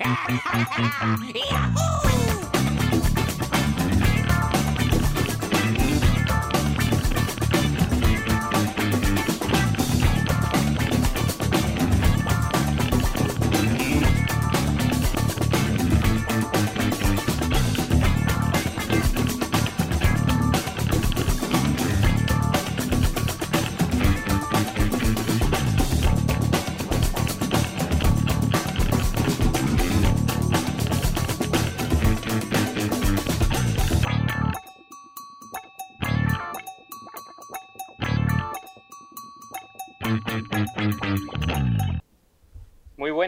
Muy 1.20 2.09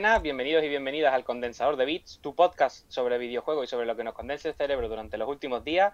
buenas, 0.03 0.21
bienvenidos 0.21 0.65
y 0.65 0.69
bienvenidas 0.69 1.15
al 1.15 1.23
Condensador 1.23 1.77
de 1.77 1.85
Bits, 1.85 2.19
tu 2.21 2.35
podcast 2.35 2.91
sobre 2.91 3.19
videojuegos 3.19 3.63
y 3.63 3.69
sobre 3.69 3.87
lo 3.87 3.95
que 3.95 4.03
nos 4.03 4.15
condensa 4.15 4.49
el 4.49 4.55
cerebro 4.57 4.89
durante 4.89 5.17
los 5.17 5.29
últimos 5.29 5.63
días. 5.63 5.93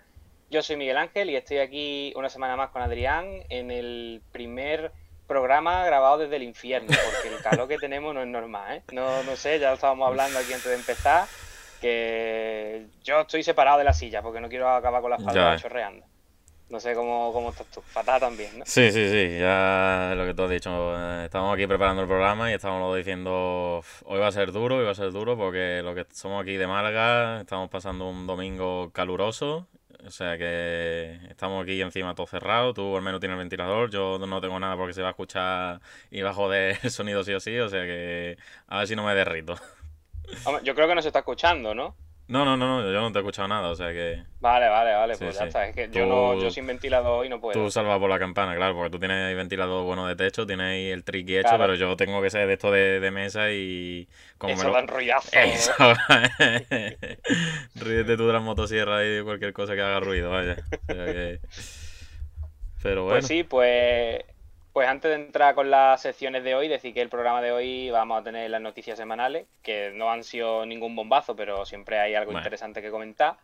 Yo 0.49 0.63
soy 0.63 0.77
Miguel 0.77 0.97
Ángel 0.97 1.29
y 1.29 1.37
estoy 1.37 1.59
aquí 1.59 2.15
una 2.17 2.31
semana 2.31 2.57
más 2.57 2.71
con 2.71 2.81
Adrián 2.81 3.27
en 3.51 3.71
el 3.71 4.23
primer 4.33 4.93
programa 5.27 5.85
grabado 5.85 6.17
desde 6.17 6.37
el 6.37 6.43
infierno, 6.45 6.89
porque 6.89 7.37
el 7.37 7.43
calor 7.43 7.69
que 7.69 7.77
tenemos 7.77 8.15
no 8.15 8.23
es 8.23 8.29
normal, 8.29 8.79
¿eh? 8.79 8.83
No, 8.93 9.23
no 9.25 9.37
sé, 9.37 9.59
ya 9.59 9.69
lo 9.69 9.75
estábamos 9.75 10.07
hablando 10.09 10.39
aquí 10.39 10.55
antes 10.55 10.71
de 10.71 10.77
empezar, 10.77 11.27
que 11.83 12.87
yo 13.05 13.21
estoy 13.21 13.43
separado 13.43 13.77
de 13.77 13.85
la 13.85 13.93
silla 13.93 14.23
porque 14.23 14.41
no 14.41 14.49
quiero 14.49 14.71
acabar 14.71 15.03
con 15.03 15.11
la 15.11 15.17
espalda 15.17 15.55
Ya. 15.55 15.61
chorreando. 15.61 16.07
No 16.69 16.79
sé 16.81 16.95
cómo, 16.95 17.33
cómo 17.33 17.51
estás 17.51 17.67
tú. 17.69 17.81
Fatal 17.81 18.21
también, 18.21 18.59
¿no? 18.59 18.65
Sí, 18.67 18.93
sí, 18.93 19.09
sí, 19.09 19.39
ya 19.39 20.13
lo 20.15 20.27
que 20.27 20.35
tú 20.35 20.43
has 20.43 20.51
dicho. 20.51 21.23
Estamos 21.23 21.55
aquí 21.55 21.67
preparando 21.67 22.03
el 22.03 22.09
programa 22.09 22.51
y 22.51 22.55
estamos 22.55 22.95
diciendo, 22.95 23.79
"Uf, 23.79 24.03
hoy 24.05 24.19
va 24.19 24.27
a 24.27 24.33
ser 24.33 24.53
duro, 24.53 24.77
hoy 24.77 24.85
va 24.85 24.91
a 24.91 24.95
ser 24.95 25.11
duro 25.11 25.37
porque 25.37 25.81
lo 25.83 25.95
que 25.95 26.05
somos 26.13 26.43
aquí 26.43 26.57
de 26.57 26.67
Málaga, 26.67 27.41
estamos 27.41 27.71
pasando 27.71 28.07
un 28.11 28.27
domingo 28.27 28.91
caluroso, 28.93 29.67
o 30.07 30.11
sea 30.11 30.37
que 30.37 31.19
estamos 31.31 31.63
aquí 31.63 31.81
encima 31.81 32.15
todo 32.15 32.27
cerrado, 32.27 32.75
tú 32.75 32.97
al 32.97 33.03
menos 33.03 33.21
tienes 33.21 33.37
el 33.37 33.39
ventilador, 33.39 33.91
yo 33.91 34.19
no 34.19 34.41
tengo 34.43 34.61
nada 34.61 34.77
porque 34.77 34.93
se 34.93 35.01
va 35.01 35.09
a 35.09 35.11
escuchar 35.13 35.81
y 36.11 36.21
va 36.21 36.31
a 36.31 36.35
joder 36.35 36.79
el 36.83 36.91
sonido 36.91 37.25
sí 37.25 37.33
o 37.33 37.41
sí, 37.41 37.59
o 37.59 37.69
sea 37.71 37.83
que 37.85 38.37
a 38.67 38.79
ver 38.79 38.87
si 38.87 38.95
no 38.95 39.05
me 39.05 39.15
derrito. 39.15 39.55
Hombre, 40.45 40.63
yo 40.65 40.75
creo 40.75 40.87
que 40.87 40.95
no 40.95 41.01
se 41.01 41.09
está 41.09 41.21
escuchando, 41.21 41.75
¿no? 41.75 41.97
No, 42.29 42.45
no, 42.45 42.59
no, 42.59 42.83
no, 42.83 42.93
yo 42.93 43.01
no 43.01 43.11
te 43.11 43.19
he 43.19 43.23
escuchado 43.23 43.49
nada, 43.49 43.71
o 43.71 43.75
sea 43.75 43.91
que 43.91 44.23
Vale, 44.41 44.69
vale, 44.69 44.93
vale, 44.93 45.15
Sí, 45.15 45.25
pues 45.25 45.37
ya 45.37 45.43
sí. 45.43 45.47
está. 45.49 45.67
Es 45.67 45.75
que 45.75 45.89
yo 45.91 46.05
no, 46.05 46.39
yo 46.39 46.51
sin 46.51 46.67
ventilador 46.67 47.21
hoy 47.21 47.31
no 47.31 47.41
puedo. 47.41 47.59
Tú 47.59 47.71
salvas 47.71 47.99
por 47.99 48.11
la 48.11 48.19
campana, 48.19 48.55
claro, 48.55 48.75
porque 48.75 48.91
tú 48.91 48.99
tienes 48.99 49.17
ahí 49.25 49.35
ventilador 49.35 49.83
bueno 49.85 50.07
de 50.07 50.15
techo, 50.15 50.47
tienes 50.47 50.67
ahí 50.67 50.91
el 50.91 51.05
tricky 51.05 51.39
hecho, 51.39 51.49
Claro. 51.49 51.65
pero 51.65 51.75
yo 51.77 51.97
tengo 51.97 52.21
que 52.21 52.29
ser 52.29 52.47
de 52.47 52.53
esto 52.53 52.71
de, 52.71 53.01
de 53.01 53.11
mesa 53.11 53.51
y 53.51 54.09
como 54.37 54.53
Eso 54.53 54.71
me 54.71 54.81
lo... 54.83 54.87
ruidazo. 54.87 55.31
Eso. 55.33 55.73
Ríete 57.75 58.17
tú 58.17 58.27
de 58.27 58.33
las 58.33 58.43
motosierras 58.43 59.03
y 59.05 59.09
de 59.09 59.25
cualquier 59.25 59.53
cosa 59.55 59.75
que 59.75 59.81
haga 59.81 60.01
ruido, 60.01 60.31
vaya. 60.31 60.57
O 60.89 60.93
sea 60.95 61.05
que- 61.07 61.41
Pero 62.83 63.05
bueno, 63.05 63.17
Pues 63.17 63.27
sí, 63.27 63.43
pues, 63.43 64.21
pues 64.79 64.89
antes 64.89 65.09
de 65.11 65.17
entrar 65.17 65.57
con 65.57 65.73
las 65.73 66.01
secciones 66.01 66.45
de 66.45 66.55
hoy, 66.55 66.69
decir 66.69 66.95
que 66.95 67.01
el 67.01 67.09
programa 67.09 67.43
de 67.43 67.51
hoy 67.51 67.91
vamos 67.91 68.21
a 68.21 68.23
tener 68.23 68.49
las 68.49 68.61
noticias 68.61 68.97
semanales, 68.97 69.49
que 69.61 69.91
no 69.93 70.09
han 70.09 70.23
sido 70.23 70.65
ningún 70.67 70.95
bombazo, 70.95 71.35
pero 71.35 71.67
siempre 71.67 71.99
hay 71.99 72.15
algo 72.15 72.31
Bueno. 72.31 72.39
interesante 72.39 72.81
que 72.81 72.89
comentar. 72.93 73.39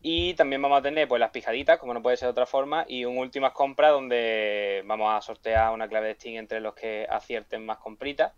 Y 0.00 0.34
también 0.34 0.62
vamos 0.62 0.78
a 0.78 0.82
tener 0.82 1.08
pues 1.08 1.18
las 1.18 1.30
pijaditas, 1.32 1.80
como 1.80 1.92
no 1.92 2.00
puede 2.02 2.16
ser 2.16 2.26
de 2.26 2.30
otra 2.30 2.46
forma, 2.46 2.84
y 2.86 3.04
un 3.04 3.18
últimas 3.18 3.50
compras 3.50 3.90
donde 3.90 4.84
vamos 4.86 5.12
a 5.12 5.20
sortear 5.22 5.72
una 5.72 5.88
clave 5.88 6.06
de 6.06 6.14
Steam 6.14 6.36
entre 6.36 6.60
los 6.60 6.72
que 6.76 7.04
acierten 7.10 7.66
más 7.66 7.78
compritas, 7.78 8.32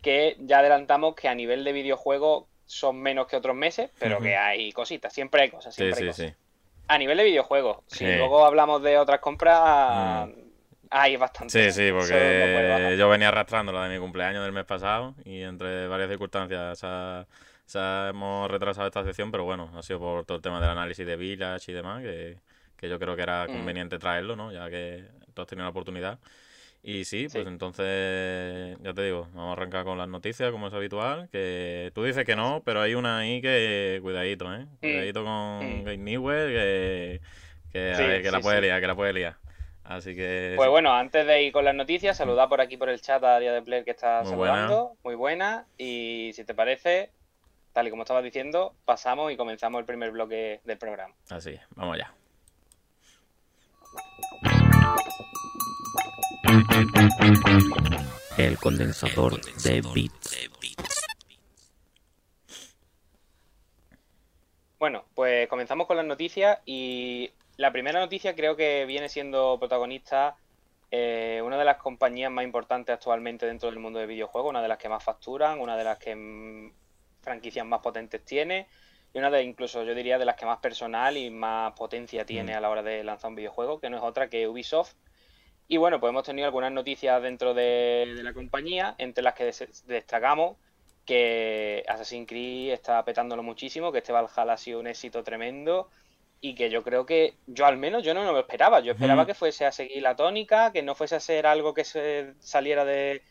que 0.00 0.36
ya 0.38 0.60
adelantamos 0.60 1.14
que 1.14 1.28
a 1.28 1.34
nivel 1.34 1.62
de 1.62 1.72
videojuego 1.72 2.48
son 2.64 3.02
menos 3.02 3.26
que 3.26 3.36
otros 3.36 3.54
meses, 3.54 3.90
pero 3.98 4.18
que 4.18 4.34
hay 4.34 4.72
cositas, 4.72 5.12
siempre 5.12 5.42
hay 5.42 5.50
cosas, 5.50 5.74
sí, 5.74 5.82
siempre 5.82 5.98
hay 6.08 6.14
sí, 6.14 6.22
cosas. 6.22 6.38
sí. 6.38 6.44
A 6.88 6.96
nivel 6.96 7.18
de 7.18 7.24
videojuegos, 7.24 7.78
si 7.86 7.98
Sí. 8.06 8.16
luego 8.16 8.46
hablamos 8.46 8.82
de 8.82 8.96
otras 8.98 9.20
compras, 9.20 10.28
hay 10.90 11.16
bastante. 11.16 11.70
Sí, 11.70 11.72
sí, 11.72 11.90
no 11.92 11.98
porque 11.98 12.96
yo 12.98 13.08
venía 13.08 13.28
arrastrando 13.28 13.72
la 13.72 13.84
de 13.88 13.94
mi 13.94 14.00
cumpleaños 14.00 14.42
del 14.44 14.52
mes 14.52 14.64
pasado 14.64 15.14
y 15.24 15.42
entre 15.42 15.86
varias 15.88 16.08
circunstancias 16.10 16.78
se 16.78 16.86
ha- 16.86 17.26
se 17.66 17.78
ha- 17.78 18.08
hemos 18.10 18.50
retrasado 18.50 18.86
esta 18.86 19.04
sección, 19.04 19.30
pero 19.30 19.44
bueno, 19.44 19.70
ha 19.76 19.82
sido 19.82 19.98
por 19.98 20.24
todo 20.24 20.36
el 20.36 20.42
tema 20.42 20.60
del 20.60 20.70
análisis 20.70 21.06
de 21.06 21.16
Village 21.16 21.70
y 21.72 21.74
demás, 21.74 22.02
que, 22.02 22.38
que 22.76 22.88
yo 22.88 22.98
creo 22.98 23.16
que 23.16 23.22
era 23.22 23.48
Mm. 23.48 23.52
conveniente 23.52 23.98
traerlo, 23.98 24.36
¿no? 24.36 24.52
Ya 24.52 24.68
que 24.70 25.04
tú 25.32 25.42
has 25.42 25.48
tenido 25.48 25.64
la 25.64 25.70
oportunidad. 25.70 26.18
Y 26.82 27.04
sí, 27.06 27.28
pues 27.32 27.44
Sí. 27.44 27.48
entonces, 27.48 28.76
ya 28.82 28.92
te 28.92 29.02
digo, 29.04 29.28
vamos 29.34 29.50
a 29.50 29.52
arrancar 29.52 29.84
con 29.84 29.96
las 29.98 30.08
noticias, 30.08 30.50
como 30.52 30.68
es 30.68 30.74
habitual, 30.74 31.28
que 31.32 31.90
tú 31.94 32.04
dices 32.04 32.24
que 32.26 32.36
no, 32.36 32.62
pero 32.64 32.82
hay 32.82 32.94
una 32.94 33.18
ahí 33.18 33.40
que, 33.40 33.98
cuidadito, 34.02 34.52
¿eh? 34.54 34.66
Cuidadito 34.80 35.24
con 35.24 35.80
Mm. 35.80 35.84
Gabe 35.84 35.96
Newell, 35.98 36.48
que, 36.52 37.20
que, 37.72 37.92
a 37.92 37.96
Sí, 37.96 38.02
ver, 38.04 38.22
que 38.22 38.30
la 38.30 38.40
puede 38.40 38.60
liar, 38.60 38.80
que 38.82 38.86
la 38.86 38.94
puede 38.94 39.12
liar. 39.14 39.36
Así 39.84 40.14
que... 40.14 40.54
Pues 40.56 40.70
bueno, 40.70 40.92
antes 40.94 41.26
de 41.26 41.42
ir 41.42 41.52
con 41.52 41.64
las 41.64 41.74
noticias, 41.74 42.16
saludar 42.16 42.48
por 42.48 42.60
aquí 42.60 42.76
por 42.76 42.88
el 42.88 43.00
chat 43.00 43.22
a 43.22 43.38
Día 43.38 43.52
de 43.52 43.62
Player 43.62 43.84
que 43.84 43.90
está 43.90 44.22
Muy 44.22 44.34
buena. 44.34 44.54
saludando. 44.54 44.96
Muy 45.04 45.14
buena. 45.14 45.66
Y 45.76 46.32
si 46.34 46.44
te 46.44 46.54
parece, 46.54 47.10
tal 47.72 47.86
y 47.86 47.90
como 47.90 48.02
estabas 48.02 48.24
diciendo, 48.24 48.74
pasamos 48.86 49.30
y 49.30 49.36
comenzamos 49.36 49.78
el 49.80 49.84
primer 49.84 50.10
bloque 50.10 50.60
del 50.64 50.78
programa. 50.78 51.14
Así, 51.28 51.50
es, 51.50 51.60
vamos 51.76 51.94
allá. 51.96 52.12
El 58.38 58.58
condensador 58.58 59.40
de 59.62 59.82
bits. 59.94 60.50
Bueno, 64.78 65.04
pues 65.14 65.48
comenzamos 65.48 65.86
con 65.86 65.96
las 65.96 66.04
noticias 66.04 66.58
y 66.66 67.30
la 67.56 67.72
primera 67.72 68.00
noticia 68.00 68.34
creo 68.34 68.56
que 68.56 68.84
viene 68.86 69.08
siendo 69.08 69.58
protagonista 69.58 70.36
eh, 70.90 71.40
una 71.44 71.58
de 71.58 71.64
las 71.64 71.76
compañías 71.78 72.30
más 72.30 72.44
importantes 72.44 72.94
actualmente 72.94 73.46
dentro 73.46 73.70
del 73.70 73.78
mundo 73.80 73.98
de 73.98 74.06
videojuegos, 74.06 74.50
una 74.50 74.62
de 74.62 74.68
las 74.68 74.78
que 74.78 74.88
más 74.88 75.02
facturan, 75.02 75.60
una 75.60 75.76
de 75.76 75.84
las 75.84 75.98
que 75.98 76.72
franquicias 77.22 77.66
más 77.66 77.80
potentes 77.80 78.24
tiene 78.24 78.68
y 79.12 79.18
una 79.18 79.30
de 79.30 79.42
incluso 79.42 79.82
yo 79.84 79.94
diría 79.94 80.18
de 80.18 80.24
las 80.24 80.36
que 80.36 80.46
más 80.46 80.58
personal 80.58 81.16
y 81.16 81.30
más 81.30 81.72
potencia 81.72 82.24
tiene 82.26 82.52
Mm. 82.52 82.56
a 82.56 82.60
la 82.60 82.70
hora 82.70 82.82
de 82.82 83.04
lanzar 83.04 83.30
un 83.30 83.36
videojuego, 83.36 83.80
que 83.80 83.88
no 83.90 83.96
es 83.96 84.02
otra 84.02 84.28
que 84.28 84.48
Ubisoft. 84.48 84.94
Y 85.66 85.78
bueno, 85.78 85.98
pues 86.00 86.10
hemos 86.10 86.24
tenido 86.24 86.46
algunas 86.46 86.72
noticias 86.72 87.22
dentro 87.22 87.54
de, 87.54 88.12
de 88.16 88.22
la 88.22 88.34
compañía, 88.34 88.94
entre 88.98 89.24
las 89.24 89.34
que 89.34 89.44
des- 89.44 89.84
destacamos 89.86 90.58
que 91.04 91.84
Assassin's 91.88 92.26
Creed 92.28 92.72
está 92.72 93.04
petándolo 93.04 93.42
muchísimo, 93.42 93.92
que 93.92 93.98
este 93.98 94.12
Valhalla 94.12 94.52
ha 94.54 94.56
sido 94.56 94.80
un 94.80 94.86
éxito 94.86 95.22
tremendo 95.22 95.88
y 96.40 96.54
que 96.54 96.68
yo 96.70 96.82
creo 96.82 97.06
que 97.06 97.34
yo 97.46 97.64
al 97.66 97.76
menos 97.78 98.02
yo 98.02 98.12
no 98.14 98.24
me 98.24 98.32
lo 98.32 98.38
esperaba. 98.40 98.80
Yo 98.80 98.92
esperaba 98.92 99.24
que 99.26 99.34
fuese 99.34 99.64
a 99.64 99.72
seguir 99.72 100.02
la 100.02 100.14
tónica, 100.16 100.72
que 100.72 100.82
no 100.82 100.94
fuese 100.94 101.16
a 101.16 101.20
ser 101.20 101.46
algo 101.46 101.72
que 101.72 101.84
se 101.84 102.34
saliera 102.40 102.84
de, 102.84 103.22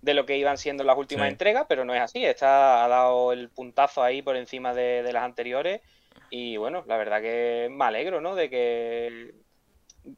de 0.00 0.14
lo 0.14 0.24
que 0.24 0.38
iban 0.38 0.56
siendo 0.58 0.82
las 0.84 0.96
últimas 0.96 1.26
Sí. 1.26 1.32
entregas, 1.32 1.66
pero 1.68 1.84
no 1.84 1.94
es 1.94 2.00
así. 2.00 2.24
Esta 2.24 2.84
ha 2.84 2.88
dado 2.88 3.32
el 3.32 3.50
puntazo 3.50 4.02
ahí 4.02 4.22
por 4.22 4.36
encima 4.36 4.72
de, 4.74 5.02
de 5.02 5.12
las 5.12 5.24
anteriores 5.24 5.82
y 6.30 6.56
bueno, 6.56 6.84
la 6.86 6.96
verdad 6.96 7.20
que 7.20 7.68
me 7.70 7.84
alegro, 7.84 8.20
¿no? 8.20 8.34
De 8.34 8.48
que 8.48 9.32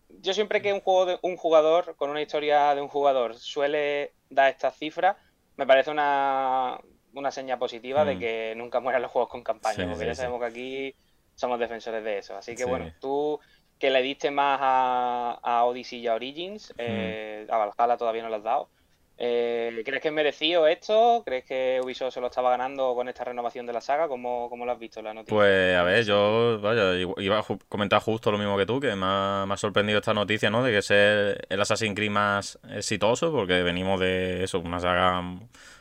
yo 0.09 0.35
siempre 0.35 0.63
que 0.63 0.73
un 0.73 0.81
juego 0.81 1.07
de 1.07 1.19
un 1.23 1.37
jugador 1.37 1.97
con 1.97 2.11
una 2.11 2.23
historia 2.23 2.75
de 2.75 2.81
un 2.81 2.89
jugador 2.89 3.35
suele 3.37 4.13
dar 4.31 4.51
estas 4.51 4.77
cifras, 4.77 5.17
me 5.57 5.67
parece 5.67 5.91
una, 5.91 6.79
una 7.15 7.31
seña 7.31 7.59
positiva 7.59 8.05
de 8.05 8.17
Mm. 8.17 8.19
que 8.19 8.55
nunca 8.57 8.81
mueran 8.81 9.03
los 9.03 9.11
juegos 9.11 9.31
con 9.31 9.43
campaña, 9.43 9.77
Sí, 9.77 9.83
porque 9.85 10.01
sí, 10.01 10.07
ya 10.07 10.15
sabemos 10.15 10.41
que 10.41 10.47
aquí 10.47 10.95
somos 11.37 11.59
defensores 11.61 12.03
de 12.05 12.19
eso. 12.19 12.37
Así 12.37 12.57
que 12.57 12.65
Sí. 12.65 12.69
bueno, 12.71 12.93
tú 13.01 13.41
que 13.79 13.91
le 13.91 14.03
diste 14.03 14.31
más 14.31 14.59
a, 14.63 15.39
a 15.43 15.65
Odyssey 15.65 16.01
y 16.01 16.07
a 16.09 16.15
Origins, 16.15 16.75
eh, 16.79 17.47
a 17.51 17.57
Valhalla 17.59 17.97
todavía 17.97 18.23
no 18.23 18.29
lo 18.31 18.37
has 18.37 18.43
dado. 18.45 18.73
Eh, 19.19 19.83
¿Crees 19.85 20.03
que 20.03 20.09
es 20.09 20.15
merecido 20.15 20.67
esto? 20.67 21.23
¿Crees 21.27 21.45
que 21.45 21.81
Ubisoft 21.83 22.15
se 22.15 22.21
lo 22.21 22.27
estaba 22.29 22.51
ganando 22.51 22.95
con 22.95 23.09
esta 23.09 23.25
renovación 23.25 23.67
de 23.67 23.73
la 23.73 23.81
saga? 23.81 24.09
¿Cómo, 24.09 24.49
cómo 24.51 24.67
lo 24.67 24.73
has 24.73 24.79
visto 24.79 25.01
la 25.03 25.15
noticia? 25.15 25.37
Pues 25.37 25.77
a 25.77 25.83
ver, 25.83 26.05
yo 26.05 26.61
vaya, 26.61 26.95
iba 26.95 27.39
a 27.39 27.43
ju- 27.43 27.59
comentar 27.69 28.01
justo 28.01 28.31
lo 28.31 28.39
mismo 28.39 28.57
que 28.57 28.65
tú, 28.65 28.79
que 28.79 28.95
me 28.95 29.05
ha, 29.07 29.45
me 29.47 29.55
ha 29.55 29.57
sorprendido 29.57 29.99
esta 29.99 30.15
noticia, 30.15 30.51
¿no? 30.51 30.63
De 30.63 30.71
que 30.71 30.83
sea 30.83 31.33
el 31.49 31.61
Assassin's 31.61 31.97
Creed 31.97 32.11
más 32.11 32.61
exitoso, 32.71 33.33
porque 33.33 33.63
venimos 33.65 33.99
de 33.99 34.45
eso, 34.45 34.61
una 34.61 34.79
saga 34.79 35.21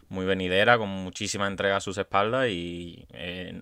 muy 0.09 0.25
venidera, 0.25 0.79
con 0.79 0.89
muchísimas 0.89 1.49
entregas 1.51 1.77
a 1.77 1.81
sus 1.81 1.97
espaldas 1.99 2.47
y 2.49 3.05
eh, 3.13 3.61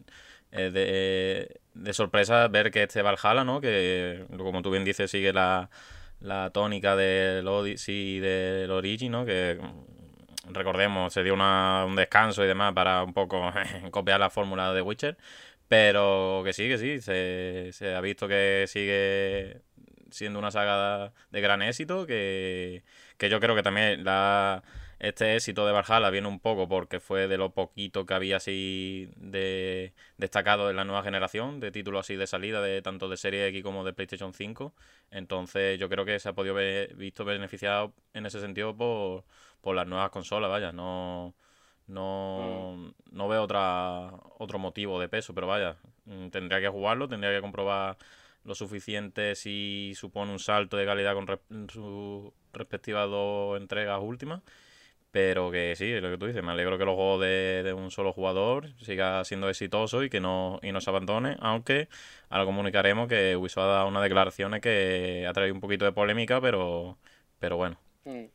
de, 0.59 1.61
de 1.73 1.93
sorpresa 1.93 2.47
ver 2.47 2.71
que 2.71 2.83
este 2.83 3.01
Valhalla, 3.01 3.43
¿no? 3.43 3.61
Que 3.61 4.25
como 4.37 4.61
tú 4.61 4.71
bien 4.71 4.85
dices, 4.85 5.09
sigue 5.11 5.33
la, 5.33 5.69
la 6.19 6.49
tónica 6.51 6.95
del 6.95 7.47
Odyssey 7.47 8.17
y 8.17 8.19
del 8.19 8.71
Origin, 8.71 9.11
¿no? 9.11 9.25
Que 9.25 9.59
recordemos, 10.49 11.13
se 11.13 11.23
dio 11.23 11.33
una, 11.33 11.85
un 11.85 11.95
descanso 11.95 12.43
y 12.43 12.47
demás 12.47 12.73
para 12.73 13.03
un 13.03 13.13
poco 13.13 13.51
copiar 13.91 14.19
la 14.19 14.29
fórmula 14.29 14.73
de 14.73 14.81
Witcher. 14.81 15.17
Pero 15.67 16.41
que 16.45 16.53
sí, 16.53 16.67
que 16.67 16.77
sí, 16.77 17.01
se, 17.01 17.69
se 17.73 17.95
ha 17.95 18.01
visto 18.01 18.27
que 18.27 18.65
sigue 18.67 19.61
siendo 20.11 20.39
una 20.39 20.51
saga 20.51 21.13
de 21.31 21.41
gran 21.41 21.61
éxito, 21.61 22.05
que, 22.05 22.83
que 23.17 23.29
yo 23.29 23.39
creo 23.39 23.55
que 23.55 23.63
también 23.63 24.03
la, 24.03 24.63
este 25.03 25.35
éxito 25.35 25.65
de 25.65 25.73
Valhalla 25.73 26.09
viene 26.09 26.29
un 26.29 26.39
poco 26.39 26.69
porque 26.69 27.01
fue 27.01 27.27
de 27.27 27.37
lo 27.37 27.53
poquito 27.53 28.05
que 28.05 28.13
había 28.13 28.37
así 28.37 29.09
de 29.17 29.93
destacado 30.17 30.69
en 30.69 30.77
la 30.77 30.85
nueva 30.85 31.03
generación, 31.03 31.59
de 31.59 31.71
títulos 31.71 32.01
así 32.01 32.15
de 32.15 32.25
salida, 32.25 32.61
de 32.61 32.81
tanto 32.81 33.09
de 33.09 33.17
Serie 33.17 33.45
X 33.47 33.63
como 33.63 33.83
de 33.83 33.91
PlayStation 33.91 34.33
5. 34.33 34.73
Entonces 35.11 35.77
yo 35.77 35.89
creo 35.89 36.05
que 36.05 36.19
se 36.19 36.29
ha 36.29 36.33
podido 36.33 36.55
ver 36.55 36.95
visto 36.95 37.25
beneficiado 37.25 37.93
en 38.13 38.25
ese 38.25 38.39
sentido 38.39 38.77
por, 38.77 39.25
por 39.61 39.75
las 39.75 39.87
nuevas 39.87 40.09
consolas, 40.09 40.49
vaya, 40.49 40.71
no 40.71 41.35
no, 41.87 42.75
mm. 42.77 43.15
no 43.15 43.27
veo 43.27 43.43
otra, 43.43 44.09
otro 44.37 44.57
motivo 44.57 45.01
de 45.01 45.09
peso, 45.09 45.33
pero 45.33 45.47
vaya, 45.47 45.77
mm, 46.05 46.29
tendría 46.29 46.61
que 46.61 46.69
jugarlo, 46.69 47.09
tendría 47.09 47.33
que 47.33 47.41
comprobar 47.41 47.97
lo 48.45 48.55
suficiente 48.55 49.35
si 49.35 49.93
supone 49.95 50.31
un 50.31 50.39
salto 50.39 50.77
de 50.77 50.85
calidad 50.85 51.13
con 51.13 51.69
sus 51.69 52.31
respectivas 52.53 53.09
dos 53.09 53.59
entregas 53.59 53.99
últimas. 54.01 54.41
Pero 55.13 55.51
que 55.51 55.75
sí, 55.75 55.91
lo 56.01 56.09
que 56.09 56.17
tú 56.17 56.25
dices, 56.25 56.41
me 56.41 56.53
alegro 56.53 56.79
que 56.79 56.85
los 56.85 56.95
juegos 56.95 57.21
de, 57.21 57.61
de 57.61 57.71
un 57.71 57.91
solo 57.91 58.13
jugador 58.13 58.69
siga 58.81 59.23
siendo 59.25 59.47
exitoso 59.47 60.03
y 60.03 60.09
que 60.09 60.19
no, 60.19 60.59
y 60.63 60.71
no 60.71 60.81
se 60.81 60.89
abandone, 60.89 61.37
aunque 61.39 61.87
ahora 62.29 62.45
comunicaremos 62.45 63.07
que 63.07 63.35
Ubisoft 63.35 63.65
ha 63.65 63.67
dado 63.67 63.87
unas 63.89 64.01
declaraciones 64.01 64.59
que 64.59 65.27
ha 65.29 65.33
traído 65.33 65.53
un 65.53 65.61
poquito 65.61 65.85
de 65.85 65.91
polémica, 65.91 66.41
pero, 66.41 66.97
pero 67.37 67.57
bueno. 67.57 67.77
Mm. 68.05 68.25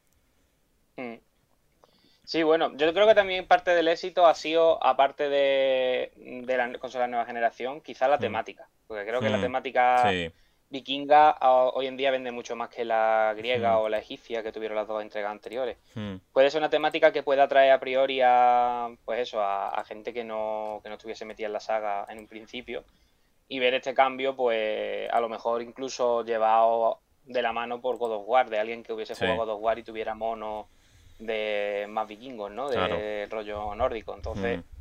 Sí, 2.23 2.45
bueno, 2.45 2.71
yo 2.77 2.95
creo 2.95 3.09
que 3.09 3.15
también 3.17 3.49
parte 3.49 3.73
del 3.73 3.89
éxito 3.89 4.27
ha 4.29 4.35
sido, 4.35 4.85
aparte 4.85 5.29
de, 5.29 6.13
de 6.15 6.57
la 6.57 6.71
consola 6.79 7.07
de 7.07 7.11
nueva 7.11 7.27
generación, 7.27 7.81
quizá 7.81 8.07
la 8.07 8.19
mm. 8.19 8.21
temática. 8.21 8.69
Porque 8.87 9.05
creo 9.05 9.21
que 9.21 9.31
la 9.31 9.39
mm, 9.39 9.43
temática 9.43 10.13
vikinga 10.71 11.39
hoy 11.41 11.87
en 11.87 11.97
día 11.97 12.11
vende 12.11 12.31
mucho 12.31 12.55
más 12.55 12.69
que 12.69 12.85
la 12.85 13.35
griega 13.37 13.75
mm. 13.75 13.81
o 13.81 13.89
la 13.89 13.99
egipcia 13.99 14.43
que 14.43 14.53
tuvieron 14.53 14.77
las 14.77 14.87
dos 14.87 15.03
entregas 15.03 15.31
anteriores. 15.31 15.77
Puede 16.33 16.51
ser 16.51 16.61
una 16.61 16.71
temática 16.71 17.13
que 17.13 17.23
pueda 17.23 17.45
atraer 17.45 17.73
a 17.73 17.81
priori 17.81 18.21
a, 18.23 18.89
pues 19.05 19.21
eso, 19.21 19.43
a, 19.43 19.83
gente 19.85 20.13
que 20.13 20.25
no, 20.25 20.81
que 20.83 20.89
no 20.89 20.97
estuviese 20.97 21.25
metida 21.25 21.47
en 21.47 21.55
la 21.55 21.61
saga 21.61 22.07
en 22.09 22.19
un 22.19 22.27
principio. 22.27 22.85
Y 23.49 23.59
ver 23.61 23.75
este 23.75 23.95
cambio, 23.95 24.37
pues 24.37 25.11
a 25.11 25.21
lo 25.21 25.29
mejor 25.31 25.63
incluso 25.63 26.23
llevado 26.23 27.01
de 27.25 27.41
la 27.41 27.53
mano 27.53 27.81
por 27.81 27.97
God 27.97 28.13
of 28.13 28.25
War, 28.27 28.51
de 28.51 28.59
alguien 28.59 28.83
que 28.83 28.93
hubiese 28.93 29.15
jugado 29.15 29.37
God 29.37 29.49
of 29.51 29.63
War 29.63 29.79
y 29.79 29.83
tuviera 29.83 30.15
mono 30.15 30.69
de 31.19 31.87
más 31.89 32.07
vikingos, 32.07 32.51
¿no? 32.51 32.69
De 32.69 33.27
rollo 33.27 33.75
nórdico. 33.75 34.15
Entonces, 34.15 34.59
mm. 34.59 34.78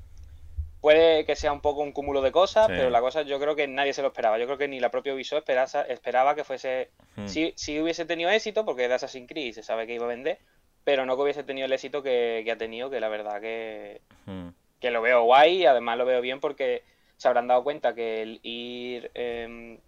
Puede 0.81 1.25
que 1.25 1.35
sea 1.35 1.51
un 1.51 1.61
poco 1.61 1.81
un 1.81 1.91
cúmulo 1.91 2.21
de 2.21 2.31
cosas, 2.31 2.67
pero 2.67 2.89
la 2.89 3.01
cosa 3.01 3.23
yo 3.23 3.39
creo 3.39 3.55
que 3.55 3.67
nadie 3.67 3.93
se 3.93 4.01
lo 4.01 4.09
esperaba. 4.09 4.37
Yo 4.37 4.45
creo 4.45 4.57
que 4.57 4.67
ni 4.67 4.79
la 4.79 4.91
propia 4.91 5.13
Ubisoft 5.13 5.39
esperaba, 5.39 5.81
esperaba 5.87 6.35
que 6.35 6.43
fuese... 6.43 6.89
Mm. 7.15 7.27
Si, 7.27 7.79
hubiese 7.79 8.05
tenido 8.05 8.29
éxito, 8.29 8.65
porque 8.65 8.87
de 8.87 8.93
Assassin's 8.93 9.27
Creed 9.27 9.53
se 9.53 9.63
sabe 9.63 9.87
que 9.87 9.95
iba 9.95 10.05
a 10.05 10.09
vender, 10.09 10.39
pero 10.83 11.05
no 11.05 11.15
que 11.15 11.23
hubiese 11.23 11.43
tenido 11.43 11.65
el 11.65 11.73
éxito 11.73 12.03
que, 12.03 12.47
ha 12.51 12.57
tenido, 12.57 12.89
que 12.89 12.99
la 12.99 13.09
verdad 13.09 13.41
que, 13.41 14.01
mm. 14.25 14.49
que 14.79 14.91
lo 14.91 15.01
veo 15.01 15.23
guay 15.23 15.63
y 15.63 15.65
además 15.65 15.97
lo 15.97 16.05
veo 16.05 16.21
bien 16.21 16.39
porque 16.39 16.83
se 17.17 17.27
habrán 17.27 17.47
dado 17.47 17.63
cuenta 17.63 17.95
que 17.95 18.21
el 18.21 18.39
ir 18.43 19.09
em, 19.15 19.79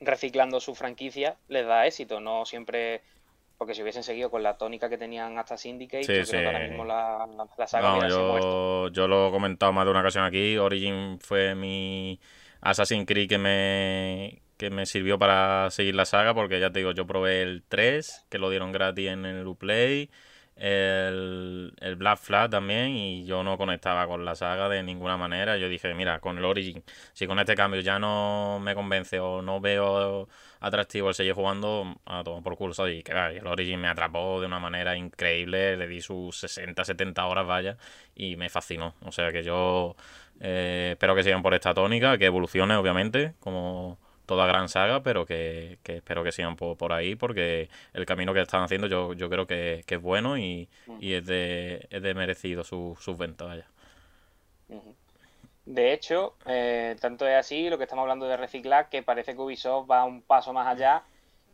reciclando 0.00 0.60
su 0.60 0.74
franquicia 0.74 1.36
les 1.48 1.66
da 1.66 1.86
éxito, 1.86 2.20
no 2.20 2.46
siempre 2.46 3.02
porque 3.58 3.74
si 3.74 3.82
hubiesen 3.82 4.04
seguido 4.04 4.30
con 4.30 4.44
la 4.44 4.56
tónica 4.56 4.88
que 4.88 4.96
tenían 4.96 5.36
hasta 5.36 5.56
Syndicate, 5.56 6.02
yo 6.02 6.24
creo 6.24 6.40
que 6.40 6.46
ahora 6.46 6.60
mismo 6.60 6.84
la, 6.84 7.28
saga 7.66 7.96
no, 7.96 8.08
yo, 8.08 8.88
yo 8.88 9.08
lo 9.08 9.28
he 9.28 9.30
comentado 9.32 9.72
más 9.72 9.84
de 9.84 9.90
una 9.90 10.00
ocasión 10.00 10.24
aquí. 10.24 10.56
Origin 10.56 11.18
fue 11.20 11.56
mi 11.56 12.20
Assassin's 12.60 13.04
Creed 13.04 13.28
que 13.28 13.38
me, 13.38 14.42
que 14.56 14.70
me 14.70 14.86
sirvió 14.86 15.18
para 15.18 15.70
seguir 15.70 15.96
la 15.96 16.04
saga, 16.04 16.34
porque 16.34 16.60
ya 16.60 16.70
te 16.70 16.78
digo, 16.78 16.92
yo 16.92 17.04
probé 17.04 17.42
el 17.42 17.64
3, 17.68 18.26
que 18.30 18.38
lo 18.38 18.48
dieron 18.48 18.70
gratis 18.70 19.08
en 19.08 19.26
el 19.26 19.44
Uplay 19.44 20.08
el, 20.58 21.72
el 21.80 21.96
Black 21.96 22.18
Flag 22.18 22.50
también 22.50 22.90
y 22.90 23.24
yo 23.24 23.42
no 23.42 23.56
conectaba 23.56 24.06
con 24.06 24.24
la 24.24 24.34
saga 24.34 24.68
de 24.68 24.82
ninguna 24.82 25.16
manera. 25.16 25.56
Yo 25.56 25.68
dije, 25.68 25.94
mira, 25.94 26.20
con 26.20 26.38
el 26.38 26.44
Origin, 26.44 26.82
si 27.12 27.26
con 27.26 27.38
este 27.38 27.54
cambio 27.54 27.80
ya 27.80 27.98
no 27.98 28.58
me 28.60 28.74
convence 28.74 29.20
o 29.20 29.42
no 29.42 29.60
veo 29.60 30.28
atractivo 30.60 31.08
el 31.08 31.14
seguir 31.14 31.34
jugando, 31.34 31.96
a 32.06 32.22
todo 32.24 32.42
por 32.42 32.56
culo, 32.56 32.74
Y 32.88 33.02
que 33.02 33.12
el 33.12 33.46
Origin 33.46 33.80
me 33.80 33.88
atrapó 33.88 34.40
de 34.40 34.46
una 34.46 34.58
manera 34.58 34.96
increíble, 34.96 35.76
le 35.76 35.86
di 35.86 36.00
sus 36.00 36.38
60, 36.38 36.84
70 36.84 37.26
horas, 37.26 37.46
vaya, 37.46 37.76
y 38.14 38.36
me 38.36 38.48
fascinó. 38.48 38.94
O 39.04 39.12
sea 39.12 39.32
que 39.32 39.42
yo 39.42 39.96
eh, 40.40 40.90
espero 40.92 41.14
que 41.14 41.22
sigan 41.22 41.42
por 41.42 41.54
esta 41.54 41.74
tónica, 41.74 42.18
que 42.18 42.26
evolucione, 42.26 42.74
obviamente, 42.76 43.34
como 43.40 43.98
toda 44.28 44.46
gran 44.46 44.68
saga, 44.68 45.02
pero 45.02 45.24
que, 45.24 45.78
espero 45.82 46.22
que 46.22 46.32
sigan 46.32 46.54
por, 46.54 46.92
ahí 46.92 47.16
porque 47.16 47.70
el 47.94 48.04
camino 48.04 48.34
que 48.34 48.42
están 48.42 48.62
haciendo 48.62 48.86
yo, 48.86 49.14
yo 49.14 49.30
creo 49.30 49.46
que, 49.46 49.82
es 49.88 50.02
bueno 50.02 50.36
y, 50.36 50.68
y 51.00 51.14
es, 51.14 51.24
de, 51.24 51.88
es 51.90 52.02
de 52.02 52.12
merecido 52.12 52.62
sus 52.62 53.00
su 53.00 53.16
ventas. 53.16 53.48
Vaya. 53.48 53.66
De 55.64 55.94
hecho, 55.94 56.34
eh, 56.44 56.94
tanto 57.00 57.26
es 57.26 57.36
así, 57.36 57.70
lo 57.70 57.78
que 57.78 57.84
estamos 57.84 58.02
hablando 58.02 58.28
de 58.28 58.36
reciclar, 58.36 58.90
que 58.90 59.02
parece 59.02 59.32
que 59.32 59.40
Ubisoft 59.40 59.90
va 59.90 60.04
un 60.04 60.20
paso 60.20 60.52
más 60.52 60.66
allá 60.66 61.04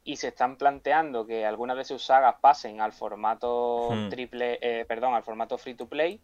y 0.02 0.16
se 0.16 0.28
están 0.28 0.56
planteando 0.56 1.26
que 1.26 1.46
algunas 1.46 1.76
de 1.76 1.84
sus 1.84 2.04
sagas 2.04 2.34
pasen 2.40 2.80
al 2.80 2.92
formato 2.92 3.88
triple, 4.10 4.58
eh, 4.60 4.84
perdón, 4.84 5.14
al 5.14 5.22
formato 5.22 5.56
free 5.58 5.74
to 5.74 5.86
play 5.86 6.20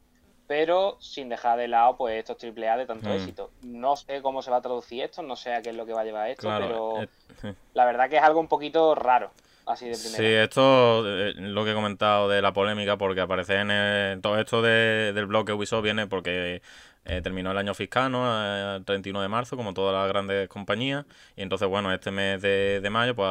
pero 0.51 0.97
sin 0.99 1.29
dejar 1.29 1.57
de 1.59 1.69
lado 1.69 1.97
pues 1.97 2.19
estos 2.19 2.37
triple 2.37 2.69
A 2.69 2.77
de 2.77 2.85
tanto 2.85 3.09
mm. 3.09 3.13
éxito. 3.13 3.53
No 3.63 3.95
sé 3.95 4.21
cómo 4.21 4.43
se 4.43 4.51
va 4.51 4.57
a 4.57 4.61
traducir 4.61 5.05
esto, 5.05 5.23
no 5.23 5.37
sé 5.37 5.55
a 5.55 5.63
qué 5.63 5.71
es 5.71 5.77
lo 5.77 5.87
que 5.87 5.93
va 5.93 6.01
a 6.01 6.05
llevar 6.05 6.29
esto, 6.29 6.53
pero 6.59 7.03
eh, 7.03 7.55
la 7.73 7.85
verdad 7.85 8.11
que 8.11 8.17
es 8.17 8.23
algo 8.25 8.41
un 8.41 8.49
poquito 8.49 8.97
raro. 8.97 9.31
Así 9.65 9.85
de 9.85 9.97
primera. 9.97 10.17
Sí, 10.17 10.25
esto 10.25 11.05
eh, 11.07 11.35
lo 11.37 11.65
que 11.65 11.71
he 11.71 11.75
comentado 11.75 12.29
de 12.29 12.43
la 12.43 12.53
polémica, 12.53 12.97
porque 12.99 13.21
aparece 13.21 13.61
en 13.61 14.21
todo 14.23 14.41
esto 14.41 14.61
del 14.61 15.27
blog 15.27 15.47
que 15.47 15.53
Ubisoft 15.53 15.85
viene 15.85 16.09
porque 16.09 16.63
eh, 17.05 17.21
terminó 17.23 17.53
el 17.53 17.59
año 17.59 17.73
fiscal, 17.73 18.11
¿no? 18.11 18.75
El 18.75 18.85
31 18.85 19.23
de 19.23 19.29
marzo, 19.29 19.57
como 19.57 19.73
todas 19.73 19.95
las 19.95 20.09
grandes 20.09 20.49
compañías. 20.49 21.07
Y 21.37 21.43
entonces, 21.43 21.69
bueno, 21.69 21.93
este 21.95 22.11
mes 22.11 22.43
de, 22.43 22.89
mayo, 22.91 23.15
pues 23.15 23.29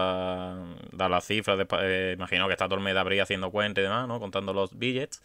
da 0.94 1.10
las 1.10 1.26
cifras. 1.26 1.58
De, 1.58 2.14
imagino 2.14 2.48
que 2.48 2.54
está 2.54 2.68
todo 2.68 2.78
el 2.78 2.86
mes 2.86 2.94
de 2.94 3.02
abril 3.02 3.20
haciendo 3.20 3.52
cuenta 3.52 3.82
y 3.82 3.84
demás, 3.84 4.08
¿no? 4.08 4.22
Contando 4.22 4.54
los 4.54 4.80
billets. 4.80 5.22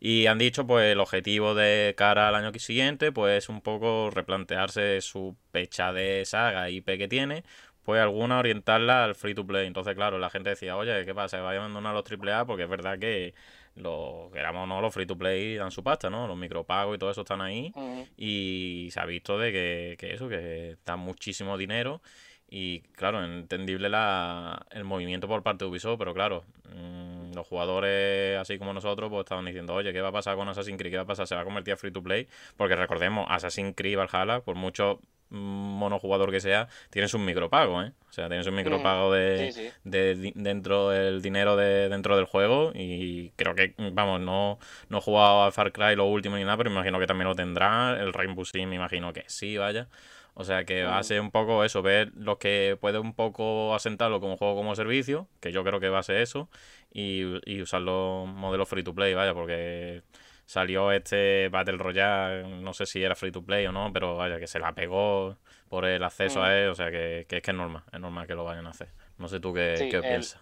Y 0.00 0.26
han 0.26 0.38
dicho, 0.38 0.66
pues, 0.66 0.92
el 0.92 1.00
objetivo 1.00 1.54
de 1.54 1.94
cara 1.96 2.28
al 2.28 2.34
año 2.34 2.52
siguiente, 2.58 3.12
pues, 3.12 3.50
un 3.50 3.60
poco 3.60 4.10
replantearse 4.10 5.00
su 5.02 5.36
pecha 5.52 5.92
de 5.92 6.24
saga 6.24 6.70
IP 6.70 6.96
que 6.96 7.06
tiene, 7.06 7.44
pues 7.82 8.00
alguna 8.00 8.38
orientarla 8.38 9.04
al 9.04 9.14
free 9.14 9.34
to 9.34 9.46
play. 9.46 9.66
Entonces, 9.66 9.94
claro, 9.94 10.18
la 10.18 10.30
gente 10.30 10.50
decía, 10.50 10.76
oye, 10.76 11.04
¿qué 11.04 11.14
pasa? 11.14 11.36
¿Se 11.38 11.42
va 11.42 11.52
a 11.52 11.56
abandonar 11.56 11.94
los 11.94 12.04
AAA? 12.10 12.46
Porque 12.46 12.64
es 12.64 12.68
verdad 12.68 12.98
que 12.98 13.34
los, 13.74 14.32
queramos 14.32 14.68
no, 14.68 14.80
los 14.80 14.92
free 14.92 15.06
to 15.06 15.18
play 15.18 15.56
dan 15.56 15.70
su 15.70 15.82
pasta, 15.82 16.10
¿no? 16.10 16.26
Los 16.26 16.36
micropagos 16.36 16.96
y 16.96 16.98
todo 16.98 17.10
eso 17.10 17.22
están 17.22 17.40
ahí. 17.40 17.72
Y 18.16 18.88
se 18.92 19.00
ha 19.00 19.06
visto 19.06 19.38
de 19.38 19.52
que, 19.52 19.96
que 19.98 20.14
eso, 20.14 20.28
que 20.28 20.76
dan 20.84 21.00
muchísimo 21.00 21.58
dinero 21.58 22.00
y 22.50 22.80
claro, 22.96 23.24
entendible 23.24 23.88
la, 23.88 24.66
el 24.70 24.84
movimiento 24.84 25.28
por 25.28 25.42
parte 25.44 25.64
de 25.64 25.70
Ubisoft, 25.70 25.98
pero 25.98 26.12
claro, 26.12 26.44
mm, 26.74 27.32
los 27.34 27.46
jugadores 27.46 28.38
así 28.38 28.58
como 28.58 28.72
nosotros 28.72 29.08
pues 29.08 29.20
estaban 29.20 29.44
diciendo, 29.44 29.74
oye, 29.74 29.92
¿qué 29.92 30.00
va 30.00 30.08
a 30.08 30.12
pasar 30.12 30.36
con 30.36 30.48
Assassin's 30.48 30.76
Creed? 30.76 30.90
¿Qué 30.90 30.96
va 30.96 31.04
a 31.04 31.06
pasar? 31.06 31.28
¿Se 31.28 31.36
va 31.36 31.42
a 31.42 31.44
convertir 31.44 31.74
a 31.74 31.76
free 31.76 31.92
to 31.92 32.02
play? 32.02 32.26
Porque 32.56 32.74
recordemos, 32.74 33.26
Assassin's 33.28 33.74
Creed 33.76 33.96
Valhalla, 33.96 34.40
por 34.40 34.56
mucho 34.56 35.00
monojugador 35.30 36.32
que 36.32 36.40
sea, 36.40 36.68
tiene 36.90 37.06
sus 37.06 37.20
micropagos, 37.20 37.86
¿eh? 37.86 37.92
O 38.08 38.12
sea, 38.12 38.28
tiene 38.28 38.46
un 38.46 38.54
micropago 38.54 39.12
de, 39.12 39.72
de, 39.84 40.32
dentro 40.34 40.88
del 40.88 41.22
dinero 41.22 41.54
de 41.54 41.88
dentro 41.88 42.16
del 42.16 42.24
juego 42.24 42.72
y 42.74 43.30
creo 43.36 43.54
que, 43.54 43.74
vamos, 43.92 44.20
no, 44.20 44.58
no 44.88 44.98
he 44.98 45.00
jugado 45.00 45.44
a 45.44 45.52
Far 45.52 45.70
Cry 45.70 45.94
lo 45.94 46.06
último 46.06 46.36
ni 46.36 46.42
nada, 46.42 46.56
pero 46.56 46.70
imagino 46.70 46.98
que 46.98 47.06
también 47.06 47.28
lo 47.28 47.36
tendrá. 47.36 47.96
El 48.00 48.12
Rainbow 48.12 48.44
Six 48.44 48.66
me 48.66 48.74
imagino 48.74 49.12
que 49.12 49.22
sí, 49.28 49.56
vaya. 49.56 49.86
O 50.34 50.44
sea 50.44 50.64
que 50.64 50.84
va 50.84 50.98
a 50.98 51.02
ser 51.02 51.20
un 51.20 51.30
poco 51.30 51.64
eso, 51.64 51.82
ver 51.82 52.12
lo 52.14 52.38
que 52.38 52.78
puede 52.80 52.98
un 52.98 53.14
poco 53.14 53.74
asentarlo 53.74 54.20
como 54.20 54.36
juego 54.36 54.54
como 54.54 54.74
servicio, 54.74 55.28
que 55.40 55.52
yo 55.52 55.64
creo 55.64 55.80
que 55.80 55.88
va 55.88 55.98
a 55.98 56.02
ser 56.02 56.16
eso, 56.16 56.48
y, 56.92 57.22
y 57.44 57.62
usar 57.62 57.82
los 57.82 58.28
modelos 58.28 58.68
free 58.68 58.82
to 58.82 58.94
play, 58.94 59.14
vaya, 59.14 59.34
porque 59.34 60.02
salió 60.50 60.90
este 60.90 61.48
Battle 61.48 61.76
Royale, 61.76 62.48
no 62.60 62.72
sé 62.72 62.84
si 62.84 63.02
era 63.02 63.14
free 63.14 63.30
to 63.30 63.44
play 63.44 63.66
o 63.66 63.72
no, 63.72 63.92
pero 63.92 64.16
vaya, 64.16 64.40
que 64.40 64.48
se 64.48 64.58
la 64.58 64.74
pegó 64.74 65.36
por 65.68 65.84
el 65.84 66.02
acceso 66.02 66.42
a 66.42 66.48
mm. 66.48 66.52
él, 66.52 66.68
o 66.70 66.74
sea 66.74 66.90
que, 66.90 67.24
que, 67.28 67.36
es 67.36 67.42
que 67.42 67.52
es 67.52 67.56
normal, 67.56 67.84
es 67.92 68.00
normal 68.00 68.26
que 68.26 68.34
lo 68.34 68.42
vayan 68.42 68.66
a 68.66 68.70
hacer. 68.70 68.88
No 69.16 69.28
sé 69.28 69.38
tú 69.38 69.54
qué, 69.54 69.88
qué 69.90 70.00
piensas. 70.00 70.40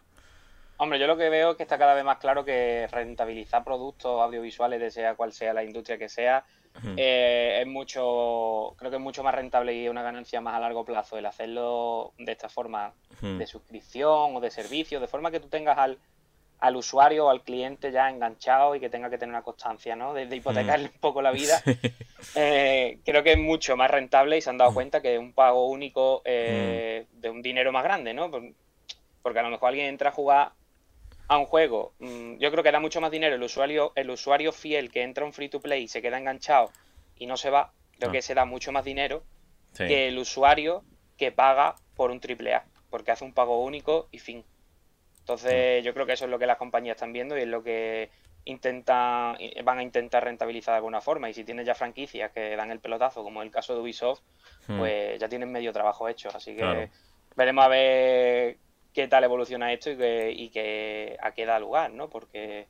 Hombre, 0.81 0.99
yo 1.01 1.07
lo 1.09 1.17
que 1.17 1.29
veo 1.29 1.51
es 1.51 1.57
que 1.57 1.65
está 1.65 1.77
cada 1.77 1.95
vez 1.95 2.05
más 2.05 2.19
claro 2.19 2.45
que 2.45 2.87
rentabilizar 2.91 3.65
productos 3.65 4.21
audiovisuales, 4.21 4.81
de 4.81 4.91
sea 4.91 5.17
cual 5.17 5.33
sea 5.33 5.53
la 5.53 5.65
industria 5.65 5.99
que 5.99 6.09
sea, 6.09 6.45
eh, 6.97 7.59
es 7.61 7.67
mucho, 7.67 8.75
creo 8.79 8.91
que 8.91 8.97
es 8.97 9.03
mucho 9.03 9.25
más 9.25 9.35
rentable 9.35 9.75
y 9.75 9.89
una 9.89 10.03
ganancia 10.03 10.41
más 10.41 10.55
a 10.55 10.61
largo 10.61 10.85
plazo 10.85 11.19
el 11.19 11.27
hacerlo 11.27 12.13
de 12.19 12.31
esta 12.31 12.49
forma 12.49 12.93
de 13.21 13.47
suscripción 13.47 14.37
o 14.37 14.41
de 14.41 14.51
servicio, 14.53 15.01
de 15.01 15.09
forma 15.09 15.33
que 15.33 15.41
tú 15.41 15.49
tengas 15.49 15.77
al, 15.79 15.99
al 16.61 16.77
usuario 16.77 17.27
o 17.27 17.31
al 17.31 17.43
cliente 17.43 17.93
ya 17.93 18.09
enganchado 18.09 18.75
y 18.75 18.81
que 18.81 18.91
tenga 18.91 19.11
que 19.11 19.19
tener 19.19 19.35
una 19.35 19.43
constancia, 19.43 19.97
¿no? 19.97 20.15
De, 20.15 20.25
hipotecarle 20.35 20.89
mm. 20.89 20.93
un 20.95 21.01
poco 21.01 21.23
la 21.23 21.31
vida. 21.33 21.63
Eh, 22.35 22.99
creo 23.05 23.23
que 23.23 23.33
es 23.33 23.39
mucho 23.39 23.77
más 23.77 23.89
rentable 23.89 24.37
y 24.37 24.41
se 24.41 24.51
han 24.51 24.59
dado 24.59 24.73
mm. 24.73 24.75
cuenta 24.75 25.01
que 25.01 25.19
un 25.19 25.33
pago 25.33 25.69
único 25.69 26.21
eh, 26.25 27.07
mm. 27.09 27.21
de 27.21 27.31
un 27.31 27.43
dinero 27.43 27.71
más 27.71 27.85
grande, 27.85 28.13
¿no? 28.13 28.29
Porque 29.23 29.39
a 29.39 29.43
lo 29.43 29.51
mejor 29.51 29.69
alguien 29.69 29.87
entra 29.87 30.11
a 30.11 30.13
jugar 30.13 30.53
a 31.29 31.37
un 31.37 31.45
juego, 31.45 31.93
yo 32.01 32.51
creo 32.51 32.65
que 32.65 32.73
da 32.73 32.81
mucho 32.81 33.01
más 33.01 33.11
dinero 33.11 33.37
el 33.37 33.43
usuario, 33.43 33.93
el 33.95 34.11
usuario 34.11 34.51
fiel 34.51 34.91
que 34.91 35.03
entra 35.03 35.25
a 35.25 35.27
un 35.27 35.33
free 35.33 35.51
to 35.51 35.61
play 35.61 35.85
y 35.85 35.89
se 35.89 36.01
queda 36.01 36.19
enganchado 36.19 36.73
y 37.17 37.27
no 37.27 37.37
se 37.37 37.51
va, 37.51 37.73
creo 37.99 38.09
ah. 38.09 38.13
que 38.13 38.23
se 38.23 38.35
da 38.35 38.47
mucho 38.47 38.73
más 38.73 38.85
dinero 38.85 39.23
que 39.77 40.09
el 40.09 40.19
usuario 40.19 40.85
que 41.17 41.31
paga 41.31 41.77
por 41.95 42.11
un 42.11 42.21
triple 42.21 42.55
A, 42.55 42.65
porque 42.91 43.11
hace 43.11 43.25
un 43.25 43.35
pago 43.35 43.63
único 43.63 44.09
y 44.11 44.19
fin. 44.19 44.45
Entonces, 45.21 45.85
yo 45.85 45.93
creo 45.93 46.07
que 46.07 46.15
eso 46.15 46.25
es 46.25 46.31
lo 46.31 46.39
que 46.39 46.47
las 46.47 46.57
compañías 46.57 46.97
están 46.97 47.13
viendo 47.13 47.37
y 47.37 47.43
es 47.43 47.49
lo 47.49 47.63
que 47.63 48.11
intentan, 48.47 49.37
van 49.63 49.79
a 49.79 49.83
intentar 49.83 50.25
rentabilizar 50.25 50.73
de 50.73 50.77
alguna 50.77 51.03
forma. 51.03 51.29
Y 51.29 51.35
si 51.35 51.45
tienes 51.45 51.67
ya 51.67 51.75
franquicias 51.75 52.33
que 52.33 52.57
dan 52.57 52.71
el 52.71 52.81
pelotazo, 52.81 53.23
como 53.23 53.43
el 53.43 53.51
caso 53.51 53.75
de 53.75 53.81
Ubisoft, 53.81 54.23
hmm. 54.69 54.79
pues 54.79 55.21
ya 55.21 55.29
tienen 55.29 55.53
medio 55.53 55.73
trabajo 55.73 56.09
hecho. 56.09 56.31
Así 56.35 56.57
que 56.57 56.89
veremos 57.37 57.65
a 57.65 57.69
ver 57.69 58.57
qué 58.93 59.09
tal 59.09 59.25
evoluciona 59.25 59.73
esto 59.73 59.91
y, 59.91 59.97
que, 59.97 60.33
y 60.33 60.49
que, 60.51 61.17
a 61.21 61.33
qué 61.33 61.47
da 61.47 61.59
lugar, 61.59 61.91
¿no? 61.93 62.09
Porque, 62.09 62.67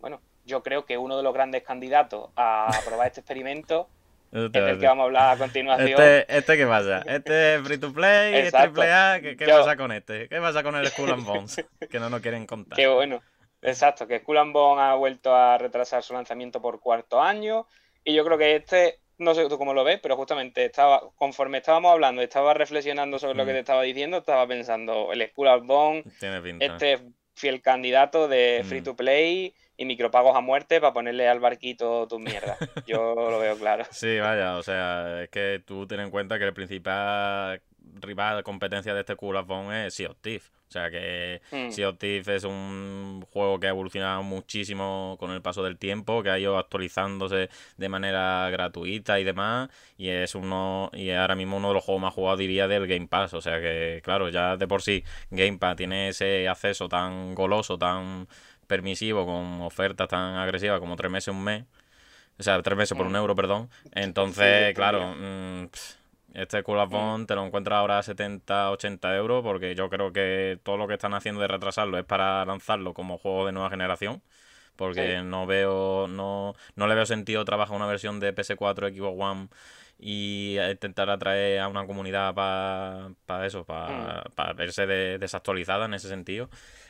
bueno, 0.00 0.20
yo 0.44 0.62
creo 0.62 0.84
que 0.84 0.98
uno 0.98 1.16
de 1.16 1.22
los 1.22 1.34
grandes 1.34 1.62
candidatos 1.62 2.30
a 2.36 2.70
probar 2.84 3.08
este 3.08 3.20
experimento 3.20 3.88
este 4.32 4.58
es 4.58 4.64
el 4.64 4.80
que 4.80 4.86
vamos 4.86 5.02
a 5.02 5.06
hablar 5.06 5.34
a 5.34 5.38
continuación. 5.38 5.88
Este, 5.90 6.36
este 6.36 6.56
¿qué 6.56 6.66
pasa? 6.66 7.02
Este 7.06 7.54
es 7.54 7.62
free 7.64 7.78
to 7.78 7.92
play, 7.92 8.34
es 8.34 8.52
triple 8.52 8.90
A. 8.90 9.20
¿Qué, 9.20 9.36
pasa 9.46 9.76
con 9.76 9.92
este? 9.92 10.28
¿Qué 10.28 10.40
pasa 10.40 10.62
con 10.62 10.74
el 10.74 10.86
Skull 10.88 11.12
and 11.12 11.24
Bones? 11.24 11.64
que 11.90 12.00
no 12.00 12.08
nos 12.08 12.22
quieren 12.22 12.46
contar. 12.46 12.76
Qué 12.76 12.86
bueno. 12.86 13.20
Exacto, 13.60 14.06
que 14.06 14.20
Skull 14.20 14.38
and 14.38 14.52
Bones 14.52 14.82
ha 14.82 14.94
vuelto 14.94 15.36
a 15.36 15.58
retrasar 15.58 16.02
su 16.02 16.14
lanzamiento 16.14 16.62
por 16.62 16.80
cuarto 16.80 17.20
año. 17.20 17.66
Y 18.04 18.14
yo 18.14 18.24
creo 18.24 18.38
que 18.38 18.56
este, 18.56 19.00
no 19.22 19.34
sé 19.34 19.48
tú 19.48 19.58
cómo 19.58 19.74
lo 19.74 19.84
ves, 19.84 20.00
pero 20.02 20.16
justamente 20.16 20.64
estaba, 20.64 21.02
conforme 21.16 21.58
estábamos 21.58 21.92
hablando, 21.92 22.22
estaba 22.22 22.54
reflexionando 22.54 23.18
sobre 23.18 23.34
lo 23.34 23.44
que 23.44 23.52
mm. 23.52 23.54
te 23.54 23.60
estaba 23.60 23.82
diciendo, 23.82 24.18
estaba 24.18 24.46
pensando, 24.46 25.12
el 25.12 25.26
Skull 25.30 25.48
and 25.48 25.66
Bones, 25.66 26.04
este 26.60 27.00
fiel 27.34 27.62
candidato 27.62 28.28
de 28.28 28.62
free 28.64 28.80
mm. 28.80 28.84
to 28.84 28.96
play 28.96 29.54
y 29.76 29.84
micropagos 29.84 30.36
a 30.36 30.40
muerte 30.40 30.80
para 30.80 30.92
ponerle 30.92 31.28
al 31.28 31.40
barquito 31.40 32.06
tu 32.08 32.18
mierda. 32.18 32.56
Yo 32.86 33.14
lo 33.14 33.38
veo 33.38 33.56
claro. 33.56 33.84
Sí, 33.90 34.18
vaya, 34.18 34.56
o 34.56 34.62
sea, 34.62 35.22
es 35.22 35.30
que 35.30 35.62
tú 35.64 35.86
ten 35.86 36.00
en 36.00 36.10
cuenta 36.10 36.38
que 36.38 36.44
el 36.44 36.54
principal 36.54 37.60
rival 38.00 38.42
competencia 38.42 38.94
de 38.94 39.00
este 39.00 39.16
Cool 39.16 39.36
es 39.72 39.94
Sea 39.94 40.10
of 40.10 40.18
Thief. 40.20 40.50
O 40.68 40.72
sea 40.72 40.90
que 40.90 41.42
mm. 41.50 41.70
Sea 41.70 41.90
of 41.90 41.98
Thief 41.98 42.26
es 42.28 42.44
un 42.44 43.26
juego 43.30 43.60
que 43.60 43.66
ha 43.66 43.70
evolucionado 43.70 44.22
muchísimo 44.22 45.16
con 45.20 45.30
el 45.30 45.42
paso 45.42 45.62
del 45.62 45.76
tiempo, 45.76 46.22
que 46.22 46.30
ha 46.30 46.38
ido 46.38 46.56
actualizándose 46.56 47.50
de 47.76 47.88
manera 47.90 48.48
gratuita 48.50 49.20
y 49.20 49.24
demás, 49.24 49.68
y 49.98 50.08
es 50.08 50.34
uno 50.34 50.90
y 50.94 51.10
ahora 51.10 51.34
mismo 51.34 51.58
uno 51.58 51.68
de 51.68 51.74
los 51.74 51.84
juegos 51.84 52.00
más 52.00 52.14
jugados 52.14 52.38
diría 52.38 52.68
del 52.68 52.86
Game 52.86 53.06
Pass. 53.06 53.34
O 53.34 53.42
sea 53.42 53.60
que, 53.60 54.00
claro, 54.02 54.30
ya 54.30 54.56
de 54.56 54.66
por 54.66 54.80
sí 54.80 55.04
Game 55.30 55.58
Pass 55.58 55.76
tiene 55.76 56.08
ese 56.08 56.48
acceso 56.48 56.88
tan 56.88 57.34
goloso, 57.34 57.76
tan 57.76 58.26
permisivo 58.72 59.26
con 59.26 59.60
ofertas 59.60 60.08
tan 60.08 60.36
agresivas 60.36 60.80
como 60.80 60.96
tres 60.96 61.12
meses, 61.12 61.28
un 61.28 61.44
mes. 61.44 61.64
O 62.38 62.42
sea, 62.42 62.62
tres 62.62 62.78
meses 62.78 62.96
por 62.96 63.06
un 63.06 63.12
mm. 63.12 63.16
euro, 63.16 63.36
perdón. 63.36 63.68
Entonces, 63.92 64.74
claro, 64.74 65.14
mm, 65.14 65.66
este 66.32 66.62
Cool 66.62 66.78
mm. 66.88 67.26
te 67.26 67.34
lo 67.34 67.44
encuentras 67.44 67.76
ahora 67.76 67.98
a 67.98 68.02
70, 68.02 68.70
80 68.70 69.14
euros 69.16 69.42
porque 69.42 69.74
yo 69.74 69.90
creo 69.90 70.10
que 70.10 70.58
todo 70.62 70.78
lo 70.78 70.88
que 70.88 70.94
están 70.94 71.12
haciendo 71.12 71.42
de 71.42 71.48
retrasarlo 71.48 71.98
es 71.98 72.04
para 72.06 72.46
lanzarlo 72.46 72.94
como 72.94 73.18
juego 73.18 73.44
de 73.44 73.52
nueva 73.52 73.68
generación. 73.68 74.22
Porque 74.74 75.20
no 75.22 75.44
veo, 75.44 76.08
no, 76.08 76.54
no 76.74 76.86
le 76.86 76.94
veo 76.94 77.04
sentido 77.04 77.44
trabajar 77.44 77.76
una 77.76 77.86
versión 77.86 78.20
de 78.20 78.34
PS4, 78.34 78.96
Xbox 78.96 79.20
One 79.20 79.48
y 79.98 80.56
intentar 80.58 81.10
atraer 81.10 81.60
a 81.60 81.68
una 81.68 81.86
comunidad 81.86 82.34
para 82.34 83.46
eso, 83.46 83.66
para 83.66 84.52
verse 84.56 84.86
desactualizada 84.86 85.84
en 85.84 85.92
ese 85.92 86.08
sentido. 86.08 86.48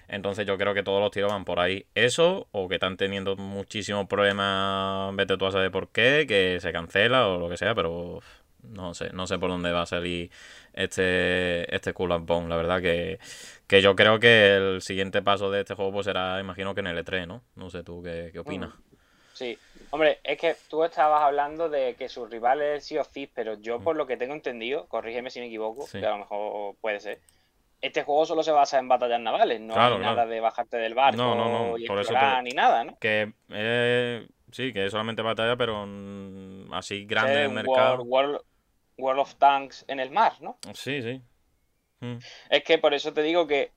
Entonces 0.08 0.46
yo 0.46 0.58
creo 0.58 0.74
que 0.74 0.82
todos 0.82 1.00
los 1.00 1.10
tiros 1.10 1.30
van 1.30 1.44
por 1.44 1.60
ahí. 1.60 1.86
Eso, 1.94 2.48
o 2.52 2.68
que 2.68 2.74
están 2.74 2.96
teniendo 2.96 3.36
muchísimos 3.36 4.06
problemas, 4.06 5.14
vete 5.16 5.36
tú 5.36 5.46
a 5.46 5.52
saber 5.52 5.70
por 5.70 5.88
qué, 5.88 6.26
que 6.28 6.58
se 6.60 6.72
cancela 6.72 7.28
o 7.28 7.38
lo 7.38 7.48
que 7.48 7.56
sea, 7.56 7.74
pero 7.74 8.20
no 8.62 8.94
sé, 8.94 9.10
no 9.12 9.26
sé 9.26 9.38
por 9.38 9.50
dónde 9.50 9.72
va 9.72 9.82
a 9.82 9.86
salir 9.86 10.30
este, 10.72 11.74
este 11.74 11.92
Cool 11.92 12.12
and 12.12 12.26
Bone. 12.26 12.48
La 12.48 12.56
verdad 12.56 12.80
que, 12.80 13.18
que 13.66 13.82
yo 13.82 13.96
creo 13.96 14.20
que 14.20 14.56
el 14.56 14.82
siguiente 14.82 15.22
paso 15.22 15.50
de 15.50 15.60
este 15.60 15.74
juego 15.74 15.92
pues 15.92 16.06
será, 16.06 16.40
imagino 16.40 16.74
que 16.74 16.80
en 16.80 16.88
el 16.88 17.04
E3, 17.04 17.26
¿no? 17.26 17.42
No 17.56 17.70
sé 17.70 17.82
tú 17.82 18.02
qué, 18.02 18.30
qué 18.32 18.38
opinas. 18.38 18.70
Sí, 19.34 19.58
hombre, 19.90 20.20
es 20.24 20.38
que 20.38 20.54
tú 20.68 20.84
estabas 20.84 21.22
hablando 21.22 21.68
de 21.68 21.94
que 21.94 22.08
su 22.08 22.26
rival 22.26 22.60
es 22.62 22.74
el 22.74 22.80
Sea 22.82 23.00
of 23.00 23.08
Thieves, 23.08 23.32
pero 23.34 23.54
yo 23.54 23.78
mm. 23.78 23.82
por 23.82 23.96
lo 23.96 24.06
que 24.06 24.16
tengo 24.16 24.34
entendido, 24.34 24.86
corrígeme 24.88 25.30
si 25.30 25.40
me 25.40 25.46
equivoco, 25.46 25.88
que 25.90 26.04
a 26.04 26.10
lo 26.10 26.18
mejor 26.18 26.76
puede 26.80 27.00
ser, 27.00 27.18
este 27.82 28.04
juego 28.04 28.24
solo 28.24 28.42
se 28.44 28.52
basa 28.52 28.78
en 28.78 28.88
batallas 28.88 29.20
navales, 29.20 29.60
no 29.60 29.74
hay 29.74 29.98
nada 29.98 30.24
de 30.24 30.40
bajarte 30.40 30.76
del 30.76 30.94
barco 30.94 31.16
no, 31.16 31.34
no, 31.34 31.76
y 31.76 31.84
explorar 31.84 32.42
ni 32.44 32.50
nada, 32.50 32.84
¿no? 32.84 32.96
Que 32.98 33.32
eh, 33.50 34.26
sí, 34.52 34.72
que 34.72 34.86
es 34.86 34.92
solamente 34.92 35.20
batalla, 35.20 35.56
pero 35.56 35.86
así 36.72 37.04
grande 37.04 37.42
el 37.42 37.50
mercado. 37.50 38.02
World, 38.04 39.18
of 39.18 39.34
Tanks 39.34 39.84
en 39.88 39.98
el 39.98 40.12
mar, 40.12 40.34
¿no? 40.40 40.58
Sí, 40.74 41.02
sí. 41.02 41.20
Mm. 42.00 42.18
Es 42.50 42.62
que 42.62 42.78
por 42.78 42.94
eso 42.94 43.12
te 43.12 43.22
digo 43.22 43.48
que 43.48 43.72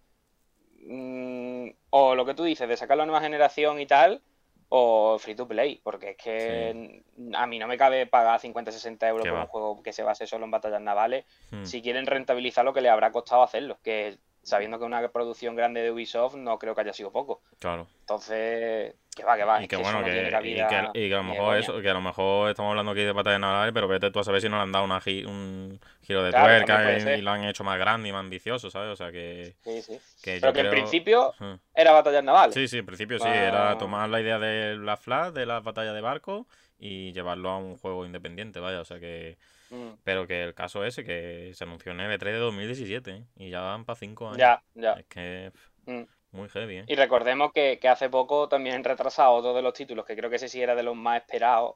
mm, 0.86 1.70
o 1.90 2.14
lo 2.14 2.26
que 2.26 2.36
tú 2.36 2.44
dices 2.44 2.70
de 2.70 2.78
sacar 2.78 2.98
la 2.98 3.06
nueva 3.08 3.22
generación 3.22 3.80
y 3.80 3.88
tal, 3.88 4.22
o 4.70 5.18
free 5.20 5.36
to 5.36 5.48
play, 5.48 5.80
porque 5.84 6.12
es 6.12 6.18
que 6.18 7.04
a 7.34 7.48
mí 7.48 7.60
no 7.60 7.68
me 7.68 7.78
cabe 7.78 8.08
pagar 8.08 8.40
50, 8.40 8.72
60 8.72 9.08
euros 9.08 9.28
por 9.28 9.38
un 9.38 9.48
juego 9.48 9.84
que 9.84 9.94
se 9.94 10.04
base 10.04 10.28
solo 10.28 10.46
en 10.46 10.52
batallas 10.52 10.82
navales. 10.82 11.26
Hmm. 11.52 11.64
Si 11.64 11.82
quieren 11.82 12.06
rentabilizar 12.06 12.66
lo 12.66 12.74
que 12.74 12.82
le 12.82 12.90
habrá 12.90 13.12
costado 13.12 13.44
hacerlo, 13.44 13.78
que 13.84 14.18
sabiendo 14.46 14.78
que 14.78 14.86
una 14.86 15.08
producción 15.10 15.56
grande 15.56 15.82
de 15.82 15.92
Ubisoft 15.92 16.36
no 16.36 16.60
creo 16.60 16.76
que 16.76 16.82
haya 16.82 16.94
sido 16.94 17.12
poco. 17.12 17.42
Claro. 17.60 17.88
Entonces, 18.02 18.94
que 19.16 19.24
va, 19.24 19.36
que 19.36 19.44
va. 19.44 19.64
Y 19.64 19.68
que, 19.68 19.76
bueno, 19.76 20.04
que, 20.04 20.12
y, 20.44 21.10
que, 21.10 21.16
a 21.16 21.18
lo 21.18 21.24
mejor 21.24 21.58
eso, 21.58 21.82
que 21.82 21.90
a 21.90 21.94
lo 21.94 22.02
mejor 22.02 22.52
estamos 22.52 22.70
hablando 22.70 22.92
aquí 22.92 23.02
de 23.02 23.12
batallas 23.12 23.40
navales, 23.40 23.74
pero 23.74 23.88
vete 23.88 24.12
tú 24.12 24.20
a 24.20 24.24
saber 24.24 24.42
si 24.42 24.48
no 24.48 24.58
le 24.58 24.62
han 24.62 24.72
dado 24.72 24.86
una 24.86 25.02
un 25.28 25.80
giro 26.04 26.24
de 26.24 26.32
tuerca 26.32 27.16
y, 27.18 27.22
lo 27.22 27.32
han 27.32 27.44
hecho 27.46 27.64
más 27.64 27.80
grande 27.80 28.10
y 28.10 28.12
más 28.12 28.20
ambicioso, 28.20 28.70
¿sabes? 28.70 28.94
O 28.94 28.96
sea 28.96 29.12
que. 29.12 29.56
Sí, 29.64 29.82
sí. 29.82 30.00
pero 30.40 30.54
que 30.54 30.62
en 30.62 30.70
principio 30.70 31.34
era 31.74 31.92
batallas 31.92 32.24
navales. 32.24 32.54
Sí, 32.54 32.68
sí, 32.68 32.78
en 32.78 32.86
principio 32.86 33.18
sí. 33.18 33.28
Era 33.28 33.80
tomar 33.80 34.08
la 34.10 34.22
idea 34.22 34.38
de 34.38 34.76
la 34.78 34.96
flash, 34.96 35.34
de 35.34 35.48
la 35.48 35.60
batalla 35.62 35.92
de 35.92 36.02
barco 36.02 36.46
y 36.78 37.14
llevarlo 37.14 37.50
a 37.50 37.58
un 37.58 37.78
juego 37.78 38.06
independiente, 38.06 38.60
vaya. 38.60 38.80
O 38.80 38.86
sea 38.86 39.00
que. 39.00 39.38
Mm. 39.76 39.98
Pero 40.04 40.28
que 40.28 40.44
el 40.44 40.54
caso 40.54 40.86
ese, 40.86 41.04
que 41.04 41.52
se 41.54 41.64
anunció 41.64 41.92
en 41.92 42.00
el 42.00 42.20
E3 42.20 42.24
de 42.26 42.38
2017 42.38 43.12
¿eh? 43.12 43.24
y 43.36 43.50
ya 43.50 43.62
van 43.62 43.86
para 43.86 43.98
5 43.98 44.28
años. 44.28 44.38
Ya, 44.38 44.64
ya. 44.74 44.94
Es 44.94 45.06
que. 45.08 45.52
Mm. 45.86 46.04
Muy 46.32 46.50
heavy, 46.50 46.78
¿eh? 46.80 46.86
Y 46.88 46.96
recordemos 46.96 47.54
que, 47.54 47.80
hace 47.88 48.10
poco 48.10 48.50
también 48.50 48.76
han 48.76 48.84
retrasado 48.84 49.32
otro 49.32 49.54
de 49.54 49.62
los 49.62 49.74
títulos, 49.74 50.06
que 50.06 50.18
creo 50.18 50.30
que 50.30 50.36
ese 50.36 50.50
sí 50.50 50.62
era 50.62 50.76
de 50.76 50.84
los 50.84 50.96
más 50.96 51.22
esperados, 51.22 51.76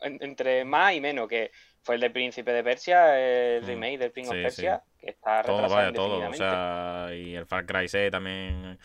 entre 0.00 0.64
más 0.64 0.94
y 0.94 1.00
menos, 1.02 1.28
que 1.28 1.50
fue 1.82 1.96
el 1.96 2.00
de 2.00 2.10
Príncipe 2.10 2.50
de 2.52 2.64
Persia, 2.64 3.18
el 3.18 3.62
mm. 3.62 3.66
remake 3.66 3.98
del 3.98 4.10
Prince 4.10 4.30
of 4.30 4.42
Persia, 4.42 4.82
que 4.98 5.10
está 5.10 5.42
retrasado. 5.42 5.66
Todo, 5.66 5.76
vaya, 5.76 5.92
todo. 5.92 6.30
O 6.30 6.34
sea, 6.34 7.08
y 7.14 7.34
el 7.34 7.44
Far 7.44 7.66
Cry 7.66 7.88
6 7.88 8.10
también 8.10 8.78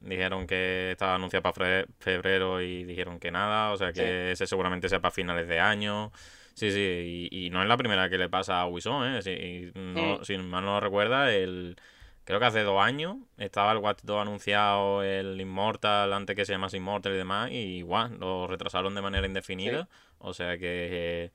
dijeron 0.00 0.46
que 0.46 0.92
estaba 0.92 1.14
anunciado 1.14 1.42
para 1.42 1.84
febrero 1.98 2.60
y 2.60 2.84
dijeron 2.84 3.18
que 3.18 3.30
nada, 3.30 3.72
o 3.72 3.76
sea 3.76 3.92
que 3.92 4.32
ese 4.32 4.46
seguramente 4.46 4.88
sea 4.88 5.00
para 5.00 5.12
finales 5.12 5.48
de 5.48 5.60
año. 5.60 6.12
Sí, 6.54 6.70
sí, 6.70 7.28
y, 7.30 7.50
no 7.50 7.62
es 7.62 7.68
la 7.68 7.76
primera 7.76 8.08
que 8.10 8.18
le 8.18 8.28
pasa 8.28 8.60
a 8.60 8.66
Wison, 8.66 9.16
¿eh? 9.16 9.22
Si, 9.22 9.72
no, 9.74 10.18
mm. 10.18 10.24
si 10.24 10.36
mal 10.38 10.64
no 10.64 10.80
recuerda, 10.80 11.32
el, 11.32 11.76
creo 12.24 12.38
que 12.38 12.46
hace 12.46 12.62
dos 12.62 12.82
años 12.82 13.16
estaba 13.38 13.72
el 13.72 13.78
Watch 13.78 14.00
2 14.02 14.22
anunciado, 14.22 15.02
el 15.02 15.40
Immortal, 15.40 16.12
antes 16.12 16.36
que 16.36 16.44
se 16.44 16.52
llamase 16.52 16.76
Immortal 16.76 17.12
y 17.12 17.16
demás, 17.16 17.50
y 17.50 17.78
igual, 17.78 18.18
lo 18.18 18.46
retrasaron 18.46 18.94
de 18.94 19.02
manera 19.02 19.26
indefinida, 19.26 19.88
o 20.18 20.32
sea 20.34 20.58
que... 20.58 20.88
Eh, 20.90 21.30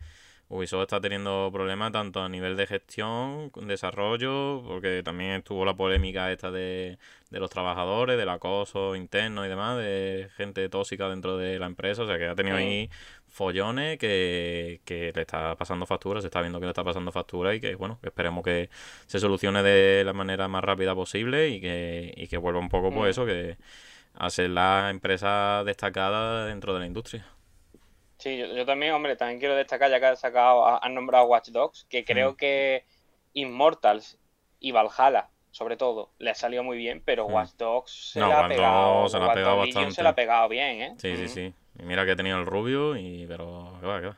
Ubisoft 0.49 0.83
está 0.83 1.01
teniendo 1.01 1.49
problemas 1.51 1.91
tanto 1.91 2.21
a 2.21 2.29
nivel 2.29 2.55
de 2.55 2.67
gestión, 2.67 3.51
desarrollo, 3.63 4.63
porque 4.65 5.03
también 5.03 5.31
estuvo 5.31 5.65
la 5.65 5.75
polémica 5.75 6.31
esta 6.31 6.51
de, 6.51 6.97
de 7.29 7.39
los 7.39 7.49
trabajadores, 7.49 8.17
del 8.17 8.29
acoso 8.29 8.95
interno 8.95 9.45
y 9.45 9.49
demás, 9.49 9.77
de 9.77 10.29
gente 10.37 10.69
tóxica 10.69 11.09
dentro 11.09 11.37
de 11.37 11.59
la 11.59 11.65
empresa, 11.65 12.03
o 12.03 12.07
sea 12.07 12.17
que 12.17 12.27
ha 12.27 12.35
tenido 12.35 12.55
ahí 12.55 12.89
follones 13.37 13.99
que, 13.99 14.81
que 14.83 15.13
le 15.13 15.21
está 15.21 15.55
pasando 15.55 15.85
factura, 15.85 16.21
se 16.21 16.27
está 16.27 16.41
viendo 16.41 16.59
que 16.59 16.65
le 16.65 16.71
está 16.71 16.83
pasando 16.83 17.11
factura 17.11 17.53
y 17.53 17.61
que 17.61 17.75
bueno, 17.75 17.99
esperemos 18.01 18.43
que 18.43 18.69
se 19.05 19.19
solucione 19.19 19.61
de 19.61 20.03
la 20.03 20.13
manera 20.13 20.47
más 20.47 20.63
rápida 20.63 20.95
posible 20.95 21.49
y 21.49 21.61
que, 21.61 22.13
y 22.17 22.27
que 22.27 22.37
vuelva 22.37 22.59
un 22.59 22.69
poco 22.69 22.89
por 22.89 23.03
pues 23.03 23.11
eso, 23.11 23.25
que 23.27 23.57
a 24.15 24.29
ser 24.31 24.49
la 24.49 24.89
empresa 24.89 25.63
destacada 25.63 26.45
dentro 26.45 26.73
de 26.73 26.79
la 26.79 26.87
industria. 26.87 27.27
Sí, 28.17 28.37
yo, 28.37 28.65
también, 28.65 28.93
hombre, 28.93 29.15
también 29.15 29.39
quiero 29.39 29.55
destacar, 29.55 29.91
ya 29.91 29.99
que 29.99 30.07
has, 30.07 30.19
sacado, 30.19 30.83
han 30.83 30.95
nombrado 30.95 31.25
Watch 31.25 31.49
Dogs, 31.49 31.85
que 31.87 32.03
creo 32.03 32.31
mm. 32.31 32.35
que 32.35 32.85
Immortals 33.33 34.17
y 34.59 34.71
Valhalla 34.71 35.29
sobre 35.57 35.75
todo, 35.75 36.11
le 36.19 36.29
ha 36.29 36.35
salido 36.35 36.63
muy 36.63 36.77
bien, 36.77 37.01
pero 37.03 37.27
Mm. 37.27 37.33
Watch 37.33 37.51
Dogs 37.57 38.11
se 38.11 38.19
No, 38.19 38.27
la 38.27 38.45
ha 38.45 38.47
pegado. 38.47 39.09
Se 39.09 39.17
la 39.17 39.25
ha 39.25 39.33
pegado 39.33 39.57
bastante. 39.57 39.91
se 39.91 40.03
la 40.03 40.09
ha 40.09 40.15
pegado 40.15 40.49
bien, 40.49 40.81
¿eh? 40.81 40.95
Sí, 40.99 41.17
sí, 41.17 41.27
sí. 41.27 41.53
Y 41.79 41.83
mira 41.83 42.05
que 42.05 42.15
tenía 42.15 42.35
el 42.35 42.45
Rubio, 42.45 42.95
y 42.95 43.25
pero 43.27 43.77
qué 43.79 43.85
va, 43.87 44.01
qué 44.01 44.07
va. 44.07 44.17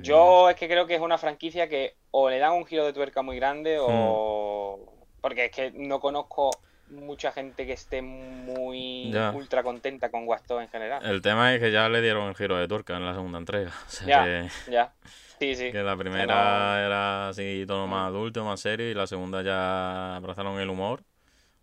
Yo 0.00 0.50
es 0.50 0.56
que 0.56 0.68
creo 0.68 0.86
que 0.86 0.94
es 0.94 1.00
una 1.00 1.16
franquicia 1.18 1.68
que 1.68 1.96
o 2.10 2.28
le 2.28 2.38
dan 2.38 2.52
un 2.52 2.66
giro 2.66 2.84
de 2.84 2.92
tuerca 2.92 3.22
muy 3.22 3.36
grande 3.36 3.78
Hmm. 3.78 3.84
o... 3.88 4.94
Porque 5.20 5.46
es 5.46 5.50
que 5.50 5.72
no 5.72 5.98
conozco 5.98 6.50
mucha 6.90 7.32
gente 7.32 7.66
que 7.66 7.72
esté 7.72 8.00
muy 8.02 9.10
Ya. 9.10 9.32
ultra 9.34 9.62
contenta 9.62 10.10
con 10.10 10.26
Dogs 10.26 10.42
en 10.50 10.68
general. 10.68 11.04
El 11.04 11.20
tema 11.22 11.52
es 11.54 11.60
que 11.60 11.72
ya 11.72 11.88
le 11.88 12.00
dieron 12.00 12.28
el 12.28 12.36
giro 12.36 12.56
de 12.56 12.68
turca 12.68 12.96
en 12.96 13.04
la 13.04 13.14
segunda 13.14 13.38
entrega. 13.38 13.72
O 13.86 13.90
sea 13.90 14.06
Ya. 14.06 14.24
que, 14.24 14.70
Ya. 14.70 14.92
Sí, 15.38 15.54
sí. 15.54 15.72
que 15.72 15.82
la 15.82 15.96
primera 15.96 16.26
no- 16.26 16.78
era 16.86 17.28
así 17.28 17.64
tono 17.66 17.86
Mm. 17.86 17.90
más 17.90 18.06
adulto, 18.08 18.44
más 18.44 18.60
serio, 18.60 18.90
y 18.90 18.94
la 18.94 19.06
segunda 19.06 19.42
ya 19.42 20.16
abrazaron 20.16 20.58
el 20.60 20.68
humor. 20.70 21.02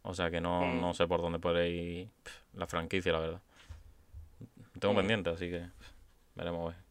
O 0.01 0.13
sea 0.13 0.29
que 0.29 0.41
no, 0.41 0.61
Mm. 0.65 0.81
no 0.81 0.93
sé 0.93 1.07
por 1.07 1.21
dónde 1.21 1.39
puede 1.39 1.69
ir 1.69 2.09
la 2.53 2.67
franquicia, 2.67 3.11
la 3.13 3.19
verdad. 3.19 3.41
Tengo 4.79 4.93
Mm. 4.93 4.97
pendiente, 4.97 5.29
así 5.29 5.49
que 5.49 5.59
pf, 5.59 5.91
veremos. 6.35 6.65
a 6.73 6.75
ver. 6.75 6.85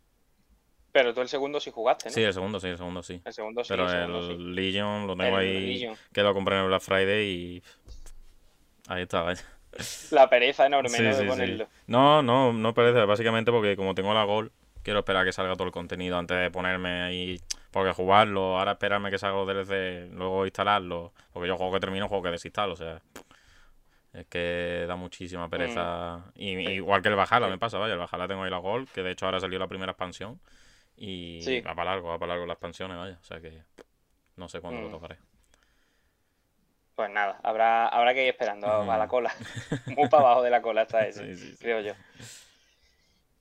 Pero 0.93 1.12
tú 1.12 1.21
el 1.23 1.29
segundo 1.29 1.59
sí 1.61 1.71
jugaste, 1.73 2.09
¿no? 2.09 2.14
Sí, 2.14 2.23
el 2.23 2.33
segundo 2.33 2.61
sí, 2.61 2.69
el 2.69 2.76
segundo 2.76 3.03
sí. 3.03 3.21
El 3.25 3.33
segundo 3.33 3.64
sí, 3.64 3.69
Pero 3.69 3.85
el 3.85 3.91
segundo 3.91 4.31
el 4.31 4.37
sí. 4.37 4.43
Legion 4.45 5.07
lo 5.09 5.17
tengo 5.17 5.38
El 5.41 5.45
ahí, 5.47 5.67
Legion. 5.73 5.97
que 6.12 6.23
lo 6.23 6.33
compré 6.35 6.55
en 6.57 6.62
el 6.62 6.69
Black 6.69 6.83
Friday 6.83 7.26
y 7.26 7.62
ahí 8.88 9.03
está, 9.03 9.23
vaya. 9.23 9.43
La 10.12 10.31
pereza 10.31 10.67
enorme, 10.67 10.88
Sí, 10.88 11.03
de 11.03 11.14
sí. 11.14 11.25
ponerlo. 11.25 11.67
No, 11.88 12.23
no, 12.23 12.53
no 12.53 12.75
parece, 12.75 13.05
básicamente 13.07 13.50
porque 13.50 13.75
como 13.76 13.95
tengo 13.97 14.14
la 14.14 14.23
Gol, 14.23 14.53
quiero 14.85 15.00
esperar 15.00 15.23
a 15.23 15.25
que 15.25 15.33
salga 15.33 15.55
todo 15.55 15.64
el 15.67 15.73
contenido 15.73 16.17
antes 16.17 16.38
de 16.38 16.49
ponerme 16.53 17.03
ahí, 17.03 17.41
porque 17.73 17.93
jugarlo, 17.93 18.57
ahora 18.57 18.73
esperarme 18.73 19.11
que 19.11 19.19
salga 19.19 19.37
los 19.38 19.49
DLC, 19.49 20.11
luego 20.12 20.45
instalarlo, 20.47 21.12
porque 21.33 21.49
yo 21.49 21.57
juego 21.57 21.73
que 21.73 21.81
termino, 21.81 22.07
juego 22.07 22.23
que 22.23 22.31
desinstalo, 22.31 22.75
o 22.75 22.76
sea, 22.76 23.03
es 24.14 24.26
que 24.26 24.85
da 24.88 24.97
muchísima 24.97 25.49
pereza, 25.49 26.25
y, 26.35 26.56
y 26.56 26.68
igual 26.75 27.02
que 27.02 27.09
el 27.09 27.16
Bajala 27.16 27.47
Sí. 27.47 27.52
me 27.52 27.59
pasa, 27.59 27.78
vaya, 27.78 27.94
el 27.94 27.99
Bajala 27.99 28.26
tengo 28.28 28.44
ahí 28.44 28.50
la 28.50 28.59
Gol, 28.59 28.88
que 28.88 29.02
de 29.02 29.11
hecho 29.11 29.26
ahora 29.26 29.40
salió 29.40 29.59
la 29.59 29.66
primera 29.68 29.92
expansión, 29.92 30.40
y 30.97 31.40
Sí. 31.42 31.61
va 31.61 31.75
para 31.75 31.90
largo, 31.90 32.09
va 32.09 32.18
para 32.18 32.30
largo 32.35 32.47
las 32.47 32.54
expansiones, 32.54 32.97
vaya, 32.97 33.18
o 33.21 33.25
sea 33.25 33.40
que 33.40 33.62
no 34.37 34.49
sé 34.49 34.61
cuándo 34.61 34.80
lo 34.80 34.88
Mm. 34.88 34.92
tocaré. 34.92 35.16
Pues 36.94 37.11
nada, 37.11 37.40
habrá, 37.42 37.88
habrá 37.88 38.14
que 38.14 38.23
ir 38.23 38.28
esperando 38.28 38.68
a 38.68 38.97
la 38.97 39.09
cola. 39.09 39.35
Muy 39.99 40.09
para 40.09 40.23
abajo 40.23 40.42
de 40.42 40.50
la 40.50 40.62
cola 40.62 40.83
está 40.83 41.11
sí. 41.12 41.56
creo 41.59 41.80
yo. 41.80 41.94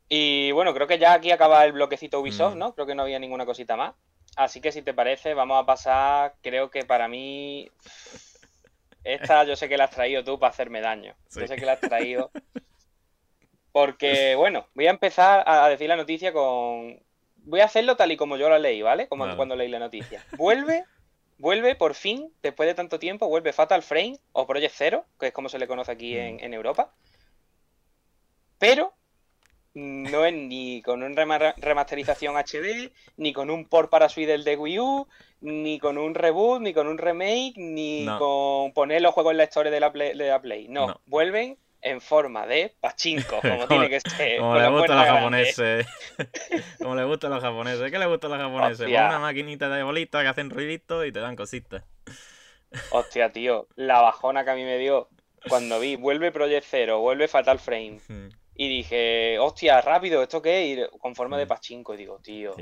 Y 0.10 0.52
bueno, 0.52 0.74
creo 0.74 0.88
que 0.88 0.98
ya 0.98 1.14
aquí 1.14 1.32
acaba 1.32 1.64
el 1.66 1.72
bloquecito 1.74 2.20
Ubisoft, 2.20 2.56
Mm. 2.56 2.60
¿no? 2.60 2.74
Creo 2.74 2.88
que 2.88 2.96
no 2.96 3.04
había 3.04 3.20
ninguna 3.20 3.46
cosita 3.46 3.76
más. 3.76 3.94
Así 4.36 4.60
que 4.60 4.72
si 4.72 4.82
te 4.82 4.94
parece, 4.96 5.36
vamos 5.36 5.62
a 5.62 5.66
pasar, 5.68 6.34
creo 6.42 6.72
que 6.72 6.84
para 6.84 7.08
mí... 7.08 7.70
Esta 9.04 9.44
yo 9.44 9.56
sé 9.56 9.68
que 9.68 9.78
la 9.78 9.86
has 9.86 9.92
traído 9.92 10.24
tú 10.24 10.40
para 10.40 10.52
hacerme 10.52 10.82
daño. 10.82 11.16
Yo 11.36 11.48
sé 11.48 11.56
que 11.56 11.66
la 11.66 11.74
has 11.74 11.80
traído. 11.82 12.32
Porque, 13.72 14.36
bueno, 14.36 14.68
voy 14.76 14.88
a 14.88 14.92
empezar 14.92 15.44
a 15.48 15.66
a 15.66 15.70
decir 15.70 15.90
la 15.90 15.96
noticia 15.96 16.32
con... 16.32 17.02
Voy 17.38 17.60
a 17.60 17.66
hacerlo 17.66 17.96
tal 17.96 18.12
y 18.12 18.18
como 18.18 18.38
yo 18.38 18.50
la 18.50 18.60
leí, 18.60 18.82
¿vale? 18.82 19.08
Como 19.08 19.26
Vale. 19.26 19.36
cuando 19.36 19.56
leí 19.56 19.68
la 19.68 19.80
noticia. 19.80 20.24
Vuelve, 20.38 20.86
vuelve 21.38 21.76
por 21.76 21.94
fin, 21.96 22.32
después 22.42 22.68
de 22.68 22.76
tanto 22.76 23.00
tiempo, 23.00 23.28
vuelve 23.28 23.52
Fatal 23.52 23.82
Frame 23.82 24.20
o 24.32 24.48
Project 24.48 24.76
Zero, 24.76 25.06
que 25.20 25.28
es 25.28 25.34
como 25.34 25.50
se 25.50 25.60
le 25.60 25.68
conoce 25.68 25.92
aquí 25.92 26.18
en, 26.18 26.40
en 26.40 26.54
Europa. 26.54 26.94
Pero 28.60 28.94
no 29.76 30.26
es 30.26 30.34
ni 30.34 30.82
con 30.82 31.02
una 31.04 31.16
rema- 31.16 31.54
remasterización 31.58 32.36
HD, 32.38 32.92
ni 33.18 33.34
con 33.34 33.50
un 33.50 33.66
port 33.66 33.90
para 33.90 34.10
Switch 34.10 34.28
del 34.28 34.44
de 34.44 34.56
Wii 34.56 34.80
U, 34.80 35.08
ni 35.42 35.80
con 35.80 35.98
un 35.98 36.14
reboot, 36.16 36.62
ni 36.62 36.74
con 36.74 36.88
un 36.88 36.98
remake, 36.98 37.54
ni 37.58 38.06
No. 38.06 38.20
con 38.20 38.74
poner 38.74 39.02
los 39.02 39.14
juegos 39.14 39.32
en 39.32 39.38
la 39.38 39.44
historia 39.46 39.72
de 39.72 39.80
la 39.80 39.92
Play. 39.92 40.18
de 40.18 40.28
la 40.28 40.42
Play. 40.42 40.68
No, 40.70 40.88
No. 40.88 41.02
vuelven 41.06 41.58
en 41.82 42.00
forma 42.00 42.46
de 42.48 42.74
pachinko, 42.80 43.42
como 43.42 43.42
Como- 43.58 43.68
tiene 43.68 43.90
que 43.90 44.00
ser. 44.00 44.40
Como 44.40 44.56
le 44.56 44.62
la 44.62 44.70
gusta 44.70 44.84
a 44.84 44.88
puerta 44.88 44.96
los 44.96 45.04
grande. 45.06 45.20
japoneses. 45.20 45.88
Como 46.80 46.96
le 46.96 47.04
gusta 47.04 47.28
a 47.28 47.30
los 47.32 47.42
japoneses. 47.44 47.92
¿Qué 47.92 48.00
le 48.00 48.06
gusta 48.06 48.28
a 48.28 48.30
los 48.30 48.40
japoneses? 48.40 48.86
Pon 48.86 48.94
una 49.06 49.20
maquinita 49.20 49.68
de 49.70 49.84
bolitas 49.84 50.22
que 50.22 50.28
hacen 50.30 50.50
ruiditos 50.50 51.06
y 51.06 51.12
te 51.12 51.20
dan 51.20 51.36
cositas. 51.36 51.84
Hostia, 52.92 53.32
tío, 53.32 53.68
la 53.76 54.02
bajona 54.02 54.44
que 54.46 54.52
a 54.52 54.56
mí 54.56 54.64
me 54.64 54.78
dio 54.78 55.10
cuando 55.50 55.80
vi 55.80 55.96
vuelve 55.98 56.32
Project 56.32 56.66
Zero, 56.70 57.00
vuelve 57.02 57.28
Fatal 57.28 57.60
Frame. 57.60 58.00
Y 58.56 58.68
dije, 58.70 59.38
hostia, 59.40 59.82
rápido, 59.82 60.22
¿esto 60.22 60.42
qué? 60.42 60.68
Y 60.68 61.00
con 61.00 61.16
forma 61.16 61.38
de 61.38 61.48
pachinko, 61.48 61.94
y 61.94 61.98
digo, 61.98 62.20
tío, 62.20 62.56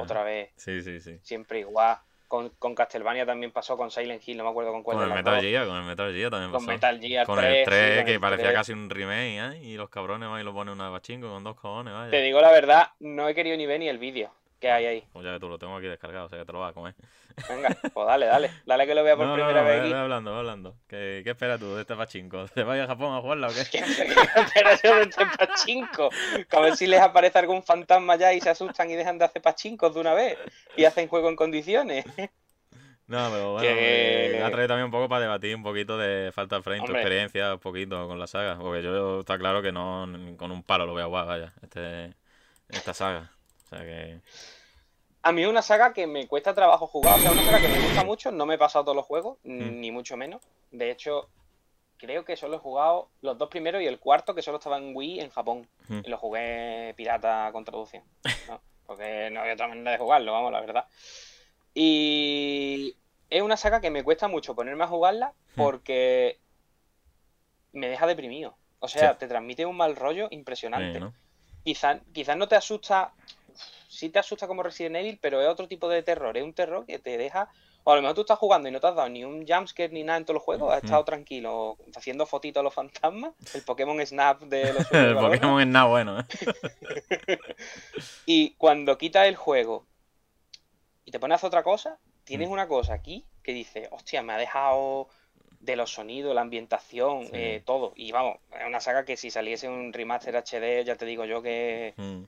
otra 0.00 0.22
vez, 0.22 0.50
Sí, 0.56 0.82
sí, 0.82 1.00
sí. 1.00 1.18
siempre 1.22 1.60
igual. 1.60 1.98
Con, 2.26 2.50
con 2.58 2.74
Castlevania 2.74 3.24
también 3.24 3.52
pasó, 3.52 3.74
con 3.78 3.90
Silent 3.90 4.22
Hill, 4.28 4.36
no 4.36 4.44
me 4.44 4.50
acuerdo 4.50 4.70
con 4.70 4.82
cuál 4.82 4.98
Con 4.98 5.08
el 5.08 5.14
Metal. 5.14 5.40
Gear, 5.40 5.66
con 5.66 5.76
el 5.78 5.84
Metal 5.84 6.12
Gear 6.12 6.30
también 6.30 6.50
Con 6.50 6.60
pasó. 6.60 6.70
Metal 6.72 7.00
Gear 7.00 7.24
Con 7.26 7.38
3, 7.38 7.50
el 7.50 7.56
sí, 7.56 7.64
3, 7.64 7.96
con 7.96 8.04
que 8.04 8.12
el 8.12 8.20
parecía 8.20 8.44
3. 8.48 8.54
casi 8.58 8.72
un 8.74 8.90
remake, 8.90 9.38
¿eh? 9.56 9.60
Y 9.64 9.76
los 9.78 9.88
cabrones 9.88 10.28
van 10.28 10.38
y 10.38 10.44
lo 10.44 10.52
ponen 10.52 10.74
una 10.74 10.90
bachingo 10.90 11.30
con 11.30 11.42
dos 11.42 11.56
cojones, 11.56 11.94
vaya. 11.94 12.10
Te 12.10 12.20
digo 12.20 12.42
la 12.42 12.50
verdad, 12.50 12.88
no 13.00 13.26
he 13.30 13.34
querido 13.34 13.56
ni 13.56 13.64
ver 13.64 13.80
ni 13.80 13.88
el 13.88 13.96
vídeo 13.96 14.30
que 14.60 14.70
hay 14.70 14.84
ahí. 14.84 15.04
Pues 15.10 15.24
ya 15.24 15.32
que 15.32 15.40
tú 15.40 15.48
lo 15.48 15.58
tengo 15.58 15.74
aquí 15.74 15.86
descargado, 15.86 16.26
o 16.26 16.28
sea 16.28 16.40
que 16.40 16.44
te 16.44 16.52
lo 16.52 16.60
vas 16.60 16.72
a 16.72 16.74
comer. 16.74 16.94
Venga, 17.48 17.76
pues 17.92 18.06
dale, 18.06 18.26
dale, 18.26 18.50
dale 18.66 18.86
que 18.86 18.94
lo 18.94 19.02
vea 19.04 19.16
por 19.16 19.26
No, 19.26 19.34
primera 19.34 19.60
no, 19.62 19.66
vez 19.68 19.80
ve, 19.80 19.86
aquí. 19.88 19.92
hablando, 19.94 20.34
hablando. 20.34 20.76
¿Qué, 20.88 21.22
¿Qué 21.24 21.30
esperas 21.30 21.58
tú 21.60 21.74
de 21.74 21.82
este 21.82 21.94
pachinko? 21.96 22.46
¿Te 22.48 22.62
vas 22.62 22.78
a 22.80 22.86
Japón 22.86 23.14
a 23.16 23.20
jugarla 23.20 23.48
o 23.48 23.50
qué? 23.50 23.64
¿Qué 23.70 23.84
pero 24.54 24.70
yo 24.82 24.96
de 24.96 25.02
este 25.02 25.24
pachinko? 25.38 26.10
Que 26.48 26.56
a 26.56 26.60
ver 26.60 26.76
si 26.76 26.86
les 26.86 27.00
aparece 27.00 27.38
algún 27.38 27.62
fantasma 27.62 28.16
ya 28.16 28.32
y 28.32 28.40
se 28.40 28.50
asustan 28.50 28.90
y 28.90 28.96
dejan 28.96 29.18
de 29.18 29.24
hacer 29.26 29.42
pachincos 29.42 29.94
de 29.94 30.00
una 30.00 30.14
vez 30.14 30.38
y 30.76 30.84
hacen 30.84 31.08
juego 31.08 31.28
en 31.28 31.36
condiciones. 31.36 32.04
No, 33.06 33.30
pero 33.30 33.52
bueno, 33.54 33.66
Que- 33.66 34.36
me 34.38 34.42
ha 34.44 34.50
traído 34.50 34.68
también 34.68 34.84
un 34.84 34.90
poco 34.90 35.08
para 35.08 35.22
debatir 35.22 35.56
un 35.56 35.62
poquito 35.62 35.96
de 35.96 36.30
Falta 36.30 36.60
Frame, 36.62 36.80
tu 36.80 36.84
Hombre. 36.88 37.00
experiencia 37.00 37.54
un 37.54 37.58
poquito 37.60 38.06
con 38.06 38.18
la 38.18 38.26
saga. 38.26 38.58
Porque 38.58 38.82
yo 38.82 39.20
está 39.20 39.38
claro 39.38 39.62
que 39.62 39.72
no 39.72 40.06
con 40.36 40.50
un 40.50 40.62
palo 40.62 40.84
lo 40.84 40.92
voy 40.92 41.00
a 41.02 41.06
jugar, 41.06 41.26
vaya, 41.26 41.52
este, 41.62 42.12
esta 42.68 42.92
saga. 42.92 43.30
O 43.64 43.68
sea 43.70 43.80
que. 43.80 44.20
A 45.22 45.32
mí 45.32 45.42
es 45.42 45.48
una 45.48 45.62
saga 45.62 45.92
que 45.92 46.06
me 46.06 46.26
cuesta 46.28 46.54
trabajo 46.54 46.86
jugar, 46.86 47.18
o 47.18 47.22
sea, 47.22 47.32
una 47.32 47.44
saga 47.44 47.60
que 47.60 47.68
me 47.68 47.80
gusta 47.80 48.04
mucho, 48.04 48.30
no 48.30 48.46
me 48.46 48.54
he 48.54 48.58
pasado 48.58 48.84
todos 48.84 48.96
los 48.96 49.06
juegos, 49.06 49.38
Mm. 49.42 49.80
ni 49.80 49.90
mucho 49.90 50.16
menos. 50.16 50.40
De 50.70 50.90
hecho, 50.90 51.28
creo 51.98 52.24
que 52.24 52.36
solo 52.36 52.56
he 52.56 52.60
jugado 52.60 53.08
los 53.22 53.36
dos 53.36 53.48
primeros 53.48 53.82
y 53.82 53.86
el 53.86 53.98
cuarto 53.98 54.34
que 54.34 54.42
solo 54.42 54.58
estaba 54.58 54.78
en 54.78 54.94
Wii 54.94 55.20
en 55.20 55.30
Japón. 55.30 55.68
Mm. 55.88 56.00
Y 56.04 56.08
lo 56.08 56.18
jugué 56.18 56.94
pirata 56.96 57.50
con 57.52 57.64
traducción. 57.64 58.04
¿no? 58.48 58.60
Porque 58.86 59.28
no 59.30 59.40
había 59.40 59.54
otra 59.54 59.68
manera 59.68 59.90
de 59.90 59.98
jugarlo, 59.98 60.32
vamos, 60.32 60.52
la 60.52 60.60
verdad. 60.60 60.86
Y 61.74 62.96
es 63.30 63.42
una 63.42 63.56
saga 63.56 63.80
que 63.80 63.90
me 63.90 64.02
cuesta 64.04 64.28
mucho 64.28 64.54
ponerme 64.54 64.84
a 64.84 64.88
jugarla 64.88 65.32
Mm. 65.56 65.60
porque 65.62 66.38
me 67.72 67.88
deja 67.88 68.06
deprimido. 68.06 68.54
O 68.78 68.86
sea, 68.88 69.12
Sí. 69.12 69.18
te 69.20 69.28
transmite 69.28 69.66
un 69.66 69.76
mal 69.76 69.96
rollo 69.96 70.28
impresionante 70.30 70.94
sí, 70.94 71.00
¿no? 71.00 71.12
quizás 71.64 72.00
quizás 72.12 72.36
no 72.36 72.46
te 72.48 72.54
asusta, 72.56 73.12
sí 73.88 74.10
te 74.10 74.18
asusta 74.20 74.46
como 74.46 74.62
Resident 74.62 74.96
Evil, 74.96 75.18
pero 75.20 75.40
es 75.42 75.48
otro 75.48 75.66
tipo 75.66 75.88
de 75.88 76.02
terror, 76.04 76.36
es 76.36 76.44
un 76.44 76.52
terror 76.54 76.86
que 76.86 76.98
te 76.98 77.16
deja, 77.18 77.50
o 77.84 77.90
a 77.92 77.96
lo 77.96 78.02
mejor 78.02 78.14
tú 78.14 78.20
estás 78.20 78.38
jugando 78.38 78.68
y 78.68 78.72
no 78.72 78.80
te 78.80 78.86
has 78.86 78.94
dado 78.94 79.08
ni 79.08 79.24
un 79.24 79.46
jumpscare 79.46 79.92
ni 79.92 80.04
nada 80.04 80.18
en 80.18 80.24
todos 80.26 80.34
los 80.34 80.42
juegos, 80.44 80.72
has 80.72 80.84
estado 80.84 81.04
tranquilo 81.04 81.76
haciendo 81.96 82.26
fotitos 82.26 82.60
a 82.60 82.64
los 82.64 82.74
fantasmas, 82.74 83.32
el 83.54 83.62
Pokémon 83.62 84.04
Snap 84.06 84.42
de 84.42 84.72
los 84.74 84.86
El 84.92 85.16
Pokémon 85.16 85.60
es 85.60 85.66
nada 85.66 85.86
bueno, 85.86 86.20
¿eh? 86.20 86.24
y 88.26 88.50
cuando 88.56 88.98
quitas 88.98 89.26
el 89.26 89.36
juego 89.36 89.86
y 91.04 91.10
te 91.10 91.18
pones 91.18 91.34
a 91.34 91.36
hacer 91.36 91.48
otra 91.48 91.62
cosa, 91.62 91.98
tienes 92.24 92.48
Mm. 92.48 92.52
una 92.52 92.68
cosa 92.68 92.92
aquí 92.94 93.24
que 93.42 93.52
dice, 93.52 93.88
hostia, 93.90 94.22
me 94.22 94.34
ha 94.34 94.36
dejado 94.36 95.08
de 95.60 95.74
los 95.76 95.90
sonidos, 95.90 96.34
la 96.34 96.42
ambientación, 96.42 97.24
Sí. 97.24 97.30
eh, 97.32 97.62
todo. 97.64 97.92
Y 97.96 98.12
vamos, 98.12 98.36
es 98.52 98.66
una 98.66 98.80
saga 98.80 99.04
que 99.06 99.16
si 99.16 99.30
saliese 99.30 99.68
un 99.68 99.92
remaster 99.92 100.36
HD, 100.36 100.84
ya 100.84 100.96
te 100.96 101.06
digo 101.06 101.24
yo 101.24 101.40
que 101.42 101.94
Mm. 101.96 102.24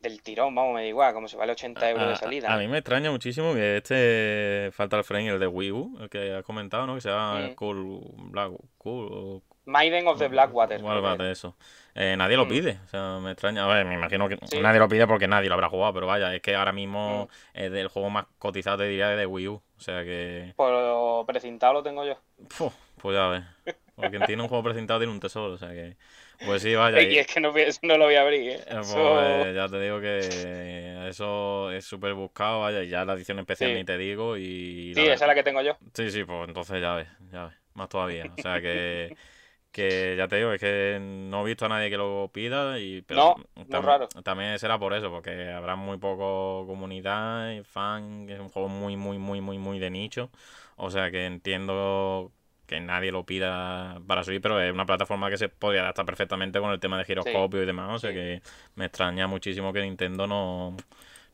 Del 0.00 0.22
tirón, 0.22 0.54
vamos, 0.54 0.74
me 0.74 0.80
da 0.82 0.86
igual, 0.86 1.12
como 1.14 1.28
se 1.28 1.36
vale 1.36 1.52
80 1.52 1.90
euros 1.90 2.04
A- 2.04 2.08
de 2.08 2.12
a- 2.14 2.16
salida. 2.16 2.52
A, 2.52 2.56
mí 2.58 2.66
me 2.68 2.78
extraña 2.78 3.10
muchísimo 3.10 3.52
que 3.54 3.76
este 3.76 4.70
Fatal 4.72 5.04
Frame, 5.04 5.28
el 5.28 5.38
de 5.38 5.46
Wii 5.46 5.72
U, 5.72 5.98
el 6.00 6.08
que 6.08 6.34
has 6.34 6.42
comentado, 6.44 6.86
¿no? 6.86 6.94
Que 6.94 7.00
se 7.02 7.10
llama 7.10 7.38
Mm. 7.50 7.54
Cool 7.54 8.00
Black 8.30 8.52
Cool 8.78 9.42
Maiden 9.66 10.08
of 10.08 10.18
the 10.18 10.26
Blackwater. 10.28 10.80
De 10.80 11.30
eso. 11.30 11.54
Eh, 11.94 12.16
nadie 12.16 12.36
lo 12.36 12.46
Mm. 12.46 12.48
pide. 12.48 12.78
O 12.84 12.88
sea, 12.88 13.18
me 13.20 13.32
extraña. 13.32 13.64
A 13.64 13.68
ver, 13.74 13.84
me 13.84 13.94
imagino 13.94 14.26
que 14.28 14.38
Sí. 14.46 14.58
nadie 14.60 14.80
lo 14.80 14.88
pide 14.88 15.06
porque 15.06 15.28
nadie 15.28 15.48
lo 15.48 15.54
habrá 15.54 15.68
jugado, 15.68 15.92
pero 15.92 16.06
vaya, 16.06 16.34
es 16.34 16.40
que 16.40 16.54
ahora 16.56 16.72
mismo 16.72 17.28
Mm. 17.54 17.58
es 17.58 17.70
del 17.72 17.88
juego 17.88 18.10
más 18.10 18.26
cotizado, 18.38 18.78
te 18.78 18.84
diría, 18.84 19.08
de 19.10 19.26
Wii 19.26 19.48
U. 19.48 19.54
O 19.76 19.80
sea 19.80 20.02
que. 20.02 20.54
Por 20.56 21.26
precintado 21.26 21.74
lo 21.74 21.82
tengo 21.82 22.04
yo. 22.04 22.16
Puf, 22.58 22.74
pues 23.00 23.14
ya 23.16 23.28
ves. 23.28 23.42
Porque 24.00 24.16
quien 24.16 24.26
tiene 24.26 24.42
un 24.42 24.48
juego 24.48 24.64
presentado 24.64 25.00
tiene 25.00 25.12
un 25.12 25.20
tesoro. 25.20 25.54
O 25.54 25.58
sea 25.58 25.70
que. 25.70 25.96
Pues 26.44 26.62
sí, 26.62 26.74
vaya. 26.74 27.02
Y 27.02 27.18
es 27.18 27.26
que 27.26 27.40
no, 27.40 27.52
no 27.82 27.98
lo 27.98 28.04
voy 28.06 28.14
a 28.14 28.22
abrir, 28.22 28.40
¿eh? 28.50 28.54
Eh, 28.54 28.64
pues, 28.70 28.94
eh, 28.96 29.52
ya 29.54 29.68
te 29.68 29.80
digo 29.80 30.00
que 30.00 31.08
eso 31.08 31.70
es 31.70 31.84
súper 31.84 32.14
buscado, 32.14 32.60
vaya, 32.60 32.82
y 32.82 32.88
ya 32.88 33.04
la 33.04 33.12
edición 33.14 33.38
especial 33.38 33.70
Sí. 33.70 33.76
ni 33.76 33.84
te 33.84 33.98
digo 33.98 34.36
y... 34.36 34.92
Sí, 34.94 35.02
esa 35.02 35.12
es 35.12 35.20
la 35.28 35.34
que 35.34 35.42
tengo 35.42 35.60
yo. 35.60 35.76
Sí, 35.94 36.10
sí, 36.10 36.24
pues 36.24 36.48
entonces 36.48 36.80
ya 36.80 36.94
ves, 36.94 37.08
ya 37.30 37.44
ves, 37.46 37.54
más 37.74 37.88
todavía. 37.90 38.24
O 38.38 38.40
sea 38.40 38.60
que, 38.60 39.14
que 39.72 40.14
ya 40.16 40.28
te 40.28 40.36
digo, 40.36 40.52
es 40.52 40.60
que 40.60 40.98
no 41.00 41.42
he 41.42 41.46
visto 41.48 41.66
a 41.66 41.68
nadie 41.68 41.90
que 41.90 41.96
lo 41.98 42.30
pida 42.32 42.78
y 42.78 43.04
No, 43.10 43.34
pero 43.68 43.82
muy 43.82 43.86
raro. 43.90 44.08
también 44.24 44.58
será 44.58 44.78
por 44.78 44.94
eso, 44.94 45.10
porque 45.10 45.50
habrá 45.50 45.76
muy 45.76 45.98
poco 45.98 46.64
comunidad 46.66 47.50
y 47.52 47.62
fan, 47.64 48.26
que 48.26 48.32
es 48.34 48.40
un 48.40 48.48
juego 48.48 48.68
muy, 48.68 48.96
muy, 48.96 49.18
muy, 49.18 49.40
muy, 49.42 49.58
muy 49.58 49.78
de 49.78 49.90
nicho. 49.90 50.30
O 50.76 50.90
sea 50.90 51.10
que 51.10 51.26
entiendo 51.26 52.32
que 52.70 52.80
nadie 52.80 53.10
lo 53.10 53.24
pida 53.26 54.00
para 54.06 54.22
subir, 54.24 54.40
pero 54.40 54.60
es 54.62 54.72
una 54.72 54.86
plataforma 54.86 55.28
que 55.28 55.36
se 55.36 55.48
podría 55.48 55.82
adaptar 55.82 56.06
perfectamente 56.06 56.60
con 56.60 56.70
el 56.70 56.78
tema 56.80 56.96
de 56.98 57.04
giroscopio 57.04 57.62
y 57.62 57.66
demás. 57.66 57.90
O 57.96 57.98
sea 57.98 58.10
sí. 58.10 58.16
que 58.16 58.42
me 58.76 58.86
extraña 58.86 59.26
muchísimo 59.26 59.72
que 59.72 59.82
Nintendo 59.82 60.26
no, 60.26 60.76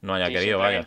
no 0.00 0.14
haya 0.14 0.26
Sí, 0.28 0.32
querido, 0.32 0.58
vaya. 0.58 0.86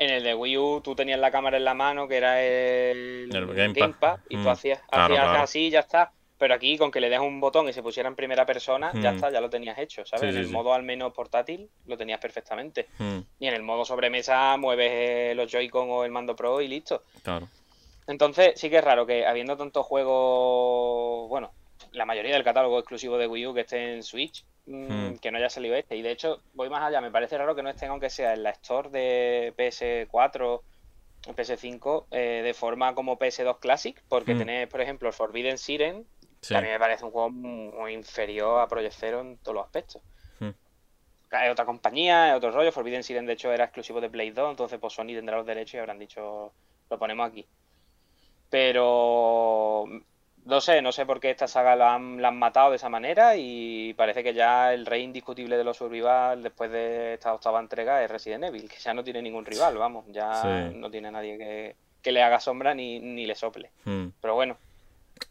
En 0.00 0.10
el 0.10 0.22
de 0.22 0.34
Wii 0.34 0.56
U 0.58 0.80
tú 0.82 0.94
tenías 0.94 1.18
la 1.18 1.30
cámara 1.30 1.56
en 1.56 1.64
la 1.64 1.74
mano, 1.74 2.06
que 2.08 2.16
era 2.16 2.40
el, 2.42 3.28
El 3.34 3.46
Gamepad. 3.74 4.20
y 4.28 4.36
tú 4.36 4.42
Mm, 4.42 4.48
hacías, 4.48 4.80
claro, 4.88 5.04
hacías 5.14 5.24
claro. 5.24 5.42
así 5.42 5.66
y 5.66 5.70
ya 5.70 5.80
está. 5.80 6.12
Pero 6.38 6.54
aquí, 6.54 6.78
con 6.78 6.92
que 6.92 7.00
le 7.00 7.10
des 7.10 7.18
un 7.18 7.40
botón 7.40 7.68
y 7.68 7.72
se 7.72 7.82
pusiera 7.82 8.08
en 8.08 8.14
primera 8.14 8.46
persona, 8.46 8.92
ya 8.94 9.10
Mm. 9.10 9.14
está, 9.16 9.30
ya 9.32 9.40
lo 9.40 9.50
tenías 9.50 9.76
hecho, 9.76 10.06
¿sabes? 10.06 10.30
Sí, 10.30 10.36
en 10.36 10.42
el 10.42 10.46
sí. 10.46 10.52
modo 10.52 10.72
al 10.72 10.84
menos 10.84 11.12
portátil 11.12 11.68
lo 11.86 11.96
tenías 11.98 12.20
perfectamente. 12.20 12.86
Mm, 12.98 13.18
Y 13.40 13.48
en 13.48 13.54
el 13.54 13.62
modo 13.64 13.84
sobremesa 13.84 14.56
mueves 14.56 14.90
eh, 14.92 15.32
los 15.34 15.50
Joy-Con 15.50 15.90
o 15.90 16.04
el 16.04 16.12
mando 16.12 16.36
Pro 16.36 16.60
y 16.60 16.68
listo. 16.68 17.02
claro. 17.24 17.48
Entonces, 18.08 18.58
sí 18.58 18.68
que 18.70 18.78
es 18.78 18.84
raro 18.84 19.06
que 19.06 19.24
habiendo 19.26 19.56
tantos 19.56 19.86
juegos, 19.86 21.28
bueno, 21.28 21.52
la 21.92 22.04
mayoría 22.06 22.32
del 22.34 22.42
catálogo 22.44 22.78
exclusivo 22.78 23.18
de 23.18 23.26
Wii 23.26 23.46
U 23.46 23.54
que 23.54 23.60
esté 23.60 23.94
en 23.94 24.02
Switch, 24.02 24.44
mm, 24.66 24.88
Hmm. 25.12 25.18
que 25.18 25.30
no 25.30 25.38
haya 25.38 25.50
salido 25.50 25.76
este. 25.76 25.94
Y 25.96 26.02
de 26.02 26.10
hecho, 26.10 26.42
voy 26.54 26.68
más 26.70 26.82
allá, 26.82 27.00
me 27.00 27.10
parece 27.10 27.38
raro 27.38 27.54
que 27.54 27.62
no 27.62 27.70
estén, 27.70 27.90
aunque 27.90 28.10
sea 28.10 28.32
en 28.34 28.42
la 28.42 28.50
Store 28.50 28.88
de 28.90 29.52
PS4 29.56 30.62
o 31.26 31.32
PS5, 31.34 32.06
eh, 32.10 32.40
de 32.42 32.54
forma 32.54 32.94
como 32.94 33.18
PS2 33.18 33.58
Classic, 33.58 34.02
porque 34.08 34.34
Hmm. 34.34 34.38
tenés, 34.38 34.68
por 34.68 34.80
ejemplo, 34.80 35.12
Forbidden 35.12 35.58
Siren, 35.58 36.06
Sí. 36.40 36.54
que 36.54 36.56
a 36.58 36.60
mí 36.62 36.68
me 36.68 36.78
parece 36.78 37.04
un 37.04 37.10
juego 37.10 37.30
muy 37.30 37.92
inferior 37.92 38.60
a 38.60 38.68
Project 38.68 38.94
Zero 38.94 39.20
en 39.20 39.38
todos 39.38 39.54
los 39.56 39.64
aspectos. 39.66 40.02
Hmm. 40.38 40.50
Es 41.30 41.50
otra 41.50 41.66
compañía, 41.66 42.30
es 42.30 42.36
otro 42.36 42.52
rollo. 42.52 42.72
Forbidden 42.72 43.02
Siren, 43.02 43.26
de 43.26 43.34
hecho, 43.34 43.52
era 43.52 43.64
exclusivo 43.64 44.00
de 44.00 44.08
Play 44.08 44.30
2, 44.30 44.48
entonces 44.50 44.78
pues 44.78 44.94
Sony 44.94 45.08
tendrá 45.08 45.36
los 45.36 45.46
derechos 45.46 45.74
y 45.74 45.78
habrán 45.78 45.98
dicho, 45.98 46.52
lo 46.88 46.98
ponemos 46.98 47.28
aquí. 47.28 47.46
Pero 48.50 49.84
no 50.44 50.60
sé, 50.60 50.80
no 50.80 50.92
sé 50.92 51.04
por 51.04 51.20
qué 51.20 51.30
esta 51.30 51.46
saga 51.46 51.76
la 51.76 51.94
han, 51.94 52.22
la 52.22 52.28
han 52.28 52.38
matado 52.38 52.70
de 52.70 52.76
esa 52.76 52.88
manera 52.88 53.36
y 53.36 53.92
parece 53.94 54.22
que 54.24 54.32
ya 54.34 54.72
el 54.72 54.86
rey 54.86 55.02
indiscutible 55.02 55.56
de 55.58 55.64
los 55.64 55.76
survival 55.76 56.42
después 56.42 56.70
de 56.70 57.14
esta 57.14 57.34
octava 57.34 57.60
entrega 57.60 58.02
es 58.02 58.10
Resident 58.10 58.44
Evil, 58.44 58.68
que 58.68 58.78
ya 58.78 58.94
no 58.94 59.04
tiene 59.04 59.20
ningún 59.22 59.44
rival, 59.44 59.76
vamos, 59.76 60.06
ya 60.08 60.32
Sí. 60.42 60.76
no 60.76 60.90
tiene 60.90 61.10
nadie 61.10 61.36
que, 61.36 61.76
que 62.02 62.12
le 62.12 62.22
haga 62.22 62.40
sombra 62.40 62.74
ni, 62.74 62.98
ni 63.00 63.26
le 63.26 63.34
sople. 63.34 63.70
Mm. 63.84 64.06
Pero 64.20 64.34
bueno, 64.34 64.56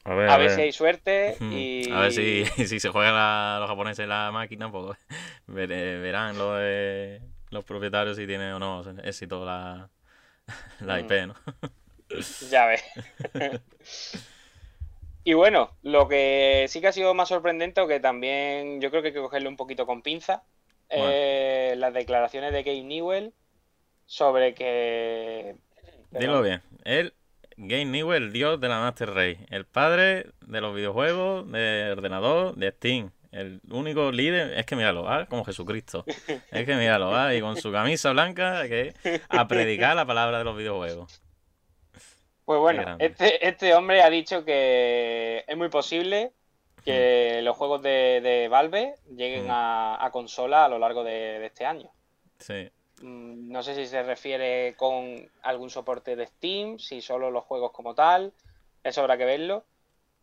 A 0.03 0.13
ver, 0.13 0.29
a 0.29 0.37
ver 0.37 0.51
si 0.51 0.61
hay 0.61 0.71
suerte 0.71 1.35
Mm. 1.39 1.51
y... 1.53 1.91
A 1.91 1.99
ver 2.01 2.11
si, 2.11 2.45
si 2.67 2.79
se 2.79 2.89
juegan 2.89 3.15
la- 3.15 3.57
los 3.59 3.69
japoneses 3.69 4.07
la 4.07 4.31
máquina, 4.31 4.71
pues 4.71 4.97
verán 5.47 6.37
los, 6.37 6.59
de- 6.59 7.21
los 7.49 7.63
propietarios 7.63 8.17
si 8.17 8.27
tiene 8.27 8.53
o 8.53 8.59
no 8.59 8.83
éxito 9.03 9.43
la, 9.43 9.89
la. 10.81 10.99
IP, 10.99 11.25
¿no? 11.27 11.33
Ya 12.49 12.65
ves. 12.65 12.83
y 15.23 15.33
bueno, 15.33 15.71
lo 15.83 16.07
que 16.07 16.65
sí 16.69 16.81
que 16.81 16.87
ha 16.87 16.91
sido 16.93 17.13
más 17.13 17.29
sorprendente, 17.29 17.81
o 17.81 17.87
que 17.87 17.99
también 17.99 18.81
yo 18.81 18.89
creo 18.89 19.01
que 19.01 19.09
hay 19.09 19.13
que 19.13 19.21
cogerle 19.21 19.49
un 19.49 19.57
poquito 19.57 19.85
con 19.85 20.01
pinza, 20.01 20.43
Bueno. 20.89 21.09
eh, 21.11 21.75
las 21.77 21.93
declaraciones 21.93 22.53
de 22.53 22.63
Gabe 22.63 22.83
Newell 22.83 23.33
sobre 24.05 24.53
que... 24.53 25.55
Dilo 26.11 26.41
bien. 26.41 26.61
El 26.85 27.13
Game 27.57 27.85
Newell, 27.85 28.23
el 28.23 28.31
dios 28.31 28.61
de 28.61 28.69
la 28.69 28.79
Master 28.79 29.09
Race. 29.09 29.39
El 29.49 29.65
padre 29.65 30.27
de 30.45 30.61
los 30.61 30.73
videojuegos, 30.75 31.51
de 31.51 31.89
ordenador, 31.91 32.55
de 32.55 32.71
Steam. 32.71 33.11
El 33.31 33.59
único 33.69 34.11
líder, 34.11 34.57
es 34.57 34.65
que 34.65 34.75
míralo, 34.75 35.09
¿ah? 35.09 35.25
como 35.27 35.43
Jesucristo. 35.43 36.05
Es 36.51 36.65
que 36.65 36.75
míralo, 36.75 37.13
¿ah? 37.15 37.35
y 37.35 37.41
con 37.41 37.57
su 37.57 37.71
camisa 37.71 38.11
blanca, 38.11 38.67
que 38.67 38.93
a 39.29 39.47
predicar 39.47 39.95
la 39.95 40.05
palabra 40.05 40.37
de 40.39 40.43
los 40.45 40.55
videojuegos. 40.55 41.21
Pues 42.47 42.61
bueno, 42.61 42.95
este, 42.99 43.45
este 43.45 43.73
hombre 43.75 44.01
ha 44.01 44.09
dicho 44.09 44.45
que 44.45 45.43
es 45.45 45.57
muy 45.57 45.67
posible 45.67 46.31
que 46.85 47.41
los 47.43 47.57
juegos 47.57 47.81
de, 47.81 48.21
de 48.21 48.47
Valve 48.47 48.95
lleguen 49.13 49.47
Mm. 49.47 49.51
a, 49.51 50.05
a 50.05 50.11
consola 50.11 50.63
a 50.63 50.69
lo 50.69 50.79
largo 50.79 51.03
de, 51.03 51.39
de 51.39 51.45
este 51.45 51.65
año. 51.65 51.91
Sí. 52.39 52.71
Mm, 53.01 53.51
No 53.51 53.61
sé 53.63 53.75
si 53.75 53.85
se 53.85 54.01
refiere 54.01 54.75
con 54.77 55.29
algún 55.41 55.69
soporte 55.69 56.15
de 56.15 56.25
Steam, 56.27 56.79
si 56.79 57.01
solo 57.01 57.31
los 57.31 57.43
juegos 57.43 57.73
como 57.73 57.93
tal, 57.93 58.31
eso 58.81 59.01
habrá 59.01 59.17
que 59.17 59.25
verlo. 59.25 59.65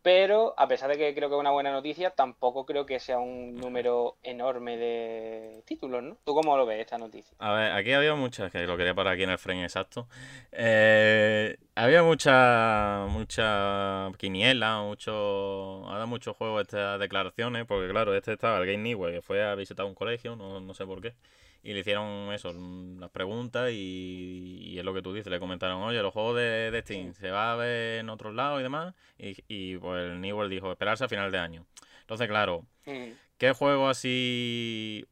Pero 0.05 0.53
a 0.55 0.67
pesar 0.67 0.91
de 0.91 0.99
que 0.99 1.15
creo 1.15 1.29
que 1.29 1.35
es 1.35 1.39
una 1.39 1.49
buena 1.49 1.71
noticia, 1.71 2.11
tampoco 2.11 2.63
creo 2.63 2.85
que 2.85 2.99
sea 2.99 3.17
un 3.17 3.55
número 3.55 4.17
enorme 4.21 4.77
de 4.77 5.63
títulos, 5.65 6.03
¿no? 6.03 6.15
¿Tú 6.23 6.35
cómo 6.35 6.55
lo 6.55 6.67
ves 6.67 6.79
esta 6.79 6.99
noticia? 6.99 7.35
A 7.39 7.53
ver, 7.53 7.71
aquí 7.71 7.91
había 7.91 8.13
muchas, 8.13 8.51
que 8.51 8.67
lo 8.67 8.77
quería 8.77 8.93
parar 8.93 9.15
aquí 9.15 9.23
en 9.23 9.31
el 9.31 9.39
frame 9.39 9.63
exacto. 9.63 10.07
Eh, 10.51 11.57
había 11.73 12.03
mucha, 12.03 13.07
mucha 13.09 14.11
quiniela, 14.19 14.83
mucho, 14.83 15.89
había 15.89 16.05
muchos 16.05 16.37
juegos 16.37 16.61
estas 16.61 16.99
declaraciones, 16.99 17.65
porque 17.65 17.89
claro, 17.89 18.13
este 18.13 18.33
estaba 18.33 18.59
el 18.59 18.67
Game 18.67 18.83
Newell, 18.83 19.11
que 19.11 19.23
fue 19.23 19.43
a 19.43 19.55
visitar 19.55 19.87
un 19.87 19.95
colegio, 19.95 20.35
no, 20.35 20.59
no 20.59 20.73
sé 20.75 20.85
por 20.85 21.01
qué, 21.01 21.15
y 21.63 21.73
le 21.73 21.79
hicieron 21.79 22.31
eso, 22.33 22.53
las 22.99 23.09
preguntas 23.09 23.71
y, 23.71 24.59
y 24.73 24.79
es 24.79 24.85
lo 24.85 24.93
que 24.93 25.01
tú 25.01 25.13
dices, 25.13 25.31
le 25.31 25.39
comentaron, 25.39 25.81
oye, 25.81 26.01
los 26.01 26.13
juegos 26.13 26.35
de, 26.37 26.71
de 26.71 26.81
Steam 26.81 27.13
se 27.13 27.31
va 27.31 27.53
a 27.53 27.55
ver 27.55 27.99
en 27.99 28.09
otros 28.09 28.33
lados 28.35 28.59
y 28.59 28.63
demás, 28.63 28.93
y, 29.17 29.35
y 29.47 29.77
pues 29.77 30.03
el 30.03 30.21
Newell 30.21 30.49
dijo, 30.49 30.71
esperarse 30.71 31.03
a 31.05 31.09
final 31.09 31.31
de 31.31 31.39
año. 31.39 31.65
Entonces, 32.01 32.27
claro, 32.27 32.65
Mm, 32.87 33.13
¿Qué 33.39 33.51
juego 33.51 33.89
así 33.89 35.05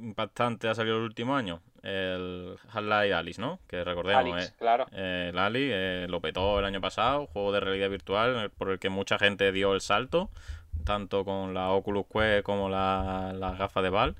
impactante 0.00 0.68
ha 0.68 0.74
salido 0.74 0.96
el 0.98 1.02
último 1.02 1.36
año? 1.36 1.60
El 1.82 2.56
Half-Life 2.72 3.14
Alice, 3.14 3.40
¿no? 3.40 3.60
Que 3.68 3.84
recordemos, 3.84 4.20
Alex, 4.32 4.48
eh, 4.50 4.54
claro. 4.58 4.86
eh, 4.92 5.30
el 5.32 5.38
Ali 5.38 5.68
eh, 5.72 6.06
lo 6.08 6.20
petó 6.20 6.58
el 6.58 6.64
año 6.64 6.80
pasado, 6.80 7.26
juego 7.26 7.52
de 7.52 7.60
realidad 7.60 7.90
virtual 7.90 8.50
por 8.50 8.70
el 8.70 8.78
que 8.78 8.88
mucha 8.90 9.18
gente 9.18 9.52
dio 9.52 9.74
el 9.74 9.80
salto, 9.80 10.30
tanto 10.84 11.24
con 11.24 11.54
la 11.54 11.70
Oculus 11.70 12.06
Quest 12.12 12.44
como 12.44 12.68
la- 12.68 13.32
las 13.36 13.58
gafas 13.58 13.82
de 13.82 13.90
Valve. 13.90 14.16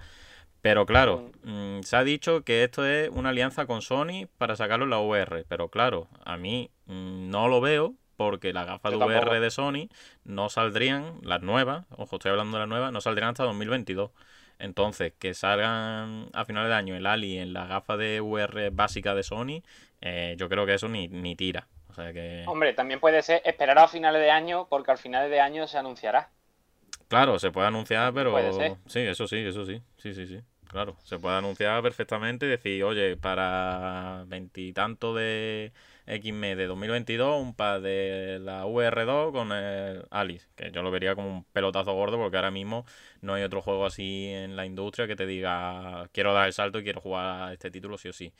Pero 0.67 0.85
claro, 0.85 1.31
mm, 1.45 1.83
se 1.83 1.95
ha 1.95 2.03
dicho 2.03 2.43
que 2.43 2.65
esto 2.65 2.85
es 2.85 3.09
una 3.11 3.29
alianza 3.29 3.67
con 3.67 3.83
Sony 3.83 4.27
para 4.37 4.57
sacarlo 4.57 4.85
en 4.85 4.91
la 4.91 4.99
VR. 4.99 5.45
Pero 5.47 5.69
claro, 5.69 6.09
a 6.25 6.37
mí 6.37 6.73
mm, 6.87 7.31
no 7.31 7.47
lo 7.47 7.61
veo 7.61 7.95
porque 8.17 8.53
las 8.53 8.67
gafas 8.67 8.91
de 8.91 8.97
VR 8.97 9.39
de 9.39 9.51
Sony 9.53 9.89
no 10.25 10.49
saldrían, 10.49 11.21
las 11.23 11.41
nuevas, 11.41 11.85
ojo, 11.91 12.17
estoy 12.17 12.33
hablando 12.33 12.57
de 12.57 12.63
las 12.63 12.69
nuevas, 12.69 12.91
no 12.91 13.01
saldrían 13.01 13.29
hasta 13.29 13.45
2022. 13.45 14.11
Entonces, 14.59 15.13
que 15.17 15.35
salgan 15.35 16.31
a 16.33 16.45
finales 16.45 16.69
de 16.69 16.75
año 16.75 16.97
el 16.97 17.07
Ali 17.07 17.39
en 17.39 17.53
las 17.53 17.69
gafas 17.69 17.99
de 17.99 18.21
VR 18.21 18.71
básicas 18.71 19.15
de 19.15 19.23
Sony, 19.23 19.63
eh, 20.01 20.35
yo 20.37 20.49
creo 20.49 20.67
que 20.67 20.75
eso 20.75 20.89
ni, 20.89 21.07
ni 21.07 21.37
tira. 21.37 21.69
O 21.91 21.95
sea 21.95 22.13
que, 22.13 22.43
Hombre, 22.49 22.73
también 22.73 22.99
puede 22.99 23.23
ser 23.23 23.41
esperar 23.45 23.79
a 23.79 23.87
finales 23.87 24.21
de 24.21 24.33
año, 24.33 24.67
porque 24.69 24.91
al 24.91 24.99
finales 24.99 25.31
de 25.31 25.39
año 25.39 25.69
se 25.69 25.79
anunciará. 25.79 26.31
claro, 27.07 27.39
se 27.39 27.53
puede 27.53 27.69
anunciar, 27.69 28.13
pero 28.13 28.33
Puede 28.33 28.53
ser. 28.53 28.73
sí, 28.87 28.99
eso 28.99 29.29
sí, 29.29 29.37
eso 29.47 29.65
sí, 29.65 29.81
sí, 29.99 30.13
sí, 30.13 30.27
sí. 30.27 30.41
Claro, 30.77 30.99
se 31.05 31.19
puede 31.19 31.37
anunciar 31.37 31.83
perfectamente 31.83 32.45
y 32.45 32.51
decir, 32.51 32.85
oye, 32.85 33.17
para 33.17 34.25
veintitantos 34.27 35.17
de 35.17 35.73
X 36.07 36.35
de 36.39 36.67
2022, 36.67 37.41
un 37.41 37.55
par 37.55 37.81
de 37.81 38.39
la 38.43 38.67
VR2 38.67 39.33
con 39.33 39.53
el 39.53 40.07
Alice, 40.11 40.47
que 40.55 40.71
yo 40.73 40.83
lo 40.83 40.91
vería 40.91 41.15
como 41.15 41.31
un 41.31 41.45
pelotazo 41.45 41.95
gordo 41.95 42.19
porque 42.19 42.37
ahora 42.37 42.51
mismo 42.51 42.85
no 43.23 43.33
hay 43.33 43.43
otro 43.43 43.63
juego 43.63 43.87
así 43.87 44.27
en 44.29 44.55
la 44.55 44.67
industria 44.67 45.07
que 45.07 45.17
te 45.17 45.25
diga, 45.25 46.11
quiero 46.13 46.35
dar 46.35 46.47
el 46.47 46.53
salto 46.53 46.79
y 46.79 46.85
quiero 46.85 47.01
jugar 47.01 47.49
a 47.49 47.53
este 47.55 47.71
título 47.71 47.97
sí 47.97 48.11
o 48.11 48.13
sí. 48.13 48.35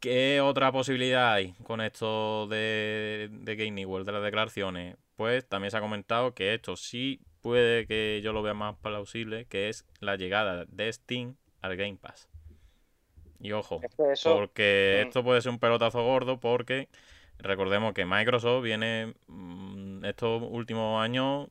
¿Qué 0.00 0.40
otra 0.40 0.70
posibilidad 0.70 1.32
hay 1.32 1.54
con 1.64 1.80
esto 1.80 2.46
de, 2.46 3.28
de 3.32 3.56
Game 3.56 3.84
World, 3.84 4.06
de 4.06 4.12
las 4.12 4.22
declaraciones? 4.22 4.96
Pues 5.16 5.48
también 5.48 5.70
se 5.72 5.76
ha 5.76 5.80
comentado 5.80 6.34
que 6.34 6.54
esto 6.54 6.76
sí 6.76 7.20
puede 7.42 7.86
que 7.86 8.20
yo 8.22 8.32
lo 8.32 8.42
vea 8.42 8.54
más 8.54 8.76
plausible, 8.78 9.46
que 9.46 9.68
es 9.68 9.86
la 10.00 10.16
llegada 10.16 10.64
de 10.66 10.92
Steam 10.92 11.36
al 11.62 11.76
Game 11.76 11.96
Pass. 11.96 12.28
Y 13.40 13.52
ojo, 13.52 13.80
Es 13.82 13.94
que 13.96 14.12
eso, 14.12 14.34
porque 14.34 15.02
mm. 15.06 15.08
esto 15.08 15.22
puede 15.24 15.40
ser 15.42 15.52
un 15.52 15.58
pelotazo 15.58 16.02
gordo 16.02 16.40
porque 16.40 16.88
recordemos 17.38 17.94
que 17.94 18.04
Microsoft 18.04 18.64
viene 18.64 19.14
mm, 19.28 20.04
estos 20.04 20.42
últimos 20.42 21.00
años 21.02 21.48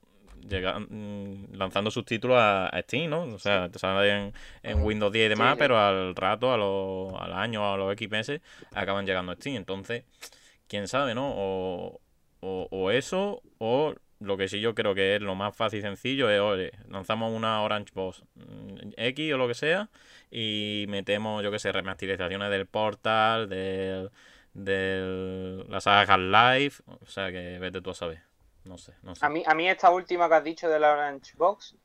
llega- 0.48 0.80
mm, 0.80 1.54
lanzando 1.54 1.90
sus 1.92 2.04
títulos 2.06 2.38
a, 2.40 2.68
a 2.68 2.82
Steam, 2.82 3.10
¿no? 3.10 3.24
O 3.24 3.40
sea, 3.40 3.70
te 3.70 3.80
salen 3.80 4.34
en. 4.64 4.82
Windows 4.84 5.14
10 5.14 5.28
y 5.28 5.30
Sí, 5.30 5.30
demás, 5.30 5.56
sí. 5.56 5.58
pero 5.58 5.78
al 5.80 6.14
rato, 6.16 6.52
a 6.54 6.58
los, 6.58 7.14
al 7.22 7.34
año, 7.34 7.72
a 7.74 7.78
los 7.78 7.94
X 7.94 8.10
meses, 8.10 8.42
acaban 8.74 9.06
llegando 9.06 9.32
a 9.32 9.36
Steam. 9.36 9.56
Entonces, 9.56 10.04
quién 10.68 10.88
sabe, 10.88 11.16
¿no? 11.16 11.34
O, 11.36 12.02
o, 12.42 12.68
o 12.72 12.92
eso, 12.92 13.42
o 13.60 13.96
lo 14.20 14.38
que 14.38 14.48
sí 14.48 14.60
yo 14.60 14.74
creo 14.74 14.96
que 14.96 15.16
es 15.16 15.22
lo 15.22 15.36
más 15.36 15.56
fácil 15.56 15.80
y 15.80 15.82
sencillo 15.82 16.30
es, 16.30 16.40
oye, 16.40 16.72
lanzamos 16.90 17.32
una 17.32 17.62
Orange 17.62 17.92
Box 17.94 18.24
mm, 18.36 18.94
X 18.98 19.34
o 19.34 19.38
lo 19.38 19.48
que 19.48 19.54
sea 19.54 19.90
y 20.32 20.86
metemos, 20.90 21.44
yo 21.44 21.52
que 21.52 21.60
sé, 21.60 21.72
remasterizaciones 21.72 22.50
del 22.50 22.66
Portal, 22.66 23.48
del, 23.48 24.12
del 24.54 25.70
la 25.70 25.80
saga 25.82 26.14
Half-Life, 26.14 26.84
o 26.86 27.06
sea 27.06 27.32
que 27.32 27.60
vete 27.60 27.82
tú 27.82 27.92
a 27.92 27.96
saber. 27.96 28.22
No 28.66 28.78
sé, 28.78 28.94
no 29.02 29.16
sé. 29.16 29.26
A 29.26 29.30
mí, 29.30 29.44
a 29.46 29.56
mí 29.56 29.70
esta 29.70 29.90
última 29.92 30.28
que 30.28 30.36
has 30.36 30.44
dicho 30.44 30.68
de 30.68 30.80
la 30.80 30.92
Orange 30.92 31.34
Box, 31.38 31.76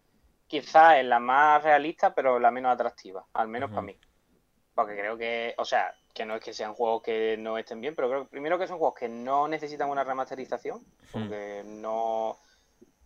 quizás 0.49 0.97
es 0.97 1.05
la 1.05 1.21
más 1.21 1.63
realista, 1.63 2.15
pero 2.15 2.39
la 2.41 2.51
menos 2.51 2.73
atractiva, 2.73 3.25
al 3.35 3.49
menos 3.49 3.71
para 3.71 3.83
mí. 3.83 3.97
Porque 4.75 4.97
creo 4.97 5.19
que, 5.19 5.55
o 5.59 5.65
sea, 5.65 5.95
que 6.15 6.25
no 6.25 6.35
es 6.37 6.43
que 6.43 6.55
sean 6.55 6.75
juegos 6.75 7.03
que 7.03 7.37
no 7.39 7.59
estén 7.59 7.81
bien, 7.81 7.95
pero 7.95 8.09
creo 8.09 8.27
primero 8.29 8.59
que 8.59 8.67
son 8.67 8.79
juegos 8.79 8.99
que 8.99 9.09
no 9.09 9.47
necesitan 9.49 9.91
una 9.91 10.05
remasterización, 10.05 10.85
porque 11.11 11.63
no, 11.65 12.39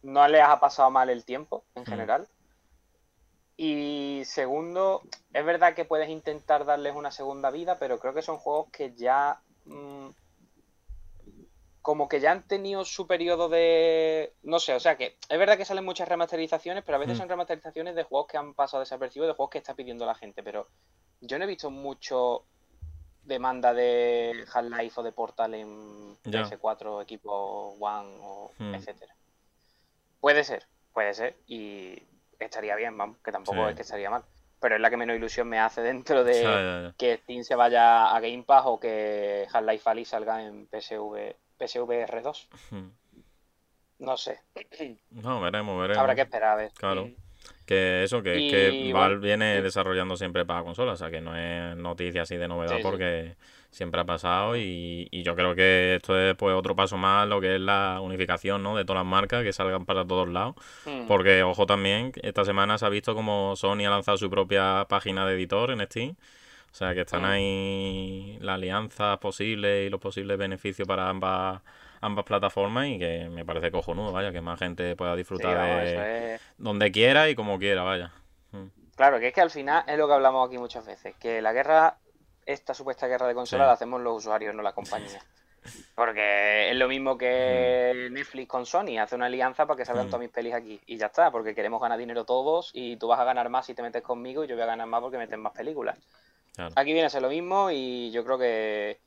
no 0.02 0.28
les 0.28 0.42
ha 0.42 0.60
pasado 0.60 0.90
mal 0.90 1.10
el 1.10 1.24
tiempo 1.24 1.64
en 1.74 1.82
Mm. 1.82 1.86
general. 1.86 2.28
Y 3.56 4.22
segundo, 4.26 5.02
es 5.32 5.44
verdad 5.44 5.74
que 5.74 5.84
puedes 5.86 6.08
intentar 6.10 6.64
darles 6.66 6.94
una 6.94 7.10
segunda 7.10 7.50
vida, 7.50 7.78
pero 7.78 7.98
creo 7.98 8.12
que 8.14 8.22
son 8.22 8.36
juegos 8.38 8.68
que 8.70 8.94
ya 8.94 9.40
mm, 9.64 10.08
como 11.82 12.08
que 12.08 12.20
ya 12.20 12.32
han 12.32 12.46
tenido 12.46 12.84
su 12.84 13.06
periodo 13.06 13.48
de. 13.48 14.34
No 14.42 14.58
sé, 14.58 14.74
o 14.74 14.80
sea 14.80 14.96
que 14.96 15.16
es 15.28 15.38
verdad 15.38 15.56
que 15.56 15.64
salen 15.64 15.84
muchas 15.84 16.08
remasterizaciones, 16.08 16.84
pero 16.84 16.96
a 16.96 16.98
veces 16.98 17.16
Mm. 17.16 17.20
son 17.20 17.28
remasterizaciones 17.28 17.94
de 17.94 18.02
juegos 18.02 18.26
que 18.28 18.36
han 18.36 18.54
pasado 18.54 18.80
desapercibidos, 18.80 19.32
de 19.32 19.36
juegos 19.36 19.50
que 19.52 19.58
está 19.58 19.74
pidiendo 19.74 20.04
la 20.04 20.14
gente. 20.16 20.42
Pero 20.42 20.68
yo 21.20 21.38
no 21.38 21.44
he 21.44 21.48
visto 21.48 21.70
mucho 21.70 22.44
demanda 23.24 23.74
de 23.74 24.44
Half-Life 24.52 25.00
o 25.00 25.02
de 25.02 25.12
Portal 25.12 25.54
en 25.54 26.16
Ya. 26.24 26.42
PS4, 26.44 27.02
equipo 27.02 27.76
One 27.80 28.16
o 28.20 28.52
Mm. 28.58 28.74
etcétera. 28.74 29.14
Puede 30.20 30.44
ser, 30.44 30.66
puede 30.92 31.12
ser. 31.14 31.36
Y 31.46 32.02
estaría 32.38 32.76
bien, 32.76 32.96
vamos, 32.96 33.18
que 33.24 33.32
tampoco 33.32 33.64
Sí. 33.64 33.70
es 33.70 33.76
que 33.76 33.82
estaría 33.82 34.10
mal. 34.10 34.22
Pero 34.60 34.76
es 34.76 34.80
la 34.80 34.88
que 34.90 34.96
menos 34.96 35.16
ilusión 35.16 35.48
me 35.48 35.58
hace 35.58 35.82
dentro 35.82 36.24
de 36.24 36.42
Ya, 36.42 36.50
ya, 36.62 36.82
ya. 36.88 36.94
que 36.96 37.16
Steam 37.18 37.42
se 37.44 37.54
vaya 37.56 38.14
a 38.14 38.20
Game 38.20 38.42
Pass 38.44 38.62
o 38.66 38.78
que 38.80 39.46
Half-Life 39.52 39.90
Alyx 39.90 40.08
salga 40.08 40.42
en 40.44 40.66
PSV, 40.68 41.36
PSVR 41.58 42.22
2. 42.22 42.48
Hmm. 42.70 42.88
No 43.98 44.16
sé. 44.16 44.40
No, 45.10 45.40
veremos, 45.40 45.80
veremos. 45.80 45.98
Habrá 45.98 46.14
que 46.14 46.20
esperar 46.22 46.52
a 46.52 46.56
ver. 46.56 46.72
Claro. 46.72 47.06
Mm. 47.06 47.14
Que 47.66 48.04
eso, 48.04 48.22
que, 48.22 48.38
Y, 48.38 48.50
que 48.50 48.70
bueno, 48.92 48.98
Valve 49.00 49.26
viene 49.26 49.56
sí. 49.56 49.62
desarrollando 49.62 50.16
siempre 50.16 50.44
para 50.46 50.62
consolas, 50.62 50.94
o 50.94 50.96
sea 50.96 51.10
que 51.10 51.20
no 51.20 51.36
es 51.36 51.76
noticia 51.76 52.22
así 52.22 52.36
de 52.36 52.46
novedad 52.48 52.76
Sí, 52.76 52.76
sí. 52.76 52.82
porque 52.84 53.34
siempre 53.70 54.00
ha 54.00 54.04
pasado 54.04 54.56
y, 54.56 55.08
y 55.10 55.22
yo 55.24 55.34
creo 55.34 55.54
que 55.56 55.96
esto 55.96 56.18
es 56.18 56.34
pues 56.36 56.54
otro 56.54 56.74
paso 56.76 56.96
más 56.96 57.28
lo 57.28 57.40
que 57.40 57.56
es 57.56 57.60
la 57.60 57.98
unificación 58.00 58.62
¿no? 58.62 58.76
de 58.76 58.84
todas 58.84 59.00
las 59.02 59.10
marcas 59.10 59.42
que 59.42 59.52
salgan 59.52 59.84
para 59.84 60.06
todos 60.06 60.28
lados. 60.28 60.54
Mm. 60.86 61.06
Porque, 61.08 61.42
ojo 61.42 61.66
también, 61.66 62.12
esta 62.22 62.44
semana 62.44 62.78
se 62.78 62.86
ha 62.86 62.88
visto 62.88 63.14
como 63.14 63.54
Sony 63.56 63.84
ha 63.86 63.90
lanzado 63.90 64.16
su 64.16 64.30
propia 64.30 64.86
página 64.88 65.26
de 65.26 65.34
editor 65.34 65.72
en 65.72 65.80
Steam. 65.86 66.10
O 66.70 66.74
sea 66.78 66.94
que 66.94 67.00
están 67.00 67.22
Mm. 67.22 67.24
ahí 67.24 68.38
las 68.40 68.54
alianzas 68.54 69.18
posibles 69.18 69.86
y 69.86 69.90
los 69.90 70.00
posibles 70.00 70.38
beneficios 70.38 70.86
para 70.86 71.08
ambas 71.08 71.62
ambas 72.00 72.24
plataformas 72.24 72.86
y 72.88 72.98
que 72.98 73.28
me 73.30 73.44
parece 73.44 73.70
cojonudo, 73.70 74.12
vaya, 74.12 74.32
que 74.32 74.40
más 74.40 74.58
gente 74.58 74.96
pueda 74.96 75.12
Sí, 75.12 75.18
disfrutar 75.18 75.56
vamos, 75.56 75.76
de 75.84 76.34
es- 76.34 76.40
donde 76.58 76.90
quiera 76.92 77.28
y 77.28 77.34
como 77.34 77.58
quiera, 77.58 77.82
vaya. 77.82 78.12
Mm. 78.52 78.66
Claro, 78.96 79.18
que 79.20 79.28
es 79.28 79.34
que 79.34 79.40
al 79.40 79.50
final 79.50 79.84
es 79.86 79.98
lo 79.98 80.06
que 80.06 80.14
hablamos 80.14 80.46
aquí 80.48 80.58
muchas 80.58 80.86
veces, 80.86 81.14
que 81.16 81.42
la 81.42 81.52
guerra, 81.52 81.98
esta 82.46 82.74
supuesta 82.74 83.06
guerra 83.06 83.26
de 83.26 83.34
consolas, 83.34 83.64
Sí. 83.64 83.68
la 83.68 83.72
hacemos 83.72 84.00
los 84.00 84.16
usuarios, 84.18 84.54
no 84.54 84.62
la 84.62 84.72
compañía. 84.72 85.20
Porque 85.94 86.70
es 86.70 86.76
lo 86.76 86.86
mismo 86.88 87.18
que 87.18 88.08
Netflix 88.12 88.48
con 88.48 88.66
Sony, 88.66 88.98
hace 89.00 89.16
una 89.16 89.26
alianza 89.26 89.66
para 89.66 89.76
que 89.78 89.84
salgan 89.84 90.06
Mm. 90.06 90.10
todas 90.10 90.20
mis 90.20 90.30
pelis 90.30 90.54
aquí. 90.54 90.80
Y 90.86 90.96
ya 90.96 91.06
está, 91.06 91.30
porque 91.32 91.54
queremos 91.56 91.80
ganar 91.82 91.98
dinero 91.98 92.24
todos 92.24 92.70
y 92.72 92.96
tú 92.96 93.08
vas 93.08 93.18
a 93.18 93.24
ganar 93.24 93.48
más 93.48 93.66
si 93.66 93.74
te 93.74 93.82
metes 93.82 94.02
conmigo 94.02 94.44
y 94.44 94.46
yo 94.46 94.54
voy 94.54 94.62
a 94.62 94.66
ganar 94.66 94.86
más 94.86 95.00
porque 95.00 95.18
metes 95.18 95.38
más 95.38 95.52
películas. 95.52 95.96
Claro. 96.54 96.72
Aquí 96.76 96.92
viene 96.92 97.06
a 97.06 97.10
ser 97.10 97.22
lo 97.22 97.28
mismo 97.28 97.70
y 97.72 98.10
yo 98.12 98.24
creo 98.24 98.38
que, 98.38 98.98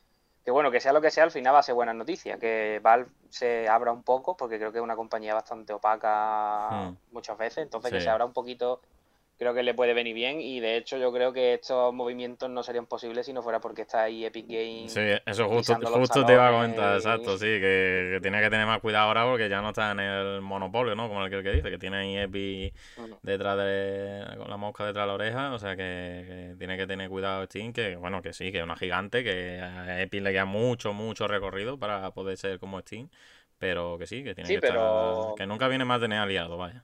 que 0.49 0.51
bueno, 0.51 0.71
que 0.71 0.79
sea 0.79 0.93
lo 0.93 0.99
que 0.99 1.11
sea, 1.11 1.25
al 1.25 1.29
final 1.29 1.53
va 1.53 1.59
a 1.59 1.63
ser 1.63 1.75
buena 1.75 1.93
noticia. 1.93 2.39
Que 2.39 2.79
Valve 2.81 3.11
se 3.29 3.69
abra 3.69 3.91
un 3.91 4.01
poco, 4.01 4.35
porque 4.35 4.57
creo 4.57 4.71
que 4.71 4.79
es 4.79 4.83
una 4.83 4.95
compañía 4.95 5.35
bastante 5.35 5.73
opaca 5.73 6.69
Mm. 6.71 6.97
muchas 7.11 7.37
veces, 7.37 7.59
entonces 7.59 7.91
que 7.91 8.01
se 8.01 8.09
abra 8.09 8.25
un 8.25 8.33
poquito, 8.33 8.81
creo 9.39 9.53
que 9.55 9.63
le 9.63 9.73
puede 9.73 9.93
venir 9.95 10.13
bien. 10.13 10.41
Y 10.41 10.59
de 10.59 10.77
hecho, 10.77 10.97
yo 10.97 11.11
creo 11.11 11.33
que 11.33 11.55
estos 11.55 11.91
movimientos 11.93 12.49
no 12.49 12.61
serían 12.61 12.85
posibles 12.85 13.25
si 13.25 13.33
no 13.33 13.41
fuera 13.41 13.59
porque 13.59 13.81
está 13.83 14.03
ahí 14.03 14.25
Epic 14.25 14.45
Games. 14.47 14.93
Sí, 14.93 14.99
eso 15.25 15.47
justo, 15.49 15.75
justo 15.75 16.25
te 16.25 16.33
iba 16.33 16.47
a 16.47 16.51
comentar, 16.51 16.95
exacto, 16.95 17.37
sí, 17.37 17.45
que, 17.45 18.09
que 18.13 18.19
tiene 18.21 18.41
que 18.41 18.49
tener 18.49 18.67
más 18.67 18.79
cuidado 18.81 19.07
ahora 19.07 19.25
porque 19.25 19.49
ya 19.49 19.61
no 19.61 19.69
está 19.69 19.91
en 19.91 19.99
el 19.99 20.41
monopolio, 20.41 20.95
¿no? 20.95 21.07
Como 21.07 21.23
el 21.23 21.29
que, 21.29 21.37
el 21.37 21.43
que 21.43 21.51
dice, 21.53 21.69
que 21.71 21.77
tiene 21.77 21.97
ahí 21.97 22.17
Epic 22.17 22.73
detrás 23.21 23.57
de, 23.57 24.23
con 24.37 24.49
la 24.49 24.57
mosca 24.57 24.85
detrás 24.85 25.03
de 25.03 25.07
la 25.07 25.13
oreja, 25.13 25.53
o 25.53 25.59
sea 25.59 25.75
que, 25.75 26.25
que 26.27 26.55
tiene 26.57 26.77
que 26.77 26.87
tener 26.87 27.09
cuidado 27.09 27.45
Steam, 27.45 27.73
que 27.73 27.95
bueno, 27.97 28.21
que 28.21 28.33
sí, 28.33 28.51
que 28.51 28.59
es 28.59 28.63
una 28.63 28.75
gigante, 28.75 29.23
que 29.23 29.59
a 29.61 30.01
Epic 30.01 30.21
le 30.21 30.31
queda 30.31 30.45
mucho, 30.45 30.93
mucho 30.93 31.27
recorrido 31.27 31.77
para 31.77 32.11
poder 32.11 32.37
ser 32.37 32.59
como 32.59 32.79
Steam, 32.79 33.09
pero 33.57 33.97
que 33.97 34.07
sí, 34.07 34.23
que 34.23 34.33
tiene 34.35 34.47
Sí, 34.47 34.53
que 34.59 34.65
estar, 34.67 34.77
pero- 34.77 35.35
que 35.35 35.45
nunca 35.45 35.67
viene 35.67 35.85
más 35.85 35.99
tener 35.99 36.19
aliado, 36.19 36.57
vaya. 36.57 36.83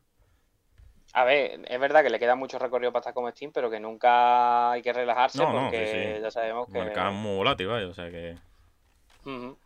A 1.18 1.24
ver, 1.24 1.62
es 1.70 1.80
verdad 1.80 2.04
que 2.04 2.10
le 2.10 2.20
queda 2.20 2.36
mucho 2.36 2.60
recorrido 2.60 2.92
para 2.92 3.00
estar 3.00 3.14
como 3.14 3.32
Steam, 3.32 3.54
pero 3.54 3.70
que 3.70 3.80
nunca 3.80 4.72
hay 4.72 4.82
que 4.82 4.92
relajarse 4.92 5.38
No, 5.38 5.50
porque 5.50 6.16
sí. 6.18 6.22
ya 6.22 6.30
sabemos 6.30 6.68
que... 6.68 6.78
mercado 6.78 7.12
es 7.12 7.16
muy 7.16 7.38
volátil, 7.38 7.68
vaya, 7.68 7.88
o 7.88 7.94
sea 7.94 8.12
que... 8.12 8.36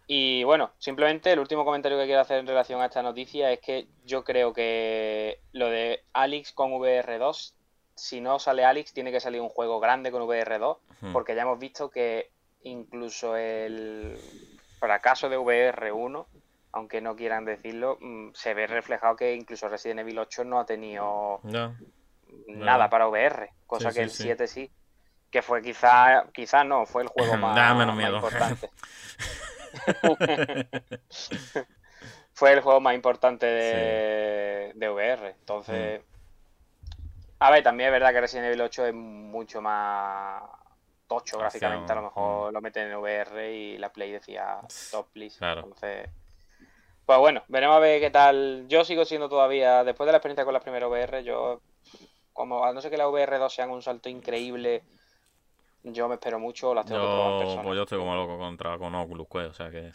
Y 0.06 0.44
bueno, 0.44 0.70
simplemente 0.78 1.32
el 1.32 1.40
último 1.40 1.66
comentario 1.66 1.98
que 1.98 2.06
quiero 2.06 2.22
hacer 2.22 2.38
en 2.38 2.46
relación 2.46 2.80
a 2.82 2.86
esta 2.86 3.02
noticia 3.02 3.52
es 3.52 3.60
que 3.60 3.88
yo 4.06 4.24
creo 4.24 4.54
que 4.54 5.40
lo 5.52 5.70
de 5.70 6.04
Alex 6.14 6.52
con 6.52 6.72
VR2, 6.74 7.54
si 7.96 8.22
no 8.22 8.38
sale 8.38 8.64
Alex, 8.64 8.94
tiene 8.94 9.12
que 9.12 9.20
salir 9.20 9.42
un 9.42 9.50
juego 9.50 9.80
grande 9.80 10.12
con 10.12 10.22
VR2, 10.22 10.78
hmm, 11.02 11.14
porque 11.14 11.34
ya 11.34 11.42
hemos 11.42 11.58
visto 11.58 11.90
que 11.90 12.30
incluso 12.62 13.36
el 13.36 14.20
fracaso 14.80 15.30
de 15.30 15.40
VR1, 15.40 16.26
aunque 16.80 17.02
no 17.02 17.16
quieran 17.16 17.46
decirlo, 17.46 17.98
mm, 18.00 18.30
se 18.34 18.54
ve 18.54 18.66
reflejado 18.68 19.16
que 19.16 19.36
incluso 19.36 19.68
Resident 19.68 20.00
Evil 20.00 20.20
8 20.20 20.44
no 20.44 20.60
ha 20.60 20.66
tenido 20.66 21.42
nada 22.48 22.90
para 22.90 23.08
VR, 23.08 23.52
cosa 23.68 23.92
Sí, 23.92 24.00
que 24.00 24.02
sí, 24.02 24.02
el 24.02 24.10
sí. 24.10 24.24
7 24.24 24.48
sí. 24.48 24.72
Que 25.30 25.42
fue 25.42 25.62
quizá, 25.62 26.26
quizá 26.34 26.64
no, 26.64 26.86
fue 26.86 27.04
el 27.04 27.10
juego 27.10 27.38
más, 27.38 28.10
importante. 28.10 28.70
fue 32.34 32.54
el 32.54 32.62
juego 32.62 32.80
más 32.80 32.96
importante 32.96 33.46
de, 33.46 34.72
de 34.74 34.90
VR. 34.90 35.36
Entonces, 35.38 36.02
a 37.40 37.52
ver, 37.52 37.64
también 37.64 37.88
es 37.88 37.94
verdad 37.94 38.12
que 38.12 38.22
Resident 38.22 38.48
Evil 38.48 38.62
8 38.62 38.88
es 38.88 38.94
mucho 38.94 39.62
más 39.62 40.42
tocho 41.08 41.38
gráficamente. 41.38 41.92
A 41.92 41.96
lo 41.96 42.04
mejor 42.04 42.54
lo 42.54 42.62
meten 42.62 42.90
en 42.90 42.98
VR 42.98 43.54
y 43.54 43.78
la 43.78 43.92
Play 43.92 44.12
decía 44.12 44.62
top, 44.92 45.08
please. 45.12 45.38
Claro. 45.38 45.62
Entonces, 45.62 46.10
pues 47.10 47.18
bueno, 47.18 47.42
veremos 47.48 47.76
a 47.76 47.80
ver 47.80 48.00
qué 48.00 48.12
tal. 48.12 48.66
Yo 48.68 48.86
sigo 48.86 49.04
siendo 49.04 49.30
todavía, 49.30 49.84
después 49.84 50.06
de 50.06 50.12
la 50.12 50.20
experiencia 50.20 50.46
con 50.46 50.54
las 50.54 50.62
primeras 50.62 50.92
VR, 50.92 51.24
yo, 51.24 51.60
como 52.34 52.64
a 52.64 52.72
no 52.72 52.82
ser 52.82 52.92
que 52.92 52.98
la 52.98 53.08
VR2 53.08 53.50
sean 53.50 53.72
un 53.72 53.82
salto 53.82 54.10
increíble, 54.10 54.84
yo 55.82 56.08
me 56.08 56.14
espero 56.14 56.38
mucho, 56.38 56.72
las 56.76 56.86
tengo 56.86 57.02
que 57.02 57.08
probar 57.08 57.26
en 57.26 57.32
yo, 57.32 57.40
persona. 57.40 57.64
pues 57.64 57.76
yo 57.78 57.82
estoy 57.82 57.98
como 57.98 58.14
loco 58.14 58.38
contra 58.38 58.78
con 58.78 58.94
Oculus 58.94 59.28
Quest, 59.28 59.50
o 59.50 59.54
sea 59.56 59.72
que... 59.72 59.92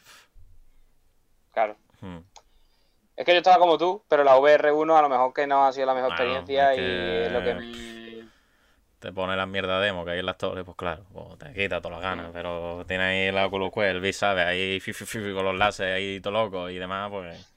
Claro. 1.53 1.77
hmm. 2.01 2.19
Es 3.15 3.25
que 3.25 3.31
yo 3.31 3.39
estaba 3.39 3.59
como 3.59 3.79
tú, 3.79 4.03
pero 4.09 4.25
la 4.25 4.37
VR1 4.37 4.99
a 4.99 5.03
lo 5.03 5.09
mejor 5.09 5.33
que 5.33 5.47
no 5.47 5.67
ha 5.67 5.73
sido 5.73 5.87
la 5.87 5.95
mejor 5.95 6.17
Bueno, 6.17 6.25
experiencia 6.25 6.73
es 6.73 6.79
y 6.81 7.27
es 7.27 7.33
lo 7.33 7.45
que. 7.45 7.94
Te 9.05 9.13
pone 9.13 9.37
la 9.37 9.47
mierda 9.47 9.81
demo 9.81 10.05
que 10.05 10.13
hay 10.13 10.19
en 10.21 10.27
las 10.27 10.39
torres, 10.39 10.65
pues 10.65 10.77
claro, 10.77 11.05
pues 11.13 11.39
te 11.39 11.53
quita 11.53 11.81
todas 11.81 12.01
las 12.01 12.03
ganas. 12.11 12.31
Mm. 12.31 12.33
Pero 12.33 12.85
tiene 12.89 13.05
ahí 13.05 13.19
el 13.29 13.39
Oculus 13.39 13.71
Quest, 13.73 13.87
el 13.95 14.01
Beast, 14.01 14.21
¿sabes? 14.21 14.47
Ahí 14.47 14.81
con 15.35 15.45
los 15.45 15.55
láseres 15.57 15.95
ahí 15.97 16.21
todo 16.21 16.33
loco 16.33 16.71
y 16.71 16.77
demás, 16.79 17.11
pues. 17.11 17.51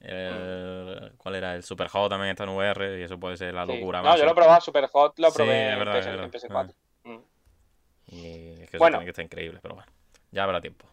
el- 0.00 1.12
¿Cuál 1.16 1.36
era? 1.36 1.54
El 1.54 1.62
Super 1.62 1.88
Hot 1.88 2.10
también 2.10 2.30
está 2.32 2.44
en 2.44 2.50
VR 2.50 2.98
y 3.00 3.02
eso 3.04 3.18
puede 3.18 3.36
ser 3.38 3.54
la 3.54 3.64
Sí. 3.64 3.72
locura 3.74 4.02
No, 4.02 4.16
yo 4.18 4.24
lo 4.26 4.32
he 4.32 4.34
probado 4.34 4.60
Super 4.60 4.86
Hot, 4.88 5.18
lo 5.18 5.30
Sí, 5.30 5.36
probé 5.36 5.72
es 5.72 5.78
verdad, 5.78 5.94
en, 5.94 6.00
es 6.00 6.04
PS- 6.04 6.10
en 6.10 6.52
verdad. 6.52 6.66
PS4. 6.68 6.74
Mm. 7.04 7.18
Y 8.08 8.50
es 8.50 8.58
que 8.70 8.76
eso 8.76 8.78
Bueno. 8.78 8.96
tiene 8.98 9.04
que 9.06 9.10
estar 9.12 9.24
increíble, 9.24 9.58
pero 9.62 9.76
bueno, 9.76 9.90
ya 10.30 10.44
habrá 10.44 10.60
tiempo. 10.60 10.86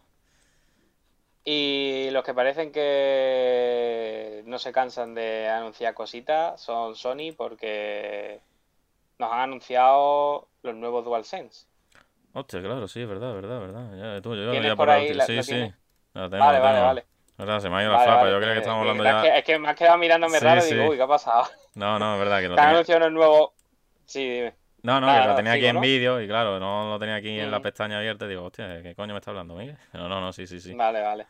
Y 1.44 2.08
los 2.12 2.22
que 2.24 2.32
parecen 2.34 2.70
que 2.72 4.42
no 4.46 4.58
se 4.58 4.72
cansan 4.72 5.14
de 5.14 5.48
anunciar 5.48 5.92
cositas 5.92 6.60
son 6.60 6.94
Sony 6.94 7.32
porque 7.36 8.40
nos 9.18 9.32
han 9.32 9.40
anunciado 9.40 10.50
los 10.62 10.74
nuevos 10.74 11.04
DualSense. 11.04 11.66
Hostia, 12.34 12.60
claro, 12.62 12.88
sí, 12.88 13.00
es 13.02 13.08
verdad, 13.08 13.34
verdad, 13.34 13.60
verdad. 13.60 13.96
Ya, 14.16 14.22
tú, 14.22 14.30
yo 14.34 14.42
lo 14.42 14.50
¿Tienes 14.52 14.60
había 14.60 14.76
por 14.76 14.90
ahí 14.90 15.08
el- 15.10 15.18
la- 15.18 15.26
Sí, 15.26 15.42
sí. 15.42 15.54
tienes? 15.54 15.74
La 16.14 16.30
tengo, 16.30 16.44
Vale, 16.44 16.58
la 16.58 16.60
vale, 16.60 16.74
tengo. 16.74 16.86
vale. 16.86 17.06
Verdad, 17.38 17.60
se 17.60 17.68
me 17.70 17.76
ha 17.76 17.82
ido 17.82 17.92
la 17.92 17.98
flapa, 17.98 18.26
vale, 18.26 18.30
yo 18.30 18.38
creo 18.38 18.52
que 18.52 18.58
eh, 18.58 18.58
estamos 18.58 18.80
eh, 18.80 18.80
hablando 18.80 19.04
es 19.04 19.10
ya. 19.10 19.22
que- 19.22 19.38
Es 19.38 19.44
que 19.44 19.58
me 19.58 19.68
has 19.68 19.76
quedado 19.76 19.98
mirándome 19.98 20.38
Sí, 20.38 20.44
raro 20.44 20.60
y 20.66 20.68
sí. 20.68 20.74
digo, 20.74 20.88
uy, 20.88 20.96
¿qué 20.96 21.02
ha 21.02 21.06
pasado? 21.06 21.44
No, 21.74 21.98
no, 21.98 22.14
es 22.14 22.18
verdad 22.20 22.40
que 22.40 22.48
lo 22.48 22.54
Te 22.54 22.60
han 22.60 22.68
anunciado 22.70 23.00
unos 23.08 23.12
nuevos... 23.12 23.50
Sí, 24.06 24.20
dime. 24.28 24.54
No, 24.82 25.00
no, 25.00 25.06
que 25.12 25.28
lo 25.28 25.34
tenía 25.34 25.52
aquí 25.52 25.66
en 25.66 25.74
¿no? 25.76 25.80
vídeo 25.80 26.20
y 26.20 26.26
claro, 26.26 26.58
no 26.58 26.90
lo 26.90 26.98
tenía 26.98 27.14
aquí 27.16 27.38
en 27.38 27.50
la 27.50 27.60
Mm. 27.60 27.62
pestaña 27.62 27.98
abierta 27.98 28.26
y 28.26 28.30
digo, 28.30 28.44
hostia, 28.44 28.82
¿qué 28.82 28.94
coño 28.96 29.14
me 29.14 29.18
está 29.20 29.30
hablando, 29.30 29.54
Miguel? 29.54 29.78
No, 29.92 30.08
no, 30.08 30.20
no, 30.20 30.32
sí, 30.32 30.46
sí, 30.46 30.60
sí. 30.60 30.76
Vale, 30.76 31.02
vale. 31.02 31.26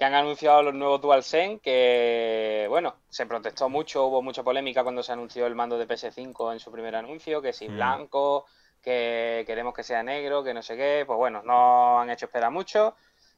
Que 0.00 0.06
han 0.06 0.14
anunciado 0.14 0.62
los 0.62 0.72
nuevos 0.72 1.02
DualSense, 1.02 1.60
que 1.60 2.64
bueno, 2.70 2.94
se 3.10 3.26
protestó 3.26 3.68
mucho, 3.68 4.06
hubo 4.06 4.22
mucha 4.22 4.42
polémica 4.42 4.82
cuando 4.82 5.02
se 5.02 5.12
anunció 5.12 5.46
el 5.46 5.54
mando 5.54 5.76
de 5.76 5.86
PS5 5.86 6.54
en 6.54 6.58
su 6.58 6.72
primer 6.72 6.96
anuncio, 6.96 7.42
que 7.42 7.52
si 7.52 7.68
Mm. 7.68 7.74
blanco, 7.74 8.46
que 8.82 9.44
queremos 9.46 9.74
que 9.74 9.82
sea 9.82 10.02
negro, 10.02 10.42
que 10.42 10.54
no 10.54 10.62
sé 10.62 10.74
qué, 10.74 11.04
pues 11.06 11.18
bueno, 11.18 11.42
no 11.44 12.00
han 12.00 12.08
hecho 12.08 12.24
esperar 12.24 12.50
mucho. 12.50 12.96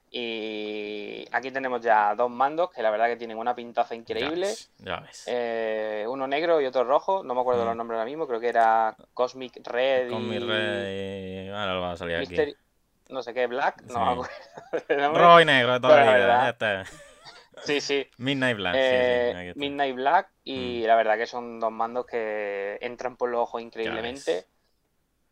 Y 0.08 1.26
aquí 1.32 1.50
tenemos 1.50 1.80
ya 1.80 2.14
dos 2.14 2.30
mandos 2.30 2.70
que 2.70 2.80
la 2.80 2.92
verdad 2.92 3.08
que 3.08 3.16
tienen 3.16 3.38
una 3.38 3.56
pintaza 3.56 3.96
Ya 3.96 4.00
increíble. 4.00 4.46
ves, 4.46 4.70
ya 4.78 5.00
ves. 5.00 5.24
Eh, 5.26 6.06
uno 6.08 6.28
negro 6.28 6.60
y 6.60 6.66
otro 6.66 6.84
rojo, 6.84 7.24
no 7.24 7.34
me 7.34 7.40
acuerdo 7.40 7.64
Mm. 7.64 7.66
los 7.66 7.76
nombres 7.76 7.98
ahora 7.98 8.08
mismo, 8.08 8.28
creo 8.28 8.38
que 8.38 8.48
era 8.48 8.96
Cosmic 9.14 9.66
Red 9.66 10.10
Con 10.10 10.28
mi 10.28 10.36
y 10.36 10.38
rey. 10.38 11.48
Ahora 11.48 11.74
lo 11.74 11.80
va 11.80 11.90
a 11.90 11.96
salir 11.96 12.18
aquí. 12.18 12.54
No 13.12 13.22
sé 13.22 13.34
qué, 13.34 13.46
Black, 13.46 13.82
no 13.82 14.16
me 14.16 14.24
Sí. 14.24 14.80
nombre. 14.96 15.22
Rojo 15.22 15.40
y 15.40 15.44
negro 15.44 15.74
de 15.74 15.80
toda 15.80 16.04
la 16.04 16.16
vida. 16.16 16.48
está. 16.48 16.84
Sí, 17.64 17.80
sí. 17.80 18.08
Midnight 18.18 18.56
Black. 18.56 18.74
sí, 18.74 18.80
Eh, 18.82 19.52
sí. 19.52 19.58
Mm. 19.58 19.60
Midnight 19.60 19.94
Black 19.94 20.28
y 20.44 20.82
la 20.86 20.96
verdad 20.96 21.16
que 21.16 21.26
son 21.26 21.60
dos 21.60 21.70
mandos 21.70 22.06
que 22.06 22.78
entran 22.80 23.16
por 23.16 23.30
los 23.30 23.40
ojos 23.42 23.62
increíblemente 23.62 24.46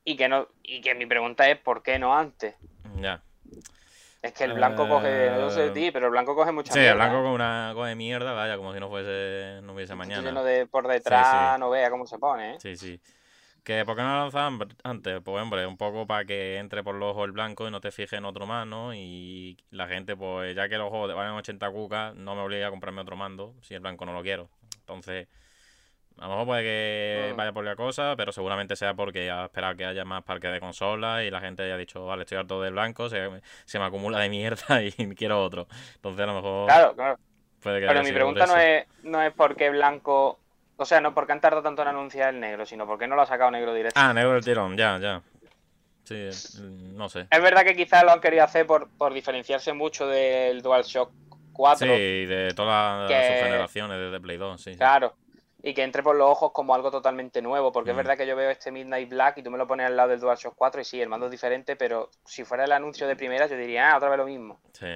y 0.04 0.16
que 0.16 0.28
no 0.28 0.46
y 0.62 0.80
que 0.80 0.94
mi 0.94 1.06
pregunta 1.06 1.48
es 1.48 1.58
¿por 1.58 1.82
qué 1.82 1.98
no 1.98 2.16
antes? 2.16 2.54
Ya. 3.00 3.22
Es 4.22 4.32
que 4.34 4.44
el 4.44 4.52
blanco 4.52 4.86
coge, 4.86 5.30
no 5.30 5.48
sé 5.50 5.62
de 5.62 5.70
ti, 5.70 5.90
pero 5.90 6.06
el 6.06 6.12
blanco 6.12 6.34
coge 6.36 6.52
mucha 6.52 6.74
Sí, 6.74 6.78
el 6.78 6.84
mierda, 6.94 7.06
blanco 7.08 7.22
con 7.22 7.32
una 7.32 7.72
coge 7.74 7.94
mierda, 7.94 8.32
vaya, 8.34 8.58
como 8.58 8.74
si 8.74 8.78
no 8.80 8.90
fuese, 8.90 9.60
no 9.62 9.72
hubiese 9.72 9.94
mañana. 9.94 10.20
lleno 10.22 10.44
de 10.44 10.66
por 10.66 10.86
detrás, 10.86 11.54
sí. 11.54 11.60
no 11.60 11.70
vea 11.70 11.88
cómo 11.90 12.06
se 12.06 12.18
pone, 12.18 12.52
¿eh? 12.52 12.56
Sí, 12.60 12.76
sí. 12.76 13.00
Que 13.62 13.84
¿por 13.84 13.94
qué 13.96 14.02
no 14.02 14.14
lo 14.14 14.20
lanzaban 14.22 14.58
antes? 14.82 15.20
Pues 15.22 15.42
hombre, 15.42 15.66
un 15.66 15.76
poco 15.76 16.06
para 16.06 16.24
que 16.24 16.56
entre 16.58 16.82
por 16.82 16.94
los 16.94 17.10
ojos 17.12 17.26
el 17.26 17.32
blanco 17.32 17.68
y 17.68 17.70
no 17.70 17.80
te 17.80 17.90
fijes 17.92 18.14
en 18.14 18.24
otro 18.24 18.46
más, 18.46 18.66
¿no? 18.66 18.94
Y 18.94 19.58
la 19.70 19.86
gente, 19.86 20.16
pues 20.16 20.56
ya 20.56 20.68
que 20.68 20.78
los 20.78 20.88
juegos 20.88 21.14
valen 21.14 21.34
80 21.34 21.70
cucas, 21.70 22.14
no 22.14 22.34
me 22.34 22.42
obliga 22.42 22.68
a 22.68 22.70
comprarme 22.70 23.02
otro 23.02 23.16
mando 23.16 23.54
si 23.60 23.74
el 23.74 23.80
blanco 23.80 24.06
no 24.06 24.12
lo 24.12 24.22
quiero. 24.22 24.48
Entonces, 24.80 25.28
a 26.18 26.24
lo 26.24 26.30
mejor 26.30 26.46
puede 26.46 26.62
que 26.62 27.34
vaya 27.36 27.52
por 27.52 27.64
la 27.64 27.76
cosa, 27.76 28.14
pero 28.16 28.32
seguramente 28.32 28.76
sea 28.76 28.94
porque 28.94 29.30
ha 29.30 29.44
esperado 29.46 29.76
que 29.76 29.86
haya 29.86 30.04
más 30.04 30.22
parques 30.22 30.52
de 30.52 30.60
consolas 30.60 31.22
y 31.24 31.30
la 31.30 31.40
gente 31.40 31.62
haya 31.62 31.76
dicho, 31.78 32.04
vale, 32.06 32.22
estoy 32.22 32.38
harto 32.38 32.60
del 32.62 32.72
blanco, 32.74 33.08
se, 33.08 33.28
se 33.64 33.78
me 33.78 33.86
acumula 33.86 34.18
de 34.20 34.28
mierda 34.28 34.82
y 34.82 34.92
quiero 35.14 35.42
otro. 35.42 35.66
Entonces 35.96 36.22
a 36.22 36.26
lo 36.26 36.34
mejor 36.34 36.66
Claro, 36.66 36.94
claro. 36.94 37.18
puede 37.62 37.80
que 37.80 37.86
Pero 37.86 38.02
mi 38.02 38.12
pregunta 38.12 38.46
no 38.46 38.56
es, 38.58 38.86
no 39.02 39.22
es 39.22 39.32
por 39.32 39.56
qué 39.56 39.70
blanco, 39.70 40.39
o 40.80 40.84
sea, 40.86 41.00
no 41.00 41.14
porque 41.14 41.32
han 41.32 41.40
tardado 41.40 41.62
tanto 41.62 41.82
en 41.82 41.88
anunciar 41.88 42.32
el 42.34 42.40
negro, 42.40 42.64
sino 42.64 42.86
porque 42.86 43.06
no 43.06 43.14
lo 43.16 43.22
ha 43.22 43.26
sacado 43.26 43.50
negro 43.50 43.74
directo. 43.74 43.98
Ah, 44.00 44.12
negro 44.14 44.32
del 44.32 44.44
tirón, 44.44 44.76
ya, 44.76 44.98
ya. 44.98 45.22
Sí, 46.04 46.28
no 46.94 47.08
sé. 47.08 47.26
Es 47.30 47.42
verdad 47.42 47.62
que 47.64 47.76
quizás 47.76 48.02
lo 48.02 48.10
han 48.10 48.20
querido 48.20 48.42
hacer 48.42 48.66
por, 48.66 48.88
por 48.96 49.12
diferenciarse 49.12 49.72
mucho 49.72 50.06
del 50.08 50.60
DualShock 50.62 51.12
4, 51.52 51.86
Sí, 51.86 52.26
de 52.26 52.52
todas 52.56 53.08
las 53.10 53.20
que- 53.20 53.28
subgeneraciones 53.28 53.98
desde 53.98 54.20
Play 54.20 54.36
2, 54.38 54.60
sí. 54.60 54.74
claro, 54.76 55.14
y 55.62 55.74
que 55.74 55.82
entre 55.82 56.02
por 56.02 56.16
los 56.16 56.28
ojos 56.28 56.52
como 56.52 56.74
algo 56.74 56.90
totalmente 56.90 57.42
nuevo, 57.42 57.70
porque 57.70 57.90
es 57.90 57.96
verdad 57.96 58.16
que 58.16 58.26
yo 58.26 58.34
veo 58.34 58.50
este 58.50 58.72
Midnight 58.72 59.08
Black 59.10 59.38
y 59.38 59.42
tú 59.42 59.50
me 59.50 59.58
lo 59.58 59.66
pones 59.66 59.86
al 59.86 59.96
lado 59.96 60.08
del 60.08 60.18
DualShock 60.20 60.54
4 60.56 60.80
y 60.80 60.84
sí, 60.84 61.00
el 61.00 61.08
mando 61.10 61.26
es 61.26 61.30
diferente, 61.32 61.76
pero 61.76 62.10
si 62.24 62.44
fuera 62.44 62.64
el 62.64 62.72
anuncio 62.72 63.06
de 63.06 63.14
primera 63.14 63.46
yo 63.46 63.56
diría, 63.56 63.92
ah, 63.92 63.96
otra 63.98 64.08
vez 64.08 64.18
lo 64.18 64.24
mismo. 64.26 64.58
Sí. 64.72 64.86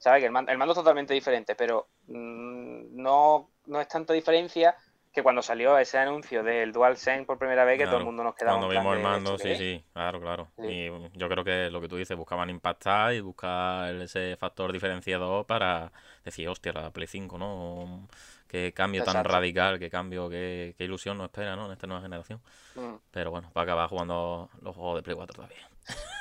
¿Sabes? 0.00 0.20
Que 0.20 0.26
el 0.26 0.32
mando, 0.32 0.50
el 0.50 0.58
mando 0.58 0.72
es 0.72 0.78
totalmente 0.78 1.14
diferente, 1.14 1.54
pero 1.54 1.88
mm, 2.08 3.00
no, 3.00 3.50
no 3.66 3.80
es 3.80 3.86
tanta 3.88 4.12
diferencia 4.12 4.74
que 5.14 5.22
cuando 5.22 5.42
salió 5.42 5.78
ese 5.78 5.96
anuncio 5.96 6.42
del 6.42 6.72
DualSense 6.72 7.24
por 7.24 7.38
primera 7.38 7.64
vez 7.64 7.78
que 7.78 7.86
todo 7.86 7.98
el 7.98 8.04
mundo 8.04 8.24
nos 8.24 8.34
quedaba 8.34 8.58
Cuando 8.58 8.68
vimos 8.68 8.96
el 8.96 9.02
mando, 9.02 9.34
¿esto 9.36 9.44
sí, 9.44 9.52
es? 9.52 9.58
sí, 9.58 9.84
claro, 9.92 10.20
claro. 10.20 10.48
Sí. 10.58 10.66
Y 10.66 10.90
yo 11.16 11.28
creo 11.28 11.44
que 11.44 11.70
lo 11.70 11.80
que 11.80 11.88
tú 11.88 11.96
dices, 11.96 12.16
buscaban 12.16 12.50
impactar 12.50 13.14
y 13.14 13.20
buscar 13.20 13.94
ese 13.94 14.36
factor 14.36 14.72
diferenciador 14.72 15.46
para 15.46 15.92
decir, 16.24 16.48
hostia, 16.48 16.72
la 16.72 16.90
Play 16.90 17.06
5, 17.06 17.38
¿no? 17.38 18.08
Qué 18.48 18.72
cambio 18.74 19.04
tan 19.04 19.24
radical, 19.24 19.78
qué 19.78 19.88
cambio, 19.88 20.28
qué, 20.28 20.74
qué 20.76 20.84
ilusión 20.84 21.16
nos 21.16 21.26
espera, 21.26 21.54
¿no? 21.54 21.66
En 21.66 21.72
esta 21.72 21.86
nueva 21.86 22.02
generación. 22.02 22.40
Mm. 22.74 22.94
Pero 23.12 23.30
bueno, 23.30 23.52
va 23.56 23.62
a 23.62 23.64
acabar 23.64 23.88
jugando 23.88 24.50
los 24.62 24.74
juegos 24.74 24.96
de 24.96 25.02
Play 25.04 25.16
4 25.16 25.34
todavía. 25.34 25.68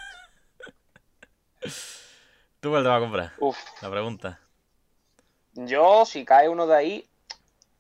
¿Tú 2.60 2.70
cuál 2.70 2.84
te 2.84 2.90
vas 2.90 2.98
a 2.98 3.02
comprar? 3.02 3.32
Uf, 3.40 3.58
La 3.82 3.90
pregunta. 3.90 4.40
yo 5.54 6.06
si 6.06 6.26
cae 6.26 6.50
uno 6.50 6.68
de 6.68 6.76
ahí, 6.76 7.10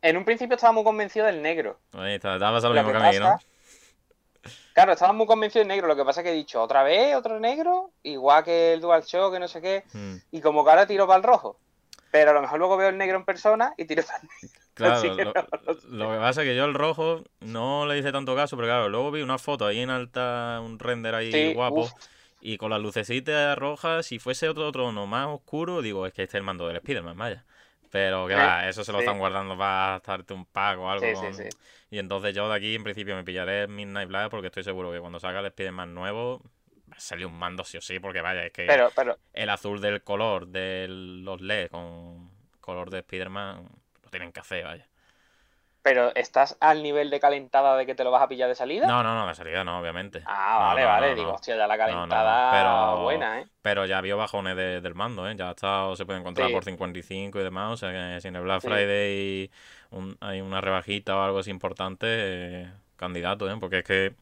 en 0.03 0.17
un 0.17 0.25
principio 0.25 0.55
estaba 0.55 0.73
muy 0.73 0.83
convencido 0.83 1.25
del 1.25 1.41
negro. 1.41 1.79
Ahí 1.93 2.15
está, 2.15 2.33
te 2.33 2.43
va 2.43 2.49
a 2.49 2.53
pasar 2.53 2.69
lo, 2.69 2.75
mismo 2.75 2.91
que 2.91 2.99
que 2.99 3.05
a 3.05 3.11
mí, 3.11 3.19
¿no? 3.19 3.39
Claro, 4.73 4.91
estaba 4.91 5.13
muy 5.13 5.25
convencido 5.25 5.61
del 5.61 5.69
negro, 5.69 5.87
lo 5.87 5.95
que 5.95 6.03
pasa 6.03 6.19
es 6.19 6.25
que 6.25 6.31
he 6.31 6.35
dicho, 6.35 6.61
otra 6.61 6.83
vez, 6.83 7.15
otro 7.15 7.39
negro, 7.39 7.91
igual 8.03 8.43
que 8.43 8.73
el 8.73 8.81
DualShock, 8.81 9.33
que 9.33 9.39
no 9.39 9.47
sé 9.47 9.61
qué, 9.61 9.83
Mm, 9.93 10.15
y 10.31 10.41
como 10.41 10.63
que 10.63 10.71
ahora 10.71 10.85
tiro 10.85 11.07
para 11.07 11.17
el 11.17 11.23
rojo. 11.23 11.57
Pero 12.11 12.31
a 12.31 12.33
lo 12.33 12.41
mejor 12.41 12.59
luego 12.59 12.77
veo 12.77 12.89
el 12.89 12.97
negro 12.97 13.17
en 13.17 13.25
persona 13.25 13.73
y 13.77 13.85
tiro 13.85 14.03
para 14.03 14.19
el 14.19 14.23
negro. 14.23 14.59
Claro, 14.73 15.15
que 15.15 15.23
lo, 15.23 15.33
no 15.33 15.45
lo 15.67 15.73
sé. 15.75 15.87
lo 15.87 16.11
que 16.11 16.17
pasa 16.17 16.41
es 16.41 16.47
que 16.47 16.55
yo 16.55 16.65
el 16.65 16.73
rojo 16.73 17.23
no 17.41 17.85
le 17.85 17.99
hice 17.99 18.11
tanto 18.11 18.35
caso, 18.35 18.55
pero 18.55 18.67
claro, 18.67 18.89
luego 18.89 19.11
vi 19.11 19.21
una 19.21 19.37
foto 19.37 19.67
ahí 19.67 19.79
en 19.79 19.91
alta, 19.91 20.59
un 20.65 20.79
render 20.79 21.13
ahí 21.13 21.31
Sí, 21.31 21.53
guapo, 21.53 21.81
uf. 21.81 21.91
y 22.41 22.57
con 22.57 22.71
las 22.71 22.81
lucecitas 22.81 23.55
rojas, 23.55 24.07
si 24.07 24.17
fuese 24.17 24.49
otro 24.49 24.71
tono 24.71 25.05
más 25.05 25.27
oscuro, 25.27 25.83
digo, 25.83 26.07
es 26.07 26.13
que 26.13 26.23
este 26.23 26.37
es 26.37 26.39
el 26.39 26.43
mando 26.43 26.67
del 26.67 26.77
Spider-Man, 26.77 27.15
vaya. 27.15 27.45
Pero 27.93 28.27
que 28.27 28.33
va, 28.33 28.67
eso 28.67 28.83
se 28.83 28.91
lo 28.91 28.97
sí. 28.97 29.03
están 29.03 29.19
guardando 29.19 29.55
para 29.55 30.01
darte 30.03 30.33
un 30.33 30.45
pack 30.47 30.79
o 30.79 30.89
algo. 30.89 31.05
Sí, 31.05 31.15
sí, 31.15 31.15
con- 31.15 31.35
sí. 31.35 31.49
Y 31.91 31.99
entonces 31.99 32.33
yo 32.33 32.49
de 32.49 32.55
aquí 32.55 32.73
en 32.73 32.83
principio 32.83 33.15
me 33.15 33.23
pillaré 33.23 33.67
Midnight 33.67 34.07
Black 34.09 34.31
porque 34.31 34.47
estoy 34.47 34.63
seguro 34.63 34.91
que 34.91 34.99
cuando 34.99 35.19
salga 35.19 35.41
el 35.41 35.45
Spider-Man 35.45 35.93
nuevo 35.93 36.41
va 36.91 36.97
a 36.97 36.99
salir 36.99 37.27
un 37.27 37.37
mando 37.37 37.63
sí 37.63 37.77
o 37.77 37.81
sí, 37.81 37.99
porque 37.99 38.21
vaya, 38.21 38.45
es 38.47 38.51
que 38.51 38.65
Pero, 38.65 38.89
pero, 38.95 39.19
el 39.33 39.49
azul 39.51 39.79
del 39.79 40.01
color 40.03 40.47
de 40.47 40.87
los 40.89 41.39
LED 41.39 41.69
con 41.69 42.31
color 42.61 42.89
de 42.89 42.99
Spider-Man 42.99 43.69
lo 44.03 44.09
tienen 44.09 44.31
que 44.31 44.39
hacer, 44.39 44.63
vaya. 44.63 44.87
Pero, 45.83 46.15
¿estás 46.15 46.57
al 46.59 46.81
nivel 46.81 47.09
de 47.11 47.19
calentada 47.19 47.77
de 47.77 47.85
que 47.85 47.93
te 47.93 48.03
lo 48.03 48.09
vas 48.09 48.23
a 48.23 48.27
pillar 48.27 48.49
de 48.49 48.55
salida? 48.55 48.87
No, 48.87 49.03
no, 49.03 49.13
no, 49.13 49.27
de 49.27 49.35
salida 49.35 49.63
no, 49.63 49.79
obviamente. 49.79 50.23
Ah, 50.25 50.57
No, 50.59 50.65
vale, 50.67 50.81
no, 50.81 50.87
vale. 50.87 51.09
no, 51.09 51.15
Digo, 51.15 51.33
hostia, 51.33 51.55
ya 51.57 51.67
la 51.67 51.77
calentada 51.77 52.51
pero- 52.51 53.03
buena, 53.03 53.41
¿eh? 53.41 53.47
Pero 53.61 53.85
ya 53.85 54.01
vio 54.01 54.17
bajones 54.17 54.55
de- 54.55 54.81
del 54.81 54.95
mando, 54.95 55.29
¿eh? 55.29 55.35
Ya 55.37 55.51
está, 55.51 55.95
se 55.95 56.05
puede 56.05 56.19
encontrar 56.19 56.47
Sí. 56.47 56.53
por 56.53 56.63
55 56.65 57.39
y 57.39 57.43
demás. 57.43 57.71
O 57.73 57.77
sea 57.77 57.91
que 57.91 58.21
si 58.21 58.27
en 58.29 58.35
el 58.37 58.41
Black 58.43 58.61
Sí. 58.61 58.67
Friday 58.67 59.51
un- 59.91 60.17
hay 60.21 60.41
una 60.41 60.59
rebajita 60.61 61.15
o 61.17 61.21
algo 61.21 61.39
así 61.39 61.51
importante, 61.51 62.07
eh, 62.09 62.71
candidato, 62.95 63.49
¿eh? 63.49 63.55
Porque 63.59 63.79
es 63.79 63.83
que 63.83 64.13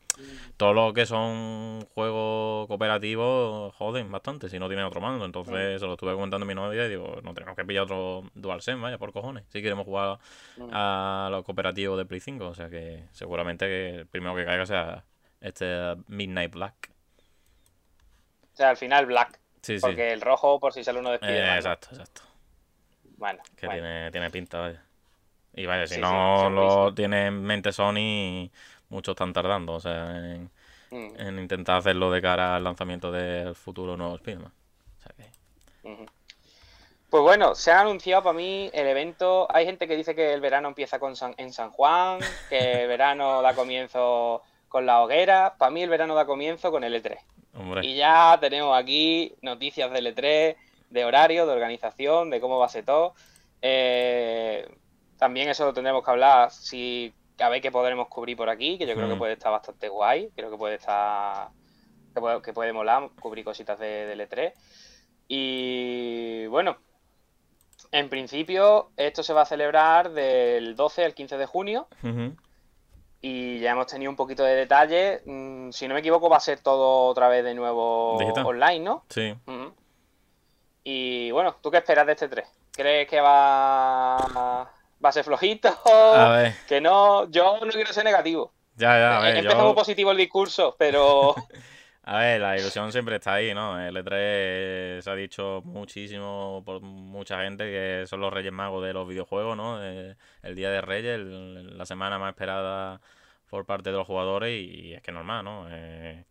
todo 0.57 0.73
lo 0.73 0.93
que 0.93 1.05
son 1.05 1.81
juegos 1.93 2.67
cooperativos 2.67 3.73
joden 3.75 4.11
bastante 4.11 4.49
si 4.49 4.59
no 4.59 4.67
tienen 4.67 4.85
otro 4.85 5.01
mando. 5.01 5.25
Entonces 5.25 5.79
se 5.79 5.85
lo 5.85 5.93
estuve 5.93 6.13
comentando 6.13 6.45
a 6.45 6.47
mi 6.47 6.55
novia 6.55 6.85
y 6.85 6.89
digo, 6.89 7.19
no 7.23 7.33
tenemos 7.33 7.55
que 7.55 7.65
pillar 7.65 7.83
otro 7.83 8.23
DualSense, 8.35 8.81
vaya, 8.81 8.97
por 8.97 9.11
cojones. 9.11 9.43
Si 9.49 9.61
queremos 9.61 9.85
jugar 9.85 10.19
a 10.71 11.29
los 11.31 11.43
cooperativos 11.43 11.97
de 11.97 12.05
Play 12.05 12.19
5. 12.19 12.45
O 12.47 12.53
sea 12.53 12.69
que 12.69 13.05
seguramente 13.11 13.65
que 13.65 13.89
el 13.95 14.07
primero 14.07 14.35
que 14.35 14.45
caiga 14.45 14.65
sea 14.65 15.03
este 15.39 15.95
Midnight 16.07 16.51
Black. 16.53 16.91
O 18.53 18.55
sea, 18.55 18.69
al 18.69 18.77
final 18.77 19.05
Black. 19.05 19.39
Sí. 19.61 19.77
Porque 19.79 20.11
el 20.11 20.21
rojo 20.21 20.59
por 20.59 20.73
si 20.73 20.83
sale 20.83 20.99
uno 20.99 21.11
de 21.11 21.19
Eh, 21.21 21.55
exacto, 21.55 21.89
exacto. 21.91 22.21
Bueno, 23.17 23.41
Que 23.55 23.67
bueno. 23.67 23.81
tiene, 23.81 24.11
tiene 24.11 24.29
pinta, 24.31 24.59
vaya. 24.59 24.83
Y 25.55 25.65
vaya, 25.65 25.87
si 25.87 25.95
Sí, 25.95 26.01
no 26.01 26.49
lo 26.49 26.93
tiene 26.93 27.27
en 27.27 27.43
mente 27.43 27.71
Sony, 27.73 28.49
muchos 28.89 29.13
están 29.13 29.33
tardando, 29.33 29.73
o 29.73 29.79
sea, 29.79 30.17
en, 30.33 30.51
Mm, 30.91 31.15
en 31.15 31.39
intentar 31.39 31.77
hacerlo 31.77 32.11
de 32.11 32.21
cara 32.21 32.55
al 32.55 32.63
lanzamiento 32.63 33.11
del 33.11 33.55
futuro 33.55 33.97
nuevo 33.97 34.15
Spider-Man. 34.15 34.53
O 34.99 35.01
sea 35.03 35.13
que. 35.17 35.31
Pues 37.09 37.23
bueno, 37.23 37.55
se 37.55 37.71
ha 37.71 37.81
anunciado 37.81 38.23
para 38.23 38.33
mí 38.37 38.69
el 38.73 38.87
evento. 38.87 39.47
Hay 39.53 39.65
gente 39.65 39.87
que 39.87 39.97
dice 39.97 40.15
que 40.15 40.33
el 40.33 40.39
verano 40.41 40.69
empieza 40.69 40.97
con 40.99 41.15
San- 41.15 41.35
en 41.37 41.51
San 41.51 41.71
Juan, 41.71 42.19
que 42.47 42.83
el 42.83 42.87
verano 42.87 43.41
da 43.41 43.53
comienzo 43.53 44.41
con 44.69 44.85
la 44.85 45.01
hoguera. 45.01 45.55
Para 45.57 45.71
mí 45.71 45.83
el 45.83 45.89
verano 45.89 46.15
da 46.15 46.25
comienzo 46.25 46.71
con 46.71 46.83
el 46.85 46.95
E3. 46.95 47.19
hombre, 47.53 47.81
Y 47.81 47.95
ya 47.97 48.37
tenemos 48.39 48.77
aquí 48.77 49.35
noticias 49.41 49.91
del 49.91 50.07
E3, 50.07 50.57
de 50.89 51.05
horario, 51.05 51.45
de 51.45 51.53
organización, 51.53 52.29
de 52.29 52.39
cómo 52.39 52.59
va 52.59 52.67
a 52.67 52.69
ser 52.69 52.85
todo. 52.85 53.13
Eh, 53.61 54.67
también 55.21 55.49
eso 55.49 55.65
lo 55.65 55.73
tendremos 55.73 56.03
que 56.03 56.09
hablar 56.09 56.49
si 56.49 57.13
a 57.39 57.47
ver 57.47 57.61
qué 57.61 57.71
podremos 57.71 58.07
cubrir 58.07 58.35
por 58.35 58.49
aquí, 58.49 58.79
que 58.79 58.87
yo 58.87 58.95
creo 58.95 59.07
que 59.07 59.13
Mm. 59.13 59.19
puede 59.19 59.33
estar 59.33 59.51
bastante 59.51 59.87
guay. 59.87 60.31
Creo 60.35 60.49
que 60.49 60.57
puede 60.57 60.75
estar. 60.75 61.49
que 62.15 62.19
puede, 62.19 62.41
que 62.41 62.53
puede 62.53 62.73
molar 62.73 63.07
cubrir 63.21 63.45
cositas 63.45 63.77
de, 63.77 64.05
del 64.07 64.19
E3. 64.27 64.51
Y 65.27 66.45
bueno, 66.47 66.77
en 67.91 68.09
principio 68.09 68.89
esto 68.97 69.21
se 69.23 69.31
va 69.33 69.43
a 69.43 69.45
celebrar 69.45 70.09
del 70.11 70.75
12 70.75 71.05
al 71.05 71.13
15 71.13 71.37
de 71.37 71.45
junio. 71.45 71.87
Y 73.21 73.59
ya 73.59 73.71
hemos 73.71 73.85
tenido 73.85 74.09
un 74.09 74.15
poquito 74.17 74.43
de 74.43 74.55
detalle. 74.55 75.21
Mm, 75.25 75.69
si 75.71 75.87
no 75.87 75.93
me 75.93 75.99
equivoco, 75.99 76.27
va 76.29 76.37
a 76.37 76.41
ser 76.41 76.59
todo 76.61 77.05
otra 77.05 77.27
vez 77.29 77.43
de 77.43 77.53
nuevo 77.53 78.17
Digital. 78.19 78.45
online, 78.47 78.79
¿no? 78.79 79.05
sí. 79.09 79.35
Y 80.83 81.29
bueno, 81.31 81.55
¿tú 81.61 81.69
qué 81.69 81.77
esperas 81.77 82.07
de 82.07 82.13
este 82.13 82.27
3? 82.27 82.47
¿Crees 82.71 83.07
que 83.07 83.21
va, 83.21 84.71
va 85.03 85.09
a 85.09 85.11
ser 85.11 85.23
flojito? 85.23 85.69
A 85.85 86.29
ver, 86.31 86.53
Que 86.67 86.79
no, 86.81 87.29
yo 87.31 87.59
no 87.63 87.71
quiero 87.71 87.91
ser 87.93 88.05
negativo. 88.05 88.53
ya, 88.75 88.97
ya, 88.97 89.17
a 89.17 89.21
ver, 89.21 89.37
empezado 89.37 89.61
yo- 89.61 89.65
muy 89.67 89.75
positivo 89.75 90.11
el 90.11 90.17
discurso, 90.17 90.75
pero 90.77 91.35
A 92.03 92.17
ver, 92.17 92.41
la 92.41 92.57
ilusión 92.57 92.91
siempre 92.91 93.17
está 93.17 93.35
ahí, 93.35 93.53
¿no? 93.53 93.79
El 93.79 93.95
E3 93.95 95.01
se 95.03 95.09
ha 95.09 95.13
dicho 95.13 95.61
muchísimo 95.63 96.63
por 96.65 96.81
mucha 96.81 97.43
gente 97.43 97.63
que 97.65 98.05
son 98.07 98.21
los 98.21 98.33
Reyes 98.33 98.51
Magos 98.51 98.83
de 98.83 98.91
los 98.91 99.07
videojuegos, 99.07 99.55
¿no? 99.55 99.81
El 99.83 100.55
Día 100.55 100.71
de 100.71 100.81
Reyes, 100.81 101.15
el- 101.15 101.77
la 101.77 101.85
semana 101.85 102.17
más 102.17 102.31
esperada 102.31 102.99
por 103.49 103.65
parte 103.67 103.91
de 103.91 103.97
los 103.97 104.07
jugadores 104.07 104.49
y, 104.51 104.93
es 104.95 105.01
que 105.03 105.11
normal, 105.11 105.45
¿no? 105.45 105.67
Eh, 105.69 106.25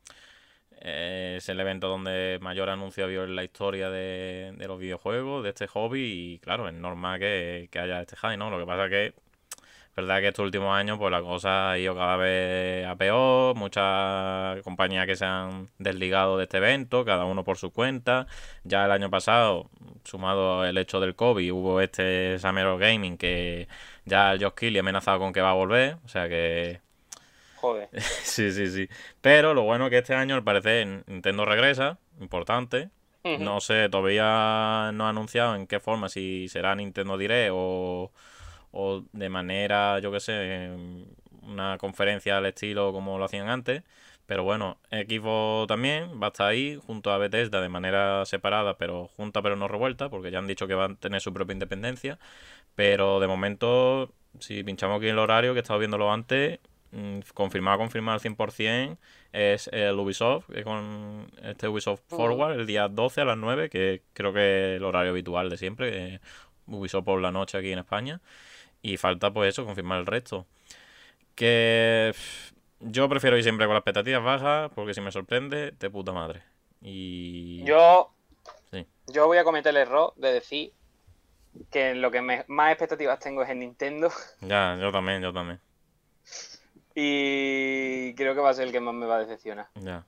Es 0.80 1.48
el 1.48 1.60
evento 1.60 1.88
donde 1.88 2.38
mayor 2.40 2.70
anuncio 2.70 3.04
ha 3.04 3.06
habido 3.06 3.24
en 3.24 3.36
la 3.36 3.44
historia 3.44 3.90
de, 3.90 4.54
de 4.56 4.66
los 4.66 4.78
videojuegos, 4.78 5.44
de 5.44 5.50
este 5.50 5.66
hobby, 5.66 6.00
y 6.34 6.38
claro, 6.38 6.68
es 6.68 6.74
normal 6.74 7.20
que, 7.20 7.68
que 7.70 7.78
haya 7.78 8.00
este 8.00 8.16
high, 8.16 8.36
¿no? 8.38 8.50
Lo 8.50 8.58
que 8.58 8.66
pasa 8.66 8.84
es 8.86 8.90
que 8.90 9.06
es 9.90 9.96
verdad 9.96 10.20
que 10.20 10.28
estos 10.28 10.44
últimos 10.44 10.72
años 10.74 10.98
pues 10.98 11.10
la 11.10 11.20
cosa 11.20 11.72
ha 11.72 11.78
ido 11.78 11.94
cada 11.96 12.16
vez 12.16 12.86
a 12.86 12.94
peor, 12.96 13.56
muchas 13.56 14.62
compañías 14.62 15.04
que 15.04 15.16
se 15.16 15.24
han 15.24 15.68
desligado 15.78 16.38
de 16.38 16.44
este 16.44 16.58
evento, 16.58 17.04
cada 17.04 17.24
uno 17.24 17.42
por 17.44 17.58
su 17.58 17.72
cuenta. 17.72 18.26
Ya 18.62 18.84
el 18.84 18.92
año 18.92 19.10
pasado, 19.10 19.68
sumado 20.04 20.64
el 20.64 20.78
hecho 20.78 21.00
del 21.00 21.16
COVID, 21.16 21.52
hubo 21.52 21.80
este 21.80 22.38
Summer 22.38 22.66
of 22.66 22.80
Gaming 22.80 23.18
que 23.18 23.66
ya 24.04 24.32
el 24.32 24.42
Josh 24.42 24.76
ha 24.76 24.80
amenazado 24.80 25.18
con 25.18 25.32
que 25.32 25.40
va 25.40 25.50
a 25.50 25.54
volver, 25.54 25.96
o 26.04 26.08
sea 26.08 26.28
que 26.28 26.80
Joder. 27.60 27.90
Sí, 28.22 28.52
sí, 28.52 28.68
sí. 28.68 28.88
Pero 29.20 29.54
lo 29.54 29.62
bueno 29.62 29.86
es 29.86 29.90
que 29.90 29.98
este 29.98 30.14
año, 30.14 30.34
al 30.34 30.44
parecer, 30.44 31.04
Nintendo 31.06 31.44
regresa, 31.44 31.98
importante. 32.20 32.90
No 33.36 33.60
sé, 33.60 33.88
todavía 33.90 34.90
no 34.94 35.06
ha 35.06 35.10
anunciado 35.10 35.54
en 35.54 35.66
qué 35.66 35.78
forma, 35.78 36.08
si 36.08 36.48
será 36.48 36.74
Nintendo 36.74 37.18
Direct 37.18 37.52
o, 37.54 38.12
o 38.72 39.04
de 39.12 39.28
manera, 39.28 39.98
yo 39.98 40.10
qué 40.10 40.20
sé, 40.20 40.70
una 41.42 41.76
conferencia 41.78 42.38
al 42.38 42.46
estilo 42.46 42.92
como 42.92 43.18
lo 43.18 43.26
hacían 43.26 43.48
antes. 43.48 43.82
Pero 44.26 44.44
bueno, 44.44 44.78
Xbox 44.90 45.66
también 45.68 46.20
va 46.22 46.26
a 46.26 46.28
estar 46.28 46.48
ahí 46.48 46.80
junto 46.86 47.10
a 47.12 47.18
Bethesda 47.18 47.60
de 47.60 47.68
manera 47.68 48.24
separada, 48.26 48.78
pero 48.78 49.08
junta 49.16 49.42
pero 49.42 49.56
no 49.56 49.68
revuelta, 49.68 50.08
porque 50.08 50.30
ya 50.30 50.38
han 50.38 50.46
dicho 50.46 50.66
que 50.68 50.74
van 50.74 50.92
a 50.92 50.96
tener 50.96 51.20
su 51.20 51.32
propia 51.32 51.52
independencia. 51.54 52.18
Pero 52.74 53.20
de 53.20 53.26
momento, 53.28 54.12
si 54.38 54.62
pinchamos 54.64 54.98
aquí 54.98 55.08
el 55.08 55.18
horario, 55.18 55.52
que 55.52 55.58
he 55.60 55.62
estado 55.62 55.80
viéndolo 55.80 56.12
antes, 56.12 56.60
confirmado, 57.34 57.78
confirmado 57.78 58.14
al 58.14 58.20
100%, 58.20 58.96
es 59.32 59.68
el 59.72 59.98
Ubisoft, 59.98 60.46
con 60.64 61.30
este 61.42 61.68
Ubisoft 61.68 62.02
Ujú. 62.08 62.16
Forward, 62.16 62.58
el 62.60 62.66
día 62.66 62.88
12 62.88 63.20
a 63.20 63.24
las 63.24 63.36
9, 63.38 63.70
que 63.70 64.02
creo 64.12 64.32
que 64.32 64.74
es 64.74 64.76
el 64.78 64.84
horario 64.84 65.10
habitual 65.10 65.50
de 65.50 65.56
siempre, 65.56 66.20
Ubisoft 66.66 67.04
por 67.04 67.20
la 67.20 67.30
noche 67.32 67.58
aquí 67.58 67.72
en 67.72 67.78
España. 67.80 68.20
Y 68.82 68.96
falta 68.96 69.30
pues 69.32 69.50
eso, 69.50 69.64
confirmar 69.64 70.00
el 70.00 70.06
resto. 70.06 70.46
Que 71.34 72.12
yo 72.80 73.08
prefiero 73.08 73.36
ir 73.36 73.42
siempre 73.42 73.66
con 73.66 73.74
las 73.74 73.80
expectativas 73.80 74.22
bajas, 74.22 74.70
porque 74.74 74.94
si 74.94 75.00
me 75.00 75.12
sorprende, 75.12 75.72
de 75.72 75.90
puta 75.90 76.12
madre. 76.12 76.42
Y... 76.82 77.62
Yo, 77.64 78.12
Sí. 78.70 78.86
yo 79.08 79.26
voy 79.26 79.38
a 79.38 79.44
cometer 79.44 79.70
el 79.70 79.76
error 79.82 80.12
de 80.16 80.32
decir 80.32 80.72
que 81.70 81.94
lo 81.94 82.10
que 82.10 82.22
me- 82.22 82.44
más 82.48 82.70
expectativas 82.72 83.18
tengo 83.18 83.42
es 83.42 83.50
en 83.50 83.60
Nintendo 83.60 84.10
Ya, 84.40 84.76
yo 84.80 84.90
también, 84.92 85.20
yo 85.20 85.32
también. 85.32 85.60
Y 86.94 88.14
creo 88.14 88.34
que 88.34 88.40
va 88.40 88.50
a 88.50 88.54
ser 88.54 88.66
el 88.66 88.72
que 88.72 88.80
más 88.80 88.94
me 88.94 89.06
va 89.06 89.16
a 89.16 89.20
decepcionar. 89.20 89.68
Ya. 89.74 90.04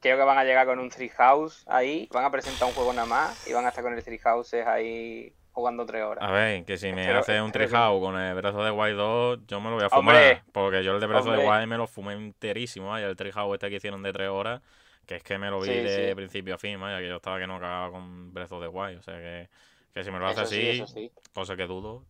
Creo 0.00 0.16
que 0.18 0.24
van 0.24 0.38
a 0.38 0.44
llegar 0.44 0.66
con 0.66 0.78
un 0.78 0.90
Treehouse 0.90 1.64
ahí, 1.66 2.08
van 2.12 2.24
a 2.24 2.30
presentar 2.30 2.68
un 2.68 2.74
juego 2.74 2.92
nada 2.92 3.06
más 3.06 3.48
y 3.48 3.52
van 3.52 3.64
a 3.64 3.70
estar 3.70 3.82
con 3.82 3.94
el 3.94 4.04
Treehouse 4.04 4.54
ahí 4.54 5.32
jugando 5.52 5.86
tres 5.86 6.02
horas. 6.04 6.22
A 6.22 6.30
ver, 6.30 6.64
que 6.64 6.76
si 6.76 6.92
me 6.92 7.10
hace 7.10 7.40
un 7.40 7.50
Treehouse 7.50 8.00
con 8.00 8.16
el 8.20 8.34
brazo 8.34 8.62
de 8.62 8.70
Wild 8.70 8.96
2, 8.96 9.38
yo 9.48 9.60
me 9.60 9.70
lo 9.70 9.76
voy 9.76 9.84
a 9.84 9.90
fumar. 9.90 10.14
Hombre, 10.14 10.42
porque 10.52 10.84
yo 10.84 10.94
el 10.94 11.00
de 11.00 11.06
brazo 11.06 11.30
de 11.30 11.38
hombre. 11.38 11.50
Wild 11.50 11.66
me 11.68 11.76
lo 11.78 11.86
fumé 11.86 12.12
enterísimo. 12.12 12.88
Vaya, 12.90 13.06
el 13.08 13.16
Treehouse 13.16 13.54
este 13.54 13.70
que 13.70 13.76
hicieron 13.76 14.02
de 14.02 14.12
3 14.12 14.28
horas, 14.28 14.60
que 15.06 15.16
es 15.16 15.22
que 15.22 15.38
me 15.38 15.48
lo 15.50 15.60
vi 15.60 15.68
Sí, 15.68 15.72
de 15.74 16.08
sí. 16.10 16.14
principio 16.14 16.54
a 16.56 16.58
fin, 16.58 16.78
vaya, 16.78 16.98
que 16.98 17.08
yo 17.08 17.16
estaba 17.16 17.38
que 17.38 17.46
no 17.46 17.58
cagaba 17.58 17.90
con 17.90 18.32
brazo 18.34 18.60
de 18.60 18.68
Wild. 18.68 18.98
O 18.98 19.02
sea 19.02 19.16
que, 19.16 19.48
que 19.94 20.04
si 20.04 20.10
me 20.10 20.18
lo 20.18 20.26
hace 20.28 20.42
Eso 20.42 20.84
así, 20.84 20.92
sí. 20.92 21.12
cosa 21.32 21.56
que 21.56 21.66
dudo, 21.66 22.04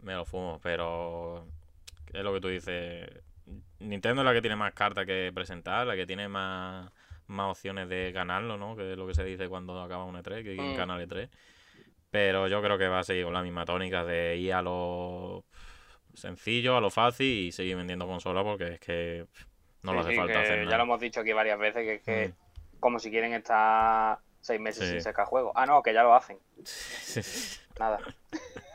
me 0.00 0.14
lo 0.14 0.24
fumo. 0.24 0.60
Pero 0.62 1.44
es 2.12 2.22
lo 2.22 2.32
que 2.32 2.40
tú 2.40 2.48
dices. 2.48 3.10
Nintendo 3.80 4.22
es 4.22 4.26
la 4.26 4.32
que 4.32 4.40
tiene 4.40 4.56
más 4.56 4.72
cartas 4.74 5.06
que 5.06 5.30
presentar, 5.34 5.86
la 5.86 5.96
que 5.96 6.06
tiene 6.06 6.28
más, 6.28 6.90
más 7.26 7.50
opciones 7.50 7.88
de 7.88 8.12
ganarlo, 8.12 8.56
¿no? 8.56 8.76
Que 8.76 8.92
es 8.92 8.98
lo 8.98 9.06
que 9.06 9.14
se 9.14 9.24
dice 9.24 9.48
cuando 9.48 9.80
acaba 9.80 10.04
un 10.04 10.16
E3, 10.16 10.42
que 10.42 10.56
Mm. 10.56 10.76
gana 10.76 10.96
el 10.96 11.02
E3. 11.02 11.28
Pero 12.10 12.48
yo 12.48 12.62
creo 12.62 12.78
que 12.78 12.88
va 12.88 13.00
a 13.00 13.04
seguir 13.04 13.24
con 13.24 13.34
la 13.34 13.42
misma 13.42 13.64
tónica 13.64 14.04
de 14.04 14.36
ir 14.36 14.54
a 14.54 14.62
lo 14.62 15.44
sencillo, 16.14 16.76
a 16.76 16.80
lo 16.80 16.90
fácil 16.90 17.26
y 17.26 17.52
seguir 17.52 17.76
vendiendo 17.76 18.06
consolas 18.06 18.44
porque 18.44 18.74
es 18.74 18.80
que 18.80 19.26
no 19.82 19.92
le 19.92 19.98
Sí, 20.00 20.04
hace 20.04 20.10
sí, 20.12 20.16
falta 20.16 20.40
hacer 20.40 20.68
Ya 20.68 20.76
lo 20.76 20.82
hemos 20.84 21.00
dicho 21.00 21.20
aquí 21.20 21.32
varias 21.32 21.58
veces, 21.58 21.82
que 21.84 21.94
es 21.96 22.02
que 22.02 22.28
Mm. 22.28 22.80
como 22.80 22.98
si 22.98 23.10
quieren 23.10 23.32
estar 23.34 24.18
seis 24.40 24.60
meses 24.60 24.84
Sí. 24.84 24.92
sin 24.92 25.02
sacar 25.02 25.26
juegos. 25.26 25.52
Ah, 25.54 25.66
no, 25.66 25.82
que 25.82 25.92
ya 25.92 26.02
lo 26.02 26.14
hacen. 26.14 26.38
Nada. 27.78 28.00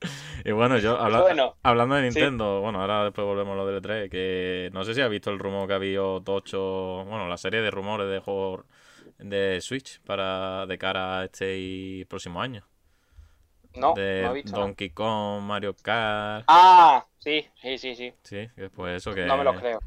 Y 0.44 0.52
bueno, 0.52 0.78
yo 0.78 0.98
habla- 0.98 1.26
Bueno, 1.26 1.56
hablando 1.62 1.94
de 1.96 2.02
sí. 2.08 2.20
Nintendo, 2.20 2.60
bueno, 2.60 2.80
ahora 2.80 3.04
después 3.04 3.26
volvemos 3.26 3.52
a 3.54 3.56
lo 3.56 3.66
del 3.66 3.76
E3, 3.76 4.10
que 4.10 4.70
no 4.72 4.84
sé 4.84 4.94
si 4.94 5.00
has 5.00 5.10
visto 5.10 5.30
el 5.30 5.38
rumor 5.38 5.66
que 5.66 5.72
ha 5.74 5.76
habido 5.76 6.22
tocho, 6.22 7.04
bueno, 7.06 7.28
la 7.28 7.36
serie 7.36 7.60
de 7.60 7.70
rumores 7.70 8.08
de 8.10 8.20
juegos 8.20 8.64
de 9.18 9.60
Switch 9.60 10.00
para 10.02 10.66
de 10.66 10.78
cara 10.78 11.20
a 11.20 11.24
este 11.24 11.56
y 11.58 12.04
próximo 12.06 12.40
año. 12.40 12.66
no, 13.74 13.90
de 13.96 14.16
no 14.16 14.30
he 14.30 14.34
visto. 14.34 14.60
Donkey 14.60 14.90
Kong, 14.90 15.42
Mario 15.42 15.74
Kart, 15.82 16.46
Ah, 16.46 17.06
sí, 17.18 17.48
sí, 17.62 17.78
sí, 17.78 17.94
sí. 17.96 18.14
sí, 18.22 18.48
pues 18.74 18.96
eso 18.98 19.14
que 19.14 19.22
No 19.22 19.36
me 19.38 19.44
lo 19.44 19.54
creo. 19.54 19.80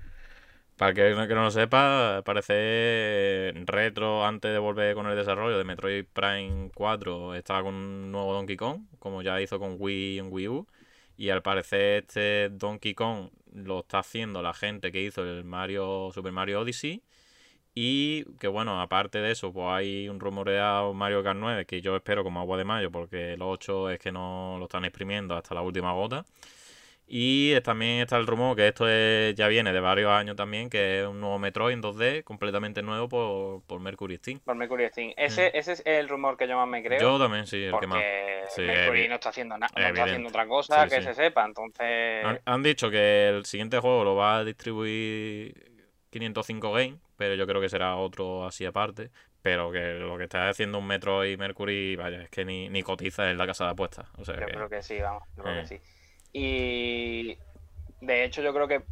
Para 0.83 0.93
que, 0.93 1.15
que 1.29 1.33
no 1.33 1.43
lo 1.43 1.51
sepa, 1.51 2.23
parece 2.25 3.53
retro 3.65 4.25
antes 4.25 4.51
de 4.51 4.59
volver 4.59 4.95
con 4.95 5.07
el 5.07 5.15
desarrollo 5.15 5.57
de 5.57 5.63
Metroid 5.63 6.03
Prime 6.11 6.71
4 6.75 7.35
estaba 7.35 7.63
con 7.63 7.73
un 7.73 8.11
nuevo 8.11 8.33
Donkey 8.33 8.57
Kong, 8.57 8.81
como 8.99 9.21
ya 9.21 9.39
hizo 9.39 9.59
con 9.59 9.77
Wii 9.79 10.19
en 10.19 10.27
Wii 10.29 10.47
U. 10.49 10.67
Y 11.15 11.29
al 11.29 11.41
parecer 11.41 12.03
este 12.03 12.49
Donkey 12.49 12.95
Kong 12.95 13.29
lo 13.53 13.79
está 13.79 13.99
haciendo 13.99 14.41
la 14.41 14.53
gente 14.53 14.91
que 14.91 15.01
hizo 15.01 15.23
el 15.23 15.45
Mario 15.45 16.11
Super 16.13 16.33
Mario 16.33 16.59
Odyssey. 16.59 17.01
Y 17.73 18.25
que 18.37 18.49
bueno, 18.49 18.81
aparte 18.81 19.19
de 19.19 19.31
eso, 19.31 19.53
pues 19.53 19.67
hay 19.69 20.09
un 20.09 20.19
rumoreado 20.19 20.93
Mario 20.93 21.23
Kart 21.23 21.39
9 21.39 21.65
que 21.65 21.81
yo 21.81 21.95
espero 21.95 22.25
como 22.25 22.41
agua 22.41 22.57
de 22.57 22.65
mayo 22.65 22.91
porque 22.91 23.35
el 23.35 23.41
8 23.41 23.91
es 23.91 23.99
que 23.99 24.11
no 24.11 24.57
lo 24.59 24.65
están 24.65 24.83
exprimiendo 24.83 25.37
hasta 25.37 25.55
la 25.55 25.61
última 25.61 25.93
gota. 25.93 26.25
Y 27.15 27.61
también 27.61 27.99
está 28.01 28.17
el 28.17 28.25
rumor 28.25 28.55
que 28.55 28.67
esto 28.69 28.89
es- 28.89 29.35
ya 29.35 29.47
viene 29.47 29.71
de 29.71 29.79
varios 29.79 30.09
años 30.09 30.35
también, 30.35 30.67
que 30.67 31.01
es 31.01 31.07
un 31.07 31.21
nuevo 31.21 31.37
Metroid 31.37 31.71
en 31.75 31.81
2D 31.81 32.23
completamente 32.23 32.81
nuevo 32.81 33.07
por, 33.07 33.61
por 33.67 33.79
Mercury 33.79 34.17
Steam. 34.17 34.39
Por 34.39 34.55
Mercury 34.55 34.87
Steam. 34.89 35.13
Ese, 35.15 35.55
ese 35.55 35.73
es 35.73 35.83
el 35.85 36.09
rumor 36.09 36.37
que 36.37 36.47
yo 36.47 36.57
más 36.57 36.67
me 36.67 36.81
creo. 36.81 36.97
Mm. 36.97 37.03
Yo 37.03 37.19
también, 37.19 37.45
sí, 37.45 37.57
el 37.57 37.65
que 37.65 37.71
porque 37.71 37.85
más. 37.85 38.01
Sí, 38.55 38.63
Mercury 38.63 39.03
evi- 39.03 39.09
no 39.09 39.13
está 39.15 39.29
haciendo 39.29 39.55
nada, 39.59 39.71
no 39.77 39.87
está 39.87 40.03
haciendo 40.05 40.29
otra 40.29 40.47
cosa 40.47 40.83
Sí, 40.85 40.89
que 40.89 41.01
sí. 41.01 41.03
se 41.03 41.13
sepa. 41.13 41.45
Entonces, 41.45 42.25
Han, 42.25 42.41
han 42.45 42.63
dicho 42.63 42.89
que 42.89 43.29
el 43.29 43.45
siguiente 43.45 43.77
juego 43.77 44.03
lo 44.03 44.15
va 44.15 44.37
a 44.37 44.43
distribuir 44.43 45.53
505 46.09 46.71
Game, 46.73 46.97
pero 47.15 47.35
yo 47.35 47.45
creo 47.45 47.61
que 47.61 47.69
será 47.69 47.95
otro 47.95 48.43
así 48.47 48.65
aparte. 48.65 49.11
Pero 49.43 49.71
que 49.71 49.93
lo 49.99 50.17
que 50.17 50.23
está 50.23 50.47
haciendo 50.49 50.79
un 50.79 50.87
Metroid 50.87 51.37
Mercury, 51.37 51.95
vaya, 51.97 52.23
es 52.23 52.29
que 52.29 52.43
ni, 52.45 52.69
ni 52.69 52.81
cotiza 52.81 53.29
en 53.29 53.37
la 53.37 53.45
casa 53.45 53.65
de 53.65 53.71
apuestas. 53.71 54.07
O 54.17 54.23
sea 54.25 54.39
yo 54.39 54.45
que, 54.47 54.53
creo 54.53 54.69
que 54.69 54.81
sí, 54.81 54.97
vamos, 54.99 55.21
yo 55.35 55.43
creo 55.43 55.57
eh. 55.57 55.61
que 55.61 55.67
sí. 55.67 55.81
Y 56.33 57.37
de 58.01 58.23
hecho, 58.25 58.41
yo 58.41 58.53
creo 58.53 58.67
que, 58.67 58.83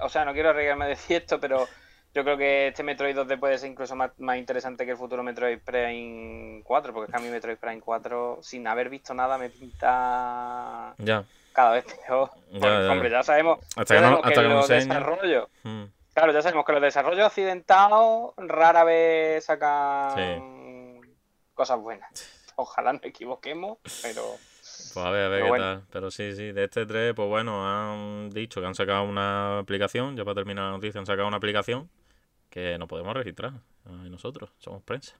o 0.00 0.08
sea, 0.08 0.24
no 0.24 0.32
quiero 0.34 0.50
arriesgarme 0.50 0.84
a 0.84 0.88
decir 0.88 1.16
esto, 1.22 1.40
pero 1.40 1.66
yo 2.14 2.22
creo 2.24 2.36
que 2.36 2.68
este 2.68 2.82
Metroid 2.82 3.16
2D 3.16 3.38
puede 3.40 3.58
ser 3.58 3.70
incluso 3.70 3.96
más, 3.96 4.10
más 4.18 4.36
interesante 4.38 4.84
que 4.84 4.92
el 4.92 4.96
futuro 4.96 5.22
Metroid 5.22 5.58
Prime 5.60 6.62
4, 6.64 6.92
porque 6.92 7.06
es 7.06 7.10
que 7.10 7.16
a 7.20 7.24
mí 7.24 7.30
Metroid 7.30 7.56
Prime 7.58 7.80
4, 7.80 8.38
sin 8.42 8.66
haber 8.66 8.88
visto 8.90 9.14
nada, 9.14 9.38
me 9.38 9.50
pinta 9.50 10.94
ya. 10.98 11.24
cada 11.52 11.72
vez 11.72 11.84
peor. 11.84 12.30
Ya, 12.52 12.60
Porque, 12.60 12.66
ya. 12.86 12.92
Hombre, 12.92 13.10
ya 13.10 13.22
sabemos, 13.22 13.58
Hasta 13.76 13.94
ya 13.94 14.00
que 14.02 14.06
no, 14.10 14.22
que 14.22 14.28
hasta 14.28 14.42
que 14.42 14.48
no 14.48 14.54
los 14.54 14.68
desarrollos, 14.68 15.48
Mm. 15.64 15.84
claro, 16.14 16.32
ya 16.32 16.42
sabemos 16.42 16.64
que 16.66 16.72
los 16.72 16.82
desarrollos 16.82 17.26
accidentados 17.26 18.34
rara 18.36 18.84
vez 18.84 19.44
sacan 19.44 21.00
cosas 21.54 21.78
buenas. 21.80 22.10
Ojalá 22.56 22.92
nos 22.92 23.04
equivoquemos, 23.04 23.78
pero 24.02 24.22
Pues 24.92 25.06
a 25.06 25.10
ver, 25.10 25.24
a 25.26 25.28
ver 25.28 25.40
Pero 25.40 25.44
qué 25.44 25.48
bueno. 25.50 25.64
tal. 25.64 25.82
Pero 25.90 26.10
sí, 26.10 26.34
sí, 26.34 26.52
de 26.52 26.64
este 26.64 26.86
3, 26.86 27.14
pues 27.14 27.28
bueno, 27.28 27.66
han 27.68 28.30
dicho 28.30 28.60
que 28.60 28.66
han 28.66 28.74
sacado 28.74 29.04
una 29.04 29.58
aplicación, 29.60 30.16
ya 30.16 30.24
para 30.24 30.34
terminar 30.36 30.64
la 30.66 30.70
noticia, 30.72 30.98
han 31.00 31.06
sacado 31.06 31.28
una 31.28 31.36
aplicación 31.38 31.90
que 32.50 32.78
no 32.78 32.88
podemos 32.88 33.14
registrar. 33.14 33.54
Y 34.06 34.10
nosotros, 34.10 34.50
somos 34.58 34.82
prensa. 34.82 35.16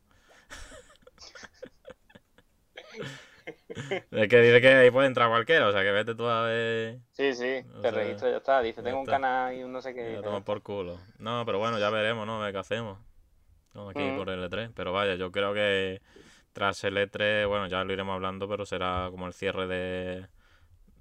es 4.10 4.28
que 4.28 4.40
dice 4.40 4.60
que 4.60 4.68
ahí 4.68 4.90
puede 4.90 5.06
entrar 5.06 5.28
cualquiera, 5.28 5.68
o 5.68 5.72
sea 5.72 5.82
que 5.82 5.90
vete 5.92 6.14
tú 6.14 6.26
a 6.26 6.42
ver. 6.42 6.98
sí, 7.12 7.34
sí, 7.34 7.64
O 7.76 7.82
te 7.82 7.90
sea, 7.90 7.98
registro, 7.98 8.30
ya 8.30 8.36
está. 8.38 8.62
Dice, 8.62 8.80
ya 8.80 8.84
tengo 8.84 9.00
un 9.00 9.06
canal 9.06 9.54
y 9.54 9.62
un 9.62 9.72
no 9.72 9.80
sé 9.80 9.94
qué. 9.94 10.14
Ya 10.14 10.22
toma 10.22 10.44
por 10.44 10.62
culo. 10.62 10.98
No, 11.18 11.44
pero 11.44 11.58
bueno, 11.58 11.78
ya 11.78 11.90
veremos, 11.90 12.26
¿no? 12.26 12.40
A 12.40 12.44
ver 12.44 12.52
qué 12.52 12.58
hacemos. 12.58 12.98
Estamos 13.68 13.90
aquí 13.92 14.10
Ujú. 14.10 14.18
por 14.18 14.30
el 14.30 14.44
E3. 14.44 14.70
Pero 14.74 14.92
vaya, 14.92 15.14
yo 15.16 15.32
creo 15.32 15.54
que 15.54 16.00
tras 16.52 16.82
el 16.84 16.96
E3, 16.98 17.46
bueno, 17.46 17.66
ya 17.68 17.84
lo 17.84 17.92
iremos 17.92 18.14
hablando, 18.14 18.48
pero 18.48 18.66
será 18.66 19.08
como 19.10 19.26
el 19.26 19.32
cierre 19.34 19.66
de 19.66 20.28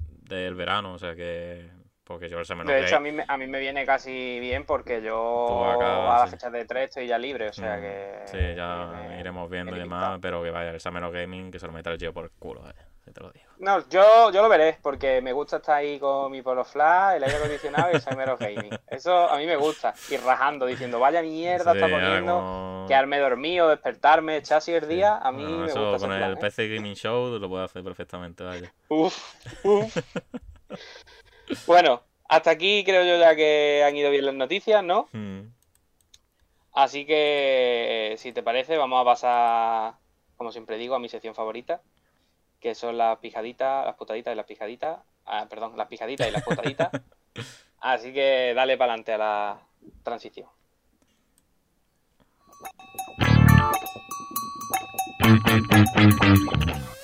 del 0.09 0.55
verano, 0.55 0.93
o 0.93 0.99
sea 0.99 1.15
que. 1.15 1.69
Porque 2.03 2.29
yo 2.29 2.39
el 2.39 2.45
Summer 2.45 2.67
De 2.67 2.73
of 2.79 2.79
hecho, 2.79 2.95
a 2.97 2.99
mí, 2.99 3.11
me, 3.11 3.23
a 3.27 3.37
mí 3.37 3.47
me 3.47 3.59
viene 3.59 3.85
casi 3.85 4.39
bien 4.39 4.65
porque 4.65 5.01
yo 5.01 5.15
Tú 5.45 5.65
acabas, 5.65 6.17
a 6.17 6.19
la 6.21 6.27
sí. 6.27 6.27
fecha 6.27 6.49
de 6.49 6.65
3 6.65 6.85
estoy 6.89 7.07
ya 7.07 7.17
libre, 7.17 7.49
o 7.49 7.53
sea 7.53 7.79
Mm, 7.79 7.79
que... 7.79 8.17
Sí, 8.25 8.37
ya 8.55 8.93
me- 9.07 9.19
iremos 9.19 9.49
viendo 9.49 9.75
y 9.75 9.79
me 9.79 9.79
demás, 9.79 10.19
pero 10.21 10.43
que 10.43 10.51
vaya, 10.51 10.71
el 10.71 10.79
Summer 10.81 11.09
Gaming 11.11 11.49
que 11.51 11.59
se 11.59 11.67
lo 11.67 11.73
meta 11.73 11.91
el 11.91 11.97
tío 11.97 12.13
por 12.13 12.25
el 12.25 12.31
culo, 12.31 12.61
vaya, 12.61 12.87
te 13.11 13.21
lo 13.21 13.31
digo. 13.31 13.45
No, 13.59 13.79
yo, 13.89 14.31
yo 14.31 14.41
lo 14.41 14.49
veré, 14.49 14.77
porque 14.81 15.21
me 15.21 15.33
gusta 15.33 15.57
estar 15.57 15.75
ahí 15.77 15.99
con 15.99 16.31
mi 16.31 16.41
polo 16.41 16.63
flash, 16.63 17.15
el 17.17 17.23
aire 17.23 17.37
acondicionado 17.37 17.91
y 17.91 17.95
el 17.95 18.01
Summer 18.01 18.35
Gaming. 18.37 18.77
Eso 18.87 19.29
a 19.29 19.37
mí 19.37 19.45
me 19.45 19.55
gusta. 19.55 19.93
Y 20.09 20.17
rajando, 20.17 20.65
diciendo, 20.65 20.99
vaya 20.99 21.21
mierda, 21.21 21.71
Sí, 21.73 21.77
está 21.79 21.89
poniendo, 21.89 22.33
como- 22.35 22.85
quedarme 22.87 23.17
dormido, 23.19 23.69
despertarme, 23.69 24.37
echar 24.37 24.59
así 24.59 24.71
el 24.73 24.87
día, 24.87 25.17
a 25.17 25.31
mí 25.31 25.43
me 25.43 25.67
eso 25.67 25.79
gusta. 25.91 25.97
con 26.07 26.11
ese 26.11 26.23
el 26.25 26.31
plan, 26.31 26.31
¿eh? 26.37 26.41
PC 26.41 26.67
Gaming 26.75 26.95
Show 26.95 27.39
lo 27.39 27.49
puedo 27.49 27.63
hacer 27.63 27.83
perfectamente, 27.83 28.43
vaya. 28.43 28.71
Uf, 28.89 29.17
uf. 29.63 29.97
bueno, 31.65 32.03
hasta 32.29 32.51
aquí 32.51 32.83
creo 32.83 33.03
yo 33.03 33.17
ya 33.19 33.35
que 33.35 33.83
han 33.85 33.95
ido 33.95 34.11
bien 34.11 34.25
las 34.25 34.35
noticias, 34.35 34.83
¿no? 34.83 35.07
Mm. 35.13 35.41
Así 36.73 37.05
que, 37.05 38.13
si 38.17 38.33
te 38.33 38.43
parece, 38.43 38.77
vamos 38.77 39.01
a 39.01 39.05
pasar, 39.05 39.93
como 40.35 40.51
siempre 40.51 40.77
digo, 40.77 40.93
a 40.93 40.99
mi 40.99 41.09
sección 41.09 41.33
favorita, 41.33 41.81
que 42.59 42.75
son 42.75 42.97
las 42.97 43.17
pijaditas, 43.19 43.85
las 43.85 43.95
putaditas 43.95 44.33
y 44.33 44.35
las 44.35 44.45
pijaditas. 44.45 44.99
Ah, 45.25 45.45
perdón, 45.49 45.77
las 45.77 45.87
pijaditas 45.87 46.27
y 46.27 46.31
las 46.31 46.43
putaditas. 46.43 46.89
Así 47.79 48.13
que 48.13 48.53
dale 48.55 48.77
para 48.77 48.93
adelante 48.93 49.13
a 49.13 49.17
la 49.17 49.59
transición. 50.03 50.47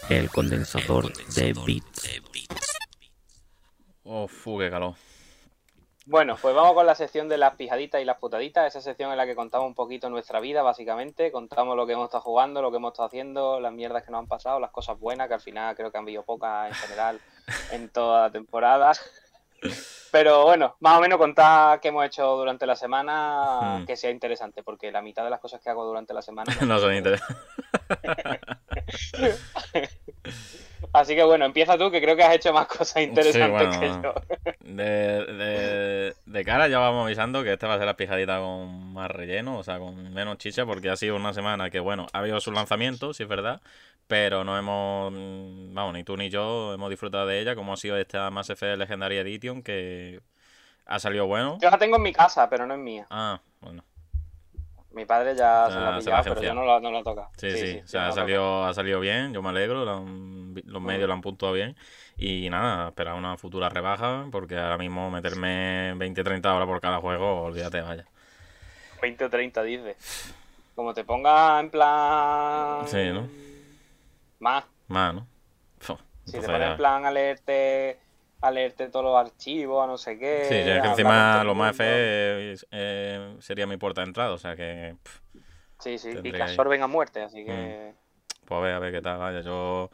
El 0.10 0.30
condensador 0.30 1.14
de 1.36 1.54
bits. 1.66 2.22
Oh, 4.04 4.28
fu, 4.28 4.60
qué 4.60 4.70
calor. 4.70 4.96
Bueno, 6.06 6.36
pues 6.42 6.54
vamos 6.54 6.74
con 6.74 6.86
la 6.86 6.96
sección 6.96 7.30
de 7.30 7.38
las 7.38 7.56
pijaditas 7.56 8.02
y 8.02 8.06
las 8.06 8.18
putaditas, 8.18 8.68
esa 8.68 8.82
sección 8.82 9.12
en 9.12 9.18
la 9.18 9.26
que 9.26 9.36
contamos 9.36 9.68
un 9.68 9.74
poquito 9.74 10.10
nuestra 10.10 10.42
vida, 10.42 10.62
básicamente, 10.62 11.32
contamos 11.32 11.78
lo 11.78 11.88
que 11.88 11.94
hemos 11.94 12.06
estado 12.06 12.24
jugando, 12.24 12.62
lo 12.62 12.72
que 12.72 12.78
hemos 12.78 12.92
estado 12.92 13.08
haciendo, 13.08 13.62
las 13.62 13.72
mierdas 13.72 14.04
que 14.04 14.12
nos 14.12 14.20
han 14.20 14.28
pasado, 14.28 14.60
las 14.60 14.72
cosas 14.72 15.00
buenas, 15.00 15.30
que 15.30 15.36
al 15.36 15.42
final 15.42 15.76
creo 15.78 15.92
que 15.92 15.98
han 15.98 16.04
habido 16.04 16.24
pocas 16.24 16.68
en 16.68 16.74
general 16.74 17.22
en 17.72 17.88
toda 17.90 18.24
la 18.24 18.32
temporada. 18.32 18.92
Pero 20.12 20.44
bueno, 20.44 20.76
más 20.82 20.98
o 20.98 21.02
menos 21.02 21.18
contar 21.18 21.80
qué 21.80 21.88
hemos 21.88 22.06
hecho 22.06 22.36
durante 22.36 22.66
la 22.66 22.76
semana, 22.76 23.80
Hmm. 23.80 23.86
que 23.86 23.96
sea 23.96 24.12
interesante, 24.12 24.62
porque 24.62 24.92
la 24.92 25.02
mitad 25.02 25.24
de 25.24 25.30
las 25.30 25.40
cosas 25.40 25.62
que 25.62 25.70
hago 25.70 25.86
durante 25.86 26.14
la 26.14 26.22
semana... 26.22 26.54
no 26.60 26.66
no 26.68 26.80
son 26.80 26.94
interesantes. 26.96 27.38
Así 30.92 31.16
que 31.16 31.24
bueno, 31.24 31.46
empieza 31.46 31.78
tú, 31.78 31.90
que 31.90 32.02
creo 32.02 32.16
que 32.16 32.24
has 32.24 32.36
hecho 32.36 32.54
más 32.54 32.68
cosas 32.68 33.04
interesantes 33.04 33.78
bueno. 33.78 33.80
que 33.80 34.08
yo. 34.08 34.14
De, 34.60 35.26
de, 35.26 36.14
de 36.26 36.46
cara 36.46 36.68
ya 36.68 36.80
vamos 36.80 37.06
avisando 37.06 37.44
que 37.44 37.54
este 37.54 37.66
va 37.66 37.76
a 37.76 37.78
ser 37.78 37.86
la 37.86 37.96
pijadita 37.96 38.40
con 38.40 38.94
más 38.94 39.10
relleno, 39.10 39.58
o 39.58 39.64
sea, 39.64 39.80
con 39.80 40.14
menos 40.14 40.38
chicha, 40.38 40.66
porque 40.66 40.90
ha 40.90 40.96
sido 40.96 41.16
una 41.16 41.34
semana 41.34 41.70
que, 41.70 41.80
bueno, 41.80 42.08
ha 42.14 42.20
habido 42.20 42.40
sus 42.40 42.54
lanzamientos, 42.54 43.18
sí 43.18 43.24
es 43.24 43.30
verdad, 43.30 43.62
pero 44.08 44.44
no 44.44 44.58
hemos, 44.58 45.12
mm, 45.12 45.74
vamos, 45.74 45.94
ni 45.94 46.04
tú 46.04 46.18
ni 46.18 46.30
yo 46.30 46.74
hemos 46.74 46.90
disfrutado 46.90 47.28
de 47.28 47.40
ella, 47.40 47.56
como 47.56 47.74
ha 47.74 47.78
sido 47.78 47.98
esta 47.98 48.30
Mass 48.30 48.50
Effect 48.50 48.78
Legendary 48.78 49.18
Edition, 49.18 49.64
que 49.64 50.22
ha 50.86 51.00
salido 51.00 51.26
bueno. 51.28 51.58
Yo 51.62 51.70
la 51.70 51.78
tengo 51.78 51.96
en 51.98 52.04
mi 52.04 52.14
casa, 52.14 52.50
pero 52.50 52.66
no 52.66 52.74
es 52.74 52.80
mía. 52.80 53.08
Ah, 53.10 53.40
bueno, 53.62 53.84
Mi 54.94 55.06
padre 55.06 55.36
ya 55.36 55.66
se 55.68 55.74
Ya 55.74 55.80
la 55.80 55.96
ha 55.98 56.02
se 56.02 56.10
la 56.10 56.18
ha 56.20 56.22
pillado, 56.22 56.24
pero 56.24 56.32
agenciado. 56.34 56.56
no 56.56 56.66
la, 56.66 56.80
no 56.80 56.92
la 56.92 57.04
toca. 57.04 57.30
sí, 57.38 57.52
sí, 57.58 57.82
o 57.84 57.88
sea, 57.88 58.08
ha 58.08 58.12
salido, 58.12 58.64
ha 58.66 58.74
salido 58.74 59.00
bien, 59.00 59.34
yo 59.34 59.42
me 59.42 59.50
alegro, 59.50 59.84
lo 59.86 59.98
han- 59.98 60.54
los 60.66 60.82
medios 60.82 61.08
lo 61.08 61.14
han 61.14 61.22
puntuado 61.22 61.54
bien, 61.56 61.76
y 62.16 62.48
nada, 62.50 62.90
esperar 62.90 63.16
una 63.16 63.36
futura 63.38 63.70
rebaja, 63.70 64.28
porque 64.32 64.58
ahora 64.58 64.78
mismo 64.78 65.10
meterme 65.10 65.94
20-30 65.96 66.54
horas 66.54 66.68
por 66.68 66.80
cada 66.80 67.00
juego, 67.00 67.42
olvídate, 67.42 67.82
vaya. 67.82 68.06
20 69.02 69.26
o 69.26 69.30
30 69.30 69.64
dice. 69.64 69.96
Como 70.76 70.94
te 70.94 71.04
ponga 71.04 71.60
en 71.60 71.70
plan. 71.72 72.88
Sí, 72.88 73.10
¿no? 73.12 73.28
Más. 74.40 74.64
Más, 74.88 75.14
¿no? 75.14 75.28
Si 76.26 76.32
te 76.40 76.42
pones 76.48 76.62
ya- 76.62 76.72
en 76.72 76.78
plan 76.78 77.06
a 77.06 77.12
leerte, 77.12 78.00
a 78.44 78.52
leerte 78.52 78.90
todos 78.90 79.06
los 79.06 79.16
archivos, 79.18 79.84
a 79.84 79.88
no 79.88 79.98
sé 79.98 80.18
qué. 80.20 80.26
Sí, 80.48 80.56
es 80.56 80.82
que 80.82 80.88
encima 80.88 81.44
lo 81.44 81.56
más 81.56 81.76
fe 81.76 82.56
eh, 82.72 83.36
sería 83.40 83.68
mi 83.68 83.78
puerta 83.78 84.02
de 84.02 84.08
entrada, 84.08 84.32
o 84.34 84.38
sea 84.38 84.56
que, 84.56 84.96
pff, 85.04 85.20
Sí, 85.80 85.98
sí, 85.98 86.10
y 86.24 86.32
que 86.32 86.42
Mm. 86.42 86.42
absorben 86.44 86.82
a 86.82 86.88
muerte, 86.88 87.22
así 87.22 87.44
que. 87.44 87.94
pues 88.46 88.60
a 88.60 88.62
ver, 88.62 88.74
a 88.74 88.80
ver 88.80 88.94
qué 88.94 89.02
tal, 89.02 89.20
vaya, 89.20 89.42
yo, 89.42 89.90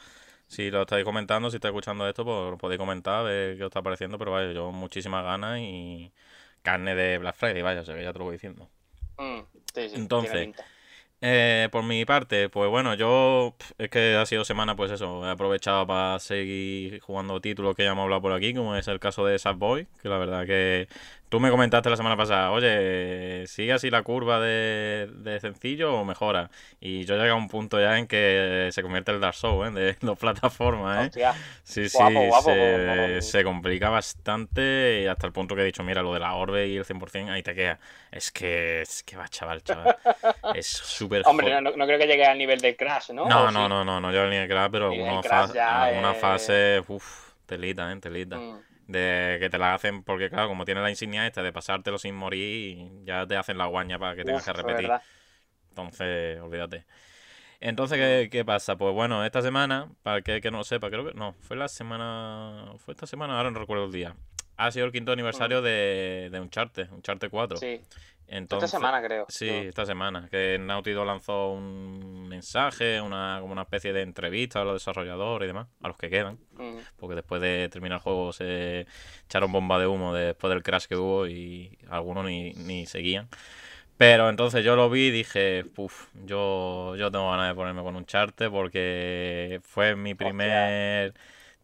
si 0.48 0.72
lo 0.72 0.82
estáis 0.82 1.06
comentando, 1.06 1.50
si 1.50 1.58
estáis 1.58 1.72
escuchando 1.72 2.08
esto, 2.08 2.26
pues 2.26 2.52
lo 2.52 2.58
podéis 2.58 2.80
comentar, 2.80 3.16
a 3.16 3.24
ver 3.24 3.58
qué 3.58 3.64
os 3.64 3.70
está 3.70 3.82
pareciendo, 3.82 4.18
pero 4.18 4.32
vaya, 4.32 4.52
yo 4.54 4.72
muchísimas 4.72 5.24
ganas 5.24 5.60
y 5.60 6.14
carne 6.64 6.96
de 6.96 7.18
Black 7.20 7.36
Friday, 7.36 7.62
vaya, 7.62 7.82
o 7.82 7.86
sea 7.86 7.96
que 7.96 8.04
ya 8.04 8.14
te 8.14 8.20
lo 8.20 8.26
voy 8.26 8.34
diciendo. 8.36 8.70
mm, 9.18 9.40
sí, 9.74 9.90
sí, 9.90 9.96
Entonces. 9.96 10.50
Eh, 11.22 11.68
por 11.72 11.84
mi 11.84 12.06
parte, 12.06 12.48
pues 12.48 12.70
bueno, 12.70 12.94
yo 12.94 13.54
es 13.78 13.90
que 13.90 14.16
ha 14.16 14.26
sido 14.26 14.46
semana, 14.46 14.78
pues 14.78 14.90
eso, 14.92 15.28
he 15.28 15.30
aprovechado 15.30 15.86
para 15.86 16.18
seguir 16.20 17.02
jugando 17.02 17.42
títulos 17.42 17.76
que 17.76 17.84
ya 17.84 17.92
hemos 17.92 18.04
hablado 18.04 18.22
por 18.22 18.32
aquí, 18.32 18.54
como 18.54 18.74
es 18.78 18.88
el 18.88 19.02
caso 19.02 19.26
de 19.26 19.38
Sackboy, 19.38 19.86
que 20.02 20.08
la 20.08 20.18
verdad 20.18 20.46
que 20.46 20.88
tú 21.30 21.40
me 21.40 21.52
comentaste 21.52 21.90
la 21.90 21.98
semana 21.98 22.18
pasada, 22.18 22.52
oye, 22.52 23.46
¿sigue 23.48 23.74
así 23.74 23.90
la 23.90 24.04
curva 24.04 24.40
de, 24.40 25.10
de 25.14 25.40
sencillo 25.40 25.94
o 25.96 26.06
mejora? 26.06 26.50
Y 26.82 27.06
yo 27.06 27.16
llegué 27.16 27.30
a 27.30 27.36
un 27.36 27.48
punto 27.48 27.80
ya 27.80 27.98
en 27.98 28.08
que 28.08 28.70
se 28.72 28.82
convierte 28.82 29.12
el 29.12 29.20
Dark 29.22 29.36
Souls, 29.36 29.70
¿eh? 29.70 29.72
De 29.72 29.98
dos 30.02 30.18
plataformas, 30.20 31.08
¿eh? 31.08 31.12
Hostia, 31.12 31.34
Sí, 31.64 31.88
sí, 31.90 32.28
Guapo, 32.28 32.42
se, 32.44 33.20
se 33.22 33.44
complica 33.44 33.90
bastante 33.90 35.02
y 35.04 35.08
hasta 35.08 35.28
el 35.28 35.34
punto 35.34 35.56
que 35.56 35.62
he 35.62 35.66
dicho, 35.66 35.84
mira, 35.84 36.02
lo 36.02 36.14
de 36.14 36.20
la 36.20 36.34
orbe 36.36 36.68
y 36.68 36.78
el 36.78 36.86
100%, 36.86 37.32
ahí 37.32 37.44
te 37.44 37.54
queda. 37.56 37.80
Es 38.12 38.32
que, 38.32 38.82
es 38.82 39.04
que 39.04 39.16
va, 39.18 39.28
chaval, 39.30 39.62
chaval. 39.64 39.96
Es 40.54 40.68
súper 40.68 41.24
hombre, 41.26 41.62
no, 41.62 41.72
no 41.72 41.86
creo 41.86 42.00
que 42.00 42.08
llegue 42.08 42.26
al 42.26 42.38
nivel 42.38 42.60
de 42.60 42.76
Crash, 42.76 43.12
¿no? 43.12 43.24
No, 43.24 43.46
¿O 43.46 43.50
no, 43.52 43.68
sí? 43.68 43.70
no, 43.70 43.84
no, 43.86 44.00
no 44.00 44.12
llevo 44.12 44.28
ni 44.28 44.38
el 44.38 44.48
crash, 44.48 44.70
pero 44.72 44.88
algunas 44.88 45.26
crash 45.26 45.52
fa- 45.56 45.92
es- 45.92 46.16
fases, 46.16 46.84
uff, 46.88 47.34
telita, 47.46 47.92
eh, 47.92 47.98
telita. 48.00 48.38
Mm, 48.38 48.60
De 48.90 49.38
que 49.40 49.52
te 49.52 49.60
la 49.60 49.76
hacen, 49.76 50.02
porque 50.02 50.32
claro, 50.32 50.48
como 50.48 50.66
tiene 50.66 50.82
la 50.82 50.90
insignia 50.90 51.28
esta 51.28 51.44
de 51.44 51.54
pasártelo 51.54 52.00
sin 52.00 52.16
morir, 52.16 52.90
ya 53.04 53.28
te 53.28 53.38
hacen 53.38 53.56
la 53.60 53.68
guaña 53.68 54.00
para 54.00 54.16
que 54.16 54.24
tengas 54.24 54.44
que 54.44 54.52
repetir. 54.52 54.90
Entonces, 55.70 56.42
olvídate. 56.42 56.86
Entonces, 57.60 58.00
¿qué, 58.00 58.30
qué 58.32 58.44
pasa? 58.44 58.78
Pues 58.78 58.96
bueno, 58.96 59.24
esta 59.24 59.44
semana, 59.44 59.92
para 60.02 60.18
el 60.18 60.24
que, 60.24 60.42
que 60.42 60.50
no 60.50 60.58
lo 60.58 60.64
sepa, 60.64 60.90
creo 60.90 61.06
que 61.06 61.14
no, 61.14 61.34
fue 61.34 61.56
la 61.56 61.68
semana, 61.68 62.74
fue 62.80 62.96
esta 62.96 63.06
semana, 63.06 63.38
ahora 63.38 63.52
no 63.52 63.60
recuerdo 63.60 63.86
el 63.86 63.92
día. 63.92 64.16
Ha 64.60 64.72
sido 64.72 64.86
el 64.86 64.92
quinto 64.92 65.12
aniversario 65.12 65.62
de, 65.62 66.30
de 66.32 66.40
Uncharted, 66.40 66.92
Uncharted 66.92 67.30
4. 67.30 67.58
Mm. 67.58 67.60
Sí, 67.60 67.82
Entonces, 68.28 68.68
esta 68.68 68.78
semana 68.78 69.02
creo. 69.02 69.26
Sí, 69.30 69.50
esta 69.50 69.86
semana, 69.86 70.28
que 70.30 70.58
Naughty 70.60 70.92
Dog 70.92 71.08
lanzó 71.08 71.52
un 71.54 72.28
mensaje, 72.28 73.02
una, 73.02 73.38
como 73.42 73.54
una 73.54 73.64
especie 73.64 73.94
de 73.94 74.02
entrevista 74.02 74.62
a 74.62 74.66
los 74.66 74.74
desarrolladores 74.74 75.46
y 75.46 75.48
demás, 75.48 75.68
a 75.82 75.88
los 75.88 75.98
que 75.98 76.10
quedan, 76.10 76.38
Mm, 76.58 76.80
porque 76.98 77.16
después 77.16 77.42
de 77.42 77.70
terminar 77.70 77.98
el 77.98 78.02
juego 78.04 78.34
se 78.34 78.86
echaron 79.26 79.52
bomba 79.52 79.80
de 79.80 79.88
humo 79.88 80.14
después 80.14 80.50
del 80.54 80.62
crash 80.62 80.86
que 80.88 80.98
hubo 80.98 81.26
y 81.28 81.78
algunos 81.90 82.26
ni, 82.26 82.54
ni 82.54 82.86
seguían. 82.86 83.30
Pero 83.98 84.30
entonces 84.30 84.64
yo 84.64 84.76
lo 84.76 84.90
vi 84.90 85.08
y 85.08 85.12
dije, 85.12 85.66
uff, 85.76 86.08
yo, 86.26 86.96
yo 86.96 87.12
tengo 87.12 87.32
ganas 87.32 87.50
de 87.50 87.56
ponerme 87.56 87.84
con 87.84 87.96
un 87.96 88.06
charte 88.06 88.50
porque 88.50 89.60
fue 89.64 89.96
mi 89.96 90.16
primer 90.16 91.14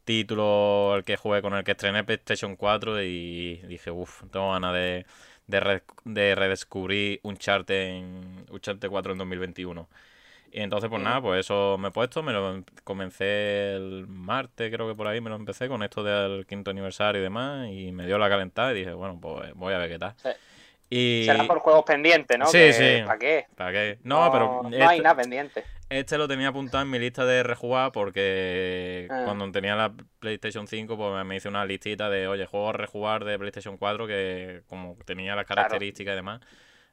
título 0.05 0.95
el 0.95 1.03
que 1.03 1.17
jugué 1.17 1.41
con 1.41 1.53
el 1.55 1.63
que 1.63 1.71
estrené 1.71 2.03
PlayStation 2.03 2.55
4 2.55 3.01
y 3.03 3.55
dije, 3.67 3.91
uff, 3.91 4.23
tengo 4.31 4.51
ganas 4.51 4.73
de, 4.73 5.05
de, 5.47 5.59
re- 5.59 5.83
de 6.05 6.35
redescubrir 6.35 7.19
Uncharted 7.23 7.75
en 7.97 8.45
Uncharted 8.49 8.89
4 8.89 9.11
en 9.13 9.17
2021. 9.17 9.87
Y 10.51 10.61
entonces, 10.61 10.89
pues 10.89 11.01
Mm. 11.01 11.03
nada, 11.05 11.21
pues 11.21 11.39
eso 11.41 11.77
me 11.77 11.89
he 11.89 11.91
puesto, 11.91 12.23
me 12.23 12.31
lo 12.31 12.55
em- 12.55 12.63
comencé 12.85 13.73
el 13.75 14.05
martes, 14.07 14.71
creo 14.73 14.87
que 14.87 14.95
por 14.95 15.07
ahí 15.07 15.19
me 15.19 15.29
lo 15.29 15.35
empecé 15.35 15.67
con 15.67 15.83
esto 15.83 16.01
del 16.01 16.45
quinto 16.45 16.71
aniversario 16.71 17.19
y 17.19 17.23
demás, 17.23 17.67
y 17.69 17.91
me 17.91 18.05
dio 18.05 18.17
la 18.17 18.29
calentada 18.29 18.71
y 18.71 18.75
dije, 18.75 18.93
bueno, 18.93 19.19
pues 19.19 19.53
voy 19.55 19.73
a 19.73 19.79
ver 19.79 19.89
qué 19.89 19.99
tal. 19.99 20.13
Sí. 20.15 20.29
Y... 20.89 21.23
Será 21.25 21.43
por 21.45 21.59
juegos 21.59 21.83
pendientes, 21.83 22.37
¿no? 22.39 22.45
Sí, 22.45 22.59
Que- 22.59 22.73
sí. 22.73 23.03
¿Para 23.05 23.19
qué? 23.19 23.45
¿Para 23.55 23.71
qué? 23.73 23.97
No, 24.03 24.31
pero 24.31 24.61
No 24.69 24.87
hay 24.87 24.99
nada 25.01 25.15
pendiente. 25.15 25.63
Este 25.89 26.17
lo 26.17 26.27
tenía 26.27 26.49
apuntado 26.49 26.83
en 26.83 26.89
mi 26.89 26.99
lista 26.99 27.25
de 27.25 27.43
rejugar 27.43 27.91
porque 27.91 29.07
Ah. 29.09 29.21
cuando 29.25 29.51
tenía 29.51 29.75
la 29.75 29.93
PlayStation 30.19 30.67
5 30.67 30.97
pues 30.97 31.25
me 31.25 31.35
hice 31.35 31.47
una 31.49 31.65
listita 31.65 32.09
de, 32.09 32.27
oye, 32.27 32.45
juegos 32.45 32.69
a 32.75 32.77
rejugar 32.77 33.23
de 33.23 33.37
PlayStation 33.37 33.77
4 33.77 34.07
que 34.07 34.63
como 34.67 34.97
tenía 35.05 35.35
las 35.35 35.45
Claro. 35.45 35.61
características 35.61 36.13
y 36.13 36.15
demás, 36.15 36.41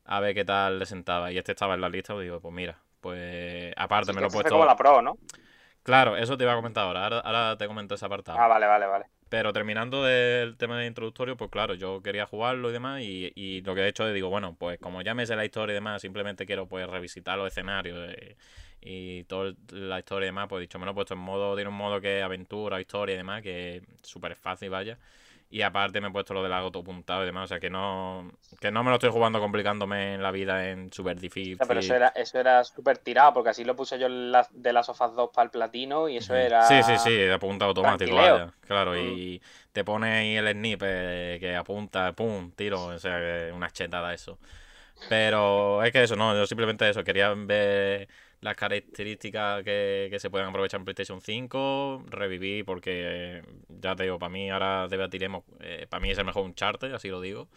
a 0.05 0.21
ver 0.21 0.35
qué 0.35 0.45
tal 0.45 0.79
le 0.79 0.87
sentaba. 0.87 1.33
Y 1.33 1.39
este 1.39 1.53
estaba 1.53 1.75
en 1.75 1.81
la 1.81 1.89
lista, 1.89 2.13
pues 2.15 2.25
digo, 2.25 2.41
pues 2.41 2.55
mira, 2.55 2.79
pues 3.01 3.73
aparte 3.77 4.13
me 4.13 4.21
lo 4.21 4.27
he 4.27 4.29
esto 4.29 4.39
es 4.39 4.43
puesto... 4.43 4.55
como 4.55 4.67
la 4.67 4.77
Pro, 4.77 5.03
¿no? 5.03 5.17
Claro, 5.83 6.17
eso 6.17 6.37
te 6.37 6.45
iba 6.45 6.53
a 6.53 6.57
comentar 6.57 6.85
ahora, 6.85 7.03
ahora, 7.05 7.19
ahora 7.21 7.57
te 7.59 7.67
comento 7.67 7.97
ese 7.97 8.07
apartado. 8.07 8.39
Ah, 8.39 8.47
vale, 8.47 8.67
vale, 8.67 8.87
vale. 8.87 9.07
Pero 9.29 9.53
terminando 9.53 10.05
del 10.05 10.57
tema 10.59 10.79
de 10.79 10.87
introductorio, 10.87 11.37
pues 11.37 11.51
claro, 11.51 11.75
yo 11.75 12.03
quería 12.03 12.27
jugarlo 12.27 12.69
y 12.69 12.73
demás, 12.73 13.01
y, 13.01 13.33
y 13.35 13.63
lo 13.63 13.75
que 13.75 13.81
he 13.81 13.89
hecho 13.89 14.07
es, 14.07 14.15
digo, 14.15 14.29
bueno, 14.29 14.55
pues 14.59 14.79
como 14.79 15.03
ya 15.03 15.15
me 15.15 15.27
sé 15.27 15.35
la 15.35 15.45
historia 15.45 15.73
y 15.73 15.75
demás, 15.75 16.03
simplemente 16.03 16.47
quiero 16.47 16.69
pues 16.69 16.87
revisitar 16.87 17.39
los 17.39 17.49
escenarios 17.49 17.99
eh, 18.13 18.37
y 18.85 19.25
toda 19.25 19.53
la 19.71 20.01
historia 20.01 20.27
y 20.27 20.29
demás, 20.29 20.49
pues 20.49 20.59
he 20.59 20.63
dicho, 20.63 20.79
me 20.79 20.85
lo 20.85 20.91
he 20.91 20.95
puesto 20.95 21.15
en 21.15 21.21
modo, 21.21 21.55
tiene 21.55 21.71
un 21.71 21.77
modo 21.77 22.01
que 22.01 22.19
es 22.19 22.25
aventura, 22.25 22.81
historia 22.81 23.15
y 23.15 23.19
demás, 23.19 23.41
que 23.41 23.77
es 23.77 23.83
súper 24.03 24.35
fácil, 24.35 24.71
vaya. 24.71 24.99
Y 25.51 25.61
aparte 25.61 26.01
me 26.01 26.09
he 26.09 26.11
puesto 26.11 26.33
lo 26.33 26.43
del 26.43 26.53
autopuntado 26.55 27.23
y 27.23 27.27
demás. 27.27 27.45
O 27.45 27.47
sea 27.47 27.61
que 27.61 27.69
no, 27.69 28.33
que 28.59 28.71
no 28.71 28.83
me 28.83 28.89
lo 28.89 28.97
estoy 28.97 29.11
jugando 29.11 29.39
complicándome 29.39 30.15
en 30.15 30.23
la 30.23 30.31
vida 30.31 30.71
en 30.71 30.91
súper 30.91 31.21
difícil. 31.21 31.59
pero 31.69 31.79
eso 31.79 31.95
era, 31.95 32.09
eso 32.09 32.39
era 32.41 32.65
súper 32.65 32.97
tirado, 32.97 33.35
porque 33.35 33.51
así 33.51 33.63
lo 33.63 33.77
puse 33.77 33.99
yo 33.99 34.09
de 34.09 34.73
las 34.73 34.87
sofás 34.87 35.15
2 35.15 35.31
para 35.33 35.45
el 35.45 35.51
platino 35.51 36.09
y 36.09 36.17
eso 36.17 36.35
era. 36.35 36.63
Sí, 36.63 36.83
sí, 36.83 36.97
sí, 36.99 37.29
apunta 37.29 37.67
automático, 37.67 38.17
vaya. 38.17 38.51
Claro, 38.63 38.97
y 38.97 39.43
mm. 39.43 39.73
te 39.73 39.85
pone 39.85 40.13
ahí 40.15 40.37
el 40.37 40.51
snip 40.53 40.81
que 40.81 41.55
apunta, 41.55 42.15
pum, 42.15 42.51
tiro. 42.53 42.87
O 42.87 42.99
sea 42.99 43.19
que 43.19 43.53
una 43.53 43.71
chetada 43.71 44.15
eso. 44.15 44.39
Pero 45.11 45.83
es 45.83 45.93
que 45.93 46.03
eso, 46.03 46.17
no, 46.17 46.35
yo 46.35 46.47
simplemente 46.47 46.89
eso, 46.89 47.05
quería 47.05 47.35
ver 47.35 48.09
las 48.43 48.57
características 48.57 49.63
que, 49.63 50.15
se 50.19 50.29
pueden 50.29 50.49
aprovechar 50.49 50.81
en 50.81 50.85
PlayStation 50.85 51.21
5, 51.21 52.05
revivir, 52.09 52.65
porque 52.65 53.43
ya 53.69 53.95
te 53.97 54.03
digo, 54.03 54.19
para 54.19 54.31
mí 54.31 54.51
ahora 54.51 54.89
debatiremos, 54.89 55.45
eh, 55.61 55.87
para 55.89 56.01
mí 56.01 56.11
es 56.11 56.19
el 56.19 56.25
mejor 56.25 56.45
Uncharted, 56.45 56.93
así 56.93 57.09
lo 57.09 57.21
digo. 57.21 57.49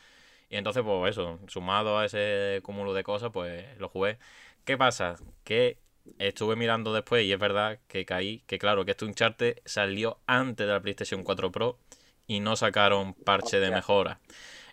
Y 0.47 0.57
entonces, 0.57 0.83
pues 0.83 1.11
eso, 1.11 1.39
sumado 1.47 1.97
a 1.97 2.05
ese 2.05 2.61
cúmulo 2.63 2.93
de 2.93 3.03
cosas, 3.03 3.31
pues 3.33 3.65
lo 3.79 3.89
jugué. 3.89 4.19
¿Qué 4.63 4.77
pasa? 4.77 5.15
Que 5.43 5.79
estuve 6.19 6.55
mirando 6.55 6.93
después 6.93 7.25
y 7.25 7.33
es 7.33 7.39
verdad 7.39 7.79
que 7.88 8.05
caí, 8.05 8.43
que 8.45 8.59
claro, 8.59 8.86
que 8.86 8.91
este 8.91 9.05
Uncharted 9.05 9.57
salió 9.65 10.19
antes 10.27 10.67
de 10.67 10.73
la 10.73 10.81
PlayStation 10.81 11.23
4 11.23 11.51
Pro 11.51 11.79
y 12.27 12.41
no 12.41 12.55
sacaron 12.55 13.15
parche 13.15 13.59
de 13.59 13.71
mejora. 13.71 14.19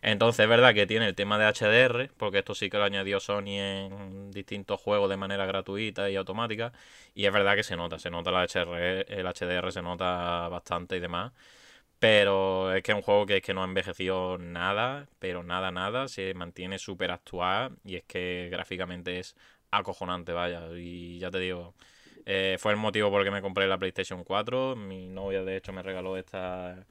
Entonces 0.03 0.40
es 0.44 0.48
verdad 0.48 0.74
que 0.74 0.86
tiene 0.86 1.07
el 1.09 1.14
tema 1.14 1.38
de 1.38 1.46
HDR, 1.46 2.11
porque 2.16 2.38
esto 2.38 2.55
sí 2.55 2.68
que 2.68 2.76
lo 2.78 2.84
añadió 2.84 3.20
Sony 3.20 3.59
en 3.59 4.30
distintos 4.32 4.80
juegos 4.80 5.09
de 5.09 5.16
manera 5.16 5.46
gratuita 5.46 6.11
y 6.11 6.16
automática. 6.16 6.72
Y 7.14 7.26
es 7.26 7.32
verdad 7.32 7.55
que 7.55 7.62
se 7.62 7.76
nota, 7.76 7.98
se 7.98 8.11
nota 8.11 8.30
el 8.30 8.36
HDR, 8.36 9.07
el 9.09 9.26
HDR 9.26 9.72
se 9.72 9.82
nota 9.82 10.48
bastante 10.48 10.96
y 10.96 11.00
demás. 11.00 11.32
Pero 11.98 12.74
es 12.74 12.82
que 12.82 12.92
es 12.92 12.96
un 12.96 13.03
juego 13.03 13.26
que 13.26 13.36
es 13.38 13.42
que 13.42 13.55
no 13.55 13.62
ha 13.62 13.64
envejecido 13.64 14.38
nada, 14.38 15.09
pero 15.20 15.44
nada, 15.44 15.70
nada. 15.70 16.09
Se 16.09 16.34
mantiene 16.34 16.78
súper 16.78 17.12
actual 17.12 17.76
y 17.84 17.96
es 17.96 18.05
que 18.05 18.48
gráficamente 18.50 19.20
es 19.20 19.36
acojonante, 19.70 20.32
vaya. 20.32 20.66
Y 20.76 21.18
ya 21.20 21.30
te 21.30 21.38
digo, 21.38 21.74
eh, 22.26 22.57
fue 22.59 22.72
el 22.72 22.78
motivo 22.78 23.11
por 23.11 23.20
el 23.20 23.26
que 23.26 23.30
me 23.30 23.42
compré 23.42 23.66
la 23.68 23.78
PlayStation 23.78 24.24
4. 24.24 24.76
Mi 24.76 25.09
novia, 25.09 25.44
de 25.44 25.57
hecho, 25.57 25.72
me 25.72 25.82
regaló 25.82 26.16
esta 26.16 26.86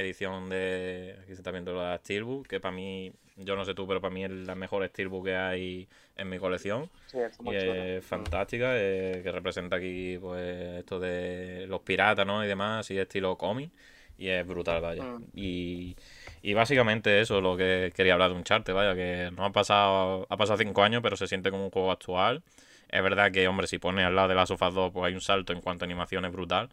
edición 0.00 0.48
de. 0.48 1.16
Aquí 1.22 1.28
se 1.28 1.40
está 1.40 1.50
viendo 1.50 1.74
la 1.74 1.96
Steelbook, 1.98 2.46
que 2.46 2.60
para 2.60 2.74
mí, 2.74 3.12
yo 3.36 3.56
no 3.56 3.64
sé 3.64 3.74
tú, 3.74 3.86
pero 3.86 4.00
para 4.00 4.12
mí 4.12 4.24
es 4.24 4.30
la 4.30 4.54
mejor 4.54 4.86
Steelbook 4.86 5.26
que 5.26 5.36
hay 5.36 5.88
en 6.16 6.28
mi 6.28 6.38
colección. 6.38 6.90
Sí, 7.06 7.18
es 7.18 7.38
y 7.44 7.54
es 7.54 8.04
fantástica, 8.04 8.72
eh, 8.74 9.20
que 9.22 9.32
representa 9.32 9.76
aquí 9.76 10.18
pues 10.20 10.78
esto 10.78 11.00
de 11.00 11.66
los 11.68 11.80
piratas, 11.80 12.26
¿no? 12.26 12.44
Y 12.44 12.48
demás, 12.48 12.90
y 12.90 12.98
estilo 12.98 13.36
cómic. 13.36 13.70
Y 14.18 14.28
es 14.28 14.46
brutal, 14.46 14.80
vaya. 14.80 15.02
Mm. 15.02 15.24
Y, 15.34 15.96
y 16.40 16.54
básicamente 16.54 17.20
eso 17.20 17.36
es 17.36 17.42
lo 17.42 17.56
que 17.56 17.92
quería 17.94 18.14
hablar 18.14 18.30
de 18.30 18.36
un 18.36 18.44
charte, 18.44 18.72
vaya, 18.72 18.94
que 18.94 19.30
no 19.36 19.44
ha 19.44 19.52
pasado, 19.52 20.26
ha 20.30 20.36
pasado 20.36 20.58
cinco 20.58 20.82
años, 20.82 21.02
pero 21.02 21.16
se 21.16 21.26
siente 21.26 21.50
como 21.50 21.64
un 21.64 21.70
juego 21.70 21.92
actual. 21.92 22.42
Es 22.88 23.02
verdad 23.02 23.32
que, 23.32 23.46
hombre, 23.48 23.66
si 23.66 23.78
pone 23.78 24.04
al 24.04 24.14
lado 24.14 24.28
de 24.28 24.36
la 24.36 24.46
Sofas 24.46 24.72
2, 24.72 24.92
pues 24.92 25.04
hay 25.06 25.14
un 25.14 25.20
salto 25.20 25.52
en 25.52 25.60
cuanto 25.60 25.84
a 25.84 25.86
animación 25.86 26.24
es 26.24 26.32
brutal 26.32 26.70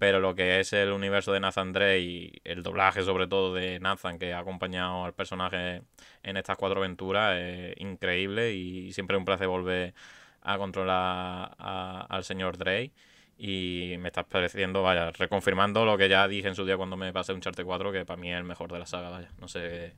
pero 0.00 0.18
lo 0.18 0.34
que 0.34 0.60
es 0.60 0.72
el 0.72 0.92
universo 0.92 1.30
de 1.30 1.40
Nathan 1.40 1.74
Drake 1.74 2.00
y 2.00 2.40
el 2.44 2.62
doblaje 2.62 3.02
sobre 3.02 3.26
todo 3.26 3.52
de 3.52 3.78
Nathan 3.80 4.18
que 4.18 4.32
ha 4.32 4.38
acompañado 4.38 5.04
al 5.04 5.12
personaje 5.12 5.82
en 6.22 6.38
estas 6.38 6.56
cuatro 6.56 6.80
aventuras 6.80 7.36
es 7.36 7.74
increíble 7.76 8.54
y 8.54 8.94
siempre 8.94 9.16
es 9.16 9.18
un 9.18 9.26
placer 9.26 9.46
volver 9.46 9.92
a 10.40 10.56
controlar 10.56 11.54
al 11.58 12.24
señor 12.24 12.56
Drake 12.56 12.92
y 13.36 13.96
me 13.98 14.08
estás 14.08 14.24
pareciendo, 14.24 14.82
vaya, 14.82 15.10
reconfirmando 15.10 15.84
lo 15.84 15.98
que 15.98 16.08
ya 16.08 16.26
dije 16.26 16.48
en 16.48 16.54
su 16.54 16.64
día 16.64 16.78
cuando 16.78 16.96
me 16.96 17.12
pasé 17.12 17.34
un 17.34 17.42
Charte 17.42 17.62
4 17.62 17.92
que 17.92 18.06
para 18.06 18.18
mí 18.18 18.32
es 18.32 18.38
el 18.38 18.44
mejor 18.44 18.72
de 18.72 18.78
la 18.78 18.86
saga, 18.86 19.10
vaya, 19.10 19.28
no 19.38 19.48
sé 19.48 19.92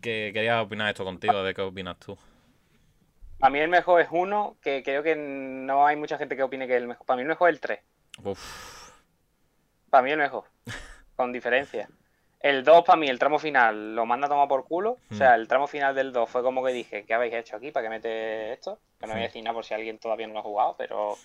qué 0.00 0.30
quería 0.32 0.62
opinar 0.62 0.88
esto 0.88 1.04
contigo, 1.04 1.42
de 1.42 1.52
qué 1.52 1.60
opinas 1.60 1.98
tú. 1.98 2.16
Para 3.38 3.50
mí 3.50 3.58
el 3.58 3.68
mejor 3.68 4.00
es 4.00 4.08
uno, 4.10 4.56
que 4.62 4.82
creo 4.82 5.02
que 5.02 5.14
no 5.14 5.86
hay 5.86 5.96
mucha 5.96 6.16
gente 6.16 6.36
que 6.36 6.42
opine 6.42 6.66
que 6.66 6.76
el 6.76 6.86
mejor. 6.86 7.04
Para 7.04 7.16
mí 7.18 7.22
el 7.24 7.28
mejor 7.28 7.50
es 7.50 7.56
el 7.56 7.60
3. 7.60 7.80
Uf. 8.24 8.73
Para 9.94 10.02
mí 10.02 10.10
el 10.10 10.18
mejor, 10.18 10.42
con 11.14 11.32
diferencia. 11.32 11.88
El 12.40 12.64
2, 12.64 12.82
para 12.84 12.98
mí, 12.98 13.06
el 13.06 13.16
tramo 13.16 13.38
final, 13.38 13.94
lo 13.94 14.04
manda 14.06 14.26
a 14.26 14.28
tomar 14.28 14.48
por 14.48 14.64
culo. 14.64 14.98
O 15.08 15.14
sea, 15.14 15.30
hmm. 15.30 15.40
el 15.40 15.46
tramo 15.46 15.68
final 15.68 15.94
del 15.94 16.12
2 16.12 16.28
fue 16.28 16.42
como 16.42 16.64
que 16.64 16.72
dije, 16.72 17.04
¿qué 17.04 17.14
habéis 17.14 17.34
hecho 17.34 17.54
aquí? 17.54 17.70
¿Para 17.70 17.86
qué 17.86 17.90
mete 17.90 18.52
esto? 18.54 18.80
Que 18.98 19.06
no 19.06 19.12
voy 19.12 19.22
a 19.22 19.26
decir 19.26 19.44
nada 19.44 19.54
por 19.54 19.64
si 19.64 19.72
alguien 19.72 20.00
todavía 20.00 20.26
no 20.26 20.32
lo 20.32 20.40
ha 20.40 20.42
jugado, 20.42 20.74
pero 20.76 21.16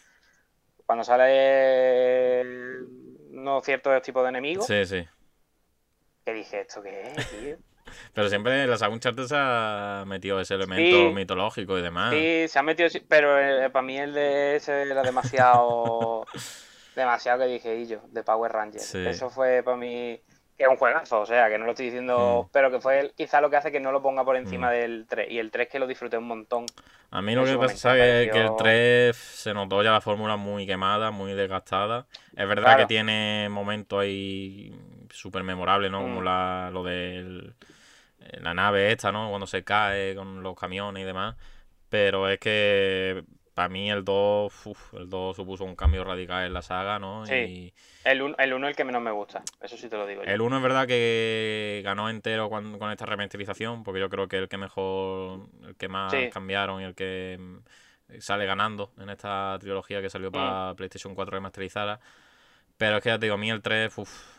cuando 0.86 1.04
sale 1.04 2.44
no 3.32 3.60
cierto 3.62 4.00
tipo 4.04 4.22
de 4.22 4.30
enemigos. 4.30 4.68
Sí, 4.68 4.86
sí. 4.86 5.04
Que 6.24 6.34
dije, 6.36 6.62
¿esto 6.62 6.84
qué 6.84 7.02
es, 7.02 7.32
tío? 7.32 7.58
Pero 8.14 8.30
siempre 8.30 8.62
en 8.62 8.70
la 8.70 8.78
saga 8.78 8.94
Uncharted 8.94 9.26
se 9.26 9.36
ha 9.36 10.04
metido 10.06 10.40
ese 10.40 10.54
elemento 10.54 11.10
mitológico 11.12 11.76
y 11.80 11.82
demás. 11.82 12.14
Sí, 12.14 12.48
se 12.48 12.60
ha 12.60 12.62
metido, 12.62 12.88
pero 13.08 13.40
eh, 13.40 13.72
para 13.72 13.82
mí 13.82 13.98
el 13.98 14.14
de 14.14 14.58
ese 14.58 14.84
era 14.84 15.02
demasiado 15.02 16.28
demasiado 17.00 17.40
que 17.40 17.48
dije 17.48 17.76
y 17.76 17.88
yo, 17.88 18.02
de 18.10 18.24
Power 18.24 18.52
Rangers. 18.52 18.94
Eso 18.96 19.30
fue 19.30 19.64
para 19.64 19.78
mí 19.78 20.22
que 20.60 20.66
es 20.66 20.70
un 20.70 20.76
juegazo, 20.76 21.22
o 21.22 21.26
sea, 21.26 21.48
que 21.48 21.58
no 21.58 21.64
lo 21.64 21.72
estoy 21.72 21.86
diciendo, 21.86 22.44
mm. 22.44 22.52
pero 22.52 22.70
que 22.70 22.82
fue 22.82 23.14
quizá 23.16 23.40
lo 23.40 23.50
que 23.50 23.56
hace 23.56 23.72
que 23.72 23.80
no 23.80 23.94
lo 23.94 24.02
ponga 24.02 24.26
por 24.26 24.36
encima 24.36 24.68
mm. 24.68 24.72
del 24.72 25.06
3. 25.08 25.32
Y 25.32 25.40
el 25.40 25.52
3 25.52 25.70
que 25.70 25.80
lo 25.80 25.88
disfruté 25.88 26.18
un 26.18 26.28
montón. 26.28 26.66
A 27.12 27.22
mí 27.22 27.34
lo 27.34 27.46
que 27.46 27.58
pasa 27.58 27.98
es 27.98 28.30
que 28.30 28.42
el 28.42 28.52
3 28.58 29.16
se 29.16 29.54
notó 29.54 29.82
ya 29.84 29.94
la 29.94 30.02
fórmula 30.02 30.36
muy 30.36 30.68
quemada, 30.68 31.12
muy 31.12 31.32
desgastada. 31.32 32.08
Es 32.36 32.46
verdad 32.46 32.76
que 32.76 32.88
tiene 32.88 33.48
momentos 33.50 34.02
ahí 34.02 34.76
súper 35.10 35.44
memorables, 35.44 35.92
¿no? 35.92 36.02
Como 36.02 36.20
mm. 36.20 36.24
la, 36.26 36.70
lo 36.74 36.84
de 36.84 37.54
la 38.42 38.54
nave 38.54 38.92
esta, 38.92 39.14
¿no? 39.14 39.30
Cuando 39.30 39.48
se 39.48 39.64
cae 39.64 40.14
con 40.14 40.44
los 40.44 40.60
camiones 40.60 41.04
y 41.04 41.06
demás. 41.06 41.38
Pero 41.88 42.28
es 42.28 42.38
que 42.38 43.24
para 43.60 43.68
mí 43.68 43.92
el 43.92 44.06
2, 44.06 44.54
el 44.94 45.10
2 45.10 45.36
supuso 45.36 45.66
un 45.66 45.76
cambio 45.76 46.06
radical 46.06 46.46
en 46.46 46.54
la 46.54 46.62
saga, 46.62 46.98
¿no? 46.98 47.26
Sí. 47.26 47.74
El 48.06 48.22
1 48.22 48.36
el, 48.40 48.54
uno 48.54 48.70
el 48.70 48.74
que 48.74 48.86
menos 48.86 49.02
me 49.02 49.12
gusta, 49.12 49.44
eso 49.62 49.76
sí 49.76 49.90
te 49.90 49.98
lo 49.98 50.08
digo. 50.08 50.24
Yo. 50.24 50.32
El 50.32 50.40
1 50.40 50.56
es 50.56 50.64
verdad 50.64 50.88
que 50.88 51.82
ganó 51.84 52.10
entero 52.10 52.50
con, 52.50 52.90
esta 52.90 53.06
remasterización, 53.06 53.84
porque 53.84 54.00
yo 54.00 54.10
creo 54.10 54.30
que 54.30 54.38
el 54.38 54.48
que 54.48 54.56
mejor, 54.56 55.50
el 55.68 55.76
que 55.76 55.90
más 55.90 56.14
cambiaron 56.32 56.80
y 56.82 56.86
el 56.86 56.96
que 56.96 57.36
mm, 57.38 58.20
sale 58.22 58.46
ganando 58.46 58.94
en 58.98 59.10
esta 59.10 59.58
trilogía 59.60 60.02
que 60.02 60.10
salió 60.10 60.32
para 60.32 60.72
mm. 60.72 60.76
PlayStation 60.78 61.14
4 61.14 61.30
remasterizada. 61.30 62.00
Pero 62.78 62.96
es 62.96 63.04
que 63.04 63.10
ya 63.10 63.20
te 63.20 63.26
digo, 63.26 63.36
a 63.36 63.40
mí 63.40 63.52
el 63.52 63.62
3 63.62 63.94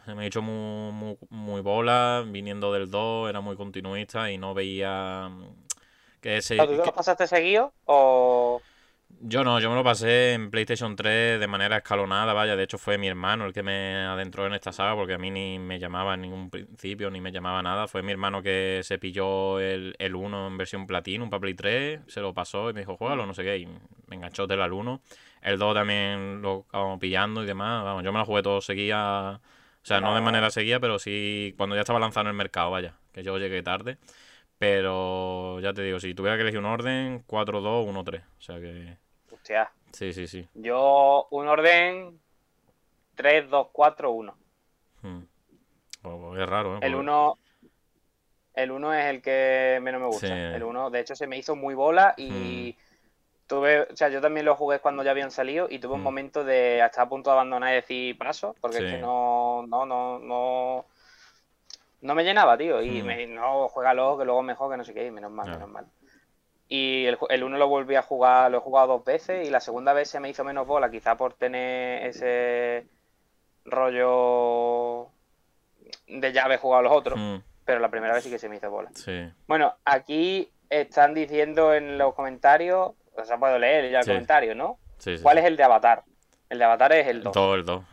se 0.06 0.14
me 0.14 0.22
ha 0.22 0.26
hecho 0.26 0.40
muy, 0.40 1.18
muy, 1.28 1.60
bola, 1.60 2.24
viniendo 2.26 2.72
del 2.72 2.90
2, 2.90 3.28
era 3.28 3.42
muy 3.42 3.54
continuista 3.54 4.30
y 4.30 4.38
no 4.38 4.54
veía 4.54 5.28
mm, 5.28 5.44
que 6.22 6.38
ese... 6.38 6.56
¿Tú 6.56 6.72
lo 6.72 6.94
pasaste 6.94 7.26
seguido 7.26 7.74
o...? 7.84 8.62
Yo 9.18 9.44
no, 9.44 9.60
yo 9.60 9.68
me 9.68 9.76
lo 9.76 9.84
pasé 9.84 10.32
en 10.32 10.50
PlayStation 10.50 10.96
3 10.96 11.38
de 11.38 11.46
manera 11.46 11.78
escalonada, 11.78 12.32
vaya, 12.32 12.56
de 12.56 12.62
hecho 12.62 12.78
fue 12.78 12.96
mi 12.96 13.06
hermano 13.06 13.44
el 13.44 13.52
que 13.52 13.62
me 13.62 13.96
adentró 14.06 14.46
en 14.46 14.54
esta 14.54 14.72
saga 14.72 14.94
porque 14.94 15.14
a 15.14 15.18
mí 15.18 15.30
ni 15.30 15.58
me 15.58 15.78
llamaba 15.78 16.14
en 16.14 16.22
ningún 16.22 16.48
principio, 16.48 17.10
ni 17.10 17.20
me 17.20 17.30
llamaba 17.30 17.62
nada, 17.62 17.86
fue 17.86 18.02
mi 18.02 18.12
hermano 18.12 18.42
que 18.42 18.80
se 18.82 18.98
pilló 18.98 19.60
el, 19.60 19.94
el 19.98 20.14
1 20.14 20.46
en 20.46 20.56
versión 20.56 20.86
Platinum 20.86 21.28
para 21.28 21.40
Play 21.40 21.54
3, 21.54 22.00
se 22.06 22.20
lo 22.20 22.32
pasó 22.32 22.70
y 22.70 22.72
me 22.72 22.80
dijo, 22.80 22.96
juégalo, 22.96 23.26
no 23.26 23.34
sé 23.34 23.42
qué, 23.42 23.58
y 23.58 23.66
me 24.06 24.16
enganchó 24.16 24.46
del 24.46 24.62
al 24.62 24.72
1. 24.72 25.02
El 25.42 25.58
2 25.58 25.74
también 25.74 26.40
lo 26.40 26.64
acabamos 26.68 26.98
pillando 26.98 27.42
y 27.42 27.46
demás, 27.46 27.84
vamos, 27.84 28.02
yo 28.02 28.12
me 28.12 28.20
lo 28.20 28.24
jugué 28.24 28.42
todo 28.42 28.62
seguía, 28.62 29.38
o 29.38 29.84
sea, 29.84 30.00
no 30.00 30.14
de 30.14 30.22
manera 30.22 30.50
seguida, 30.50 30.80
pero 30.80 30.98
sí 30.98 31.54
cuando 31.58 31.76
ya 31.76 31.82
estaba 31.82 32.00
lanzado 32.00 32.22
en 32.22 32.28
el 32.28 32.36
mercado, 32.36 32.70
vaya, 32.70 32.94
que 33.12 33.22
yo 33.22 33.36
llegué 33.38 33.62
tarde. 33.62 33.98
Pero 34.60 35.58
ya 35.60 35.72
te 35.72 35.80
digo, 35.80 35.98
si 35.98 36.12
tuviera 36.12 36.36
que 36.36 36.42
elegir 36.42 36.58
un 36.58 36.66
orden, 36.66 37.24
4-2, 37.26 37.86
1-3. 37.86 38.22
O 38.22 38.42
sea 38.42 38.60
que 38.60 38.98
Hostia. 39.32 39.72
Sí, 39.90 40.12
sí, 40.12 40.26
sí. 40.26 40.46
Yo 40.52 41.28
un 41.30 41.48
orden 41.48 42.20
3, 43.14 43.48
2, 43.48 43.68
4, 43.72 44.10
1. 44.12 44.36
es 46.36 46.46
raro, 46.46 46.76
¿eh? 46.76 46.80
El 46.82 46.94
1 46.94 47.38
el 48.52 48.70
1 48.70 48.94
es 48.94 49.06
el 49.06 49.22
que 49.22 49.78
menos 49.80 49.98
me 49.98 50.08
gusta. 50.08 50.54
El 50.54 50.62
1, 50.62 50.90
de 50.90 51.00
hecho, 51.00 51.16
se 51.16 51.26
me 51.26 51.38
hizo 51.38 51.56
muy 51.56 51.74
bola 51.74 52.12
y 52.18 52.76
hmm. 52.76 53.46
tuve, 53.46 53.80
o 53.80 53.96
sea, 53.96 54.10
yo 54.10 54.20
también 54.20 54.44
lo 54.44 54.56
jugué 54.56 54.80
cuando 54.80 55.02
ya 55.02 55.12
habían 55.12 55.30
salido 55.30 55.68
y 55.70 55.78
tuve 55.78 55.94
un 55.94 56.00
hmm. 56.00 56.04
momento 56.04 56.44
de 56.44 56.84
estar 56.84 57.06
a 57.06 57.08
punto 57.08 57.30
de 57.30 57.34
abandonar 57.36 57.72
y 57.72 57.76
decir 57.76 58.18
paso, 58.18 58.54
porque 58.60 58.76
es 58.76 58.92
que 58.92 58.98
no, 58.98 59.64
no, 59.66 59.86
no, 59.86 60.18
no, 60.18 60.84
no 62.00 62.14
me 62.14 62.24
llenaba, 62.24 62.56
tío. 62.56 62.82
Y 62.82 63.02
hmm. 63.02 63.06
me, 63.06 63.26
no, 63.26 63.68
juégalo, 63.68 64.18
que 64.18 64.24
luego 64.24 64.42
mejor, 64.42 64.70
que 64.70 64.76
no 64.76 64.84
sé 64.84 64.94
qué, 64.94 65.06
y 65.06 65.10
menos 65.10 65.30
mal, 65.30 65.50
menos 65.50 65.68
mal. 65.68 65.86
Y 66.68 67.06
el, 67.06 67.18
el 67.30 67.42
uno 67.42 67.58
lo 67.58 67.68
volví 67.68 67.96
a 67.96 68.02
jugar, 68.02 68.50
lo 68.50 68.58
he 68.58 68.60
jugado 68.60 68.88
dos 68.88 69.04
veces 69.04 69.46
y 69.46 69.50
la 69.50 69.60
segunda 69.60 69.92
vez 69.92 70.08
se 70.08 70.20
me 70.20 70.28
hizo 70.28 70.44
menos 70.44 70.66
bola, 70.66 70.90
quizá 70.90 71.16
por 71.16 71.34
tener 71.34 72.06
ese 72.06 72.86
rollo 73.64 75.08
de 76.06 76.32
ya 76.32 76.44
haber 76.44 76.60
jugado 76.60 76.84
los 76.84 76.92
otros, 76.92 77.18
hmm. 77.18 77.42
pero 77.64 77.80
la 77.80 77.90
primera 77.90 78.14
vez 78.14 78.24
sí 78.24 78.30
que 78.30 78.38
se 78.38 78.48
me 78.48 78.56
hizo 78.56 78.70
bola. 78.70 78.90
Bueno, 79.48 79.74
aquí 79.84 80.48
están 80.68 81.14
diciendo 81.14 81.74
en 81.74 81.98
los 81.98 82.14
comentarios, 82.14 82.92
o 83.16 83.24
sea, 83.24 83.38
puedo 83.38 83.58
leer 83.58 83.90
ya 83.90 84.00
el 84.00 84.06
comentario, 84.06 84.54
¿no? 84.54 84.78
¿Cuál 85.22 85.38
es 85.38 85.44
el 85.44 85.56
de 85.56 85.64
Avatar? 85.64 86.04
El 86.48 86.58
de 86.58 86.64
Avatar 86.64 86.92
es 86.92 87.06
el 87.06 87.22
2. 87.22 87.32
Todo 87.32 87.54
el 87.54 87.64
2, 87.64 87.84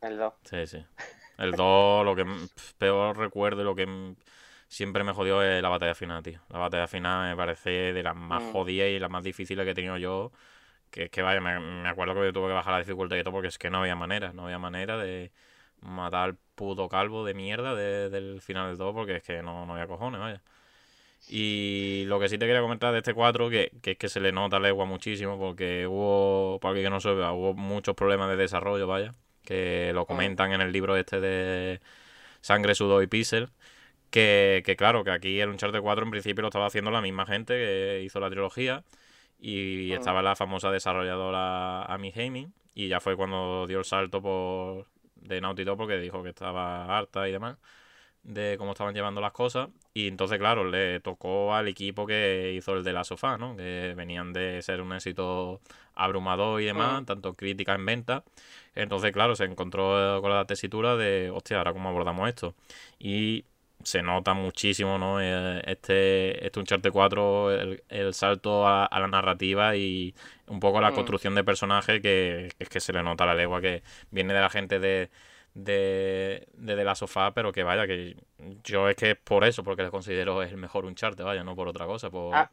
El 0.00 0.18
2. 0.18 0.34
Sí, 0.44 0.66
sí. 0.66 0.86
El 1.38 1.54
2, 1.56 2.04
lo 2.04 2.16
que 2.16 2.26
peor 2.78 3.16
recuerdo 3.18 3.62
y 3.62 3.64
lo 3.64 3.74
que 3.74 4.14
siempre 4.68 5.04
me 5.04 5.12
jodió 5.12 5.42
es 5.42 5.62
la 5.62 5.68
batalla 5.68 5.94
final, 5.94 6.22
tío. 6.22 6.40
La 6.50 6.58
batalla 6.58 6.86
final 6.88 7.30
me 7.30 7.36
parece 7.36 7.70
de 7.92 8.02
las 8.02 8.16
más 8.16 8.42
Mm. 8.42 8.52
jodidas 8.52 8.88
y 8.90 8.98
las 8.98 9.10
más 9.10 9.24
difíciles 9.24 9.64
que 9.64 9.70
he 9.72 9.74
tenido 9.74 9.96
yo. 9.98 10.32
Que 10.90 11.04
es 11.04 11.10
que, 11.10 11.22
vaya, 11.22 11.40
me, 11.40 11.58
me 11.60 11.88
acuerdo 11.88 12.14
que 12.22 12.32
tuve 12.32 12.48
que 12.48 12.54
bajar 12.54 12.74
la 12.74 12.78
dificultad 12.80 13.16
y 13.16 13.22
todo 13.22 13.32
porque 13.32 13.48
es 13.48 13.58
que 13.58 13.70
no 13.70 13.80
había 13.80 13.96
manera, 13.96 14.32
no 14.32 14.44
había 14.44 14.58
manera 14.58 14.98
de 14.98 15.32
matar 15.82 16.24
al 16.30 16.36
puto 16.56 16.88
calvo 16.88 17.24
de 17.24 17.34
mierda 17.34 17.74
de- 17.74 18.10
del 18.10 18.40
final 18.42 18.68
del 18.68 18.78
todo 18.78 18.94
porque 18.94 19.16
es 19.16 19.22
que 19.22 19.42
no, 19.42 19.66
no 19.66 19.74
había 19.74 19.86
cojones, 19.86 20.20
vaya. 20.20 20.42
Y 21.28 22.04
lo 22.06 22.18
que 22.20 22.28
sí 22.28 22.38
te 22.38 22.46
quería 22.46 22.62
comentar 22.62 22.92
de 22.92 22.98
este 22.98 23.14
4, 23.14 23.50
que, 23.50 23.70
que 23.82 23.92
es 23.92 23.98
que 23.98 24.08
se 24.08 24.20
le 24.20 24.32
nota 24.32 24.58
legua 24.60 24.86
muchísimo, 24.86 25.38
porque 25.38 25.86
hubo, 25.86 26.58
para 26.60 26.74
que 26.76 26.88
no 26.90 27.00
sepa, 27.00 27.32
hubo 27.32 27.54
muchos 27.54 27.94
problemas 27.94 28.30
de 28.30 28.36
desarrollo, 28.36 28.86
vaya, 28.86 29.14
que 29.48 29.92
lo 29.94 30.04
comentan 30.04 30.52
en 30.52 30.60
el 30.60 30.72
libro 30.72 30.94
este 30.96 31.20
de 31.20 31.80
Sangre, 32.42 32.74
Sudor 32.74 33.02
y 33.02 33.06
Pixel, 33.06 33.48
que, 34.10 34.62
que 34.66 34.76
claro, 34.76 35.04
que 35.04 35.10
aquí 35.10 35.40
el 35.40 35.48
Uncharted 35.48 35.80
4 35.80 36.04
en 36.04 36.10
principio 36.10 36.42
lo 36.42 36.48
estaba 36.48 36.66
haciendo 36.66 36.90
la 36.90 37.00
misma 37.00 37.24
gente 37.24 37.54
que 37.54 38.02
hizo 38.04 38.20
la 38.20 38.28
trilogía, 38.28 38.84
y 39.40 39.88
Mm. 39.90 39.94
estaba 39.94 40.20
la 40.22 40.36
famosa 40.36 40.70
desarrolladora 40.70 41.84
Amy 41.84 42.12
Haming, 42.14 42.52
y 42.74 42.88
ya 42.88 43.00
fue 43.00 43.16
cuando 43.16 43.66
dio 43.66 43.78
el 43.78 43.84
salto 43.84 44.20
por 44.20 44.86
de 45.16 45.40
Naughty 45.40 45.64
Dog 45.64 45.78
porque 45.78 45.98
dijo 45.98 46.22
que 46.22 46.28
estaba 46.30 46.96
harta 46.96 47.28
y 47.28 47.32
demás 47.32 47.56
de 48.22 48.56
cómo 48.58 48.72
estaban 48.72 48.94
llevando 48.94 49.20
las 49.20 49.32
cosas. 49.32 49.68
Y 49.94 50.08
entonces, 50.08 50.38
claro, 50.38 50.64
le 50.64 51.00
tocó 51.00 51.54
al 51.54 51.66
equipo 51.68 52.06
que 52.06 52.52
hizo 52.54 52.74
el 52.74 52.84
de 52.84 52.92
la 52.92 53.04
sofá, 53.04 53.38
¿no? 53.38 53.56
Que 53.56 53.94
venían 53.96 54.32
de 54.32 54.60
ser 54.62 54.80
un 54.82 54.92
éxito 54.92 55.60
abrumador 55.98 56.60
y 56.62 56.66
demás, 56.66 57.04
tanto 57.06 57.34
crítica 57.34 57.74
en 57.74 57.86
venta. 57.86 58.24
Entonces, 58.74 59.12
claro, 59.12 59.36
se 59.36 59.44
encontró 59.44 60.20
con 60.22 60.30
la 60.30 60.44
tesitura 60.46 60.96
de, 60.96 61.30
hostia, 61.30 61.58
ahora 61.58 61.72
cómo 61.72 61.88
abordamos 61.88 62.28
esto. 62.28 62.54
Y 62.98 63.44
se 63.82 64.02
nota 64.02 64.34
muchísimo, 64.34 64.98
¿no? 64.98 65.20
Eh, 65.20 65.62
Este, 65.66 66.44
este 66.46 66.60
Uncharted 66.60 66.90
4, 66.92 67.52
el, 67.52 67.82
el 67.88 68.14
salto 68.14 68.66
a, 68.66 68.84
a 68.86 69.00
la 69.00 69.08
narrativa 69.08 69.76
y 69.76 70.14
un 70.46 70.60
poco 70.60 70.80
la 70.80 70.92
Mm. 70.92 70.94
construcción 70.94 71.34
de 71.34 71.44
personaje 71.44 72.00
que, 72.00 72.50
es 72.58 72.68
que 72.68 72.80
se 72.80 72.92
le 72.92 73.02
nota 73.02 73.26
la 73.26 73.34
legua 73.34 73.60
que 73.60 73.82
viene 74.10 74.34
de 74.34 74.40
la 74.40 74.50
gente 74.50 74.78
de, 74.80 75.10
de, 75.54 76.48
de 76.54 76.86
of 76.88 77.02
Us, 77.16 77.32
pero 77.34 77.52
que 77.52 77.62
vaya, 77.62 77.86
que 77.86 78.16
yo 78.64 78.88
es 78.88 78.96
que 78.96 79.12
es 79.12 79.16
por 79.16 79.44
eso, 79.44 79.62
porque 79.64 79.82
le 79.82 79.90
considero 79.90 80.42
el 80.42 80.56
mejor 80.56 80.84
Uncharted, 80.84 81.24
vaya, 81.24 81.44
no 81.44 81.54
por 81.56 81.68
otra 81.68 81.86
cosa, 81.86 82.10
por... 82.10 82.34
Ah. 82.34 82.50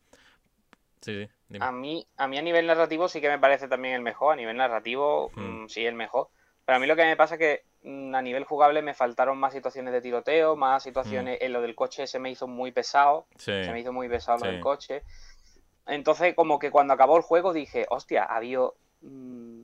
Sí, 1.01 1.13
sí, 1.25 1.29
dime. 1.49 1.65
A 1.65 1.71
mí, 1.71 2.07
a 2.17 2.27
mí 2.27 2.37
a 2.37 2.41
nivel 2.41 2.67
narrativo 2.67 3.07
sí 3.07 3.21
que 3.21 3.29
me 3.29 3.39
parece 3.39 3.67
también 3.67 3.95
el 3.95 4.01
mejor. 4.01 4.33
A 4.33 4.35
nivel 4.35 4.57
narrativo, 4.57 5.31
Hmm. 5.35 5.63
mm, 5.65 5.69
sí, 5.69 5.85
el 5.85 5.95
mejor. 5.95 6.29
Pero 6.65 6.77
a 6.77 6.79
mí 6.79 6.87
lo 6.87 6.95
que 6.95 7.05
me 7.05 7.15
pasa 7.15 7.35
es 7.35 7.39
que 7.39 7.63
mm, 7.83 8.15
a 8.15 8.21
nivel 8.21 8.43
jugable 8.45 8.81
me 8.81 8.93
faltaron 8.95 9.37
más 9.37 9.53
situaciones 9.53 9.93
de 9.93 10.01
tiroteo, 10.01 10.55
más 10.55 10.81
situaciones. 10.83 11.37
En 11.41 11.53
lo 11.53 11.61
del 11.61 11.75
coche 11.75 12.07
se 12.07 12.17
me 12.19 12.31
hizo 12.31 12.47
muy 12.47 12.71
pesado. 12.71 13.27
Sí, 13.37 13.51
Se 13.63 13.71
me 13.71 13.79
hizo 13.81 13.93
muy 13.93 14.09
pesado 14.09 14.39
lo 14.39 14.45
Sí. 14.45 14.51
del 14.51 14.59
coche. 14.59 15.03
Entonces, 15.87 16.33
como 16.35 16.57
que 16.57 16.71
cuando 16.71 16.93
acabó 16.93 17.15
el 17.17 17.21
juego 17.23 17.53
dije, 17.53 17.85
hostia, 17.89 18.23
ha 18.23 18.37
habido 18.37 18.75
mm, 19.01 19.61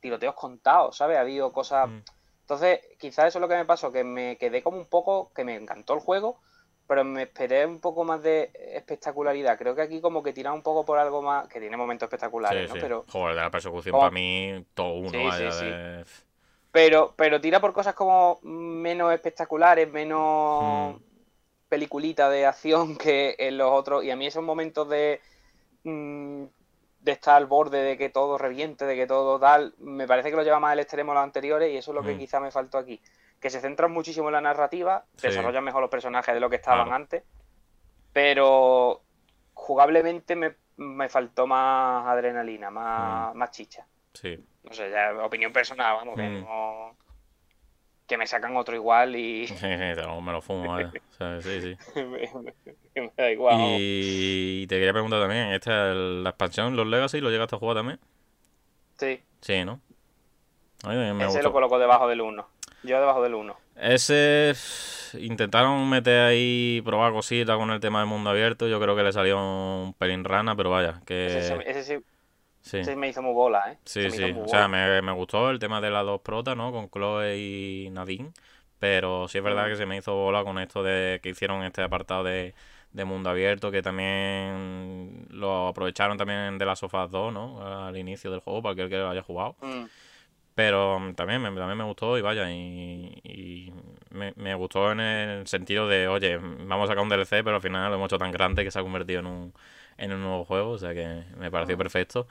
tiroteos 0.00 0.34
contados, 0.36 0.96
¿sabes? 0.96 1.16
Ha 1.16 1.22
habido 1.22 1.52
cosas. 1.52 1.88
Mm. 1.88 2.02
Entonces, 2.42 2.80
quizás 2.98 3.26
eso 3.26 3.38
es 3.38 3.42
lo 3.42 3.48
que 3.48 3.56
me 3.56 3.64
pasó, 3.64 3.90
que 3.90 4.04
me 4.04 4.38
quedé 4.38 4.62
como 4.62 4.78
un 4.78 4.86
poco, 4.86 5.32
que 5.34 5.44
me 5.44 5.56
encantó 5.56 5.94
el 5.94 6.00
juego, 6.00 6.40
pero 6.88 7.04
me 7.04 7.22
esperé 7.24 7.66
un 7.66 7.80
poco 7.80 8.02
más 8.02 8.22
de 8.22 8.50
espectacularidad. 8.54 9.58
Creo 9.58 9.74
que 9.74 9.82
aquí 9.82 10.00
como 10.00 10.22
que 10.22 10.32
tira 10.32 10.52
un 10.54 10.62
poco 10.62 10.84
por 10.86 10.98
algo 10.98 11.20
más, 11.22 11.46
que 11.46 11.60
tiene 11.60 11.76
momentos 11.76 12.06
espectaculares, 12.06 12.62
sí, 12.62 12.68
¿no? 12.68 12.74
sí. 12.74 12.80
Pero, 12.80 13.04
Joder, 13.08 13.36
de 13.36 13.42
la 13.42 13.50
persecución 13.50 13.92
Como- 13.92 14.02
para 14.02 14.10
mí, 14.10 14.64
todo 14.74 14.94
uno, 14.94 15.10
Sí, 15.10 15.22
vaya, 15.22 15.54
de- 15.54 16.04
pero, 16.72 17.12
pero 17.14 17.40
tira 17.42 17.60
por 17.60 17.74
cosas 17.74 17.94
como 17.94 18.40
menos 18.42 19.12
espectaculares, 19.12 19.90
menos 19.92 20.94
Mm. 20.94 21.02
peliculita 21.68 22.30
de 22.30 22.46
acción 22.46 22.96
que 22.96 23.36
en 23.38 23.58
los 23.58 23.70
otros. 23.70 24.02
Y 24.02 24.10
a 24.10 24.16
mí 24.16 24.26
esos 24.26 24.42
momentos 24.42 24.88
de, 24.88 25.20
mm, 25.84 26.44
de 27.00 27.12
estar 27.12 27.36
al 27.36 27.46
borde 27.46 27.82
de 27.82 27.98
que 27.98 28.08
todo 28.08 28.38
reviente, 28.38 28.86
de 28.86 28.96
que 28.96 29.06
todo 29.06 29.38
tal, 29.38 29.74
me 29.78 30.06
parece 30.06 30.30
que 30.30 30.36
lo 30.36 30.42
lleva 30.42 30.58
más 30.58 30.72
al 30.72 30.80
extremo 30.80 31.12
los 31.14 31.22
anteriores 31.22 31.70
y 31.72 31.76
eso 31.76 31.90
es 31.90 31.94
lo 31.94 32.02
que 32.02 32.14
Mm. 32.14 32.18
quizá 32.18 32.40
me 32.40 32.50
faltó 32.50 32.78
aquí. 32.78 32.98
Que 33.40 33.50
se 33.50 33.60
centran 33.60 33.92
muchísimo 33.92 34.28
en 34.28 34.32
la 34.34 34.40
narrativa, 34.40 35.04
Sí. 35.16 35.28
desarrollan 35.28 35.62
mejor 35.64 35.80
los 35.82 35.90
personajes 35.90 36.34
de 36.34 36.40
lo 36.40 36.50
que 36.50 36.56
estaban 36.56 36.86
Claro. 36.86 36.94
antes, 36.96 37.22
pero 38.12 39.02
jugablemente 39.54 40.34
me, 40.36 40.54
me 40.76 41.08
faltó 41.08 41.46
más 41.46 42.06
adrenalina, 42.06 42.70
más, 42.70 43.34
más 43.34 43.50
chicha. 43.50 43.86
sí. 44.14 44.44
No 44.64 44.74
sé, 44.74 44.90
ya 44.90 45.12
opinión 45.24 45.50
personal, 45.52 45.96
vamos, 45.96 46.14
que 46.16 46.22
Mm. 46.28 46.40
no- 46.44 46.96
Que 48.06 48.16
me 48.16 48.26
sacan 48.26 48.56
otro 48.56 48.74
igual 48.74 49.16
y 49.16 49.46
me 49.62 50.32
lo 50.32 50.40
fumo. 50.42 50.76
O 51.10 51.12
sea, 51.12 51.40
sí, 51.42 51.60
sí. 51.60 51.76
que 52.94 53.00
me 53.02 53.12
da 53.16 53.30
igual. 53.30 53.56
Y 53.78 54.66
te 54.66 54.76
quería 54.76 54.92
preguntar 54.92 55.20
también, 55.20 55.48
¿esta 55.52 55.92
la 55.94 56.30
expansión, 56.30 56.74
los 56.74 56.86
Legacy, 56.86 57.20
lo 57.20 57.28
llegaste 57.30 57.56
a 57.56 57.58
jugar 57.58 57.76
también? 57.76 57.98
Sí, 58.98 59.22
Sí, 59.42 59.64
¿no? 59.64 59.80
Me 60.86 61.10
ese 61.16 61.26
gustó. 61.26 61.42
lo 61.42 61.52
coloco 61.52 61.78
debajo 61.78 62.08
del 62.08 62.20
1. 62.22 62.48
Yo 62.82 62.98
debajo 63.00 63.22
del 63.22 63.34
1. 63.34 63.56
Ese 63.76 64.52
intentaron 65.18 65.88
meter 65.88 66.20
ahí, 66.22 66.82
probar 66.84 67.12
cositas 67.12 67.56
con 67.56 67.70
el 67.70 67.80
tema 67.80 68.00
del 68.00 68.08
mundo 68.08 68.30
abierto. 68.30 68.66
Yo 68.68 68.80
creo 68.80 68.96
que 68.96 69.02
le 69.02 69.12
salió 69.12 69.38
un 69.38 69.94
pelín 69.94 70.24
rana, 70.24 70.56
pero 70.56 70.70
vaya, 70.70 71.00
Ese, 71.00 71.04
que 71.06 71.36
ese 71.66 71.82
sí, 71.82 71.98
sí. 72.60 72.78
ese 72.78 72.96
me 72.96 73.08
hizo 73.08 73.22
muy 73.22 73.32
bola, 73.34 73.72
¿eh? 73.72 73.78
Sí, 73.84 74.10
sí. 74.10 74.34
O 74.36 74.48
sea, 74.48 74.68
me, 74.68 75.00
me 75.02 75.12
gustó 75.12 75.50
el 75.50 75.58
tema 75.58 75.80
de 75.80 75.90
las 75.90 76.04
dos 76.04 76.20
protas, 76.20 76.56
¿no? 76.56 76.72
Con 76.72 76.90
Chloe 76.90 77.36
y 77.38 77.90
Nadine. 77.90 78.32
Pero 78.78 79.26
sí 79.28 79.38
es 79.38 79.44
verdad 79.44 79.66
Mm. 79.66 79.70
que 79.70 79.76
se 79.76 79.86
me 79.86 79.96
hizo 79.96 80.14
bola 80.14 80.44
con 80.44 80.58
esto 80.58 80.82
de 80.84 81.18
que 81.22 81.30
hicieron 81.30 81.62
este 81.64 81.82
apartado 81.82 82.22
de, 82.24 82.54
de 82.92 83.04
mundo 83.04 83.28
abierto, 83.30 83.70
que 83.72 83.82
también 83.82 85.26
lo 85.30 85.68
aprovecharon 85.68 86.16
también 86.16 86.58
de 86.58 86.64
las 86.66 86.78
sofás 86.78 87.10
2, 87.10 87.32
¿no? 87.32 87.86
Al 87.86 87.96
inicio 87.96 88.30
del 88.30 88.40
juego, 88.40 88.62
para 88.62 88.74
aquel 88.74 88.88
que 88.88 88.96
lo 88.98 89.10
haya 89.10 89.22
jugado. 89.22 89.56
Mm, 89.62 89.84
Pero 90.58 90.98
mm, 90.98 91.14
también 91.14 91.40
me, 91.40 91.50
también 91.52 91.78
me 91.78 91.84
gustó 91.84 92.18
y 92.18 92.20
vaya, 92.20 92.50
y, 92.50 93.20
y 93.22 93.72
me, 94.10 94.32
me 94.34 94.56
gustó 94.56 94.90
en 94.90 94.98
el 94.98 95.46
sentido 95.46 95.86
de, 95.86 96.08
oye, 96.08 96.36
vamos 96.38 96.86
a 96.86 96.88
sacar 96.88 97.04
un 97.04 97.08
DLC, 97.08 97.44
pero 97.44 97.54
al 97.56 97.62
final 97.62 97.90
lo 97.90 97.94
hemos 97.94 98.08
hecho 98.08 98.18
tan 98.18 98.32
grande 98.32 98.64
que 98.64 98.72
se 98.72 98.80
ha 98.80 98.82
convertido 98.82 99.20
en 99.20 99.26
un, 99.26 99.54
en 99.98 100.12
un 100.12 100.20
nuevo 100.20 100.44
juego, 100.44 100.70
o 100.70 100.78
sea 100.78 100.92
que 100.94 101.22
me 101.36 101.48
pareció 101.52 101.78
perfecto. 101.78 102.26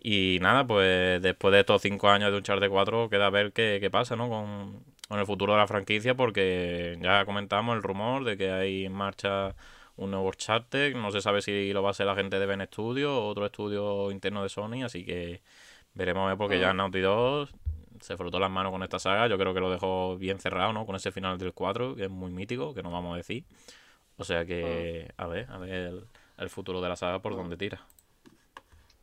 Y 0.00 0.38
nada, 0.40 0.66
pues 0.66 1.22
después 1.22 1.52
de 1.52 1.60
estos 1.60 1.80
cinco 1.82 2.08
años 2.10 2.32
de 2.32 2.38
Uncharted 2.38 2.68
4 2.68 3.08
queda 3.08 3.30
ver 3.30 3.52
qué, 3.52 3.78
qué 3.80 3.88
pasa, 3.90 4.16
¿no? 4.16 4.28
Con, 4.28 4.82
con 5.08 5.20
el 5.20 5.26
futuro 5.26 5.52
de 5.52 5.60
la 5.60 5.68
franquicia, 5.68 6.16
porque 6.16 6.98
ya 7.00 7.24
comentamos 7.24 7.76
el 7.76 7.84
rumor 7.84 8.24
de 8.24 8.36
que 8.36 8.50
hay 8.50 8.86
en 8.86 8.92
marcha 8.92 9.54
un 9.96 10.10
nuevo 10.10 10.26
Uncharted, 10.26 10.96
no 10.96 11.12
se 11.12 11.20
sabe 11.20 11.40
si 11.42 11.72
lo 11.72 11.82
va 11.84 11.90
a 11.90 11.92
hacer 11.92 12.06
la 12.06 12.16
gente 12.16 12.40
de 12.40 12.46
Ben 12.46 12.62
Studio 12.66 13.16
o 13.16 13.28
otro 13.28 13.46
estudio 13.46 14.10
interno 14.10 14.42
de 14.42 14.48
Sony, 14.48 14.82
así 14.84 15.04
que 15.04 15.42
veremos 15.94 16.24
a 16.24 16.28
ver, 16.30 16.38
porque 16.38 16.58
ya. 16.58 16.72
Naughty 16.74 17.00
Dog 17.00 17.48
se 18.00 18.16
frotó 18.16 18.38
las 18.38 18.50
manos 18.50 18.72
con 18.72 18.82
esta 18.82 18.98
saga, 18.98 19.26
yo 19.28 19.36
creo 19.38 19.52
que 19.54 19.60
lo 19.60 19.70
dejó 19.70 20.16
bien 20.16 20.38
cerrado, 20.40 20.72
¿no? 20.72 20.86
Con 20.86 20.96
ese 20.96 21.12
final 21.12 21.38
del 21.38 21.52
4, 21.52 21.94
que 21.96 22.04
es 22.04 22.10
muy 22.10 22.30
mítico, 22.30 22.74
que 22.74 22.82
no 22.82 22.90
vamos 22.90 23.14
a 23.14 23.16
decir. 23.18 23.44
O 24.16 24.24
sea 24.24 24.44
que, 24.44 25.10
a 25.16 25.26
ver, 25.26 25.46
a 25.50 25.58
ver 25.58 25.70
el, 25.70 26.04
el 26.38 26.50
futuro 26.50 26.80
de 26.80 26.88
la 26.88 26.96
saga 26.96 27.20
por 27.20 27.32
Mm. 27.32 27.36
dónde 27.36 27.56
tira. 27.56 27.80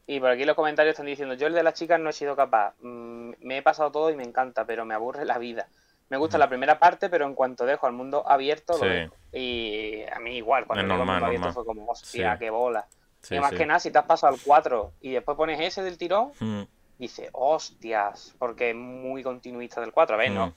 Y 0.10 0.20
por 0.20 0.30
aquí 0.30 0.46
los 0.46 0.56
comentarios 0.56 0.94
están 0.94 1.06
diciendo, 1.06 1.34
yo 1.36 1.48
el 1.48 1.54
de 1.54 1.64
las 1.64 1.74
chicas 1.74 2.00
no 2.00 2.10
he 2.10 2.14
sido 2.14 2.36
capaz. 2.36 2.74
Mm, 2.82 3.32
me 3.42 3.58
he 3.58 3.62
pasado 3.62 3.92
todo 3.92 4.10
y 4.10 4.16
me 4.16 4.24
encanta, 4.24 4.66
pero 4.66 4.86
me 4.86 4.94
aburre 4.94 5.26
la 5.26 5.38
vida. 5.38 5.68
Me 6.10 6.16
gusta 6.16 6.38
la 6.38 6.48
primera 6.48 6.80
parte, 6.80 7.10
pero 7.10 7.26
en 7.26 7.34
cuanto 7.36 7.66
dejo 7.66 7.86
al 7.86 7.92
mundo 7.92 8.24
abierto, 8.26 8.78
lo 8.78 8.86
dejo. 8.86 9.16
Y 9.34 10.04
a 10.10 10.20
mí 10.20 10.38
igual, 10.38 10.66
cuando 10.66 10.88
normal, 10.88 11.08
mundo 11.16 11.26
abierto 11.26 11.52
fue 11.52 11.66
como, 11.66 11.86
hostia, 11.88 12.34
Sí. 12.34 12.40
qué 12.40 12.50
bola. 12.50 12.88
Sí, 13.22 13.36
y 13.36 13.40
más 13.42 13.52
que 13.52 13.66
nada, 13.66 13.80
si 13.82 13.92
te 13.92 13.98
has 13.98 14.06
pasado 14.06 14.34
al 14.34 14.40
4 14.42 14.94
y 15.02 15.12
después 15.12 15.36
pones 15.36 15.60
ese 15.60 15.84
del 15.84 15.98
tirón, 15.98 16.32
Mm, 16.40 16.62
dice, 16.98 17.30
hostias, 17.34 18.36
porque 18.40 18.72
es 18.72 18.76
muy 18.76 19.24
continuista 19.24 19.82
del 19.82 19.92
4. 19.92 20.16
A 20.16 20.20
ver, 20.20 20.32
mm. 20.32 20.36
no, 20.36 20.54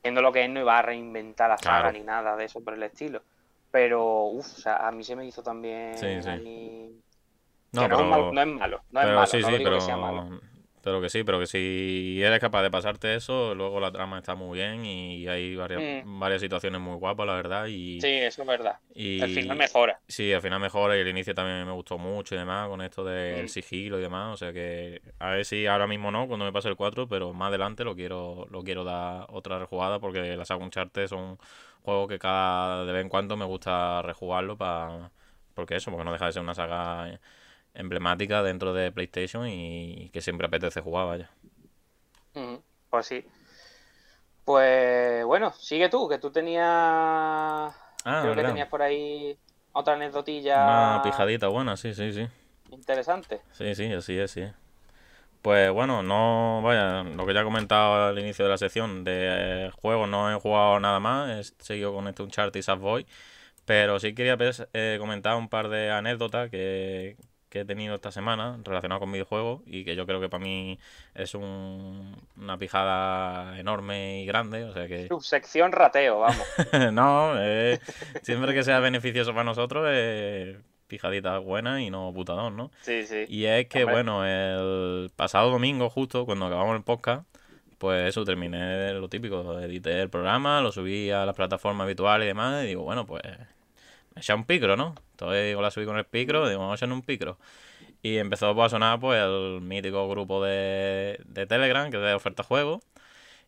siendo 0.00 0.22
lo 0.22 0.32
que 0.32 0.44
es, 0.44 0.50
no 0.50 0.60
iba 0.60 0.78
a 0.78 0.82
reinventar 0.82 1.50
la 1.50 1.58
saga 1.58 1.80
Claro. 1.82 1.98
ni 1.98 2.04
nada 2.04 2.36
de 2.36 2.44
eso 2.44 2.62
por 2.62 2.74
el 2.74 2.82
estilo. 2.82 3.22
Pero, 3.70 4.24
uff, 4.26 4.46
o 4.46 4.60
sea, 4.60 4.76
a 4.86 4.92
mí 4.92 5.02
se 5.02 5.16
me 5.16 5.26
hizo 5.26 5.42
también 5.42 5.98
Sí, 5.98 6.22
sí. 6.22 6.28
ahí- 6.28 7.00
No, 7.72 7.82
es 7.82 7.88
malo, 7.90 8.32
no 8.32 8.40
es 8.40 8.46
malo, 8.46 8.82
no 8.90 9.00
es 9.00 9.06
malo, 9.06 9.26
sí, 9.26 9.38
no 9.40 9.46
sí, 9.48 9.52
digo 9.54 9.64
pero, 9.64 9.76
que 9.76 9.80
sea 9.82 9.96
malo. 9.96 10.40
Pero 10.84 11.00
que 11.00 11.08
sí, 11.08 11.24
pero 11.24 11.40
que 11.40 11.46
si 11.46 12.20
eres 12.22 12.38
capaz 12.38 12.62
de 12.62 12.70
pasarte 12.70 13.14
eso, 13.14 13.54
luego 13.54 13.80
la 13.80 13.90
trama 13.90 14.18
está 14.18 14.34
muy 14.34 14.58
bien 14.58 14.84
y 14.84 15.26
hay 15.26 15.56
varias, 15.56 15.82
Mm. 16.04 16.20
varias 16.20 16.42
situaciones 16.42 16.80
muy 16.80 16.96
guapas, 16.96 17.26
la 17.26 17.34
verdad. 17.34 17.66
Y, 17.66 18.00
Sí, 18.02 18.08
eso 18.08 18.42
es 18.42 18.48
verdad. 18.48 18.78
y 18.94 19.22
El 19.22 19.30
final 19.30 19.56
mejora. 19.56 19.98
Sí, 20.06 20.32
al 20.34 20.42
final 20.42 20.60
mejora 20.60 20.96
y 20.96 21.00
el 21.00 21.08
inicio 21.08 21.34
también 21.34 21.64
me 21.66 21.72
gustó 21.72 21.96
mucho 21.96 22.34
y 22.34 22.38
demás, 22.38 22.68
con 22.68 22.82
esto 22.82 23.02
del 23.04 23.46
Mm. 23.46 23.48
sigilo 23.48 23.98
y 23.98 24.02
demás. 24.02 24.34
O 24.34 24.36
sea 24.36 24.52
que, 24.52 25.00
a 25.18 25.30
ver 25.30 25.46
si 25.46 25.66
ahora 25.66 25.86
mismo 25.86 26.10
no, 26.10 26.28
cuando 26.28 26.44
me 26.44 26.52
pase 26.52 26.68
el 26.68 26.76
4, 26.76 27.08
pero 27.08 27.32
más 27.32 27.48
adelante 27.48 27.82
lo 27.84 27.94
quiero 27.96 28.46
lo 28.50 28.62
quiero 28.62 28.84
dar 28.84 29.26
otra 29.30 29.58
rejugada 29.58 29.98
porque 30.00 30.36
las 30.36 30.48
saga 30.48 30.62
Uncharted 30.62 31.06
son 31.08 31.38
juegos 31.82 32.08
que 32.08 32.18
cada 32.18 32.84
de 32.84 32.92
vez 32.92 33.02
en 33.02 33.08
cuando 33.08 33.36
me 33.38 33.46
gusta 33.46 34.02
rejugarlo 34.02 34.58
para 34.58 35.10
porque 35.54 35.76
eso, 35.76 35.90
porque 35.90 36.04
no 36.04 36.12
deja 36.12 36.26
de 36.26 36.32
ser 36.32 36.42
una 36.42 36.54
saga 36.54 37.18
emblemática 37.74 38.42
dentro 38.42 38.72
de 38.74 38.92
PlayStation 38.92 39.46
y 39.48 40.10
que 40.12 40.20
siempre 40.20 40.46
apetece 40.46 40.80
jugar, 40.80 41.06
vaya. 41.06 41.30
Ujú, 42.34 42.62
Pues 42.90 43.06
sí. 43.06 43.24
Pues 44.44 45.24
bueno, 45.24 45.52
sigue 45.54 45.88
tú, 45.88 46.08
que 46.08 46.18
tú 46.18 46.30
tenías. 46.30 46.64
Ah, 48.04 48.20
creo 48.22 48.34
que 48.34 48.44
tenías 48.44 48.68
por 48.68 48.82
ahí 48.82 49.38
otra 49.72 49.94
anécdotilla 49.94 50.56
Una 50.58 51.00
pijadita 51.02 51.48
buena, 51.48 51.76
sí, 51.76 51.94
sí, 51.94 52.12
sí. 52.12 52.26
interesante. 52.70 53.40
Sí, 53.52 53.74
sí, 53.74 53.92
así 53.92 54.18
es, 54.18 54.30
sí. 54.32 54.40
es. 54.42 54.52
Pues 55.42 55.70
bueno, 55.72 56.02
no, 56.02 56.62
vaya, 56.62 57.02
lo 57.04 57.26
que 57.26 57.34
ya 57.34 57.42
he 57.42 57.44
comentado 57.44 58.08
al 58.08 58.18
inicio 58.18 58.44
de 58.46 58.50
la 58.52 58.58
sección 58.58 59.04
de 59.04 59.66
eh, 59.68 59.70
juegos 59.82 60.08
no 60.08 60.32
he 60.34 60.40
jugado 60.40 60.80
nada 60.80 61.00
más, 61.00 61.52
he 61.60 61.64
seguido 61.64 61.94
con 61.94 62.08
este 62.08 62.22
Uncharted 62.22 62.58
y 62.60 62.62
Sackboy, 62.62 63.06
pero 63.66 64.00
sí 64.00 64.14
quería 64.14 64.36
pues, 64.38 64.66
eh, 64.74 64.96
comentar 65.00 65.36
un 65.36 65.48
par 65.48 65.68
de 65.70 65.90
anécdotas 65.90 66.50
que, 66.50 67.16
que 67.54 67.60
he 67.60 67.64
tenido 67.64 67.94
esta 67.94 68.10
semana 68.10 68.58
relacionadas 68.64 68.98
con 68.98 69.12
videojuegos 69.12 69.62
y 69.64 69.84
que 69.84 69.94
yo 69.94 70.06
creo 70.06 70.20
que 70.20 70.28
para 70.28 70.42
mí 70.42 70.76
es 71.14 71.36
un- 71.36 72.16
una 72.36 72.58
pijada 72.58 73.56
enorme 73.60 74.22
y 74.22 74.26
grande, 74.26 74.64
o 74.64 74.72
sea 74.72 74.88
que... 74.88 75.06
Subsección 75.08 75.70
rateo, 75.70 76.18
vamos. 76.18 76.44
no, 76.92 77.34
eh, 77.38 77.78
siempre 78.22 78.54
que 78.54 78.64
sea 78.64 78.80
beneficioso 78.80 79.30
para 79.30 79.44
nosotros, 79.44 79.86
eh, 79.88 80.58
pijadita 80.88 81.38
buena 81.38 81.80
y 81.80 81.90
no 81.90 82.12
putadón, 82.12 82.56
¿no? 82.56 82.72
Sí, 82.82 83.06
sí. 83.06 83.24
Y 83.28 83.44
es 83.44 83.68
que, 83.68 83.84
bueno, 83.84 84.26
el 84.26 85.12
pasado 85.14 85.48
domingo, 85.50 85.88
justo 85.90 86.26
cuando 86.26 86.46
acabamos 86.46 86.74
el 86.76 86.82
podcast, 86.82 87.22
pues 87.78 88.08
eso, 88.08 88.24
terminé 88.24 88.92
lo 88.94 89.08
típico, 89.08 89.60
edité 89.60 90.02
el 90.02 90.10
programa, 90.10 90.60
lo 90.60 90.72
subí 90.72 91.12
a 91.12 91.24
las 91.24 91.36
plataformas 91.36 91.84
habituales 91.84 92.24
y 92.24 92.28
demás, 92.28 92.64
y 92.64 92.66
digo, 92.66 92.82
bueno, 92.82 93.06
pues 93.06 93.22
me 94.16 94.20
eché 94.20 94.34
un 94.34 94.42
picro, 94.44 94.76
¿no? 94.76 94.96
Entonces 95.14 95.46
digo, 95.46 95.62
la 95.62 95.70
subí 95.70 95.86
con 95.86 95.96
el 95.96 96.04
picro, 96.04 96.48
digo, 96.48 96.60
vamos 96.60 96.72
a 96.72 96.76
echar 96.84 96.92
un 96.92 97.02
picro. 97.02 97.38
Y 98.02 98.18
empezó 98.18 98.54
pues, 98.54 98.66
a 98.66 98.70
sonar 98.70 98.98
pues 99.00 99.22
el 99.22 99.60
mítico 99.62 100.08
grupo 100.08 100.42
de, 100.44 101.20
de 101.24 101.46
Telegram, 101.46 101.90
que 101.90 101.98
es 101.98 102.02
de 102.02 102.14
oferta 102.14 102.42
juego. 102.42 102.80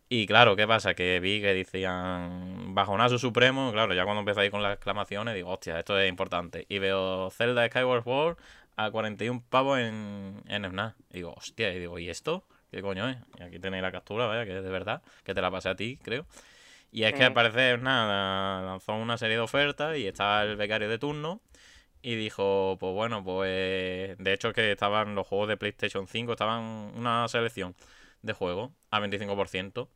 Y 0.08 0.26
claro, 0.26 0.54
¿qué 0.54 0.66
pasa? 0.68 0.94
Que 0.94 1.18
vi 1.18 1.40
que 1.40 1.52
decían 1.52 2.74
bajonazo 2.74 3.18
supremo, 3.18 3.72
claro, 3.72 3.92
ya 3.94 4.04
cuando 4.04 4.20
empecé 4.20 4.42
ahí 4.42 4.50
con 4.50 4.62
las 4.62 4.74
exclamaciones, 4.74 5.34
digo, 5.34 5.50
hostia, 5.50 5.78
esto 5.78 5.98
es 5.98 6.08
importante. 6.08 6.64
Y 6.68 6.78
veo 6.78 7.30
Zelda 7.30 7.66
Skyward 7.66 8.04
Sword 8.04 8.36
a 8.76 8.90
41 8.92 9.42
pavos 9.50 9.80
en, 9.80 10.42
en. 10.46 10.64
Y 11.10 11.14
digo, 11.14 11.34
hostia, 11.36 11.72
y 11.74 11.80
digo, 11.80 11.98
¿y 11.98 12.08
esto? 12.08 12.44
¿Qué 12.70 12.82
coño 12.82 13.08
es? 13.08 13.16
Y 13.40 13.42
aquí 13.42 13.58
tenéis 13.58 13.82
la 13.82 13.90
captura, 13.90 14.26
vaya, 14.26 14.44
que 14.44 14.56
es 14.56 14.62
de 14.62 14.70
verdad, 14.70 15.02
que 15.24 15.34
te 15.34 15.40
la 15.40 15.50
pasé 15.50 15.70
a 15.70 15.74
ti, 15.76 15.98
creo. 16.02 16.24
Y 16.92 17.02
es 17.02 17.12
que 17.12 17.24
al 17.24 17.32
parecer, 17.32 17.82
nada, 17.82 18.62
lanzó 18.62 18.94
una 18.94 19.18
serie 19.18 19.36
de 19.36 19.42
ofertas 19.42 19.98
y 19.98 20.06
estaba 20.06 20.44
el 20.44 20.56
becario 20.56 20.88
de 20.88 20.98
turno 20.98 21.40
y 22.06 22.14
dijo, 22.14 22.76
pues 22.78 22.94
bueno, 22.94 23.24
pues 23.24 24.16
de 24.16 24.32
hecho 24.32 24.52
que 24.52 24.70
estaban 24.70 25.16
los 25.16 25.26
juegos 25.26 25.48
de 25.48 25.56
PlayStation 25.56 26.06
5, 26.06 26.34
estaban 26.34 26.62
una 26.94 27.26
selección 27.26 27.74
de 28.22 28.32
juegos 28.32 28.70
a 28.92 29.00
25%. 29.00 29.88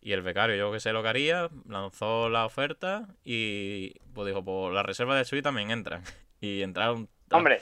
Y 0.00 0.12
el 0.12 0.22
becario, 0.22 0.54
yo 0.54 0.70
que 0.70 0.78
sé 0.78 0.92
lo 0.92 1.02
que 1.02 1.08
haría, 1.08 1.50
lanzó 1.68 2.28
la 2.28 2.46
oferta 2.46 3.08
y 3.24 3.94
pues 4.14 4.28
dijo, 4.28 4.44
pues 4.44 4.72
las 4.72 4.86
reservas 4.86 5.18
de 5.18 5.24
Switch 5.24 5.42
también 5.42 5.72
entran. 5.72 6.04
Y 6.40 6.62
entraron 6.62 7.08
Hombre, 7.32 7.60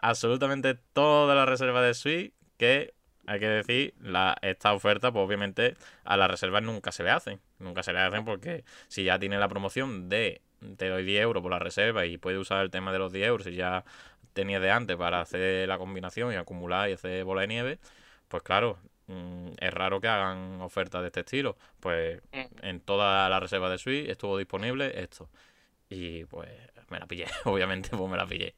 absolutamente 0.00 0.74
todas 0.74 1.34
las 1.34 1.48
reservas 1.48 1.82
de 1.82 1.94
Switch 1.94 2.34
que 2.58 2.92
hay 3.26 3.40
que 3.40 3.48
decir, 3.48 3.94
la, 4.02 4.36
esta 4.42 4.74
oferta, 4.74 5.12
pues 5.12 5.24
obviamente 5.24 5.76
a 6.04 6.18
las 6.18 6.30
reservas 6.30 6.62
nunca 6.62 6.92
se 6.92 7.04
le 7.04 7.10
hacen. 7.10 7.40
Nunca 7.58 7.82
se 7.82 7.94
le 7.94 8.00
hacen 8.00 8.26
porque 8.26 8.64
si 8.88 9.04
ya 9.04 9.18
tiene 9.18 9.38
la 9.38 9.48
promoción 9.48 10.10
de 10.10 10.42
te 10.76 10.88
doy 10.88 11.04
10 11.04 11.22
euros 11.22 11.42
por 11.42 11.50
la 11.52 11.58
reserva 11.58 12.06
y 12.06 12.18
puedes 12.18 12.40
usar 12.40 12.62
el 12.62 12.70
tema 12.70 12.92
de 12.92 12.98
los 12.98 13.12
10 13.12 13.26
euros 13.28 13.44
si 13.46 13.54
ya 13.54 13.84
tenías 14.32 14.60
de 14.60 14.70
antes 14.70 14.96
para 14.96 15.20
hacer 15.20 15.66
la 15.68 15.78
combinación 15.78 16.32
y 16.32 16.36
acumular 16.36 16.90
y 16.90 16.92
hacer 16.94 17.24
bola 17.24 17.42
de 17.42 17.46
nieve, 17.48 17.78
pues 18.28 18.42
claro, 18.42 18.78
mm, 19.06 19.48
es 19.58 19.72
raro 19.72 20.00
que 20.00 20.08
hagan 20.08 20.60
ofertas 20.60 21.00
de 21.02 21.06
este 21.08 21.20
estilo. 21.20 21.56
Pues 21.80 22.20
Mm. 22.32 22.44
en 22.66 22.80
todas 22.80 23.30
las 23.30 23.40
reservas 23.40 23.70
de 23.70 23.78
Switch 23.78 24.08
estuvo 24.08 24.36
disponible 24.36 24.92
esto. 25.00 25.28
Y 25.88 26.24
pues 26.24 26.48
me 26.90 26.98
la 26.98 27.06
pillé, 27.06 27.26
obviamente 27.44 27.90
pues 27.96 28.10
me 28.10 28.16
la 28.16 28.26
pillé. 28.26 28.54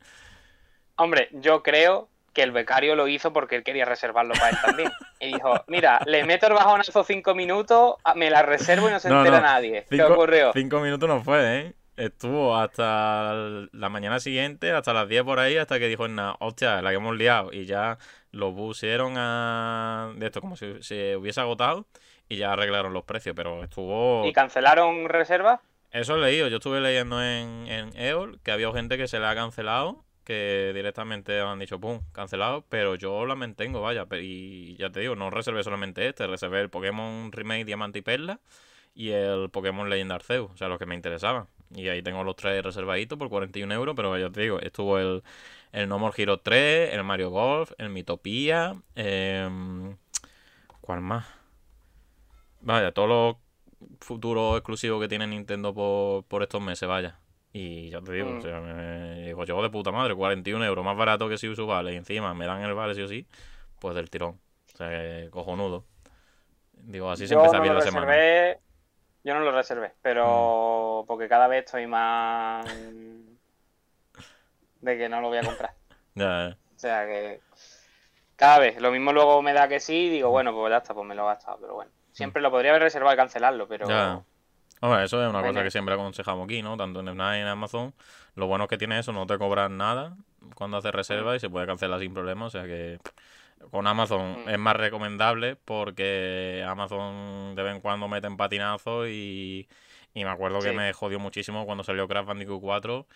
hombre, 0.97 1.29
yo 1.33 1.63
creo 1.63 2.09
que 2.33 2.43
el 2.43 2.53
becario 2.53 2.95
lo 2.95 3.09
hizo 3.09 3.33
porque 3.33 3.57
él 3.57 3.65
quería 3.65 3.85
reservarlo 3.85 4.35
para 4.35 4.51
él 4.51 4.57
también. 4.65 4.91
Y 5.21 5.35
dijo, 5.35 5.53
mira, 5.67 6.01
le 6.07 6.25
meto 6.25 6.47
el 6.47 6.53
bajonazo 6.53 7.03
cinco 7.05 7.35
minutos, 7.35 7.97
a- 8.05 8.15
me 8.15 8.31
la 8.31 8.43
reservo 8.43 8.89
y 8.89 8.93
no 8.93 9.01
se 9.01 9.09
No, 9.09 9.19
entera 9.19 9.41
no. 9.41 9.47
nadie. 9.47 9.85
¿Qué 9.91 10.03
ocurrió? 10.03 10.53
Cinco 10.53 10.81
minutos 10.81 11.09
no 11.09 11.23
fue, 11.25 11.59
¿eh? 11.61 11.73
Estuvo 11.99 12.57
hasta 12.57 13.33
la 13.73 13.89
mañana 13.89 14.21
siguiente, 14.21 14.71
hasta 14.71 14.93
las 14.93 15.09
10 15.09 15.25
por 15.25 15.41
ahí, 15.41 15.57
hasta 15.57 15.81
que 15.81 15.89
dijo, 15.89 16.07
nada, 16.07 16.37
hostia, 16.39 16.81
la 16.81 16.91
que 16.91 16.97
hemos 16.97 17.17
liado. 17.17 17.53
Y 17.53 17.67
ya 17.67 17.99
lo 18.31 18.55
pusieron 18.55 19.15
a... 19.17 20.13
de 20.15 20.27
esto 20.27 20.41
como 20.41 20.57
si 20.57 20.81
se 20.81 21.17
hubiese 21.17 21.41
agotado 21.41 21.87
y 22.29 22.37
ya 22.37 22.53
arreglaron 22.53 22.93
los 22.93 23.03
precios, 23.03 23.35
pero 23.35 23.65
estuvo... 23.65 24.25
¿Y 24.25 24.33
cancelaron 24.33 25.09
reserva? 25.09 25.61
Eso 25.91 26.15
he 26.15 26.21
leído, 26.21 26.47
yo 26.47 26.59
estuve 26.59 26.81
leyendo 26.81 27.21
en, 27.21 27.67
en 27.67 27.97
EOL 27.97 28.39
que 28.45 28.53
había 28.53 28.71
gente 28.73 28.97
que 28.97 29.09
se 29.09 29.19
le 29.19 29.27
ha 29.27 29.35
cancelado, 29.35 30.05
que 30.23 30.71
directamente 30.77 31.41
han 31.41 31.59
dicho, 31.59 31.81
pum, 31.81 32.03
cancelado, 32.13 32.65
pero 32.69 32.95
yo 32.95 33.27
la 33.27 33.35
mantengo, 33.35 33.81
vaya, 33.81 34.07
y 34.13 34.77
ya 34.77 34.91
te 34.91 35.01
digo, 35.01 35.17
no 35.17 35.31
reservé 35.31 35.65
solamente 35.65 36.07
este, 36.07 36.29
reservé 36.29 36.61
el 36.61 36.71
Pokémon 36.71 37.33
Remake 37.33 37.65
Diamante 37.65 37.99
y 37.99 38.03
Perla 38.03 38.39
y 38.95 39.11
el 39.11 39.49
Pokémon 39.51 39.89
Legend 39.89 40.13
Arceus, 40.13 40.51
o 40.53 40.57
sea, 40.57 40.69
los 40.69 40.79
que 40.79 40.87
me 40.87 40.95
interesaban. 40.95 41.49
Y 41.75 41.89
ahí 41.89 42.03
tengo 42.03 42.25
los 42.25 42.37
tres 42.37 42.63
reservaditos 42.65 43.19
por 43.19 43.29
41 43.29 43.73
euros, 43.75 43.95
pero 43.95 44.17
ya 44.19 44.31
te 44.31 44.41
digo, 44.43 44.59
estuvo 44.61 44.99
el, 44.99 45.23
el 45.73 45.89
No 45.89 45.99
More 45.99 46.15
Hero 46.21 46.39
3, 46.41 46.95
el 46.95 47.05
Mario 47.05 47.31
Golf, 47.31 47.73
el 47.79 47.91
Mitopia, 47.91 48.75
em, 48.95 49.97
¿cuál 50.81 51.01
más? 51.03 51.27
Vaya, 52.61 52.93
todos 52.93 53.09
los 53.09 53.37
futuros 54.01 54.57
exclusivos 54.57 55.01
que 55.01 55.09
tiene 55.09 55.27
Nintendo 55.27 55.73
por, 55.75 56.25
por 56.25 56.43
estos 56.43 56.61
meses, 56.61 56.89
vaya. 56.89 57.19
Y 57.53 57.91
ya 57.91 58.01
te 58.01 58.13
digo, 58.13 58.31
Mm. 58.31 58.39
o 58.39 58.41
sea, 58.41 58.61
me 58.61 59.27
digo 59.27 59.45
yo 59.45 59.63
de 59.63 59.71
puta 59.71 59.91
madre, 59.93 60.15
41 60.15 60.65
euros, 60.65 60.85
más 60.85 60.97
barato 60.97 61.29
que 61.29 61.39
si 61.39 61.49
uso 61.49 61.67
vale, 61.67 61.93
y 61.93 61.97
encima 61.97 62.35
me 62.35 62.47
dan 62.47 62.63
el 62.63 62.75
vale 62.75 62.95
sí 62.95 63.03
o 63.03 63.09
sí, 63.09 63.27
pues 63.79 63.95
del 63.95 64.11
tirón. 64.11 64.41
O 64.75 64.77
sea, 64.77 65.31
cojonudo. 65.31 65.85
Digo, 66.73 67.11
así 67.11 67.27
se 67.27 67.35
yo 67.35 67.41
empieza 67.41 67.57
no 67.59 67.63
bien 67.63 67.75
la 67.75 67.81
semana. 67.83 68.07
Yo 69.29 69.35
no 69.35 69.41
lo 69.41 69.53
reservé, 69.53 69.93
pero 70.01 71.03
Mm. 71.05 71.07
porque 71.07 71.29
cada 71.29 71.47
vez 71.49 71.65
estoy 71.67 71.87
más 71.87 72.65
de 74.81 74.97
que 74.99 75.09
no 75.09 75.21
lo 75.21 75.29
voy 75.29 75.39
a 75.39 75.43
comprar. 75.43 75.73
Ya, 76.15 76.49
ya. 76.49 76.57
O 76.75 76.79
sea 76.79 77.07
que 77.07 77.41
cada 78.35 78.59
vez, 78.59 78.81
lo 78.81 78.91
mismo 78.91 79.13
luego 79.13 79.41
me 79.43 79.53
da 79.53 79.69
que 79.69 79.79
sí, 79.79 80.09
digo, 80.09 80.31
bueno, 80.31 80.53
pues 80.53 80.71
ya 80.71 80.79
está, 80.79 80.95
pues 80.95 81.07
me 81.07 81.15
lo 81.15 81.23
he 81.23 81.27
gastado, 81.27 81.59
pero 81.61 81.75
bueno. 81.75 81.91
Siempre 82.13 82.43
lo 82.43 82.51
podría 82.51 82.71
haber 82.73 82.83
reservado 82.83 83.15
y 83.15 83.17
cancelarlo, 83.17 83.69
pero 83.69 83.87
Mm. 83.87 83.91
Ya. 83.91 84.23
Hombre, 84.81 85.05
eso 85.05 85.23
es 85.23 85.29
una 85.29 85.43
cosa 85.43 85.63
que 85.63 85.71
siempre 85.71 85.95
aconsejamos 85.95 86.45
aquí, 86.47 86.63
¿no? 86.63 86.77
Tanto 86.77 87.01
en 87.01 87.07
Fnac 87.09 87.37
y 87.37 87.41
en 87.41 87.47
Amazon. 87.49 87.93
Lo 88.35 88.47
bueno 88.47 88.65
es 88.65 88.71
que 88.71 88.79
tiene 88.79 88.99
eso, 88.99 89.13
no 89.13 89.27
te 89.27 89.37
cobran 89.39 89.77
nada 89.77 90.17
cuando 90.55 90.77
haces 90.79 90.93
reserva 90.93 91.37
y 91.37 91.41
se 91.41 91.51
puede 91.51 91.67
cancelar 91.67 92.01
sin 92.01 92.15
problema. 92.15 92.47
O 92.47 92.51
sea 92.51 92.63
que 92.65 92.99
con 93.71 93.87
Amazon 93.87 94.45
Mm. 94.45 94.49
es 94.51 94.59
más 94.59 94.77
recomendable 94.77 95.57
porque 95.57 96.65
Amazon 96.67 97.55
de 97.55 97.63
vez 97.63 97.75
en 97.75 97.81
cuando 97.81 98.09
mete 98.09 98.31
patinazos 98.31 99.09
y, 99.09 99.69
y 100.15 100.25
me 100.25 100.31
acuerdo 100.31 100.61
que 100.61 100.73
me 100.73 100.93
jodió 100.93 101.19
muchísimo 101.19 101.67
cuando 101.67 101.85
salió 101.85 102.07
Crash 102.09 102.27
Bandicoot 102.27 102.61
4 102.61 103.07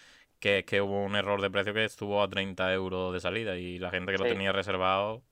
que 0.40 0.58
es 0.60 0.64
que 0.64 0.80
hubo 0.80 1.04
un 1.04 1.14
error 1.14 1.40
de 1.40 1.50
precio 1.50 1.72
que 1.72 1.84
estuvo 1.84 2.22
a 2.22 2.28
30 2.28 2.72
euros 2.72 3.12
de 3.12 3.20
salida 3.20 3.56
y 3.56 3.78
la 3.78 3.90
gente 3.90 4.10
que 4.12 4.18
lo 4.18 4.24
tenía 4.24 4.50
reservado 4.52 5.22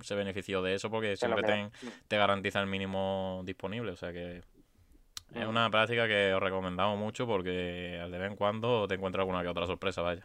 se 0.00 0.14
benefició 0.14 0.62
de 0.62 0.74
eso 0.74 0.90
porque 0.90 1.16
siempre 1.16 1.42
te, 1.42 1.52
queda. 1.52 1.70
te 2.08 2.16
garantiza 2.16 2.60
el 2.60 2.66
mínimo 2.66 3.42
disponible. 3.44 3.92
O 3.92 3.96
sea 3.96 4.12
que 4.12 4.38
es 4.38 5.46
Mm. 5.46 5.48
una 5.48 5.68
práctica 5.68 6.06
que 6.06 6.32
os 6.32 6.40
recomendamos 6.42 6.98
mucho 6.98 7.26
porque 7.26 7.50
de 7.50 8.18
vez 8.18 8.30
en 8.30 8.36
cuando 8.36 8.86
te 8.88 8.94
encuentras 8.94 9.20
alguna 9.22 9.42
que 9.42 9.48
otra 9.48 9.66
sorpresa, 9.66 10.00
vaya. 10.00 10.24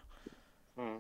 Mm. 0.76 0.98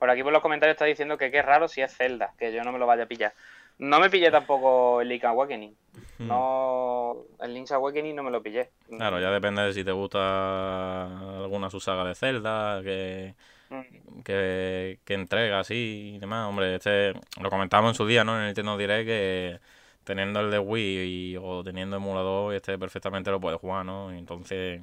Por 0.00 0.08
aquí 0.10 0.22
por 0.24 0.32
los 0.32 0.40
comentarios 0.42 0.74
está 0.74 0.86
diciendo 0.86 1.16
que 1.18 1.30
qué 1.30 1.42
raro 1.42 1.68
si 1.68 1.82
es 1.82 1.94
Zelda, 1.94 2.32
que 2.38 2.52
yo 2.52 2.64
no 2.64 2.72
me 2.72 2.78
lo 2.78 2.86
vaya 2.86 3.04
a 3.04 3.06
pillar. 3.06 3.34
No 3.78 4.00
me 4.00 4.08
pillé 4.10 4.30
tampoco 4.30 5.00
el 5.02 5.08
Link 5.08 5.24
Awakening. 5.24 5.76
No, 6.18 7.16
el 7.40 7.52
Link's 7.54 7.72
Awakening 7.72 8.16
no 8.16 8.22
me 8.22 8.30
lo 8.30 8.42
pillé. 8.42 8.70
Hmm. 8.88 8.96
Claro, 8.96 9.20
ya 9.20 9.30
depende 9.30 9.62
de 9.62 9.72
si 9.74 9.84
te 9.84 9.92
gusta 9.92 11.04
alguna 11.38 11.68
subsaga 11.70 12.04
de 12.04 12.14
Zelda, 12.14 12.80
que, 12.82 13.34
Mm. 13.70 14.22
que, 14.24 14.98
que 15.04 15.14
entrega 15.14 15.60
así 15.60 16.14
y 16.16 16.18
demás. 16.18 16.48
Hombre, 16.48 16.74
este 16.74 17.12
lo 17.40 17.50
comentamos 17.50 17.90
en 17.90 17.94
su 17.94 18.06
día, 18.06 18.24
¿no? 18.24 18.34
En 18.36 18.40
el 18.40 18.46
Nintendo 18.46 18.76
Direct 18.76 19.06
que 19.06 19.60
teniendo 20.02 20.40
el 20.40 20.50
de 20.50 20.58
Wii 20.58 21.32
y- 21.32 21.36
o 21.36 21.62
teniendo 21.62 21.96
emulador, 21.96 22.52
este 22.54 22.76
perfectamente 22.78 23.30
lo 23.30 23.38
puedes 23.38 23.60
jugar, 23.60 23.84
¿no? 23.84 24.12
Y 24.14 24.18
entonces, 24.18 24.80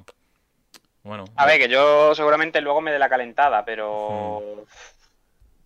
bueno. 1.02 1.24
A 1.36 1.44
ver, 1.44 1.58
que 1.58 1.68
yo 1.68 2.14
seguramente 2.14 2.60
luego 2.62 2.80
me 2.80 2.90
dé 2.92 2.98
la 2.98 3.08
calentada, 3.10 3.64
pero 3.64 4.64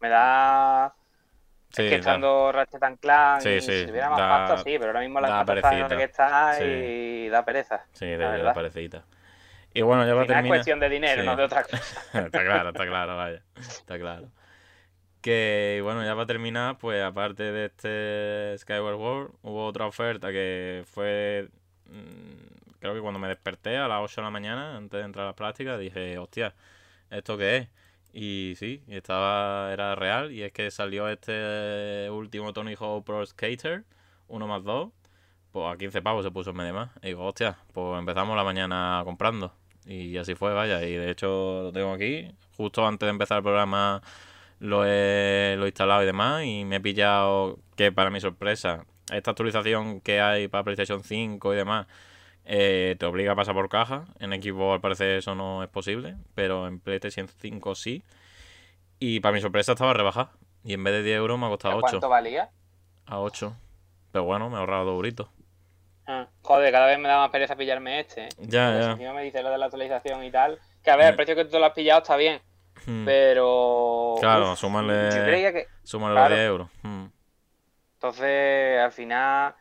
me 0.02 0.08
da... 0.08 0.92
sí, 1.70 1.82
es 1.82 1.88
que 1.88 1.90
da- 1.90 1.96
estando 1.98 2.52
Ratchet 2.52 2.82
and 2.82 2.98
Clank 3.00 3.40
Sí, 3.42 3.60
sí, 3.60 3.72
si 3.80 3.86
tuviera 3.86 4.10
más 4.10 4.18
da- 4.18 4.28
pasta, 4.28 4.56
sí, 4.58 4.76
pero 4.78 4.86
ahora 4.88 5.00
mismo 5.00 5.20
la 5.20 5.28
da 5.28 5.44
pasta 5.44 5.54
está 5.54 5.70
perecita. 5.70 5.96
que 5.96 6.04
está 6.04 6.64
y 6.66 7.28
da 7.28 7.44
pereza. 7.44 7.84
sí, 7.92 8.06
de 8.06 8.16
verdad. 8.18 8.54
parecita. 8.54 9.04
Y 9.74 9.80
bueno, 9.82 10.06
ya 10.06 10.12
va 10.14 10.20
a 10.22 10.24
final 10.24 10.36
es 10.36 10.36
terminar. 10.36 10.56
cuestión 10.58 10.80
de 10.80 10.88
dinero, 10.90 11.22
no 11.22 11.34
de 11.36 11.44
otra 11.44 11.62
cosa. 11.62 11.76
está 12.26 12.44
claro, 12.44 12.68
está 12.70 12.86
claro, 12.86 13.16
vaya. 13.16 13.42
Está 13.56 13.98
claro. 13.98 14.28
Que 15.22 15.80
bueno, 15.84 16.04
ya 16.04 16.14
para 16.14 16.26
terminar, 16.26 16.78
pues 16.78 17.02
aparte 17.02 17.44
de 17.44 17.66
este 17.66 18.58
Skyward 18.58 18.96
World, 18.96 19.34
hubo 19.42 19.66
otra 19.66 19.86
oferta 19.86 20.30
que 20.32 20.82
fue 20.92 21.48
mm, 21.86 22.78
creo 22.80 22.94
que 22.94 23.00
cuando 23.00 23.20
me 23.20 23.28
desperté 23.28 23.76
a 23.78 23.86
las 23.86 24.00
8 24.02 24.20
de 24.20 24.24
la 24.24 24.30
mañana, 24.30 24.76
antes 24.76 24.98
de 24.98 25.04
entrar 25.06 25.24
a 25.24 25.28
las 25.28 25.36
prácticas, 25.36 25.78
dije, 25.78 26.18
hostia, 26.18 26.54
¿esto 27.10 27.38
qué 27.38 27.56
es? 27.58 27.68
Y 28.12 28.54
sí, 28.56 28.82
estaba, 28.88 29.72
era 29.72 29.94
real. 29.94 30.32
Y 30.32 30.42
es 30.42 30.52
que 30.52 30.70
salió 30.70 31.08
este 31.08 32.10
último 32.10 32.52
Tony 32.52 32.74
Hawk 32.78 33.04
Pro 33.04 33.24
Skater, 33.24 33.84
1 34.28 34.46
más 34.46 34.64
2. 34.64 34.90
Pues 35.52 35.74
a 35.74 35.76
15 35.76 36.02
pavos 36.02 36.24
se 36.24 36.30
puso 36.30 36.50
en 36.50 36.56
medio 36.56 36.74
más. 36.74 36.90
Y 37.02 37.08
digo, 37.08 37.24
hostia, 37.24 37.58
pues 37.72 37.98
empezamos 37.98 38.36
la 38.36 38.44
mañana 38.44 39.02
comprando. 39.04 39.52
Y 39.86 40.16
así 40.16 40.34
fue, 40.34 40.52
vaya. 40.52 40.82
Y 40.82 40.94
de 40.94 41.10
hecho 41.10 41.62
lo 41.64 41.72
tengo 41.72 41.92
aquí. 41.92 42.30
Justo 42.56 42.86
antes 42.86 43.06
de 43.06 43.10
empezar 43.10 43.38
el 43.38 43.42
programa 43.42 44.02
lo 44.60 44.84
he, 44.86 45.56
lo 45.58 45.64
he 45.64 45.68
instalado 45.68 46.02
y 46.02 46.06
demás. 46.06 46.44
Y 46.44 46.64
me 46.64 46.76
he 46.76 46.80
pillado 46.80 47.58
que 47.76 47.92
para 47.92 48.10
mi 48.10 48.20
sorpresa, 48.20 48.86
esta 49.12 49.32
actualización 49.32 50.00
que 50.00 50.20
hay 50.20 50.48
para 50.48 50.64
PlayStation 50.64 51.02
5 51.02 51.54
y 51.54 51.56
demás, 51.56 51.86
eh, 52.44 52.96
te 52.98 53.06
obliga 53.06 53.32
a 53.32 53.36
pasar 53.36 53.54
por 53.54 53.68
caja. 53.68 54.04
En 54.18 54.32
equipo 54.32 54.72
al 54.72 54.80
parecer 54.80 55.18
eso 55.18 55.34
no 55.34 55.62
es 55.62 55.68
posible, 55.68 56.16
pero 56.34 56.66
en 56.66 56.80
PlayStation 56.80 57.28
5 57.28 57.74
sí. 57.74 58.02
Y 58.98 59.20
para 59.20 59.32
mi 59.34 59.40
sorpresa 59.40 59.72
estaba 59.72 59.94
rebajada. 59.94 60.30
Y 60.64 60.74
en 60.74 60.84
vez 60.84 60.94
de 60.94 61.02
10 61.02 61.16
euros 61.18 61.38
me 61.38 61.46
ha 61.46 61.48
costado 61.48 61.76
8. 61.76 61.80
¿Cuánto 61.82 62.08
valía? 62.08 62.50
A 63.06 63.18
8. 63.20 63.56
Pero 64.12 64.24
bueno, 64.24 64.48
me 64.48 64.56
he 64.56 64.58
ahorrado 64.60 64.84
dos 64.84 64.94
euritos. 64.94 65.28
Ah, 66.06 66.26
joder, 66.42 66.72
cada 66.72 66.86
vez 66.86 66.98
me 66.98 67.08
da 67.08 67.18
más 67.18 67.30
pereza 67.30 67.56
pillarme 67.56 68.00
este. 68.00 68.24
¿eh? 68.24 68.28
Ya, 68.38 68.78
ya. 68.78 68.90
encima 68.92 69.12
me 69.14 69.22
dice 69.22 69.42
lo 69.42 69.50
de 69.50 69.58
la 69.58 69.66
actualización 69.66 70.22
y 70.24 70.30
tal. 70.30 70.58
Que 70.82 70.90
a 70.90 70.96
ver, 70.96 71.06
el 71.10 71.16
precio 71.16 71.34
que 71.36 71.44
tú 71.44 71.58
lo 71.58 71.66
has 71.66 71.72
pillado 71.72 72.02
está 72.02 72.16
bien. 72.16 72.40
Hmm. 72.86 73.04
Pero. 73.04 74.16
Claro, 74.20 74.56
súmale- 74.56 75.10
Yo 75.16 75.22
creía 75.24 75.52
que. 75.52 75.68
Súmale 75.84 76.14
claro. 76.14 76.28
los 76.30 76.38
10 76.38 76.48
euros. 76.48 76.68
Hmm, 76.82 77.06
Entonces, 77.94 78.80
al 78.80 78.92
final. 78.92 79.54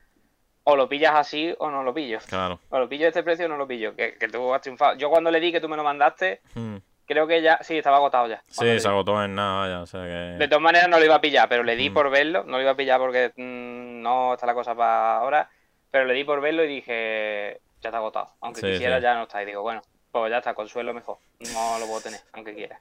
O 0.64 0.76
lo 0.76 0.88
pillas 0.88 1.14
así 1.16 1.54
o 1.60 1.70
no 1.72 1.84
lo 1.84 1.94
pillo. 1.94 2.20
Claro. 2.28 2.60
O 2.70 2.78
lo 2.80 2.88
pillo 2.88 3.06
a 3.06 3.10
este 3.10 3.24
precio 3.24 3.46
o 3.46 3.50
no 3.50 3.58
lo 3.58 3.68
pillo. 3.68 3.96
Que, 3.96 4.16
que 4.18 4.28
tú 4.28 4.54
has 4.54 4.62
triunfado. 4.62 4.96
Yo 4.96 5.10
cuando 5.10 5.32
le 5.32 5.40
di 5.40 5.52
que 5.52 5.60
tú 5.60 5.68
me 5.68 5.76
lo 5.78 5.84
mandaste, 5.84 6.42
Hmm. 6.54 6.78
creo 7.08 7.26
que 7.28 7.42
ya. 7.42 7.58
Sí, 7.62 7.78
estaba 7.78 7.98
agotado 7.98 8.28
ya. 8.28 8.42
Sí, 8.48 8.80
se 8.80 8.88
agotó 8.88 9.24
en 9.24 9.34
nada, 9.36 9.60
vaya. 9.62 9.82
O 9.82 9.86
sea 9.88 10.02
De 10.02 10.38
que. 10.40 10.48
todas 10.48 10.62
maneras 10.62 10.88
no 10.88 11.00
lo 11.00 11.06
iba 11.06 11.16
a 11.16 11.22
pillar, 11.22 11.50
pero 11.50 11.64
le 11.64 11.76
di 11.76 11.90
Mm. 11.90 11.94
por 11.94 12.10
verlo. 12.12 12.44
No 12.44 12.58
lo 12.58 12.62
iba 12.62 12.72
a 12.72 12.76
pillar 12.76 13.00
porque 13.00 13.32
mm, 13.36 14.02
no 14.02 14.34
está 14.36 14.46
la 14.46 14.54
cosa 14.54 14.76
para 14.76 15.18
ahora. 15.18 15.50
Pero 15.90 16.06
le 16.06 16.14
di 16.14 16.24
por 16.24 16.40
verlo 16.42 16.64
y 16.64 16.68
dije, 16.68 17.60
ya 17.82 17.90
está 17.90 17.98
agotado. 17.98 18.30
Aunque 18.42 18.62
Sí, 18.62 18.68
quisiera, 18.68 18.98
sí. 18.98 19.04
ya 19.04 19.16
no 19.16 19.24
está. 19.24 19.42
Y 19.42 19.46
digo, 19.48 19.62
bueno, 19.64 19.82
pues 20.12 20.30
ya 20.30 20.38
está, 20.38 20.54
consuelo 20.54 20.94
mejor. 20.94 21.18
No 21.54 21.80
lo 21.80 21.86
puedo 21.88 22.02
tener, 22.02 22.22
aunque 22.34 22.54
quiera. 22.54 22.80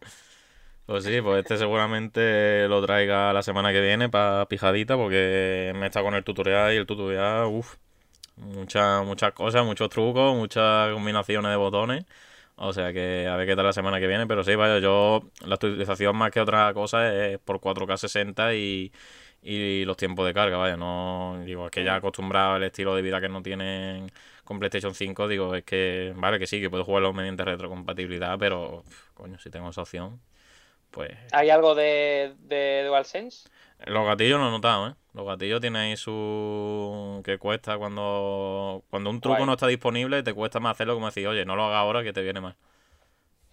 Pues 0.91 1.05
sí, 1.05 1.21
pues 1.23 1.39
este 1.45 1.57
seguramente 1.57 2.67
lo 2.67 2.85
traiga 2.85 3.33
la 3.33 3.43
semana 3.45 3.71
que 3.71 3.81
viene 3.81 4.09
para 4.09 4.47
pijadita 4.47 4.97
porque 4.97 5.73
me 5.77 5.87
está 5.87 6.03
con 6.03 6.15
el 6.17 6.25
tutorial 6.25 6.75
y 6.75 6.79
el 6.79 6.87
tutorial, 6.87 7.47
uff, 7.47 7.77
muchas, 8.37 9.05
muchas 9.07 9.33
cosas, 9.33 9.65
muchos 9.65 9.89
trucos, 9.89 10.35
muchas 10.35 10.93
combinaciones 10.93 11.53
de 11.53 11.57
botones. 11.57 12.07
O 12.57 12.73
sea 12.73 12.93
que 12.93 13.29
a 13.29 13.37
ver 13.37 13.47
qué 13.47 13.55
tal 13.57 13.67
la 13.67 13.73
semana 13.73 14.01
que 14.01 14.09
viene, 14.09 14.27
pero 14.27 14.43
sí, 14.43 14.57
vaya, 14.57 14.81
yo 14.81 15.23
la 15.47 15.55
actualización 15.55 16.17
más 16.17 16.33
que 16.33 16.41
otra 16.41 16.75
cosa 16.75 17.15
es 17.15 17.39
por 17.39 17.61
4K 17.61 17.97
60 17.97 18.55
y, 18.57 18.93
y 19.43 19.85
los 19.85 19.97
tiempos 19.97 20.27
de 20.27 20.35
carga, 20.35 20.57
vaya, 20.57 20.77
no 20.77 21.41
digo, 21.45 21.67
es 21.67 21.71
que 21.71 21.85
ya 21.85 21.97
acostumbrado 21.97 22.55
al 22.55 22.65
estilo 22.65 22.97
de 22.97 23.03
vida 23.03 23.21
que 23.21 23.29
no 23.29 23.43
tienen 23.43 24.11
con 24.45 24.59
PlayStation 24.59 24.95
5, 24.95 25.29
digo, 25.29 25.55
es 25.55 25.65
que, 25.65 26.13
vale, 26.17 26.41
que 26.41 26.49
sí, 26.49 26.61
que 26.61 26.71
puedo 26.71 26.85
jugarlo 26.85 27.13
mediante 27.13 27.45
retrocompatibilidad, 27.45 28.39
pero, 28.41 28.83
coño, 29.15 29.39
si 29.39 29.51
tengo 29.51 29.71
esa 29.71 29.83
opción, 29.83 30.21
pues... 30.91 31.11
¿Hay 31.33 31.51
algo 31.51 31.75
de, 31.75 32.35
de 32.41 32.85
DualSense? 32.87 33.49
Los 33.87 34.07
gatillos 34.07 34.39
no 34.39 34.49
he 34.49 34.51
notado, 34.51 34.89
¿eh? 34.89 34.95
Los 35.15 35.27
gatillos 35.27 35.61
tienen 35.61 35.83
ahí 35.83 35.97
su... 35.97 37.23
que 37.25 37.39
cuesta 37.39 37.79
cuando... 37.79 38.85
Cuando 38.91 39.11
un 39.11 39.21
truco 39.21 39.37
Guay. 39.37 39.47
no 39.47 39.53
está 39.53 39.67
disponible, 39.67 40.23
te 40.23 40.35
cuesta 40.35 40.61
más 40.61 40.73
hacerlo 40.73 40.95
como 40.95 41.07
decir, 41.07 41.27
oye, 41.27 41.45
no 41.45 41.57
lo 41.57 41.65
hagas 41.65 41.79
ahora 41.79 42.03
que 42.03 42.13
te 42.13 42.23
viene 42.23 42.41
mal. 42.41 42.57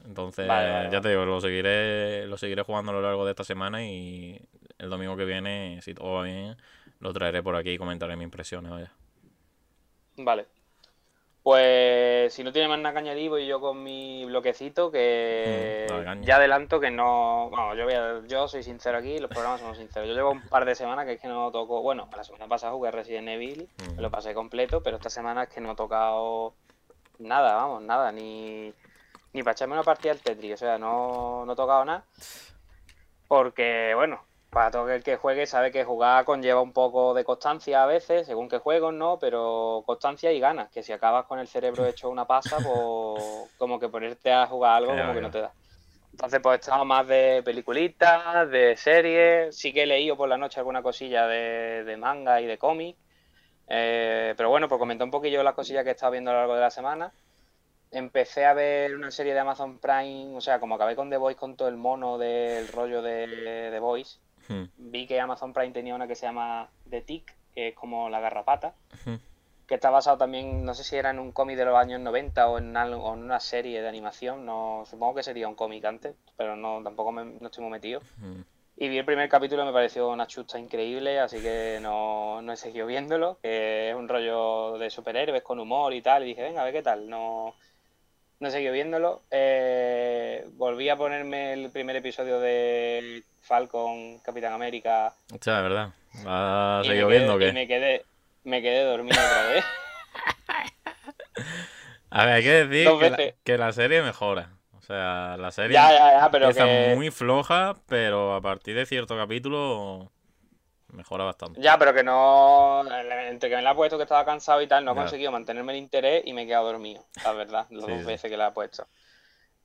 Entonces, 0.05 0.47
Vale, 0.47 0.69
vale, 0.71 0.89
ya 0.91 1.01
te 1.01 1.09
digo, 1.09 1.25
lo 1.25 1.41
seguiré, 1.41 2.27
lo 2.27 2.37
seguiré 2.37 2.61
jugando 2.63 2.91
a 2.91 2.95
lo 2.95 3.01
largo 3.01 3.25
de 3.25 3.31
esta 3.31 3.43
semana 3.43 3.83
y 3.85 4.39
el 4.77 4.89
domingo 4.89 5.17
que 5.17 5.25
viene, 5.25 5.79
si 5.81 5.93
todo 5.93 6.13
va 6.13 6.23
bien, 6.23 6.55
lo 6.99 7.11
traeré 7.13 7.43
por 7.43 7.55
aquí 7.55 7.71
y 7.71 7.77
comentaré 7.77 8.15
mis 8.15 8.25
impresiones, 8.25 8.71
vaya. 8.71 8.93
Vale. 10.17 10.47
Pues 11.47 12.33
si 12.33 12.43
no 12.43 12.51
tiene 12.51 12.67
más 12.67 12.77
nada 12.77 12.91
que 12.91 12.99
añadir, 12.99 13.29
voy 13.29 13.47
yo 13.47 13.61
con 13.61 13.81
mi 13.81 14.25
bloquecito, 14.25 14.91
que 14.91 15.87
Mm, 16.05 16.23
ya 16.23 16.35
adelanto 16.35 16.77
que 16.81 16.91
no... 16.91 17.49
Vamos, 17.49 17.77
yo, 17.77 17.85
voy 17.85 17.93
a- 17.93 18.21
yo 18.27 18.49
soy 18.49 18.63
sincero 18.63 18.97
aquí, 18.97 19.17
los 19.17 19.31
programas 19.31 19.61
somos 19.61 19.77
sinceros. 19.77 20.09
Yo 20.09 20.13
llevo 20.13 20.31
un 20.31 20.41
par 20.41 20.65
de 20.65 20.75
semanas 20.75 21.05
que 21.05 21.13
es 21.13 21.21
que 21.21 21.29
no 21.29 21.49
toco... 21.53 21.81
Bueno, 21.81 22.09
la 22.13 22.25
semana 22.25 22.49
pasada 22.49 22.73
jugué 22.73 22.91
Resident 22.91 23.29
Evil, 23.29 23.69
Mm. 23.77 23.95
me 23.95 24.01
lo 24.01 24.11
pasé 24.11 24.33
completo, 24.33 24.83
pero 24.83 24.97
esta 24.97 25.09
semana 25.09 25.43
es 25.43 25.47
que 25.49 25.61
no 25.61 25.71
he 25.71 25.75
tocado 25.77 26.53
nada, 27.19 27.55
vamos, 27.55 27.81
nada, 27.83 28.11
ni, 28.11 28.73
ni 29.31 29.41
para 29.41 29.53
echarme 29.53 29.75
una 29.75 29.83
partida 29.83 30.11
al 30.11 30.19
Tetris, 30.19 30.55
o 30.55 30.57
sea, 30.57 30.77
no, 30.77 31.45
no 31.45 31.53
he 31.53 31.55
tocado 31.55 31.85
nada. 31.85 32.03
Porque, 33.29 33.93
bueno, 33.95 34.19
para 34.57 34.71
todo 34.71 34.89
el 34.89 35.03
que 35.03 35.17
juegue 35.17 35.45
sabe 35.45 35.71
que 35.71 35.83
jugar 35.83 36.25
conlleva 36.25 36.63
un 36.63 36.73
poco 36.73 37.13
de 37.13 37.23
constancia 37.23 37.83
a 37.83 37.85
veces, 37.85 38.25
según 38.25 38.49
qué 38.49 38.57
juegos, 38.57 38.91
¿no? 38.91 39.19
Pero 39.19 39.83
constancia 39.85 40.31
y 40.31 40.39
ganas, 40.39 40.71
que 40.71 40.81
si 40.81 40.91
acabas 40.91 41.27
con 41.27 41.37
el 41.37 41.47
cerebro 41.47 41.85
hecho 41.85 42.09
una 42.09 42.25
pasa, 42.25 42.57
pues 42.57 43.53
como 43.59 43.79
que 43.79 43.87
ponerte 43.87 44.33
a 44.33 44.47
jugar 44.47 44.77
algo 44.77 44.97
como 44.97 45.13
que 45.13 45.21
no 45.21 45.29
te 45.29 45.41
da. 45.41 45.51
Entonces, 46.11 46.39
pues 46.41 46.55
he 46.55 46.61
estado 46.61 46.85
más 46.85 47.07
de 47.07 47.43
peliculitas, 47.45 48.49
de 48.49 48.75
series, 48.75 49.55
sí 49.55 49.71
que 49.71 49.83
he 49.83 49.85
leído 49.85 50.17
por 50.17 50.27
la 50.27 50.39
noche 50.39 50.59
alguna 50.59 50.81
cosilla 50.81 51.27
de, 51.27 51.83
de 51.83 51.95
manga 51.95 52.41
y 52.41 52.47
de 52.47 52.57
cómic. 52.57 52.97
Eh, 53.67 54.33
pero 54.35 54.49
bueno, 54.49 54.67
pues 54.67 54.79
comenté 54.79 55.03
un 55.03 55.11
poquillo 55.11 55.43
las 55.43 55.53
cosillas 55.53 55.83
que 55.83 55.91
he 55.91 55.93
estado 55.93 56.13
viendo 56.13 56.31
a 56.31 56.33
lo 56.33 56.39
largo 56.39 56.55
de 56.55 56.61
la 56.61 56.71
semana. 56.71 57.13
Empecé 57.91 58.47
a 58.47 58.55
ver 58.55 58.95
una 58.95 59.11
serie 59.11 59.35
de 59.35 59.39
Amazon 59.39 59.77
Prime, 59.77 60.35
o 60.35 60.41
sea, 60.41 60.59
como 60.59 60.73
acabé 60.73 60.95
con 60.95 61.11
The 61.11 61.17
Voice 61.17 61.39
con 61.39 61.55
todo 61.55 61.67
el 61.67 61.77
mono 61.77 62.17
del 62.17 62.67
rollo 62.69 63.03
de 63.03 63.69
The 63.71 63.79
Voice, 63.79 64.17
Hmm. 64.47 64.65
vi 64.77 65.07
que 65.07 65.19
Amazon 65.19 65.53
Prime 65.53 65.71
tenía 65.73 65.95
una 65.95 66.07
que 66.07 66.15
se 66.15 66.25
llama 66.25 66.69
The 66.89 67.01
Tick, 67.01 67.35
que 67.53 67.69
es 67.69 67.75
como 67.75 68.09
la 68.09 68.19
garrapata, 68.19 68.75
Hmm. 69.05 69.15
que 69.67 69.75
está 69.75 69.89
basado 69.89 70.17
también, 70.17 70.63
no 70.63 70.73
sé 70.73 70.83
si 70.83 70.95
era 70.95 71.09
en 71.09 71.19
un 71.19 71.31
cómic 71.33 71.57
de 71.57 71.65
los 71.65 71.75
años 71.75 71.99
90 71.99 72.47
o 72.49 72.57
en, 72.57 72.75
algo- 72.77 73.03
o 73.03 73.13
en 73.13 73.23
una 73.23 73.39
serie 73.39 73.81
de 73.81 73.87
animación, 73.89 74.45
no 74.45 74.83
supongo 74.85 75.15
que 75.15 75.23
sería 75.23 75.47
un 75.47 75.55
cómic 75.55 75.83
antes, 75.85 76.15
pero 76.37 76.55
no 76.55 76.81
tampoco 76.83 77.11
me- 77.11 77.25
no 77.25 77.47
estoy 77.47 77.63
muy 77.63 77.71
metido. 77.71 78.01
Hmm. 78.17 78.41
Y 78.79 78.89
vi 78.89 78.99
el 78.99 79.05
primer 79.05 79.27
capítulo 79.27 79.63
y 79.63 79.65
me 79.65 79.73
pareció 79.73 80.07
una 80.09 80.27
chusta 80.27 80.59
increíble, 80.59 81.19
así 81.19 81.41
que 81.41 81.79
no, 81.81 82.41
no 82.43 82.53
he 82.53 82.57
seguido 82.57 82.85
viéndolo, 82.85 83.39
que 83.41 83.89
es 83.89 83.95
un 83.95 84.07
rollo 84.07 84.77
de 84.77 84.91
superhéroes 84.91 85.41
con 85.41 85.59
humor 85.59 85.93
y 85.95 86.01
tal, 86.03 86.23
y 86.23 86.27
dije, 86.27 86.43
venga, 86.43 86.61
a 86.61 86.65
ver 86.65 86.73
qué 86.75 86.83
tal, 86.83 87.09
no, 87.09 87.55
no 88.39 88.51
seguido 88.51 88.73
viéndolo. 88.73 89.23
Eh, 89.31 90.45
volví 90.53 90.89
a 90.89 90.95
ponerme 90.95 91.53
el 91.53 91.71
primer 91.71 91.95
episodio 91.95 92.39
de 92.39 93.23
Falcon, 93.41 94.19
Capitán 94.19 94.53
América, 94.53 95.13
Hostia, 95.33 95.57
de 95.57 95.61
verdad. 95.61 95.89
¿Has 96.25 96.85
y 96.85 96.89
me 96.89 96.93
seguido 96.93 97.07
quedé, 97.07 97.17
viendo 97.17 97.33
o 97.33 97.37
y 97.37 97.39
qué? 97.39 97.53
me 97.53 97.67
quedé, 97.67 98.05
me 98.43 98.61
quedé 98.61 98.83
dormido 98.83 99.19
otra 99.19 99.47
vez. 99.47 99.65
A 102.09 102.25
ver, 102.25 102.35
hay 102.35 102.43
que 102.43 102.65
decir 102.65 102.87
que 102.87 103.09
la, 103.09 103.17
veces. 103.17 103.35
que 103.43 103.57
la 103.57 103.71
serie 103.73 104.01
mejora. 104.01 104.51
O 104.77 104.81
sea, 104.81 105.35
la 105.37 105.51
serie 105.51 105.73
ya, 105.73 105.91
ya, 105.91 106.19
ya, 106.21 106.31
pero 106.31 106.45
empieza 106.45 106.65
que... 106.65 106.95
muy 106.95 107.11
floja, 107.11 107.75
pero 107.87 108.33
a 108.33 108.41
partir 108.41 108.75
de 108.75 108.85
cierto 108.85 109.17
capítulo 109.17 110.09
mejora 110.89 111.23
bastante. 111.25 111.59
Ya, 111.61 111.77
pero 111.77 111.93
que 111.93 112.03
no. 112.03 112.83
Entre 113.27 113.49
que 113.49 113.55
me 113.55 113.61
la 113.61 113.71
he 113.71 113.75
puesto 113.75 113.97
que 113.97 114.03
estaba 114.03 114.25
cansado 114.25 114.61
y 114.61 114.67
tal, 114.67 114.83
no 114.85 114.91
he 114.91 114.95
conseguido 114.95 115.31
mantenerme 115.31 115.73
el 115.73 115.79
interés 115.79 116.23
y 116.25 116.33
me 116.33 116.43
he 116.43 116.47
quedado 116.47 116.65
dormido, 116.67 117.05
la 117.23 117.33
verdad, 117.33 117.67
las 117.71 117.85
Sí, 117.85 117.91
dos 117.91 117.99
sí. 118.01 118.05
veces 118.05 118.29
que 118.31 118.37
la 118.37 118.47
he 118.47 118.51
puesto. 118.51 118.87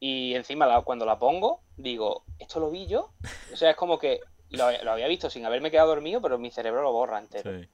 Y 0.01 0.35
encima, 0.35 0.67
la- 0.67 0.81
cuando 0.83 1.07
la 1.07 1.19
pongo, 1.19 1.61
digo, 1.77 2.25
¿esto 2.39 2.59
lo 2.61 2.71
vi 2.71 2.87
yo? 2.87 3.13
O 3.53 3.57
sea, 3.57 3.71
es 3.71 3.77
como 3.77 3.99
que 3.99 4.21
lo, 4.51 4.71
lo 4.83 4.93
había 4.93 5.07
visto 5.07 5.31
sin 5.31 5.47
haberme 5.47 5.71
quedado 5.71 5.89
dormido, 5.89 6.21
pero 6.21 6.39
mi 6.39 6.51
cerebro 6.51 6.83
lo 6.83 6.93
borra 6.93 7.19
entero. 7.19 7.51
Sí. 7.61 7.69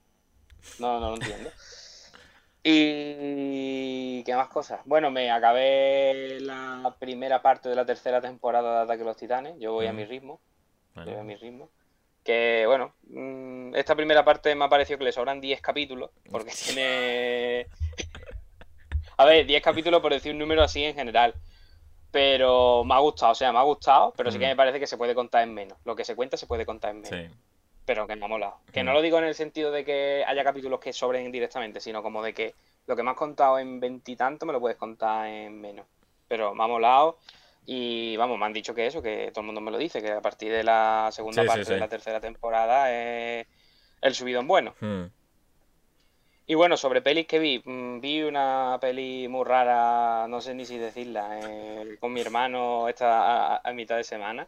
No, 0.77 0.99
no 0.99 1.09
lo 1.09 1.15
entiendo. 1.15 1.51
Y. 2.63 4.23
¿Qué 4.25 4.35
más 4.35 4.49
cosas? 4.49 4.81
Bueno, 4.85 5.09
me 5.11 5.31
acabé 5.31 6.39
la 6.41 6.95
primera 6.99 7.41
parte 7.41 7.69
de 7.69 7.75
la 7.75 7.85
tercera 7.85 8.21
temporada 8.21 8.77
de 8.79 8.83
Ataque 8.83 9.01
a 9.01 9.05
los 9.05 9.17
Titanes. 9.17 9.55
Yo 9.59 9.73
voy 9.73 9.87
a 9.87 9.93
Mm. 9.93 9.95
mi 9.95 10.05
ritmo. 10.05 10.41
Yo 10.95 11.05
voy 11.05 11.15
a 11.15 11.23
mi 11.23 11.35
ritmo. 11.35 11.71
Que 12.23 12.65
bueno, 12.67 12.93
mm, 13.09 13.75
esta 13.75 13.95
primera 13.95 14.23
parte 14.25 14.53
me 14.55 14.65
ha 14.65 14.69
parecido 14.69 14.99
que 14.99 15.05
le 15.05 15.11
sobran 15.11 15.39
10 15.41 15.61
capítulos, 15.61 16.11
porque 16.29 16.51
tiene... 16.51 17.67
A 19.17 19.25
ver, 19.25 19.45
10 19.45 19.61
capítulos 19.61 20.01
por 20.01 20.13
decir 20.13 20.31
un 20.31 20.39
número 20.39 20.61
así 20.63 20.83
en 20.83 20.95
general. 20.95 21.33
Pero 22.11 22.83
me 22.85 22.95
ha 22.95 22.99
gustado, 22.99 23.33
o 23.33 23.35
sea, 23.35 23.51
me 23.51 23.59
ha 23.59 23.63
gustado, 23.63 24.13
pero 24.17 24.31
sí 24.31 24.39
que 24.39 24.45
Mm. 24.45 24.49
me 24.49 24.55
parece 24.55 24.79
que 24.79 24.87
se 24.87 24.97
puede 24.97 25.13
contar 25.13 25.43
en 25.43 25.53
menos. 25.53 25.77
Lo 25.85 25.95
que 25.95 26.03
se 26.05 26.15
cuenta 26.15 26.37
se 26.37 26.47
puede 26.47 26.65
contar 26.65 26.91
en 26.91 27.01
menos. 27.01 27.19
sí. 27.29 27.35
Pero 27.85 28.05
que 28.05 28.15
me 28.15 28.25
ha 28.25 28.27
molado. 28.27 28.57
Que 28.71 28.83
no 28.83 28.91
Mm. 28.91 28.93
lo 28.93 29.01
digo 29.01 29.17
en 29.17 29.23
el 29.25 29.33
sentido 29.35 29.71
de 29.71 29.83
que 29.83 30.23
haya 30.27 30.43
capítulos 30.43 30.79
que 30.79 30.93
sobren 30.93 31.31
directamente, 31.31 31.79
sino 31.79 32.03
como 32.03 32.21
de 32.21 32.33
que 32.35 32.53
lo 32.85 32.95
que 32.95 33.01
me 33.03 33.09
has 33.11 33.17
contado 33.17 33.57
en 33.59 33.79
veintitantos 33.79 34.45
me 34.45 34.53
lo 34.53 34.59
puedes 34.59 34.77
contar 34.77 35.27
en 35.27 35.59
menos. 35.59 35.85
Pero 36.27 36.53
me 36.53 36.63
ha 36.63 36.67
molado. 36.67 37.17
Y 37.65 38.17
vamos, 38.17 38.39
me 38.39 38.45
han 38.45 38.53
dicho 38.53 38.73
que 38.73 38.87
eso, 38.87 39.01
que 39.01 39.29
todo 39.31 39.41
el 39.41 39.45
mundo 39.45 39.61
me 39.61 39.71
lo 39.71 39.77
dice, 39.77 40.01
que 40.01 40.11
a 40.11 40.21
partir 40.21 40.51
de 40.51 40.63
la 40.63 41.09
segunda 41.11 41.43
Sí, 41.43 41.47
sí, 41.47 41.55
parte 41.55 41.73
de 41.73 41.79
la 41.79 41.87
tercera 41.87 42.19
temporada 42.19 42.91
es 42.91 43.45
el 44.01 44.15
subidón 44.15 44.47
bueno. 44.47 44.75
Hmm. 44.79 45.05
Y 46.47 46.55
bueno, 46.55 46.77
sobre 46.77 47.03
pelis 47.03 47.27
que 47.27 47.37
vi, 47.37 47.61
mm, 47.63 47.99
vi 47.99 48.23
una 48.23 48.79
peli 48.81 49.27
muy 49.27 49.45
rara, 49.45 50.27
no 50.27 50.41
sé 50.41 50.55
ni 50.55 50.65
si 50.65 50.79
decirla, 50.79 51.39
eh, 51.43 51.97
con 51.99 52.11
mi 52.11 52.21
hermano 52.21 52.89
esta 52.89 53.57
a, 53.57 53.61
a 53.63 53.73
mitad 53.73 53.97
de 53.97 54.03
semana. 54.03 54.47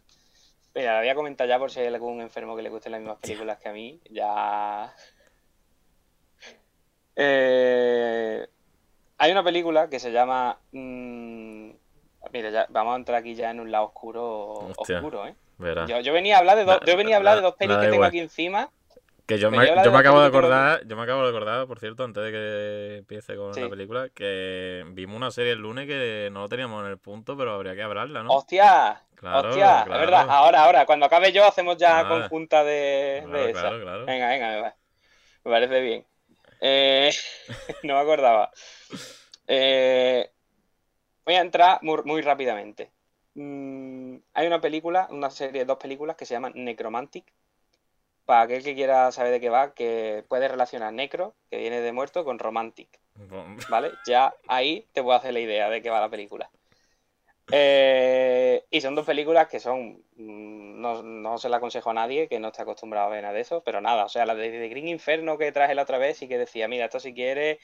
Mira, 0.74 0.94
la 0.94 1.00
voy 1.02 1.10
a 1.10 1.16
comentar 1.16 1.48
ya 1.48 1.60
por 1.60 1.70
si 1.70 1.80
hay 1.82 1.88
algún 1.88 2.22
enfermo 2.22 2.56
que 2.56 2.62
le 2.62 2.70
gusten 2.70 2.94
las 2.94 3.02
mismas 3.02 3.20
películas 3.20 3.60
que 3.60 3.70
a 3.70 3.74
mí. 3.74 4.00
Ya. 4.10 4.94
Eh, 7.14 8.48
hay 9.18 9.32
una 9.32 9.44
película 9.44 9.90
que 9.90 10.00
se 10.00 10.12
llama. 10.14 10.58
mm, 10.72 11.41
mira, 12.32 12.50
ya, 12.50 12.66
vamos 12.70 12.94
a 12.94 12.98
entrar 12.98 13.20
aquí 13.20 13.36
ya 13.36 13.52
en 13.52 13.60
un 13.60 13.72
lado 13.72 13.86
oscuro, 13.86 14.70
Hostia. 14.78 14.98
oscuro, 14.98 15.28
¿eh? 15.28 15.36
Yo, 15.88 16.00
yo 16.00 16.14
venía 16.14 16.36
a 16.38 16.40
hablar 16.40 16.58
de 16.58 16.66
dos, 16.66 16.80
yo 16.86 16.98
venía 16.98 17.16
a 17.16 17.18
hablar 17.20 17.36
de 17.36 17.42
dos 17.42 17.56
pelis 17.56 17.76
que 17.78 17.82
tengo 17.84 17.96
igual. 17.96 18.08
aquí 18.10 18.20
encima. 18.20 18.70
Que 19.28 19.38
yo 19.38 19.50
me, 19.52 19.66
yo 19.66 19.92
me 19.92 20.00
acabo 20.00 20.20
de 20.20 20.28
acordar, 20.28 20.86
yo 20.86 20.96
me 20.98 21.04
acabo 21.04 21.24
de 21.24 21.30
acordar, 21.30 21.68
por 21.68 21.80
cierto, 21.80 22.04
antes 22.04 22.24
de 22.24 22.32
que 22.32 22.96
empiece 22.98 23.36
con 23.36 23.54
Sí. 23.54 23.62
la 23.62 23.70
película, 23.70 24.10
que 24.10 24.84
vimos 24.90 25.16
una 25.16 25.32
serie 25.32 25.54
el 25.54 25.60
lunes 25.60 25.88
que 25.88 26.30
no 26.32 26.42
lo 26.42 26.50
teníamos 26.50 26.84
en 26.84 26.90
el 26.92 26.98
punto, 26.98 27.38
pero 27.38 27.54
habría 27.54 27.76
que 27.76 27.84
hablarla, 27.84 28.24
¿no? 28.24 28.32
¡Hostia! 28.34 29.02
Claro, 29.16 29.50
¡Hostia! 29.50 29.84
claro. 29.86 29.94
Es 30.04 30.10
verdad, 30.10 30.26
ahora, 30.28 30.64
ahora, 30.64 30.86
cuando 30.86 31.06
acabe 31.06 31.32
yo 31.32 31.46
hacemos 31.46 31.78
ya 31.78 32.06
conjunta 32.08 32.64
de, 32.64 33.22
Claro, 33.24 33.38
de 33.38 33.52
esa. 33.52 33.62
claro, 33.62 33.82
claro. 33.82 34.06
Venga, 34.06 34.28
venga, 34.30 34.48
me, 34.50 34.62
va- 34.62 34.76
me 35.46 35.52
parece 35.52 35.82
bien. 35.82 36.06
Eh, 36.60 37.12
no 37.84 37.94
me 37.94 38.00
acordaba. 38.02 38.52
Eh, 39.48 40.30
voy 41.26 41.36
a 41.36 41.42
entrar 41.42 41.80
muy, 41.82 42.02
muy 42.04 42.22
rápidamente. 42.22 42.92
Mm, 43.36 44.18
hay 44.34 44.48
una 44.48 44.62
película, 44.62 45.08
una 45.12 45.30
serie, 45.30 45.66
dos 45.66 45.78
películas 45.78 46.16
que 46.16 46.26
se 46.26 46.34
llaman 46.34 46.54
Necromantic. 46.56 47.32
Para 48.26 48.42
aquel 48.42 48.64
que 48.64 48.76
quiera 48.76 49.12
saber 49.12 49.32
de 49.32 49.40
qué 49.40 49.50
va, 49.50 49.74
que 49.74 50.24
puede 50.28 50.48
relacionar 50.48 50.94
necro, 50.94 51.36
que 51.50 51.58
viene 51.58 51.82
de 51.82 51.92
muerto, 51.92 52.24
con 52.24 52.40
romantic. 52.40 53.00
¿Vale? 53.70 53.92
Ya 54.06 54.34
ahí 54.48 54.88
te 54.94 55.04
puedo 55.04 55.18
hacer 55.18 55.34
la 55.34 55.40
idea 55.40 55.70
de 55.70 55.82
qué 55.82 55.90
va 55.90 56.00
la 56.00 56.10
película. 56.10 56.50
Eh, 57.52 58.64
y 58.70 58.80
son 58.80 58.96
dos 58.96 59.06
películas 59.06 59.48
que 59.48 59.60
son. 59.60 60.04
mm, 60.16 60.82
No, 60.82 61.04
no 61.04 61.38
se 61.38 61.50
la 61.50 61.58
aconsejo 61.58 61.90
a 61.90 61.94
nadie 61.94 62.28
que 62.28 62.40
no 62.40 62.48
esté 62.48 62.62
acostumbrado 62.62 63.08
a 63.08 63.10
ver 63.10 63.22
nada 63.24 63.34
de 63.34 63.42
eso, 63.42 63.62
pero 63.64 63.82
nada, 63.82 64.06
o 64.06 64.10
sea, 64.10 64.26
la 64.26 64.36
de, 64.36 64.50
de 64.52 64.70
Green 64.70 64.88
Inferno 64.88 65.38
que 65.38 65.52
traje 65.52 65.76
la 65.76 65.84
otra 65.84 65.98
vez 65.98 66.22
y 66.22 66.28
que 66.28 66.38
decía, 66.38 66.68
mira, 66.68 66.86
esto 66.86 67.00
si 67.00 67.14
quieres 67.14 67.60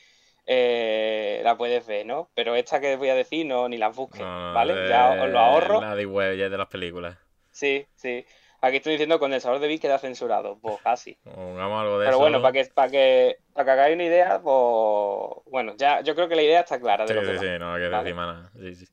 eh, 0.48 1.42
la 1.44 1.58
puedes 1.58 1.86
ver, 1.86 2.06
¿no? 2.06 2.30
Pero 2.34 2.56
esta 2.56 2.80
que 2.80 2.96
voy 2.96 3.10
a 3.10 3.16
decir, 3.16 3.46
no, 3.46 3.68
ni 3.70 3.78
las 3.78 3.96
busques, 3.96 4.22
No, 4.22 4.48
no, 4.48 4.54
¿vale? 4.54 4.74
de- 4.76 4.90
Ya 4.90 5.12
os 5.22 5.30
lo 5.30 5.40
ahorro. 5.40 5.82
La 5.82 5.96
de 5.96 6.06
web 6.06 6.36
ya 6.38 6.50
de 6.50 6.58
las 6.58 6.68
películas. 6.68 7.18
Sí, 7.52 7.86
sí. 7.96 8.26
Aquí 8.62 8.78
estoy 8.78 8.94
diciendo 8.94 9.20
con 9.20 9.32
el 9.34 9.42
sabor 9.42 9.60
de 9.60 9.68
Vic 9.68 9.82
queda 9.82 10.00
censurado, 10.00 10.58
pues 10.60 10.78
casi. 10.82 11.16
Pongamos 11.24 11.82
algo 11.82 12.00
de 12.00 12.06
Pero 12.06 12.18
eso. 12.18 12.20
bueno, 12.20 12.42
para 12.42 12.54
que, 12.54 12.66
para 12.74 12.90
que, 12.90 13.38
para 13.54 13.66
que 13.66 13.72
hagáis 13.72 13.96
una 13.96 14.04
idea, 14.06 14.42
pues 14.42 15.44
bueno, 15.52 15.76
ya 15.78 16.02
yo 16.02 16.16
creo 16.16 16.28
que 16.28 16.36
la 16.36 16.42
idea 16.42 16.62
está 16.62 16.80
clara 16.80 17.06
de 17.06 17.10
Sí, 17.10 17.14
lo 17.14 17.22
que 17.22 17.28
sí, 17.28 17.34
va. 17.36 17.42
sí, 17.54 17.60
no 17.60 17.74
hay 17.74 17.82
que 17.82 17.90
decir 17.90 18.16
nada. 18.16 18.52
Sí, 18.56 18.76
sí. 18.76 18.88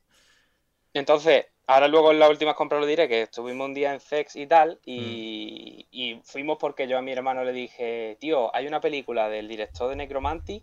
Entonces, 0.93 1.47
ahora 1.67 1.89
luego 1.89 2.13
en 2.13 2.19
las 2.19 2.31
últimas 2.31 2.55
compras 2.55 2.81
lo 2.81 2.87
diré, 2.87 3.09
que 3.09 3.23
estuvimos 3.23 3.67
un 3.67 3.75
día 3.75 3.93
en 3.95 4.01
Sex 4.01 4.37
y 4.37 4.47
tal, 4.47 4.75
Mm. 4.75 4.81
y, 4.85 5.89
y 5.91 6.21
fuimos 6.25 6.59
porque 6.59 6.87
yo 6.87 6.99
a 6.99 7.03
mi 7.03 7.13
hermano 7.13 7.43
le 7.43 7.53
dije, 7.53 8.17
tío, 8.21 8.55
hay 8.55 8.67
una 8.67 8.81
película 8.81 9.29
del 9.29 9.49
director 9.49 9.89
de 9.89 9.97
Necromantic 9.97 10.63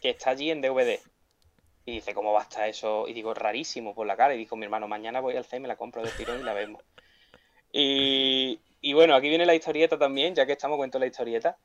que 0.00 0.10
está 0.10 0.30
allí 0.30 0.50
en 0.50 0.60
DVD. 0.60 1.00
Y 1.84 1.92
dice, 1.92 2.12
¿cómo 2.12 2.32
va 2.32 2.46
eso? 2.66 3.08
Y 3.08 3.14
digo, 3.14 3.32
rarísimo 3.34 3.94
por 3.94 4.06
la 4.06 4.16
cara. 4.16 4.34
Y 4.34 4.38
dijo 4.38 4.56
mi 4.56 4.64
hermano, 4.64 4.88
mañana 4.88 5.20
voy 5.20 5.36
al 5.36 5.44
C, 5.44 5.58
me 5.58 5.68
la 5.68 5.76
compro 5.76 6.02
de 6.02 6.10
tirón 6.10 6.40
y 6.40 6.44
la 6.44 6.52
vemos. 6.52 6.82
Y, 7.72 8.60
y 8.80 8.92
bueno, 8.92 9.14
aquí 9.14 9.28
viene 9.28 9.46
la 9.46 9.54
historieta 9.54 9.98
también, 9.98 10.34
ya 10.34 10.46
que 10.46 10.52
estamos 10.52 10.76
cuento 10.76 10.98
la 10.98 11.06
historieta. 11.06 11.56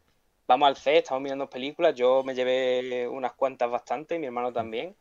Vamos 0.48 0.68
al 0.68 0.78
C, 0.78 0.98
estamos 0.98 1.22
mirando 1.22 1.50
películas, 1.50 1.96
yo 1.96 2.24
me 2.24 2.36
llevé 2.36 3.08
unas 3.08 3.34
cuantas 3.34 3.70
bastante, 3.70 4.20
mi 4.20 4.26
hermano 4.26 4.52
también. 4.52 4.96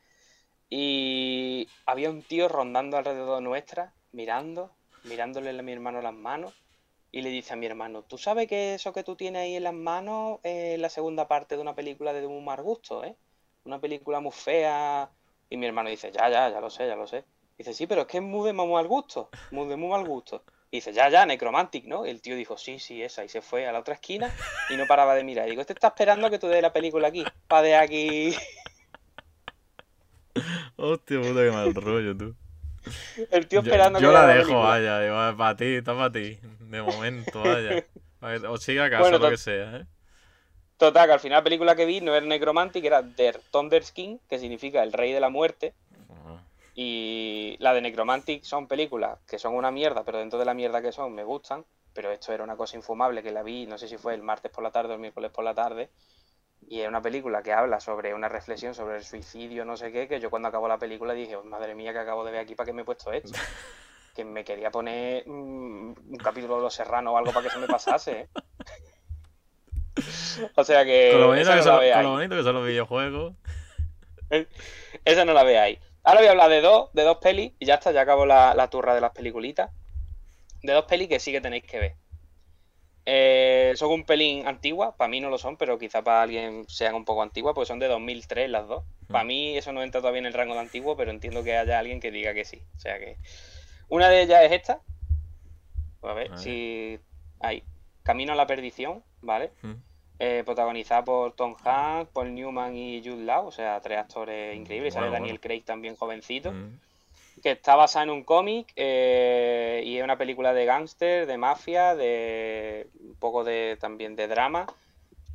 Y 0.70 1.68
había 1.84 2.10
un 2.10 2.22
tío 2.22 2.48
rondando 2.48 2.96
alrededor 2.96 3.42
nuestra, 3.42 3.92
mirando, 4.12 4.70
mirándole 5.04 5.50
a 5.50 5.62
mi 5.62 5.72
hermano 5.72 6.00
las 6.00 6.14
manos, 6.14 6.54
y 7.10 7.20
le 7.20 7.28
dice 7.28 7.52
a 7.52 7.56
mi 7.56 7.66
hermano, 7.66 8.02
¿tú 8.02 8.16
sabes 8.18 8.48
que 8.48 8.74
eso 8.74 8.92
que 8.92 9.04
tú 9.04 9.16
tienes 9.16 9.42
ahí 9.42 9.56
en 9.56 9.64
las 9.64 9.74
manos 9.74 10.40
es 10.42 10.78
la 10.78 10.88
segunda 10.88 11.28
parte 11.28 11.56
de 11.56 11.62
una 11.62 11.74
película 11.74 12.12
de 12.12 12.26
muy 12.26 12.40
mal 12.40 12.62
gusto, 12.62 13.04
¿eh? 13.04 13.16
Una 13.64 13.80
película 13.80 14.20
muy 14.20 14.32
fea. 14.32 15.10
Y 15.50 15.56
mi 15.56 15.66
hermano 15.66 15.90
dice, 15.90 16.10
ya, 16.12 16.28
ya, 16.28 16.48
ya 16.48 16.60
lo 16.60 16.70
sé, 16.70 16.86
ya 16.86 16.96
lo 16.96 17.06
sé. 17.06 17.24
Dice, 17.58 17.74
sí, 17.74 17.86
pero 17.86 18.02
es 18.02 18.06
que 18.06 18.18
es 18.18 18.22
muy 18.22 18.46
de 18.46 18.52
muy 18.52 18.72
mal 18.72 18.86
gusto, 18.88 19.28
muy 19.50 19.68
de 19.68 19.76
muy 19.76 19.90
mal 19.90 20.06
gusto. 20.06 20.42
Y 20.70 20.78
dice, 20.78 20.92
ya, 20.94 21.10
ya, 21.10 21.26
Necromantic, 21.26 21.84
¿no? 21.84 22.06
Y 22.06 22.10
el 22.10 22.22
tío 22.22 22.34
dijo, 22.34 22.56
sí, 22.56 22.78
sí, 22.78 23.02
esa. 23.02 23.24
Y 23.24 23.28
se 23.28 23.42
fue 23.42 23.66
a 23.66 23.72
la 23.72 23.80
otra 23.80 23.94
esquina 23.94 24.34
y 24.70 24.76
no 24.76 24.86
paraba 24.86 25.14
de 25.14 25.22
mirar. 25.22 25.46
Y 25.46 25.50
digo, 25.50 25.60
este 25.60 25.74
está 25.74 25.88
esperando 25.88 26.30
que 26.30 26.38
tú 26.38 26.48
des 26.48 26.62
la 26.62 26.72
película 26.72 27.08
aquí, 27.08 27.24
para 27.46 27.62
de 27.62 27.76
aquí. 27.76 28.34
Hostia 30.76 31.20
puta, 31.20 31.40
qué 31.42 31.50
mal 31.50 31.74
rollo, 31.74 32.16
tú. 32.16 32.34
El 33.30 33.46
tío 33.46 33.60
Yo, 33.60 33.68
esperando 33.68 34.00
yo 34.00 34.08
que 34.08 34.14
la 34.14 34.24
vea 34.24 34.34
dejo, 34.36 34.48
película. 34.48 34.68
vaya. 34.68 35.00
Digo, 35.00 35.36
para 35.36 35.56
ti, 35.56 35.64
está 35.66 35.94
para 35.94 36.10
ti. 36.10 36.38
De 36.60 36.82
momento, 36.82 37.42
vaya. 37.42 37.84
Pa' 38.18 38.34
O 38.48 38.56
siga 38.56 38.86
a 38.86 38.90
casa, 38.90 39.02
Bueno, 39.02 39.18
lo 39.18 39.30
que 39.30 39.36
sea, 39.36 39.76
¿eh? 39.76 39.86
Total, 40.82 41.06
que 41.06 41.12
al 41.12 41.20
final 41.20 41.38
la 41.38 41.44
película 41.44 41.76
que 41.76 41.84
vi 41.84 42.00
no 42.00 42.12
era 42.12 42.26
Necromantic, 42.26 42.84
era 42.84 43.02
Der 43.02 43.40
Thunder 43.52 43.84
King, 43.94 44.18
que 44.28 44.40
significa 44.40 44.82
el 44.82 44.92
rey 44.92 45.12
de 45.12 45.20
la 45.20 45.28
muerte. 45.28 45.76
Y 46.74 47.56
la 47.60 47.72
de 47.72 47.80
Necromantic 47.82 48.42
son 48.42 48.66
películas 48.66 49.20
que 49.28 49.38
son 49.38 49.54
una 49.54 49.70
mierda, 49.70 50.02
pero 50.02 50.18
dentro 50.18 50.40
de 50.40 50.44
la 50.44 50.54
mierda 50.54 50.82
que 50.82 50.90
son 50.90 51.14
me 51.14 51.22
gustan. 51.22 51.64
Pero 51.92 52.10
esto 52.10 52.32
era 52.32 52.42
una 52.42 52.56
cosa 52.56 52.76
infumable 52.76 53.22
que 53.22 53.30
la 53.30 53.44
vi, 53.44 53.64
no 53.64 53.78
sé 53.78 53.86
si 53.86 53.96
fue 53.96 54.14
el 54.14 54.24
martes 54.24 54.50
por 54.50 54.64
la 54.64 54.72
tarde 54.72 54.90
o 54.90 54.94
el 54.94 55.00
miércoles 55.00 55.30
por 55.30 55.44
la 55.44 55.54
tarde. 55.54 55.92
Y 56.62 56.80
es 56.80 56.88
una 56.88 57.00
película 57.00 57.44
que 57.44 57.52
habla 57.52 57.78
sobre 57.78 58.12
una 58.12 58.28
reflexión 58.28 58.74
sobre 58.74 58.96
el 58.96 59.04
suicidio, 59.04 59.64
no 59.64 59.76
sé 59.76 59.92
qué, 59.92 60.08
que 60.08 60.18
yo 60.18 60.30
cuando 60.30 60.48
acabó 60.48 60.66
la 60.66 60.78
película 60.78 61.14
dije, 61.14 61.36
"Oh, 61.36 61.44
madre 61.44 61.76
mía, 61.76 61.92
que 61.92 62.00
acabo 62.00 62.24
de 62.24 62.32
ver 62.32 62.40
aquí 62.40 62.56
para 62.56 62.66
que 62.66 62.72
me 62.72 62.82
he 62.82 62.84
puesto 62.84 63.12
esto. 63.12 63.30
Que 64.16 64.24
me 64.24 64.44
quería 64.44 64.70
poner 64.70 65.26
mm, 65.26 65.94
un 66.10 66.18
capítulo 66.22 66.56
de 66.56 66.62
Los 66.62 66.74
Serranos 66.74 67.14
o 67.14 67.16
algo 67.16 67.32
para 67.32 67.44
que 67.44 67.54
se 67.54 67.58
me 67.58 67.68
pasase. 67.68 68.12
¿eh? 68.12 68.28
o 70.56 70.64
sea 70.64 70.84
que 70.84 71.10
Con 71.12 71.20
lo, 71.20 71.26
bonito 71.28 71.50
que 71.50 71.56
no 71.56 71.62
son, 71.62 71.72
la 71.72 71.78
con 71.78 71.80
veáis. 71.80 72.04
lo 72.04 72.10
bonito 72.12 72.36
que 72.36 72.42
son 72.42 72.54
los 72.54 72.66
videojuegos. 72.66 73.34
Esa 75.04 75.24
no 75.24 75.32
la 75.34 75.44
veáis. 75.44 75.78
Ahora 76.04 76.20
voy 76.20 76.28
a 76.28 76.30
hablar 76.32 76.50
de 76.50 76.60
dos, 76.60 76.90
de 76.94 77.02
dos 77.02 77.18
pelis 77.18 77.52
y 77.58 77.66
ya 77.66 77.74
está, 77.74 77.92
ya 77.92 78.02
acabo 78.02 78.26
la, 78.26 78.54
la 78.54 78.68
turra 78.70 78.94
de 78.94 79.00
las 79.00 79.12
peliculitas. 79.12 79.70
De 80.62 80.72
dos 80.72 80.84
pelis 80.86 81.08
que 81.08 81.20
sí 81.20 81.32
que 81.32 81.40
tenéis 81.40 81.64
que 81.64 81.78
ver. 81.78 81.96
Eh, 83.04 83.72
son 83.76 83.90
un 83.90 84.04
pelín 84.04 84.46
antiguas, 84.46 84.94
para 84.96 85.08
mí 85.08 85.20
no 85.20 85.28
lo 85.28 85.36
son, 85.36 85.56
pero 85.56 85.76
quizá 85.78 86.02
para 86.02 86.22
alguien 86.22 86.64
sean 86.68 86.94
un 86.94 87.04
poco 87.04 87.22
antiguas, 87.22 87.52
porque 87.52 87.66
son 87.66 87.80
de 87.80 87.88
2003 87.88 88.48
las 88.48 88.68
dos. 88.68 88.84
Para 89.08 89.24
mí 89.24 89.56
eso 89.56 89.72
no 89.72 89.82
entra 89.82 90.00
todavía 90.00 90.20
en 90.20 90.26
el 90.26 90.32
rango 90.32 90.54
de 90.54 90.60
antiguo, 90.60 90.96
pero 90.96 91.10
entiendo 91.10 91.42
que 91.42 91.56
haya 91.56 91.78
alguien 91.78 92.00
que 92.00 92.10
diga 92.10 92.32
que 92.32 92.44
sí. 92.44 92.62
O 92.76 92.78
sea 92.78 92.98
que. 92.98 93.18
Una 93.88 94.08
de 94.08 94.22
ellas 94.22 94.42
es 94.44 94.52
esta. 94.52 94.80
A 96.02 96.12
ver 96.14 96.28
A 96.28 96.30
ver. 96.30 96.38
si. 96.38 96.98
Ahí. 97.40 97.64
Camino 98.04 98.32
a 98.32 98.36
la 98.36 98.46
perdición, 98.46 99.04
¿vale? 99.22 99.50
Mm. 99.62 99.72
eh, 100.18 100.42
protagonizada 100.44 101.02
por 101.04 101.32
Tom 101.32 101.56
Hanks, 101.64 102.10
Paul 102.12 102.32
Newman 102.34 102.76
y 102.76 103.02
Jude 103.04 103.24
Law, 103.24 103.46
o 103.48 103.50
sea, 103.50 103.80
tres 103.80 103.98
actores 103.98 104.54
increíbles. 104.56 104.94
Sale 104.94 105.06
Daniel 105.10 105.32
bueno. 105.32 105.40
Craig 105.40 105.62
también 105.64 105.96
jovencito, 105.96 106.52
Mm. 106.52 106.78
que 107.42 107.50
está 107.52 107.74
basada 107.74 108.04
en 108.04 108.10
un 108.10 108.22
cómic 108.22 108.72
eh, 108.76 109.82
y 109.84 109.96
es 109.98 110.04
una 110.04 110.16
película 110.16 110.52
de 110.54 110.64
gángster, 110.64 111.26
de 111.26 111.36
mafia, 111.38 111.96
de 111.96 112.86
un 113.00 113.16
poco 113.16 113.42
de 113.42 113.76
también 113.80 114.14
de 114.14 114.28
drama. 114.28 114.66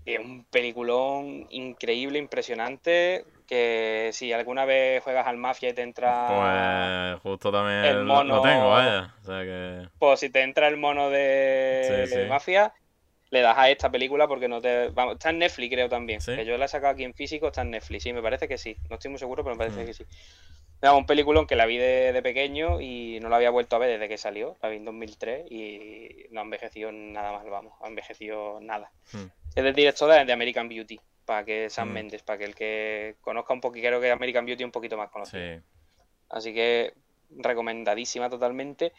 Es 0.06 0.20
un 0.20 0.46
peliculón 0.46 1.48
increíble, 1.50 2.18
impresionante, 2.18 3.26
que 3.46 4.12
si 4.14 4.32
alguna 4.32 4.64
vez 4.64 5.04
juegas 5.04 5.28
al 5.28 5.36
mafia 5.36 5.68
y 5.70 5.74
te 5.74 5.82
entra... 5.82 6.28
Pues 7.14 7.22
justo 7.24 7.52
también 7.52 7.84
el 7.84 8.06
mono- 8.06 8.36
lo 8.38 8.42
tengo, 8.42 8.70
vaya. 8.70 9.14
O 9.22 9.26
sea 9.26 9.44
que. 9.44 9.90
Pues 10.00 10.22
si 10.22 10.30
te 10.30 10.44
entra 10.44 10.70
el 10.70 10.78
mono 10.78 11.10
de, 11.10 12.06
Sí, 12.08 12.14
sí. 12.14 12.20
de 12.20 12.26
mafia, 12.30 12.74
le 13.30 13.42
das 13.42 13.58
a 13.58 13.70
esta 13.70 13.90
película 13.92 14.28
porque 14.28 14.48
no 14.48 14.62
te. 14.62 14.90
Vamos, 14.90 15.16
está 15.16 15.30
en 15.32 15.40
Netflix, 15.40 15.74
creo 15.74 15.90
también. 15.90 16.22
¿Sí? 16.22 16.36
Que 16.36 16.46
yo 16.46 16.58
la 16.58 16.66
he 16.66 16.68
sacado 16.68 16.94
aquí 16.94 17.04
en 17.04 17.14
físico, 17.14 17.48
está 17.48 17.62
en 17.62 17.72
Netflix. 17.72 18.04
Sí, 18.04 18.14
me 18.14 18.22
parece 18.22 18.48
que 18.48 18.58
sí. 18.58 18.78
No 18.90 18.96
estoy 18.96 19.10
muy 19.12 19.20
seguro, 19.20 19.44
pero 19.44 19.56
me 19.56 19.60
parece 19.60 19.84
Mm. 19.84 19.86
que 19.86 19.94
sí. 19.94 20.06
Era 20.82 20.94
un 20.94 21.06
peliculón 21.08 21.48
que 21.48 21.56
la 21.56 21.66
vi 21.66 21.78
de, 21.78 22.14
de 22.14 22.22
pequeño 22.22 22.80
y 22.80 23.20
no 23.20 23.30
la 23.30 23.38
había 23.38 23.50
vuelto 23.50 23.76
a 23.76 23.80
ver 23.80 23.90
desde 23.90 24.08
que 24.08 24.18
salió. 24.18 24.56
La 24.62 24.70
vi 24.70 24.78
en 24.78 24.86
2003 24.86 25.52
y 25.52 26.28
no 26.30 26.40
ha 26.40 26.44
envejecido 26.44 26.92
nada 26.92 27.32
más, 27.32 27.46
vamos. 27.50 27.74
Ha 27.82 27.88
envejecido 27.88 28.60
nada. 28.62 28.92
Mm. 29.12 29.26
Es 29.56 29.64
del 29.64 29.74
director 29.74 30.12
de 30.12 30.24
de 30.26 30.34
American 30.34 30.70
Beauty. 30.70 31.00
Para 31.26 31.44
que 31.44 31.70
Sam 31.70 31.90
Mm. 31.90 31.94
Mendes, 31.94 32.24
para 32.24 32.38
que 32.38 32.46
el 32.46 32.56
que 32.56 33.16
conozca 33.20 33.54
un 33.54 33.60
poquito, 33.60 33.88
creo 33.88 34.00
que 34.00 34.10
American 34.12 34.46
Beauty 34.46 34.64
un 34.64 34.72
poquito 34.72 34.96
más 34.96 35.10
conocido. 35.10 35.58
Sí. 35.58 35.62
Así 36.30 36.54
que 36.54 36.94
recomendadísima 37.32 38.30
totalmente. 38.30 38.94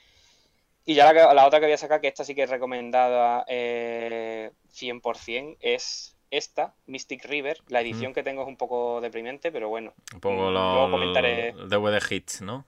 Y 0.88 0.94
ya 0.94 1.12
la, 1.12 1.46
otra 1.46 1.60
que 1.60 1.66
voy 1.66 1.74
a 1.74 1.76
sacar, 1.76 2.00
que 2.00 2.08
esta 2.08 2.24
sí 2.24 2.34
que 2.34 2.44
es 2.44 2.48
recomendada 2.50 3.44
eh, 3.46 4.52
100%, 4.72 5.58
es 5.60 6.16
esta, 6.30 6.72
Mystic 6.86 7.26
River. 7.26 7.58
La 7.68 7.82
edición 7.82 8.14
que 8.14 8.22
tengo 8.22 8.40
es 8.40 8.48
un 8.48 8.56
poco 8.56 9.02
deprimente, 9.02 9.52
pero 9.52 9.68
bueno. 9.68 9.92
Un 10.14 10.20
poco 10.20 10.34
Mm, 10.34 10.54
los 10.54 10.72
luego 10.74 10.90
comentaré. 10.90 11.48
el 11.50 11.68
DVD 11.68 11.98
hits, 12.10 12.40
¿no? 12.40 12.64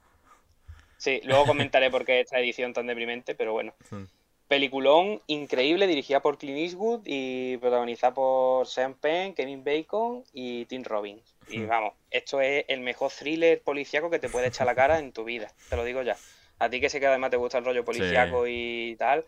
Sí, 0.99 1.23
luego 1.25 1.47
comentaré 1.47 1.91
por 1.91 2.05
qué 2.05 2.21
esta 2.21 2.39
edición 2.39 2.75
tan 2.75 2.87
deprimente, 2.87 3.35
pero 3.35 3.53
bueno. 3.55 3.73
Mm. 3.91 4.05
Peliculón 4.49 5.23
increíble, 5.29 5.87
dirigida 5.87 6.21
por 6.21 6.37
Clint 6.37 6.59
Eastwood 6.59 7.03
y 7.07 7.57
protagonizada 7.59 8.13
por 8.13 8.67
Sean 8.67 8.95
Penn, 8.95 9.33
Kevin 9.33 9.63
Bacon 9.65 10.25
y 10.35 10.67
Tim 10.67 10.83
Robbins. 10.83 11.37
Y 11.49 11.61
Hmm. 11.61 11.69
vamos, 11.69 11.95
esto 12.11 12.41
es 12.43 12.65
el 12.69 12.81
mejor 12.81 13.11
thriller 13.13 13.63
policíaco 13.63 14.11
que 14.11 14.19
te 14.19 14.29
puede 14.29 14.49
echar 14.49 14.67
la 14.67 14.75
cara 14.75 14.99
en 14.99 15.13
tu 15.13 15.23
vida, 15.25 15.51
te 15.71 15.77
lo 15.77 15.85
digo 15.85 16.03
ya. 16.03 16.17
A 16.61 16.69
ti 16.71 16.81
que 16.81 16.89
sé 16.91 17.01
que 17.01 17.07
además 17.07 17.31
te 17.31 17.37
gusta 17.37 17.59
el 17.59 17.65
rollo 17.65 17.85
policíaco 17.85 18.47
y 18.47 18.95
tal, 18.99 19.25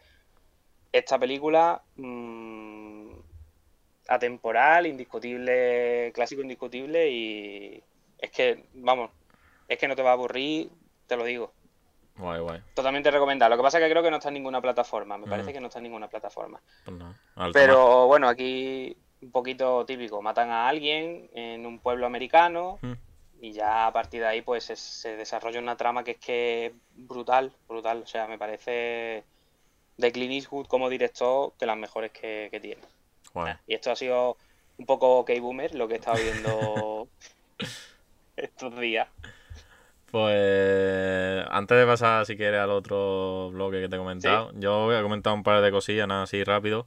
esta 0.93 1.19
película 1.19 1.83
mm, 1.97 3.11
atemporal, 4.09 4.87
indiscutible, 4.87 6.13
clásico 6.15 6.43
indiscutible 6.43 7.11
y 7.11 7.83
es 8.19 8.31
que, 8.31 8.67
vamos, 8.75 9.11
es 9.67 9.79
que 9.79 9.89
no 9.89 9.97
te 9.97 10.03
va 10.03 10.11
a 10.11 10.13
aburrir, 10.13 10.71
te 11.07 11.17
lo 11.17 11.25
digo. 11.25 11.53
Guay, 12.17 12.41
guay. 12.41 12.61
Totalmente 12.75 13.11
recomendable. 13.11 13.57
Lo 13.57 13.63
que 13.63 13.67
pasa 13.67 13.79
es 13.79 13.85
que 13.85 13.91
creo 13.91 14.03
que 14.03 14.11
no 14.11 14.19
está 14.19 14.29
en 14.29 14.35
ninguna 14.35 14.61
plataforma. 14.61 15.17
Me 15.17 15.27
Mm. 15.27 15.31
parece 15.31 15.53
que 15.55 15.61
no 15.61 15.69
está 15.69 15.79
en 15.79 15.85
ninguna 15.85 16.09
plataforma. 16.09 16.61
Pues 16.85 16.85
tomar. 16.85 17.15
Pero 17.55 18.07
bueno, 18.07 18.29
aquí 18.29 18.95
un 19.23 19.31
poquito 19.33 19.87
típico. 19.87 20.21
Matan 20.21 20.51
a 20.51 20.69
alguien 20.69 21.31
en 21.33 21.65
un 21.65 21.79
pueblo 21.79 22.05
americano 22.05 22.79
Mm. 22.83 22.93
Y 23.43 23.51
ya 23.51 23.89
a 23.89 23.93
partir 23.93 24.21
de 24.21 24.29
ahí 24.29 24.41
pues 24.41 24.63
se, 24.63 24.77
se 24.77 25.17
desarrolla 25.17 25.59
una 25.59 25.77
trama 25.77 26.05
que 26.05 26.13
es 26.13 26.19
que 26.19 26.75
brutal, 26.95 27.53
brutal. 27.69 28.03
O 28.05 28.07
sea, 28.07 28.29
me 28.29 28.39
parece 28.39 29.25
de 29.97 30.13
Clint 30.13 30.33
Eastwood 30.33 30.69
como 30.69 30.89
director 30.89 31.53
de 31.59 31.67
las 31.67 31.77
mejores 31.77 32.13
que, 32.13 32.47
que 32.53 32.61
tiene. 32.61 32.81
Guay. 33.35 33.55
Y 33.67 33.75
esto 33.75 33.91
ha 33.91 33.97
sido 33.97 34.37
un 34.79 34.87
poco 34.87 35.25
K-Boomer 35.25 35.75
lo 35.75 35.89
que 35.89 35.95
he 35.95 35.97
estado 35.97 36.23
viendo 36.23 37.09
estos 38.37 38.79
días. 38.79 39.09
Pues 40.13 41.45
antes 41.51 41.79
de 41.79 41.85
pasar, 41.85 42.25
si 42.27 42.37
quieres, 42.37 42.61
al 42.61 42.71
otro 42.71 43.51
bloque 43.51 43.81
que 43.81 43.89
te 43.89 43.97
he 43.97 43.99
comentado, 43.99 44.53
yo 44.55 44.85
voy 44.85 44.95
a 44.95 45.03
comentar 45.03 45.33
un 45.33 45.43
par 45.43 45.61
de 45.63 45.73
cosillas, 45.73 46.07
nada 46.07 46.23
así 46.25 46.45
rápido. 46.45 46.87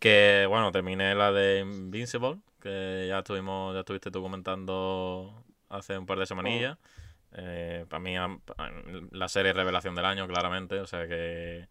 Que 0.00 0.44
bueno, 0.50 0.70
terminé 0.70 1.14
la 1.14 1.32
de 1.32 1.60
Invincible, 1.60 2.40
que 2.60 3.06
ya 3.08 3.20
estuvimos, 3.20 3.72
ya 3.72 3.80
estuviste 3.80 4.10
tú 4.10 4.20
comentando 4.20 5.44
hace 5.76 5.98
un 5.98 6.06
par 6.06 6.18
de 6.18 6.26
semanillas. 6.26 6.78
Eh, 7.32 7.84
para 7.88 8.00
mí, 8.00 8.14
la 9.12 9.28
serie 9.28 9.52
revelación 9.52 9.94
del 9.94 10.04
año, 10.04 10.26
claramente. 10.28 10.80
O 10.80 10.86
sea 10.86 11.06
que 11.08 11.66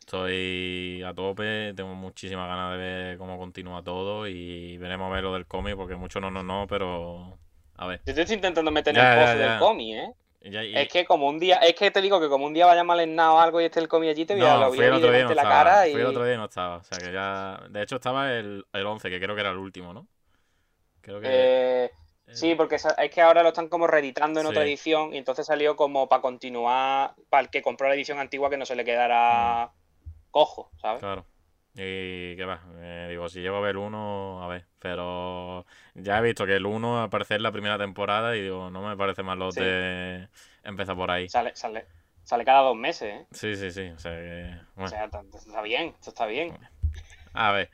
estoy 0.00 1.02
a 1.04 1.14
tope, 1.14 1.72
tengo 1.74 1.94
muchísimas 1.94 2.48
ganas 2.48 2.72
de 2.72 2.78
ver 2.78 3.18
cómo 3.18 3.38
continúa 3.38 3.82
todo 3.82 4.26
y 4.26 4.76
veremos 4.78 5.10
a 5.10 5.14
ver 5.14 5.24
lo 5.24 5.34
del 5.34 5.46
cómic, 5.46 5.76
porque 5.76 5.94
mucho 5.96 6.20
no, 6.20 6.30
no, 6.30 6.42
no, 6.42 6.66
pero 6.68 7.38
a 7.76 7.86
ver. 7.86 8.00
Yo 8.04 8.12
estoy 8.12 8.34
intentando 8.34 8.70
meter 8.70 8.94
en 8.94 9.02
Ya, 9.02 9.12
el 9.14 9.18
pozo 9.20 9.38
del 9.38 9.58
cómic, 9.58 9.94
¿eh? 9.96 10.12
Ya- 10.44 10.64
y- 10.64 10.76
Es 10.76 10.88
que 10.88 11.04
como 11.04 11.28
un 11.28 11.38
día, 11.38 11.56
es 11.58 11.74
que 11.74 11.90
te 11.90 12.00
digo 12.02 12.20
que 12.20 12.28
como 12.28 12.46
un 12.46 12.52
día 12.52 12.66
vaya 12.66 12.82
mal 12.82 12.98
o 13.18 13.38
algo 13.38 13.60
y 13.60 13.64
esté 13.66 13.78
el 13.80 13.88
cómic 13.88 14.10
allí, 14.10 14.24
te 14.26 14.34
voy 14.34 14.42
a, 14.44 14.54
No, 14.54 14.72
fui 14.72 14.84
el 14.84 14.92
otro 14.92 15.12
día 15.12 15.22
no 15.24 15.30
la 15.30 15.42
estaba. 15.42 15.58
cara 15.60 15.88
y... 15.88 15.92
Fui 15.92 16.00
el 16.00 16.06
otro 16.08 16.24
día 16.24 16.34
y 16.34 16.36
no 16.38 16.44
estaba. 16.46 16.76
O 16.78 16.84
sea 16.84 16.98
que 16.98 17.12
ya. 17.12 17.60
De 17.70 17.82
hecho, 17.82 17.96
estaba 17.96 18.32
el, 18.32 18.66
el 18.72 18.86
11, 18.86 19.08
que 19.08 19.20
creo 19.20 19.34
que 19.34 19.40
era 19.40 19.50
el 19.50 19.58
último, 19.58 19.94
¿no? 19.94 20.08
Creo 21.00 21.20
que. 21.20 21.28
Eh, 21.28 21.90
sí, 22.34 22.54
porque 22.54 22.76
es 22.76 22.86
que 23.12 23.20
ahora 23.20 23.42
lo 23.42 23.48
están 23.50 23.68
como 23.68 23.86
reeditando 23.86 24.40
en 24.40 24.46
otra 24.46 24.62
edición 24.64 25.14
y 25.14 25.18
entonces 25.18 25.46
salió 25.46 25.76
como 25.76 26.08
para 26.08 26.22
continuar, 26.22 27.14
para 27.28 27.42
el 27.44 27.50
que 27.50 27.62
compró 27.62 27.88
la 27.88 27.94
edición 27.94 28.18
antigua 28.18 28.50
que 28.50 28.56
no 28.56 28.66
se 28.66 28.76
le 28.76 28.84
quedara 28.84 29.72
cojo, 30.30 30.70
¿sabes? 30.80 31.00
Claro. 31.00 31.26
Y 31.74 32.36
qué 32.36 32.44
va. 32.44 32.60
eh, 32.80 33.06
digo, 33.08 33.28
si 33.30 33.40
llego 33.40 33.56
a 33.56 33.60
ver 33.60 33.78
uno, 33.78 34.42
a 34.42 34.48
ver. 34.48 34.66
Pero 34.78 35.64
ya 35.94 36.18
he 36.18 36.22
visto 36.22 36.44
que 36.44 36.56
el 36.56 36.66
1 36.66 37.02
aparece 37.02 37.36
en 37.36 37.42
la 37.42 37.52
primera 37.52 37.78
temporada 37.78 38.36
y 38.36 38.42
digo, 38.42 38.68
no 38.70 38.86
me 38.86 38.96
parece 38.96 39.22
mal 39.22 39.38
lo 39.38 39.50
Sí. 39.52 39.60
de 39.60 40.28
empezar 40.64 40.96
por 40.96 41.10
ahí. 41.10 41.30
Sale, 41.30 41.56
sale, 41.56 41.86
sale 42.24 42.44
cada 42.44 42.60
dos 42.60 42.76
meses, 42.76 43.14
¿eh? 43.14 43.26
Sí, 43.30 43.56
sí, 43.56 43.70
sí. 43.70 43.88
O 43.88 43.98
sea 43.98 44.12
que. 44.12 44.54
O 44.72 44.74
Bueno. 44.74 44.88
sea, 44.88 45.04
está, 45.06 45.22
está 45.34 45.62
bien, 45.62 45.94
esto 45.98 46.10
está 46.10 46.26
bien. 46.26 46.58
A 47.32 47.52
ver, 47.52 47.70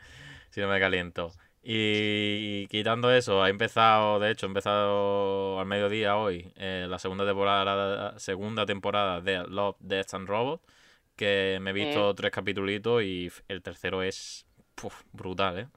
si 0.51 0.61
no 0.61 0.69
me 0.69 0.79
caliento. 0.79 1.33
Y, 1.71 2.67
quitando 2.69 3.13
eso, 3.13 3.43
ha 3.43 3.51
empezado, 3.51 4.19
de 4.21 4.31
hecho, 4.31 4.47
ha 4.47 4.49
empezado 4.49 5.61
al 5.61 5.67
mediodía 5.67 6.17
hoy 6.17 6.51
eh, 6.57 6.87
la 6.89 6.99
segunda 6.99 7.27
temporada, 7.27 8.19
segunda 8.19 8.65
temporada 8.65 9.21
de 9.21 9.47
Love, 9.47 9.77
Death 9.81 10.15
and 10.15 10.29
Robots, 10.29 10.63
que 11.15 11.59
me 11.61 11.71
he 11.71 11.73
visto 11.75 12.15
tres 12.15 12.31
capítulos 12.33 13.03
y 13.03 13.31
el 13.49 13.61
tercero 13.63 14.03
es 14.03 14.47
puf, 14.77 15.03
brutal, 15.13 15.59
¿eh? 15.59 15.69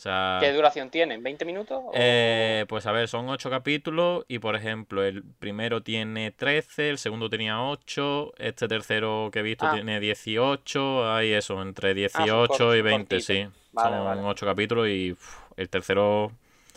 O 0.00 0.02
sea, 0.02 0.38
¿Qué 0.40 0.50
duración 0.54 0.88
tienen? 0.88 1.22
¿20 1.22 1.44
minutos? 1.44 1.78
o- 1.78 1.92
eh, 1.92 2.64
pues 2.70 2.86
a 2.86 2.92
ver, 2.92 3.06
son 3.06 3.28
ocho 3.28 3.50
capítulos 3.50 4.24
y 4.28 4.38
por 4.38 4.56
ejemplo 4.56 5.04
el 5.04 5.22
primero 5.22 5.82
tiene 5.82 6.30
13, 6.30 6.88
el 6.88 6.96
segundo 6.96 7.28
tenía 7.28 7.60
8, 7.62 8.32
este 8.38 8.66
tercero 8.66 9.28
que 9.30 9.40
he 9.40 9.42
visto 9.42 9.66
Ah. 9.66 9.72
tiene 9.74 10.00
18, 10.00 11.12
hay 11.12 11.32
eso, 11.34 11.60
entre 11.60 11.92
18 11.92 12.34
cortos, 12.48 12.56
y 12.74 12.78
son 12.78 12.84
20, 12.84 13.16
cortitos. 13.16 13.24
sí. 13.26 13.46
Vale, 13.72 13.96
son 13.98 14.04
vale. 14.06 14.20
ocho 14.22 14.46
capítulos 14.46 14.88
y 14.88 15.12
uf, 15.12 15.38
el 15.58 15.68
tercero, 15.68 16.32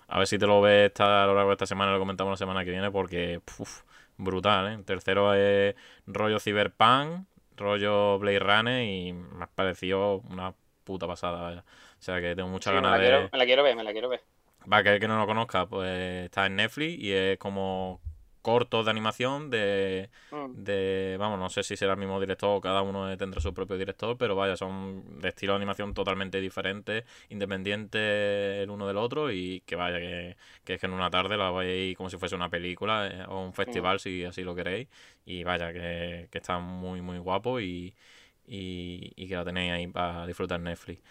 a 0.10 0.18
ver 0.18 0.28
si 0.28 0.38
te 0.38 0.46
lo 0.46 0.60
ves 0.60 0.88
esta, 0.88 1.24
a 1.24 1.26
lo 1.26 1.34
largo 1.34 1.52
de 1.52 1.54
esta 1.54 1.66
semana, 1.66 1.94
lo 1.94 2.00
comentamos 2.00 2.32
la 2.32 2.38
semana 2.38 2.66
que 2.66 2.72
viene 2.72 2.92
porque 2.92 3.40
uf, 3.58 3.84
brutal, 4.18 4.68
¿eh? 4.68 4.74
El 4.74 4.84
tercero 4.84 5.34
es 5.34 5.76
rollo 6.08 6.42
Cyberpunk, 6.42 7.26
rollo 7.56 8.20
Blade 8.20 8.40
Runner 8.40 8.84
y 8.84 9.14
me 9.14 9.46
ha 9.46 9.48
parecido 9.48 10.18
una 10.30 10.54
puta 10.84 11.08
pasada, 11.08 11.42
vaya. 11.42 11.64
O 12.04 12.06
sea 12.06 12.20
que 12.22 12.36
tengo 12.36 12.50
Sí, 12.60 12.60
muchas 12.60 12.74
me, 12.74 12.82
ganas 12.82 13.00
de... 13.00 13.02
quiero, 13.02 13.30
me 13.32 13.38
la 13.38 13.46
quiero 13.46 13.64
ver, 13.64 13.76
me 13.76 13.84
la 13.84 13.92
quiero 13.92 14.10
ver. 14.10 14.22
Va, 14.72 14.82
que 14.84 14.94
el 14.94 15.00
que 15.00 15.08
no 15.08 15.18
lo 15.18 15.26
conozca, 15.28 15.68
pues 15.68 16.26
está 16.26 16.46
en 16.46 16.56
Netflix 16.56 16.98
y 17.00 17.12
es 17.12 17.38
como 17.38 18.02
cortos 18.42 18.86
de 18.86 18.92
animación 18.92 19.50
de, 19.50 20.10
Mm. 20.32 20.54
de, 20.54 21.18
vamos, 21.20 21.38
no 21.40 21.50
sé 21.50 21.64
si 21.64 21.76
será 21.76 21.94
el 21.94 22.00
mismo 22.00 22.20
director 22.20 22.50
o 22.58 22.62
cada 22.62 22.82
uno 22.82 23.16
tendrá 23.18 23.42
su 23.42 23.54
propio 23.54 23.78
director, 23.78 24.18
pero 24.18 24.36
vaya, 24.36 24.56
son 24.56 25.20
de 25.20 25.30
estilo 25.30 25.54
de 25.54 25.58
animación 25.58 25.94
totalmente 25.94 26.40
diferentes, 26.40 27.04
independientes 27.30 28.02
el 28.64 28.70
uno 28.70 28.88
del 28.88 28.98
otro 28.98 29.32
y 29.32 29.62
que 29.66 29.76
vaya, 29.76 30.00
que, 30.00 30.38
que 30.64 30.74
es 30.76 30.80
que 30.80 30.86
en 30.86 30.94
una 30.94 31.10
tarde 31.10 31.36
la 31.38 31.52
veis 31.52 31.98
como 31.98 32.10
si 32.10 32.18
fuese 32.18 32.36
una 32.36 32.50
película 32.50 33.08
eh, 33.08 33.26
o 33.28 33.42
un 33.44 33.54
festival 33.54 34.00
si 34.00 34.24
así 34.24 34.44
lo 34.44 34.56
queréis 34.56 34.88
y 35.26 35.44
vaya, 35.44 35.74
que, 35.74 36.28
que 36.32 36.38
está 36.38 36.60
muy, 36.60 37.02
muy 37.02 37.18
guapo 37.18 37.60
y, 37.60 37.94
y, 38.48 39.12
y 39.16 39.28
que 39.28 39.36
la 39.36 39.44
tenéis 39.46 39.72
ahí 39.74 39.88
para 39.88 40.26
disfrutar 40.26 40.60
Netflix. 40.62 41.02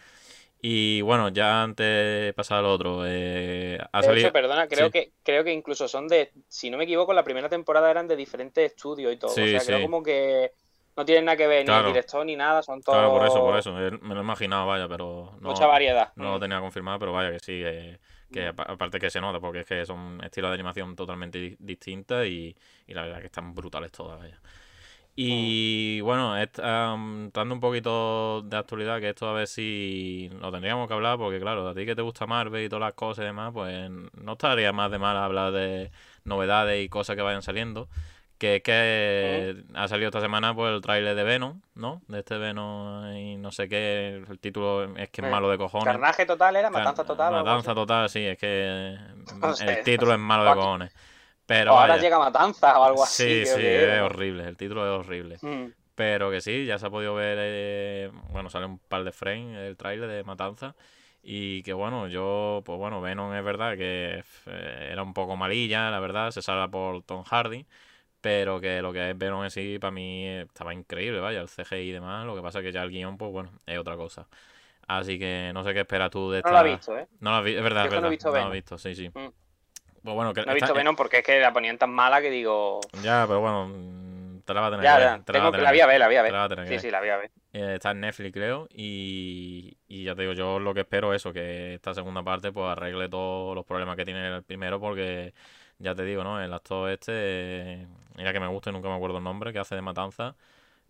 Y 0.64 1.00
bueno, 1.02 1.28
ya 1.30 1.62
antes 1.64 1.84
de 1.86 2.32
pasar 2.36 2.58
al 2.60 2.66
otro, 2.66 3.02
eh, 3.06 3.78
ha 3.92 4.02
De 4.02 4.04
salido... 4.04 4.30
hecho, 4.30 4.32
perdona, 4.32 4.68
creo 4.68 4.90
sí. 4.90 4.90
que 4.90 5.12
creo 5.22 5.44
que 5.44 5.52
incluso 5.52 5.86
son 5.88 6.08
de, 6.08 6.32
si 6.48 6.70
no 6.70 6.76
me 6.78 6.84
equivoco, 6.84 7.12
la 7.12 7.24
primera 7.24 7.48
temporada 7.48 7.90
eran 7.90 8.08
de 8.08 8.16
diferentes 8.16 8.64
estudios 8.72 9.12
y 9.12 9.16
todo. 9.18 9.36
Sí, 9.36 9.42
o 9.42 9.46
sea, 9.48 9.64
creo 9.64 9.80
como 9.80 10.02
que 10.02 10.52
no 10.96 11.04
tienen 11.04 11.24
nada 11.26 11.36
que 11.36 11.46
ver 11.46 11.64
ni 11.66 11.74
el 11.76 11.84
director 11.84 12.24
ni 12.26 12.34
nada, 12.36 12.62
son 12.62 12.82
todos 12.82 12.88
Claro, 12.88 13.10
por 13.10 13.24
eso, 13.24 13.42
por 13.42 13.56
eso. 13.56 13.78
eh, 13.80 13.90
Me 14.02 14.14
lo 14.14 14.20
he 14.20 14.22
imaginado, 14.24 14.66
vaya, 14.66 14.88
pero 14.88 15.36
no, 15.40 15.64
mucha 15.64 15.66
variedad. 15.66 16.14
no 16.16 16.32
lo 16.32 16.38
Mm. 16.38 16.40
tenía 16.40 16.60
confirmado, 16.60 16.98
pero 16.98 17.12
vaya 17.12 17.30
que 17.32 17.38
sí, 17.40 17.62
eh, 17.64 17.98
que 18.30 18.48
apa- 18.48 18.64
aparte 18.64 18.98
que 18.98 19.10
se 19.10 19.20
nota, 19.20 19.40
porque 19.40 19.60
es 19.60 19.66
que 19.66 19.86
son 19.86 20.22
estilos 20.22 20.50
de 20.50 20.54
animación 20.54 20.94
totalmente 20.94 21.38
di- 21.38 21.56
distintas 21.58 22.26
y, 22.26 22.54
y 22.86 22.94
la 22.94 23.02
verdad 23.02 23.20
que 23.20 23.26
están 23.26 23.54
brutales 23.54 23.92
todas, 23.92 24.18
vaya. 24.18 24.40
Y 25.14 26.00
bueno, 26.00 26.34
am, 26.62 27.30
dando 27.32 27.54
un 27.54 27.60
poquito 27.60 28.40
de 28.42 28.56
actualidad, 28.56 28.98
que 28.98 29.10
esto 29.10 29.28
a 29.28 29.34
ver 29.34 29.46
si 29.46 30.30
lo 30.40 30.50
tendríamos 30.50 30.88
que 30.88 30.94
hablar, 30.94 31.18
porque 31.18 31.38
claro, 31.38 31.68
a 31.68 31.74
ti 31.74 31.84
que 31.84 31.94
te 31.94 32.00
gusta 32.00 32.26
Marvel 32.26 32.64
y 32.64 32.68
todas 32.70 32.80
las 32.80 32.94
cosas 32.94 33.24
y 33.24 33.26
demás, 33.26 33.50
pues 33.52 33.90
no 33.90 34.32
estaría 34.32 34.72
más 34.72 34.90
de 34.90 34.98
mal 34.98 35.16
hablar 35.18 35.52
de 35.52 35.90
novedades 36.24 36.82
y 36.82 36.88
cosas 36.88 37.14
que 37.16 37.22
vayan 37.22 37.42
saliendo. 37.42 37.88
Que 38.38 38.56
es 38.56 38.62
que 38.62 39.64
ha 39.74 39.86
salido 39.86 40.08
esta 40.08 40.20
semana 40.20 40.52
pues 40.52 40.74
el 40.74 40.80
tráiler 40.80 41.14
de 41.14 41.22
Venom, 41.22 41.60
¿no? 41.76 42.02
De 42.08 42.18
este 42.20 42.38
Venom 42.38 43.14
y 43.14 43.36
no 43.36 43.52
sé 43.52 43.68
qué, 43.68 44.24
el 44.28 44.38
título 44.40 44.96
es 44.96 45.10
que 45.10 45.20
es 45.20 45.28
Eh, 45.28 45.30
malo 45.30 45.48
de 45.48 45.58
cojones. 45.58 45.84
Carnaje 45.84 46.26
total 46.26 46.56
era, 46.56 46.68
matanza 46.68 47.04
total. 47.04 47.32
Matanza 47.32 47.72
total, 47.74 48.08
sí, 48.08 48.26
es 48.26 48.38
que 48.38 48.96
el 49.64 49.84
título 49.84 50.12
es 50.14 50.18
malo 50.18 50.44
de 50.44 50.54
cojones. 50.54 50.92
Pero 51.52 51.72
ahora 51.72 51.94
vaya, 51.94 52.02
llega 52.02 52.18
matanza 52.18 52.78
o 52.78 52.84
algo 52.84 53.04
así. 53.04 53.44
sí, 53.44 53.46
sí, 53.46 53.60
que 53.60 53.96
es 53.96 54.02
horrible, 54.02 54.48
el 54.48 54.56
título 54.56 54.84
es 54.84 55.06
horrible. 55.06 55.38
Mm. 55.42 55.72
Pero 55.94 56.30
que 56.30 56.40
sí, 56.40 56.64
ya 56.64 56.78
se 56.78 56.86
ha 56.86 56.90
podido 56.90 57.14
ver, 57.14 57.38
eh, 57.40 58.10
bueno, 58.30 58.48
sale 58.48 58.66
un 58.66 58.78
par 58.78 59.04
de 59.04 59.12
frames 59.12 59.58
el 59.58 59.76
tráiler 59.76 60.08
de 60.08 60.24
Matanza. 60.24 60.74
Y 61.22 61.62
que 61.62 61.72
bueno, 61.72 62.08
yo, 62.08 62.62
pues 62.64 62.78
bueno, 62.78 63.00
Venom 63.00 63.32
es 63.34 63.44
verdad 63.44 63.76
que 63.76 64.24
eh, 64.46 64.88
era 64.90 65.02
un 65.02 65.14
poco 65.14 65.36
malilla, 65.36 65.90
la 65.90 66.00
verdad, 66.00 66.30
se 66.30 66.42
salva 66.42 66.68
por 66.68 67.02
Tom 67.02 67.22
Hardy. 67.24 67.66
Pero 68.20 68.60
que 68.60 68.80
lo 68.82 68.92
que 68.92 69.10
es 69.10 69.18
Venom 69.18 69.44
en 69.44 69.50
sí, 69.50 69.78
para 69.80 69.90
mí 69.90 70.26
eh, 70.26 70.42
estaba 70.42 70.72
increíble, 70.72 71.20
vaya, 71.20 71.40
el 71.40 71.48
CGI 71.48 71.76
y 71.76 71.92
demás. 71.92 72.24
Lo 72.26 72.34
que 72.34 72.42
pasa 72.42 72.60
es 72.60 72.64
que 72.64 72.72
ya 72.72 72.82
el 72.82 72.90
guion, 72.90 73.18
pues 73.18 73.30
bueno, 73.32 73.50
es 73.66 73.78
otra 73.78 73.96
cosa. 73.96 74.26
Así 74.86 75.18
que 75.18 75.50
no 75.54 75.62
sé 75.64 75.74
qué 75.74 75.80
esperas 75.80 76.10
tú 76.10 76.30
de 76.30 76.38
esta. 76.38 76.50
No 76.50 76.62
lo 76.62 76.68
he 76.68 76.72
visto, 76.72 76.98
¿eh? 76.98 77.08
No 77.20 77.30
lo 77.30 77.36
has 77.36 77.44
visto, 77.44 77.58
es 77.58 77.64
verdad, 77.64 77.84
es 77.84 77.90
no 77.90 77.94
verdad. 77.96 78.08
he 78.08 78.10
visto 78.10 78.30
No 78.30 78.40
lo 78.40 78.50
he 78.50 78.56
visto, 78.56 78.78
sí, 78.78 78.94
sí. 78.94 79.08
Mm. 79.08 79.41
Pues 80.02 80.14
bueno, 80.14 80.32
que 80.34 80.42
No 80.44 80.52
he 80.52 80.54
visto 80.54 80.74
Venom 80.74 80.96
porque 80.96 81.18
es 81.18 81.24
que 81.24 81.40
la 81.40 81.52
ponían 81.52 81.78
tan 81.78 81.90
mala 81.90 82.20
que 82.20 82.30
digo. 82.30 82.80
Ya, 83.02 83.24
pero 83.26 83.40
bueno, 83.40 83.68
mm, 83.68 84.40
te 84.44 84.54
la 84.54 84.60
va 84.60 84.66
a 84.66 84.70
tener 84.70 84.84
Ya, 84.84 84.96
que 84.96 85.04
ver. 85.04 85.10
te 85.24 85.32
la 85.32 85.38
tengo 85.38 85.56
la 85.62 85.70
voy 85.70 85.80
a 85.80 85.86
ver, 85.86 86.00
la 86.00 86.06
voy 86.06 86.16
a 86.16 86.22
te 86.24 86.32
la 86.32 86.38
va 86.38 86.44
a 86.44 86.48
ver. 86.48 86.68
Sí, 86.68 86.78
sí, 86.80 86.90
la 86.90 87.00
voy 87.00 87.08
a 87.10 87.16
ver. 87.18 87.30
Eh, 87.52 87.74
está 87.74 87.92
en 87.92 88.00
Netflix, 88.00 88.32
creo. 88.32 88.66
Y, 88.74 89.76
y 89.86 90.04
ya 90.04 90.14
te 90.14 90.22
digo, 90.22 90.32
yo 90.34 90.58
lo 90.58 90.74
que 90.74 90.80
espero 90.80 91.12
es 91.14 91.22
eso, 91.22 91.32
que 91.32 91.74
esta 91.74 91.94
segunda 91.94 92.22
parte 92.22 92.50
pues 92.50 92.66
arregle 92.66 93.08
todos 93.08 93.54
los 93.54 93.64
problemas 93.64 93.96
que 93.96 94.04
tiene 94.04 94.26
el 94.34 94.42
primero, 94.42 94.80
porque 94.80 95.32
ya 95.78 95.94
te 95.94 96.04
digo, 96.04 96.24
¿no? 96.24 96.42
El 96.42 96.52
actor 96.52 96.90
este, 96.90 97.86
mira 98.16 98.32
que 98.32 98.40
me 98.40 98.48
gusta 98.48 98.70
y 98.70 98.72
nunca 98.72 98.88
me 98.88 98.96
acuerdo 98.96 99.18
el 99.18 99.24
nombre, 99.24 99.52
que 99.52 99.58
hace 99.60 99.74
de 99.74 99.82
matanza. 99.82 100.34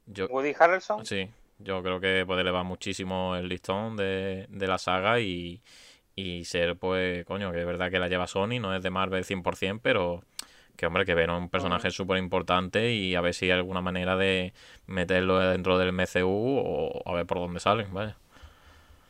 Yo, 0.07 0.27
Woody 0.29 0.55
Harrelson. 0.59 1.05
sí, 1.05 1.29
yo 1.59 1.83
creo 1.83 2.01
que 2.01 2.25
puede 2.27 2.41
elevar 2.43 2.65
muchísimo 2.65 3.37
el 3.37 3.49
listón 3.49 3.97
de, 3.97 4.47
de 4.49 4.67
la 4.67 4.79
saga 4.79 5.21
y, 5.21 5.61
y 6.15 6.45
ser, 6.45 6.77
pues, 6.77 7.25
coño, 7.25 7.53
que 7.53 7.61
es 7.61 7.67
verdad 7.67 7.91
que 7.91 7.99
la 7.99 8.09
lleva 8.09 8.27
Sony, 8.27 8.59
no 8.61 8.75
es 8.75 8.83
de 8.83 8.91
Marvel 8.91 9.25
100%, 9.25 9.81
pero 9.83 10.23
que, 10.77 10.87
hombre, 10.87 11.05
que 11.05 11.15
Venom 11.15 11.37
es 11.37 11.43
un 11.43 11.49
personaje 11.51 11.91
súper 11.91 12.19
importante 12.19 12.91
y 12.93 13.15
a 13.15 13.21
ver 13.21 13.35
si 13.35 13.47
hay 13.47 13.53
alguna 13.53 13.81
manera 13.81 14.17
de 14.17 14.53
meterlo 14.87 15.39
dentro 15.39 15.79
del 15.79 15.93
MCU 15.93 16.29
o 16.29 17.03
a 17.07 17.13
ver 17.15 17.27
por 17.27 17.39
dónde 17.39 17.61
salen, 17.61 17.93
vaya. 17.93 18.17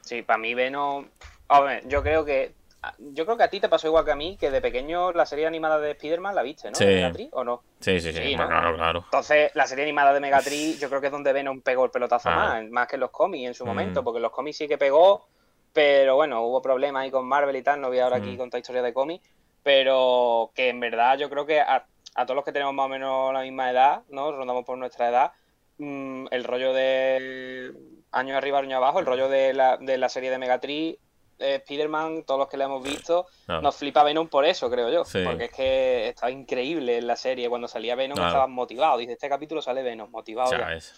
Sí, 0.02 0.22
para 0.22 0.38
mí 0.38 0.54
Venom... 0.54 1.06
Hombre, 1.48 1.82
yo 1.86 2.02
creo 2.02 2.24
que 2.24 2.54
yo 2.98 3.24
creo 3.24 3.36
que 3.36 3.44
a 3.44 3.48
ti 3.50 3.60
te 3.60 3.68
pasó 3.68 3.86
igual 3.86 4.04
que 4.04 4.10
a 4.10 4.16
mí, 4.16 4.36
que 4.36 4.50
de 4.50 4.60
pequeño 4.60 5.12
la 5.12 5.24
serie 5.24 5.46
animada 5.46 5.78
de 5.78 5.92
Spider-Man 5.92 6.34
la 6.34 6.42
viste, 6.42 6.68
¿no? 6.68 6.74
Sí. 6.74 6.84
¿De 6.84 6.94
Megatri 6.96 7.28
o 7.30 7.44
no? 7.44 7.62
Sí, 7.78 8.00
sí, 8.00 8.12
sí, 8.12 8.34
claro, 8.34 8.74
claro. 8.74 9.00
Entonces, 9.04 9.52
la 9.54 9.66
serie 9.68 9.84
animada 9.84 10.12
de 10.12 10.18
Megatri, 10.18 10.76
yo 10.80 10.88
creo 10.88 11.00
que 11.00 11.06
es 11.06 11.12
donde 11.12 11.32
Venom 11.32 11.60
pegó 11.60 11.84
el 11.84 11.92
pelotazo 11.92 12.28
Ah. 12.30 12.34
más, 12.60 12.70
más 12.70 12.88
que 12.88 12.96
en 12.96 13.00
los 13.00 13.10
cómics 13.10 13.46
en 13.46 13.54
su 13.54 13.64
Mm. 13.64 13.68
momento, 13.68 14.02
porque 14.02 14.16
en 14.18 14.22
los 14.22 14.32
cómics 14.32 14.56
sí 14.56 14.66
que 14.66 14.78
pegó, 14.78 15.28
pero 15.72 16.16
bueno, 16.16 16.42
hubo 16.42 16.60
problemas 16.62 17.02
ahí 17.02 17.10
con 17.10 17.26
Marvel 17.26 17.56
y 17.56 17.62
tal, 17.62 17.80
no 17.80 17.88
voy 17.88 17.98
ahora 17.98 18.16
aquí 18.16 18.30
Mm. 18.30 18.36
contar 18.38 18.60
historia 18.60 18.82
de 18.82 18.92
cómics, 18.92 19.26
pero 19.62 20.50
que 20.54 20.68
en 20.68 20.80
verdad 20.80 21.16
yo 21.18 21.30
creo 21.30 21.46
que 21.46 21.60
a, 21.60 21.86
a 22.14 22.26
todos 22.26 22.36
los 22.36 22.44
que 22.44 22.52
tenemos 22.52 22.74
más 22.74 22.86
o 22.86 22.88
menos 22.88 23.32
la 23.32 23.42
misma 23.42 23.70
edad, 23.70 24.02
¿no? 24.08 24.32
Rondamos 24.32 24.64
por 24.64 24.76
nuestra 24.78 25.08
edad, 25.08 25.32
mm, 25.78 26.26
el 26.30 26.44
rollo 26.44 26.72
de 26.72 27.72
años 28.12 28.36
arriba, 28.36 28.58
años 28.58 28.74
abajo, 28.76 28.98
el 29.00 29.06
rollo 29.06 29.28
de 29.28 29.54
la, 29.54 29.76
de 29.78 29.96
la 29.98 30.08
serie 30.08 30.30
de 30.30 30.38
Megatri, 30.38 30.98
eh, 31.38 31.54
Spider-Man, 31.56 32.24
todos 32.24 32.38
los 32.40 32.48
que 32.48 32.56
la 32.56 32.66
hemos 32.66 32.82
visto, 32.82 33.26
nos 33.62 33.74
flipa 33.76 34.04
Venom 34.04 34.28
por 34.28 34.44
eso, 34.44 34.70
creo 34.70 34.90
yo. 34.90 35.04
Sí. 35.04 35.22
Porque 35.24 35.44
es 35.46 35.50
que 35.50 36.08
estaba 36.08 36.30
increíble 36.30 36.98
en 36.98 37.06
la 37.06 37.16
serie. 37.16 37.48
Cuando 37.48 37.66
salía 37.66 37.96
Venom 37.96 38.16
Claro. 38.16 38.28
estaban 38.30 38.52
motivados. 38.52 39.00
Dice, 39.00 39.12
este 39.12 39.28
capítulo 39.28 39.60
sale 39.62 39.82
Venom, 39.82 40.10
motivado 40.10 40.52
Ya 40.52 40.58
ya. 40.58 40.66
ves. 40.66 40.94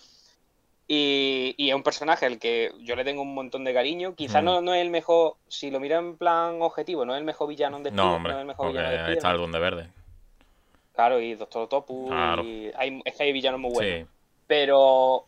Y, 0.87 1.55
y 1.57 1.71
es 1.71 1.75
un 1.75 1.83
personaje 1.83 2.27
al 2.27 2.39
que 2.39 2.71
yo 2.81 2.95
le 2.95 3.05
tengo 3.05 3.23
un 3.23 3.35
montón 3.35 3.65
de 3.65 3.73
cariño. 3.73 4.15
Quizás 4.15 4.43
Mm. 4.43 4.47
no, 4.47 4.61
no 4.61 4.75
es 4.75 4.83
el 4.83 4.91
mejor, 4.91 5.37
si 5.49 5.71
lo 5.71 5.81
miro 5.81 5.99
en 5.99 6.17
plan 6.19 6.61
objetivo, 6.61 7.05
no 7.07 7.15
es 7.15 7.19
el 7.19 7.25
mejor 7.25 7.49
villano 7.49 7.81
de 7.81 7.91
No, 7.91 8.17
hombre, 8.17 8.33
no 8.33 8.39
es 8.39 8.43
el 8.43 8.47
mejor 8.49 8.69
villano 8.69 8.91
de 8.91 8.99
ahí 8.99 9.13
está 9.15 9.31
el. 9.31 9.39
Duende 9.39 9.59
Verde. 9.59 9.89
Claro, 10.95 11.21
y 11.21 11.35
Doctor 11.35 11.63
Octopus. 11.63 12.09
Claro. 12.11 12.45
y 12.45 12.71
hay, 12.77 13.01
es 13.05 13.17
que 13.17 13.23
hay 13.23 13.33
villanos 13.33 13.61
muy 13.61 13.73
buenos. 13.73 14.01
Sí, 14.01 14.15
Pero 14.47 15.27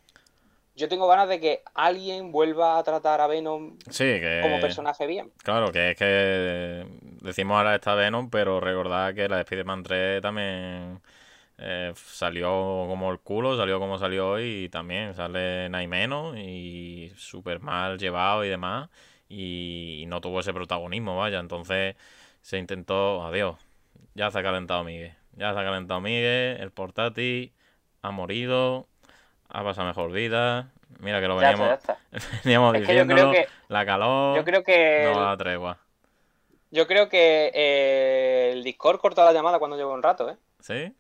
yo 0.76 0.88
tengo 0.88 1.08
ganas 1.08 1.28
de 1.28 1.40
que 1.40 1.62
alguien 1.74 2.30
vuelva 2.32 2.78
a 2.78 2.82
tratar 2.84 3.22
a 3.22 3.26
Venom 3.26 3.78
sí, 3.88 4.04
que... 4.04 4.40
como 4.42 4.60
personaje 4.60 5.06
bien. 5.06 5.32
Claro, 5.42 5.72
que 5.72 5.92
es 5.92 5.96
que 5.96 6.84
decimos 7.22 7.56
ahora 7.56 7.74
esta 7.74 7.94
Venom, 7.94 8.28
pero 8.28 8.60
recordad 8.60 9.14
que 9.14 9.26
la 9.26 9.36
de 9.36 9.42
Spider-Man 9.42 9.82
3 9.82 10.20
también 10.22 11.00
eh, 11.58 11.92
salió 11.96 12.50
como 12.50 13.10
el 13.10 13.18
culo, 13.18 13.56
salió 13.56 13.78
como 13.78 13.98
salió 13.98 14.38
y 14.40 14.68
también 14.68 15.14
sale 15.14 15.68
nada 15.70 15.82
y 15.82 15.88
menos 15.88 16.36
y 16.36 17.12
súper 17.16 17.60
mal 17.60 17.98
llevado 17.98 18.44
y 18.44 18.48
demás 18.48 18.90
y 19.28 20.04
no 20.08 20.20
tuvo 20.20 20.40
ese 20.40 20.52
protagonismo, 20.52 21.16
vaya, 21.16 21.40
entonces 21.40 21.96
se 22.42 22.58
intentó, 22.58 23.24
adiós, 23.24 23.56
ya 24.14 24.30
se 24.30 24.38
ha 24.38 24.42
calentado 24.42 24.84
Miguel, 24.84 25.14
ya 25.32 25.52
se 25.52 25.58
ha 25.58 25.64
calentado 25.64 26.00
Miguel, 26.00 26.60
el 26.60 26.70
portátil 26.70 27.52
ha 28.02 28.10
morido, 28.10 28.86
ha 29.48 29.64
pasado 29.64 29.88
mejor 29.88 30.12
vida, 30.12 30.70
mira 31.00 31.20
que 31.20 31.28
lo 31.28 31.40
Ya 31.40 31.50
veníamos, 31.50 31.78
está. 31.78 31.98
veníamos 32.44 32.74
Es 32.74 32.82
que 32.82 32.92
diciéndolo, 32.92 33.32
que, 33.32 33.48
la 33.68 33.84
calor 33.84 34.36
yo 34.36 34.44
creo 34.44 34.62
que 34.62 35.10
no 35.12 35.20
da 35.20 35.36
tregua. 35.36 35.78
Yo 36.70 36.86
creo 36.86 37.08
que 37.08 37.50
eh, 37.54 38.50
el 38.52 38.64
Discord 38.64 38.98
corta 39.00 39.24
la 39.24 39.32
llamada 39.32 39.58
cuando 39.58 39.76
llevo 39.76 39.94
un 39.94 40.02
rato, 40.02 40.28
¿eh? 40.28 40.36
¿Sí? 40.60 40.92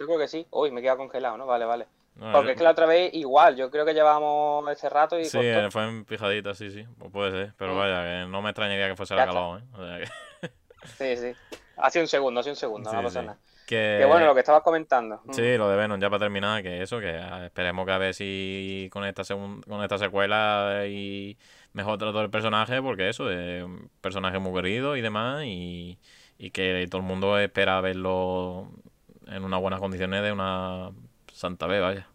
Yo 0.00 0.06
creo 0.06 0.18
que 0.18 0.28
sí. 0.28 0.46
Uy, 0.50 0.70
me 0.70 0.80
queda 0.80 0.96
congelado, 0.96 1.36
¿no? 1.36 1.44
Vale, 1.46 1.66
vale. 1.66 1.86
No, 2.16 2.32
Porque 2.32 2.46
yo- 2.46 2.52
es 2.52 2.58
que 2.58 2.64
la 2.64 2.70
otra 2.70 2.86
vez 2.86 3.12
igual, 3.14 3.54
yo 3.56 3.70
creo 3.70 3.84
que 3.84 3.92
llevábamos 3.92 4.68
ese 4.70 4.88
rato 4.88 5.18
y 5.18 5.26
Sí, 5.26 5.36
cortó. 5.36 5.46
eh, 5.66 5.70
fue 5.70 5.84
en 5.86 6.04
pijadita, 6.06 6.54
sí, 6.54 6.70
sí. 6.70 6.86
Pues 6.98 7.12
puede 7.12 7.30
ser. 7.30 7.52
Pero 7.58 7.74
Mm. 7.74 7.78
vaya, 7.78 8.02
que 8.02 8.30
no 8.30 8.40
me 8.42 8.50
extrañaría 8.50 8.88
que 8.88 8.96
fuese 8.96 9.14
está. 9.14 9.26
calor, 9.26 9.60
¿eh? 9.60 9.64
O 9.74 9.86
sea 9.86 9.98
que... 9.98 10.04
Sí, 10.98 11.16
sí. 11.18 11.58
Hace 11.76 12.00
un 12.00 12.08
segundo, 12.08 12.40
hace 12.40 12.48
un 12.50 12.56
segundo, 12.56 12.88
Sí, 12.90 12.96
no 12.96 13.02
pasa 13.02 13.20
sí. 13.20 13.26
nada. 13.26 13.38
que- 13.66 13.96
Que 14.00 14.04
bueno, 14.06 14.24
lo 14.26 14.32
que 14.34 14.40
estabas 14.40 14.62
comentando. 14.62 15.20
Mm. 15.26 15.32
Sí, 15.34 15.56
lo 15.58 15.68
de 15.68 15.76
Venom, 15.76 16.00
ya 16.00 16.08
para 16.10 16.20
terminar, 16.20 16.62
que 16.62 16.82
eso, 16.82 16.98
que 16.98 17.10
ah, 17.10 17.44
esperemos 17.46 17.84
que 17.86 17.92
a 17.92 17.98
ver 17.98 18.14
si 18.14 18.88
con 18.90 19.04
esta 19.04 19.22
segun- 19.22 19.62
con 19.62 19.82
esta 19.82 19.96
secuela 19.98 20.86
y 20.88 21.36
mejor 21.74 21.98
trato 21.98 22.18
del 22.18 22.30
personaje, 22.30 22.80
porque 22.82 23.08
eso, 23.10 23.30
es 23.30 23.62
un 23.62 23.88
personaje 24.00 24.38
muy 24.40 24.52
querido 24.54 24.96
y 24.96 25.02
demás, 25.02 25.44
y, 25.44 25.98
y 26.38 26.50
que 26.50 26.84
todo 26.90 27.00
el 27.02 27.06
mundo 27.06 27.38
espera 27.38 27.80
verlo 27.80 28.70
en 29.30 29.44
unas 29.44 29.60
buenas 29.60 29.80
condiciones 29.80 30.22
de 30.22 30.32
una 30.32 30.90
Santa 31.32 31.66
B, 31.66 31.80
vaya. 31.80 32.06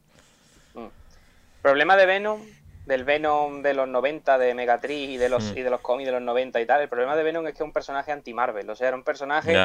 Problema 1.61 1.95
de 1.97 2.05
Venom, 2.05 2.41
del 2.85 3.03
Venom 3.03 3.61
de 3.63 3.73
los 3.73 3.87
90, 3.87 4.37
de 4.37 4.53
Megatrix 4.53 5.09
y 5.11 5.17
de 5.17 5.29
los, 5.29 5.51
Mm. 5.53 5.57
y 5.57 5.61
de 5.63 5.69
los 5.69 5.81
cómics 5.81 6.05
de 6.07 6.11
los 6.13 6.21
90 6.21 6.61
y 6.61 6.65
tal. 6.65 6.81
El 6.81 6.89
problema 6.89 7.15
de 7.15 7.23
Venom 7.23 7.45
es 7.47 7.53
que 7.53 7.57
es 7.63 7.65
un 7.65 7.73
personaje 7.73 8.11
anti-Marvel. 8.11 8.69
O 8.69 8.75
sea, 8.75 8.89
era 8.89 8.97
un 8.97 9.03
personaje 9.03 9.55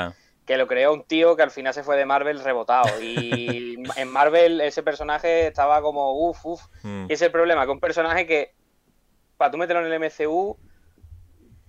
que 0.47 0.57
lo 0.57 0.67
creó 0.67 0.95
un 0.95 1.05
tío 1.05 1.37
que 1.37 1.43
al 1.43 1.51
final 1.51 1.75
se 1.75 1.83
fue 1.83 1.97
de 1.99 2.07
Marvel 2.07 2.43
rebotado. 2.43 3.01
Y 3.03 3.77
en 3.97 4.09
Marvel 4.11 4.61
ese 4.63 4.83
personaje 4.83 5.49
estaba 5.49 5.83
como 5.83 6.13
uff, 6.29 6.45
uff. 6.47 6.63
mm, 6.83 7.03
Y 7.03 7.13
ese 7.13 7.15
es 7.15 7.23
el 7.23 7.33
problema, 7.33 7.65
que 7.67 7.71
un 7.73 7.81
personaje 7.81 8.27
que, 8.27 8.55
para 9.37 9.51
tú 9.51 9.59
meterlo 9.59 9.85
en 9.85 9.93
el 9.93 10.01
MCU, 10.01 10.57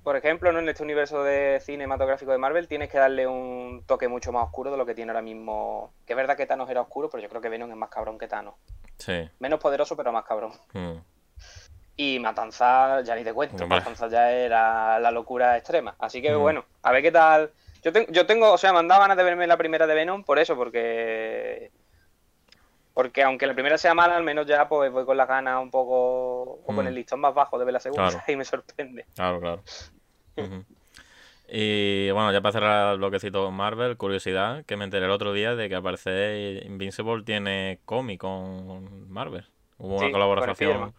por 0.03 0.15
ejemplo, 0.15 0.51
¿no? 0.51 0.59
en 0.59 0.69
este 0.69 0.83
universo 0.83 1.23
de 1.23 1.59
cinematográfico 1.61 2.31
de 2.31 2.37
Marvel, 2.37 2.67
tienes 2.67 2.89
que 2.89 2.97
darle 2.97 3.27
un 3.27 3.83
toque 3.85 4.07
mucho 4.07 4.31
más 4.31 4.45
oscuro 4.45 4.71
de 4.71 4.77
lo 4.77 4.85
que 4.85 4.95
tiene 4.95 5.11
ahora 5.11 5.21
mismo. 5.21 5.93
Que 6.05 6.13
es 6.13 6.17
verdad 6.17 6.35
que 6.37 6.45
Thanos 6.45 6.69
era 6.69 6.81
oscuro, 6.81 7.09
pero 7.09 7.21
yo 7.21 7.29
creo 7.29 7.41
que 7.41 7.49
Venom 7.49 7.69
es 7.71 7.77
más 7.77 7.89
cabrón 7.89 8.17
que 8.17 8.27
Thanos. 8.27 8.55
sí. 8.97 9.29
Menos 9.39 9.59
poderoso, 9.59 9.95
pero 9.95 10.11
más 10.11 10.25
cabrón. 10.25 10.51
mm. 10.73 10.97
Y 11.97 12.19
Matanza, 12.19 13.01
ya 13.01 13.15
ni 13.15 13.23
te 13.23 13.33
cuento, 13.33 13.63
Hombre. 13.63 13.79
Matanza 13.79 14.07
ya 14.07 14.31
era 14.31 14.99
la 14.99 15.11
locura 15.11 15.57
extrema. 15.57 15.93
Así 15.99 16.21
que 16.21 16.31
Mm. 16.33 16.39
bueno, 16.39 16.65
a 16.81 16.91
ver 16.91 17.01
qué 17.03 17.11
tal. 17.11 17.51
Yo, 17.83 17.91
ten- 17.91 18.07
yo 18.09 18.25
tengo, 18.25 18.51
o 18.53 18.57
sea, 18.57 18.71
me 18.73 18.79
han 18.79 18.87
dado 18.87 19.01
ganas 19.01 19.17
de 19.17 19.23
verme 19.23 19.45
la 19.45 19.57
primera 19.57 19.85
de 19.85 19.93
Venom 19.93 20.23
por 20.23 20.39
eso, 20.39 20.55
porque. 20.55 21.71
Porque 22.93 23.23
aunque 23.23 23.47
la 23.47 23.53
primera 23.53 23.77
sea 23.77 23.93
mala, 23.93 24.17
al 24.17 24.23
menos 24.23 24.45
ya 24.45 24.67
pues 24.67 24.91
voy 24.91 25.05
con 25.05 25.15
las 25.17 25.27
ganas 25.27 25.61
un 25.61 25.71
poco. 25.71 26.41
O 26.43 26.63
con 26.65 26.85
Mm. 26.85 26.87
el 26.89 26.95
listón 26.95 27.19
más 27.21 27.33
bajo 27.33 27.57
de 27.57 27.65
ver 27.65 27.73
la 27.73 27.79
segunda 27.79 28.09
Claro. 28.09 28.23
y 28.27 28.35
me 28.35 28.45
sorprende. 28.45 29.05
Claro, 29.15 29.39
claro. 29.39 29.63
Y 31.53 32.09
bueno, 32.11 32.31
ya 32.31 32.39
para 32.39 32.53
cerrar 32.53 32.93
el 32.93 32.99
bloquecito 32.99 33.51
Marvel, 33.51 33.97
curiosidad, 33.97 34.63
que 34.63 34.77
me 34.77 34.85
enteré 34.85 35.05
el 35.05 35.11
otro 35.11 35.33
día 35.33 35.53
de 35.53 35.67
que 35.67 35.75
aparece 35.75 36.61
Invincible 36.65 37.23
tiene 37.23 37.79
cómic 37.83 38.21
con 38.21 39.11
Marvel. 39.11 39.45
Hubo 39.77 39.95
una 39.97 39.97
Sí, 39.97 40.03
con 40.05 40.11
colaboración, 40.13 40.93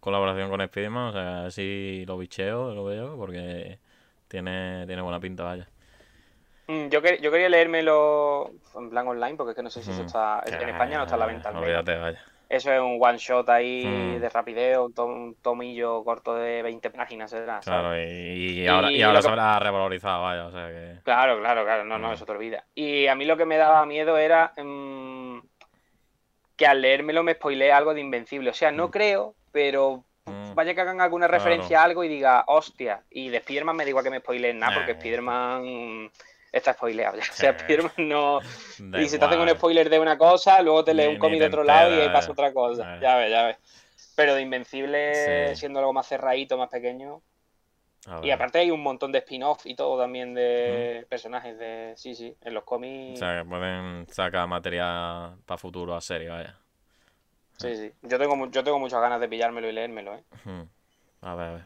colaboración 0.00 0.48
con 0.48 0.66
Spiderman, 0.66 1.08
o 1.08 1.12
sea, 1.12 1.44
así 1.46 2.04
lo 2.06 2.16
bicheo, 2.16 2.74
lo 2.74 2.84
veo, 2.84 3.16
porque 3.18 3.78
tiene, 4.28 4.86
tiene 4.86 5.02
buena 5.02 5.20
pinta, 5.20 5.44
vaya. 5.44 5.68
Mm, 6.70 6.88
Yo, 6.88 7.02
que- 7.02 7.18
yo 7.20 7.30
quería 7.32 7.48
leérmelo 7.48 8.50
en 8.76 8.90
plan 8.90 9.08
online, 9.08 9.34
porque 9.36 9.50
es 9.50 9.56
que 9.56 9.62
no 9.62 9.70
sé 9.70 9.82
si 9.82 9.90
eso 9.90 10.02
Mm. 10.02 10.06
está. 10.06 10.42
En 10.46 10.68
España 10.68 10.98
no 10.98 11.02
está 11.04 11.16
a 11.16 11.18
la 11.18 11.26
venta. 11.26 11.50
Olvídate, 11.50 11.96
vaya. 11.96 12.20
Eso 12.48 12.72
es 12.72 12.80
un 12.80 12.98
one 13.00 13.16
shot 13.18 13.48
ahí 13.48 13.86
Mm. 13.86 14.20
de 14.20 14.28
rapideo, 14.28 14.86
un, 14.86 14.92
tom- 14.94 15.10
un 15.12 15.34
tomillo 15.36 16.02
corto 16.04 16.34
de 16.34 16.62
20 16.62 16.90
páginas, 16.90 17.30
¿sabes? 17.30 17.64
Claro, 17.64 17.96
y, 17.96 18.60
y 18.60 18.66
ahora, 18.66 18.90
y 18.90 18.94
se 18.94 18.98
que- 18.98 19.28
habrá 19.28 19.58
revalorizado, 19.60 20.22
vaya, 20.22 20.46
o 20.46 20.50
sea 20.50 20.66
que... 20.68 21.00
Claro, 21.04 21.38
claro, 21.38 21.64
claro, 21.64 21.84
no, 21.84 21.98
no, 21.98 22.12
eso 22.12 22.24
te 22.26 22.32
olvida. 22.32 22.64
Y 22.74 23.06
a 23.06 23.14
mí 23.14 23.24
lo 23.24 23.36
que 23.36 23.44
me 23.46 23.56
daba 23.56 23.86
miedo 23.86 24.16
era 24.18 24.52
mm, 24.56 25.38
que 26.56 26.66
al 26.66 26.82
leérmelo 26.82 27.22
me 27.22 27.34
spoilee 27.34 27.70
algo 27.72 27.94
de 27.94 28.00
Invencible. 28.00 28.50
O 28.50 28.54
sea, 28.54 28.70
no 28.72 28.90
creo, 28.90 29.34
pero 29.52 30.04
vaya 30.54 30.74
que 30.74 30.80
hagan 30.80 31.00
alguna 31.00 31.26
Claro. 31.28 31.42
referencia 31.44 31.80
a 31.80 31.84
algo 31.84 32.02
y 32.04 32.08
diga, 32.08 32.44
hostia. 32.48 33.02
Y 33.10 33.28
de 33.28 33.38
Spiderman 33.40 33.76
me 33.76 33.84
da 33.84 33.90
igual 33.90 34.04
que 34.04 34.10
me 34.10 34.18
spoileen 34.18 34.58
nada, 34.58 34.74
porque. 34.74 34.94
Spiderman 34.94 36.10
está 36.52 36.72
spoileado 36.74 37.16
ya. 37.16 37.22
O 37.30 37.34
sea. 37.34 37.58
Spiderman 37.58 37.92
no. 37.98 38.40
Da 38.78 39.00
y 39.00 39.08
si 39.08 39.18
te 39.18 39.24
hacen 39.24 39.40
un 39.40 39.48
spoiler 39.50 39.88
de 39.90 39.98
una 39.98 40.16
cosa, 40.18 40.60
luego 40.62 40.84
te 40.84 40.94
lees 40.94 41.08
un 41.08 41.18
cómic 41.18 41.40
de 41.40 41.46
otro 41.46 41.64
lado 41.64 41.94
y 41.94 42.00
ahí 42.00 42.08
pasa 42.10 42.32
otra 42.32 42.52
cosa. 42.52 42.98
Ya 43.00 43.16
ves, 43.16 43.30
ya 43.30 43.46
ves. 43.46 43.56
Pero 44.16 44.34
de 44.34 44.42
Invencible, 44.42 45.50
Sí. 45.52 45.56
siendo 45.60 45.78
algo 45.78 45.92
más 45.92 46.06
cerradito, 46.06 46.58
más 46.58 46.68
pequeño. 46.68 47.22
A 48.06 48.20
Y 48.24 48.30
aparte 48.30 48.58
hay 48.58 48.70
un 48.70 48.82
montón 48.82 49.12
de 49.12 49.18
spin-off 49.18 49.66
y 49.66 49.74
todo 49.74 49.98
también 50.00 50.34
de 50.34 51.06
personajes 51.08 51.58
de. 51.58 51.92
Sí, 51.96 52.14
sí, 52.14 52.34
en 52.42 52.54
los 52.54 52.62
O 52.62 52.66
cómics. 52.66 53.18
sea, 53.18 53.38
que 53.42 53.48
pueden 53.48 54.06
sacar 54.08 54.46
material 54.48 55.36
para 55.44 55.58
futuro 55.58 55.94
a 55.94 56.00
serie, 56.00 56.28
vaya. 56.30 56.56
Sí, 57.58 57.76
sí. 57.76 57.92
Yo 58.02 58.18
tengo, 58.18 58.50
yo 58.50 58.64
tengo 58.64 58.78
muchas 58.78 59.00
ganas 59.02 59.20
de 59.20 59.28
pillármelo 59.28 59.68
y 59.68 59.72
leérmelo, 59.72 60.14
¿eh? 60.14 60.24
A 61.20 61.34
ver, 61.34 61.46
a 61.48 61.52
ver. 61.52 61.64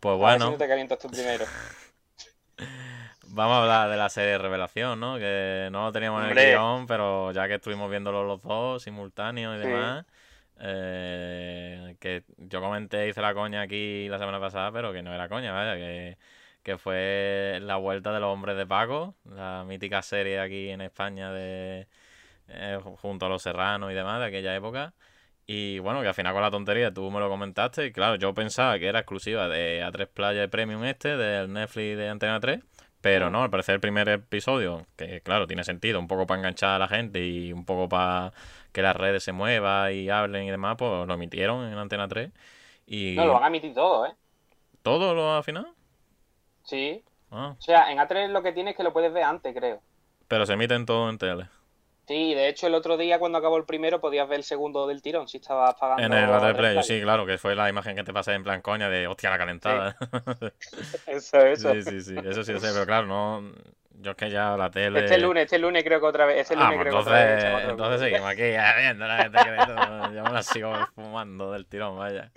Pues 0.00 0.14
A 0.14 0.16
ver 0.16 0.32
si 0.32 0.38
bueno, 0.38 0.50
no 0.52 0.56
te 0.56 0.68
calientas 0.68 0.98
tú 0.98 1.08
primero. 1.08 1.44
vamos 3.32 3.54
a 3.56 3.60
hablar 3.62 3.90
de 3.90 3.96
la 3.96 4.08
serie 4.08 4.32
de 4.32 4.38
Revelación, 4.38 4.98
¿no? 5.00 5.18
Que 5.18 5.68
no 5.72 5.84
lo 5.86 5.92
teníamos 5.92 6.22
en 6.24 6.30
el 6.30 6.34
guion, 6.52 6.86
pero 6.86 7.32
ya 7.32 7.48
que 7.48 7.54
estuvimos 7.54 7.90
viéndolo 7.90 8.24
los 8.24 8.42
dos 8.42 8.82
simultáneos 8.82 9.56
y 9.56 9.62
Sí. 9.62 9.66
demás, 9.68 10.06
eh, 10.60 11.96
que 12.00 12.24
yo 12.38 12.60
comenté, 12.60 13.08
hice 13.08 13.20
la 13.22 13.34
coña 13.34 13.62
aquí 13.62 14.08
la 14.08 14.18
semana 14.18 14.40
pasada, 14.40 14.70
pero 14.72 14.92
que 14.92 15.02
no 15.02 15.12
era 15.14 15.28
coña, 15.28 15.52
vaya, 15.52 15.74
que, 15.76 16.16
que 16.62 16.78
fue 16.78 17.58
la 17.62 17.76
vuelta 17.76 18.12
de 18.12 18.20
los 18.20 18.28
hombres 18.32 18.56
de 18.56 18.66
Paco, 18.66 19.14
la 19.24 19.64
mítica 19.66 20.02
serie 20.02 20.38
aquí 20.40 20.68
en 20.70 20.80
España 20.82 21.32
de 21.32 21.86
eh, 22.48 22.78
junto 22.98 23.26
a 23.26 23.28
los 23.28 23.42
Serranos 23.42 23.90
y 23.90 23.94
demás 23.94 24.20
de 24.20 24.26
aquella 24.26 24.54
época. 24.54 24.92
Y 25.46 25.78
bueno, 25.80 26.00
que 26.02 26.08
al 26.08 26.14
final 26.14 26.32
con 26.32 26.42
la 26.42 26.50
tontería 26.50 26.92
tú 26.94 27.10
me 27.10 27.18
lo 27.18 27.28
comentaste. 27.28 27.86
Y 27.86 27.92
claro, 27.92 28.14
yo 28.16 28.32
pensaba 28.34 28.78
que 28.78 28.86
era 28.86 29.00
exclusiva 29.00 29.48
de 29.48 29.82
A3 29.82 30.06
Playa 30.08 30.46
Premium 30.48 30.84
este, 30.84 31.16
del 31.16 31.52
Netflix 31.52 31.96
de 31.96 32.08
Antena 32.08 32.38
3. 32.38 32.60
Pero 33.00 33.30
no, 33.30 33.42
al 33.42 33.50
parecer 33.50 33.74
el 33.76 33.80
primer 33.80 34.08
episodio, 34.10 34.86
que 34.96 35.20
claro, 35.22 35.46
tiene 35.46 35.64
sentido, 35.64 35.98
un 35.98 36.06
poco 36.08 36.26
para 36.26 36.38
enganchar 36.40 36.70
a 36.70 36.78
la 36.78 36.88
gente 36.88 37.24
y 37.24 37.52
un 37.52 37.64
poco 37.64 37.88
para 37.88 38.32
que 38.72 38.82
las 38.82 38.94
redes 38.96 39.24
se 39.24 39.32
muevan 39.32 39.92
y 39.94 40.10
hablen 40.10 40.44
y 40.44 40.50
demás, 40.50 40.76
pues 40.78 41.06
lo 41.06 41.14
emitieron 41.14 41.64
en 41.72 41.78
Antena 41.78 42.08
3. 42.08 42.30
Y... 42.86 43.14
No, 43.16 43.24
lo 43.26 43.32
van 43.34 43.44
a 43.44 43.46
emitir 43.48 43.72
todo, 43.74 44.06
¿eh? 44.06 44.12
¿Todo 44.82 45.14
lo 45.14 45.34
al 45.34 45.44
final? 45.44 45.66
Sí. 46.64 47.02
Ah, 47.30 47.54
O 47.58 47.62
sea, 47.62 47.90
en 47.92 47.98
A3 47.98 48.28
lo 48.28 48.42
que 48.42 48.52
tienes 48.52 48.72
es 48.72 48.76
que 48.76 48.82
lo 48.82 48.92
puedes 48.92 49.12
ver 49.12 49.22
antes, 49.24 49.54
creo. 49.54 49.80
pero 50.28 50.46
se 50.46 50.52
emiten 50.54 50.86
todo 50.86 51.08
en 51.10 51.18
tele. 51.18 51.48
Sí, 52.10 52.34
de 52.34 52.48
hecho 52.48 52.66
el 52.66 52.74
otro 52.74 52.96
día 52.96 53.20
cuando 53.20 53.38
acabó 53.38 53.56
el 53.56 53.64
primero 53.64 54.00
podías 54.00 54.28
ver 54.28 54.38
el 54.38 54.42
segundo 54.42 54.88
del 54.88 55.00
tirón 55.00 55.28
si 55.28 55.36
estabas 55.36 55.76
pagando. 55.76 56.02
En 56.02 56.12
el 56.12 56.24
a 56.28 56.38
A3 56.40 56.40
tres 56.40 56.56
Play, 56.56 56.82
sí, 56.82 57.00
claro, 57.00 57.24
que 57.24 57.38
fue 57.38 57.54
la 57.54 57.68
imagen 57.68 57.94
que 57.94 58.02
te 58.02 58.12
pasé 58.12 58.32
en 58.32 58.42
plan 58.42 58.60
coña 58.62 58.88
de 58.90 59.06
hostia 59.06 59.30
la 59.30 59.38
calentada. 59.38 59.96
Eso, 61.06 61.38
eso. 61.38 61.72
Sí, 61.72 61.82
sí, 61.84 62.00
sí, 62.00 62.16
eso 62.16 62.42
sí 62.42 62.52
lo 62.52 62.58
sé, 62.58 62.70
pero 62.72 62.84
claro, 62.84 63.06
no. 63.06 63.52
Yo 64.00 64.10
es 64.12 64.16
que 64.16 64.28
ya 64.28 64.56
la 64.56 64.72
tele. 64.72 65.04
Este 65.04 65.18
lunes, 65.18 65.44
este 65.44 65.60
lunes 65.60 65.84
creo 65.84 66.00
que 66.00 66.06
otra 66.06 66.26
vez. 66.26 66.38
Este 66.40 66.54
Ah, 66.58 66.72
lunes 66.72 66.78
pues 66.78 66.88
creo 66.88 66.94
que 66.94 66.98
otra 67.00 67.24
vez. 67.24 67.44
entonces, 67.44 67.70
entonces 67.70 68.00
seguimos 68.00 68.28
aquí 68.28 68.50
ya 68.50 68.74
viendo 68.76 69.06
la 69.06 69.16
gente 69.18 69.38
que. 69.44 70.16
Yo 70.16 70.24
me 70.24 70.32
la 70.32 70.42
sigo 70.42 70.74
fumando 70.96 71.52
del 71.52 71.66
tirón, 71.66 71.96
vaya. 71.96 72.32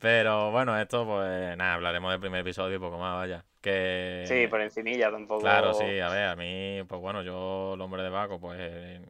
Pero 0.00 0.50
bueno, 0.50 0.78
esto 0.80 1.04
pues 1.06 1.56
nada, 1.56 1.74
hablaremos 1.74 2.10
del 2.10 2.20
primer 2.20 2.40
episodio 2.40 2.76
y 2.76 2.78
poco 2.80 2.98
más, 2.98 3.16
vaya. 3.16 3.44
Que 3.60 4.24
Sí, 4.26 4.46
por 4.48 4.60
encimilla 4.60 5.10
tampoco. 5.10 5.40
Claro, 5.40 5.74
sí, 5.74 5.84
a 6.00 6.08
ver, 6.08 6.28
a 6.28 6.36
mí, 6.36 6.82
pues 6.88 7.00
bueno, 7.00 7.22
yo, 7.22 7.74
el 7.74 7.80
hombre 7.80 8.02
de 8.02 8.08
Baco, 8.10 8.40
pues 8.40 8.58
eh, 8.60 9.00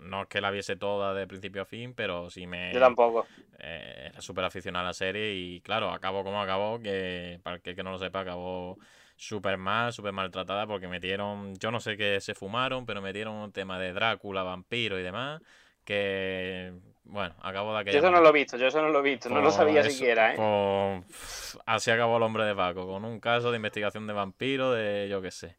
no 0.00 0.22
es 0.22 0.28
que 0.28 0.40
la 0.40 0.50
viese 0.50 0.76
toda 0.76 1.14
de 1.14 1.26
principio 1.26 1.62
a 1.62 1.64
fin, 1.64 1.94
pero 1.94 2.30
sí 2.30 2.46
me. 2.46 2.72
Yo 2.74 2.80
tampoco. 2.80 3.26
eh, 3.58 4.08
era 4.12 4.20
súper 4.20 4.44
aficionado 4.44 4.84
a 4.84 4.88
la 4.88 4.94
serie 4.94 5.34
y 5.34 5.60
claro, 5.60 5.90
acabó 5.90 6.24
como 6.24 6.40
acabó, 6.42 6.80
que 6.80 7.40
para 7.42 7.56
el 7.56 7.62
que, 7.62 7.74
que 7.74 7.82
no 7.82 7.90
lo 7.92 7.98
sepa, 7.98 8.20
acabó 8.20 8.78
súper 9.16 9.58
mal, 9.58 9.92
súper 9.92 10.12
maltratada 10.12 10.66
porque 10.66 10.88
metieron, 10.88 11.54
yo 11.56 11.70
no 11.70 11.80
sé 11.80 11.96
qué 11.96 12.20
se 12.20 12.34
fumaron, 12.34 12.86
pero 12.86 13.02
metieron 13.02 13.34
un 13.36 13.52
tema 13.52 13.78
de 13.78 13.92
Drácula, 13.92 14.42
vampiro 14.42 14.98
y 14.98 15.02
demás, 15.02 15.42
que, 15.84 16.72
bueno, 17.10 17.34
acabó 17.42 17.70
de 17.70 17.74
Yo 17.76 17.80
aquella 17.80 17.98
eso 17.98 18.10
no 18.10 18.20
lo 18.20 18.28
he 18.28 18.32
visto, 18.32 18.56
yo 18.56 18.66
eso 18.66 18.80
no 18.82 18.88
lo 18.88 19.00
he 19.00 19.02
visto, 19.02 19.28
no 19.28 19.36
lo 19.36 19.42
Pues 19.42 19.54
sabía 19.54 19.80
eso- 19.80 19.90
siquiera, 19.90 20.34
¿eh? 20.34 20.36
pues, 20.36 21.58
así 21.66 21.90
acabó 21.90 22.16
el 22.16 22.22
hombre 22.22 22.44
de 22.44 22.54
Paco, 22.54 22.86
con 22.86 23.04
un 23.04 23.20
caso 23.20 23.50
de 23.50 23.56
investigación 23.56 24.06
de 24.06 24.12
vampiro, 24.12 24.72
de 24.72 25.08
yo 25.10 25.20
qué 25.20 25.30
sé. 25.30 25.56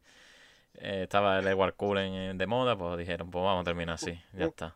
Eh, 0.78 1.02
estaba 1.04 1.38
el 1.38 1.46
Edward 1.46 1.74
Cullen 1.74 2.14
eh, 2.14 2.32
de 2.34 2.46
moda, 2.46 2.76
pues 2.76 2.96
dijeron, 2.98 3.30
pues 3.30 3.44
vamos 3.44 3.60
a 3.60 3.64
terminar 3.64 3.94
así, 3.94 4.18
ya 4.32 4.46
está. 4.46 4.74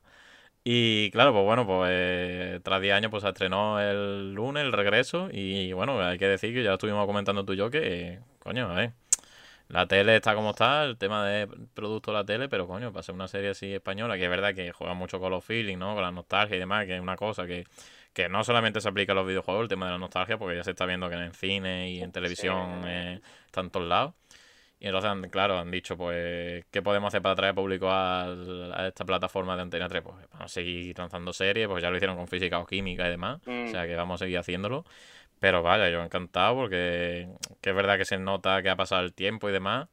Y 0.62 1.10
claro, 1.12 1.32
pues 1.32 1.44
bueno, 1.44 1.64
pues 1.66 1.90
eh, 1.92 2.60
tras 2.62 2.80
10 2.82 2.94
años 2.94 3.10
pues 3.10 3.22
se 3.22 3.28
estrenó 3.28 3.80
el 3.80 4.34
lunes, 4.34 4.64
el 4.64 4.72
regreso, 4.72 5.28
y 5.32 5.72
bueno, 5.72 6.00
hay 6.00 6.18
que 6.18 6.26
decir 6.26 6.52
que 6.52 6.62
ya 6.62 6.70
lo 6.70 6.74
estuvimos 6.74 7.06
comentando 7.06 7.44
tú 7.44 7.52
y 7.52 7.56
yo 7.56 7.70
que, 7.70 7.80
eh, 8.14 8.20
coño, 8.40 8.68
a 8.70 8.74
ver, 8.74 8.92
la 9.68 9.86
tele 9.86 10.16
está 10.16 10.34
como 10.34 10.50
está, 10.50 10.84
el 10.84 10.96
tema 10.96 11.24
de 11.26 11.48
producto 11.74 12.12
de 12.12 12.18
la 12.18 12.24
tele, 12.24 12.48
pero 12.48 12.66
coño, 12.66 12.92
para 12.92 13.02
ser 13.02 13.14
una 13.14 13.26
serie 13.28 13.50
así 13.50 13.72
española, 13.74 14.16
que 14.16 14.24
es 14.24 14.30
verdad 14.30 14.54
que 14.54 14.70
juega 14.72 14.94
mucho 14.94 15.18
con 15.18 15.30
los 15.30 15.44
feelings, 15.44 15.78
¿no? 15.78 15.94
Con 15.94 16.02
la 16.02 16.12
nostalgia 16.12 16.56
y 16.56 16.60
demás, 16.60 16.86
que 16.86 16.94
es 16.94 17.00
una 17.00 17.16
cosa 17.16 17.46
que, 17.46 17.66
que 18.12 18.28
no 18.28 18.44
solamente 18.44 18.80
se 18.80 18.88
aplica 18.88 19.12
a 19.12 19.14
los 19.16 19.26
videojuegos, 19.26 19.62
el 19.64 19.68
tema 19.68 19.86
de 19.86 19.92
la 19.92 19.98
nostalgia, 19.98 20.38
porque 20.38 20.56
ya 20.56 20.64
se 20.64 20.70
está 20.70 20.86
viendo 20.86 21.08
que 21.10 21.16
en 21.16 21.32
cine 21.34 21.90
y 21.90 22.00
en 22.00 22.12
televisión 22.12 22.82
Sí. 22.84 22.88
eh, 22.90 23.20
está 23.46 23.60
en 23.60 23.70
todos 23.70 23.86
lados. 23.88 24.14
Y 24.78 24.86
entonces, 24.86 25.10
han- 25.10 25.30
claro, 25.30 25.58
han 25.58 25.70
dicho, 25.70 25.96
pues, 25.96 26.66
¿qué 26.70 26.82
podemos 26.82 27.08
hacer 27.08 27.22
para 27.22 27.32
atraer 27.32 27.54
público 27.54 27.90
al- 27.90 28.72
a, 28.74 28.86
esta 28.88 29.06
plataforma 29.06 29.56
de 29.56 29.62
Antena 29.62 29.88
3? 29.88 30.02
Pues 30.02 30.14
vamos 30.30 30.44
a 30.44 30.48
seguir 30.48 30.96
lanzando 30.98 31.32
series, 31.32 31.66
pues 31.66 31.82
ya 31.82 31.88
lo 31.90 31.96
hicieron 31.96 32.14
con 32.14 32.28
física 32.28 32.58
o 32.58 32.66
química 32.66 33.06
y 33.06 33.10
demás. 33.10 33.40
O 33.46 33.50
Mm. 33.50 33.68
sea 33.68 33.86
que 33.86 33.96
vamos 33.96 34.20
a 34.20 34.24
seguir 34.26 34.38
haciéndolo. 34.38 34.84
Pero 35.38 35.62
vaya, 35.62 35.88
yo 35.90 36.02
encantado 36.02 36.54
porque 36.56 37.28
que 37.60 37.70
es 37.70 37.76
verdad 37.76 37.98
que 37.98 38.04
se 38.04 38.18
nota 38.18 38.62
que 38.62 38.70
ha 38.70 38.76
pasado 38.76 39.02
el 39.02 39.12
tiempo 39.14 39.48
y 39.48 39.52
demás. 39.52 39.88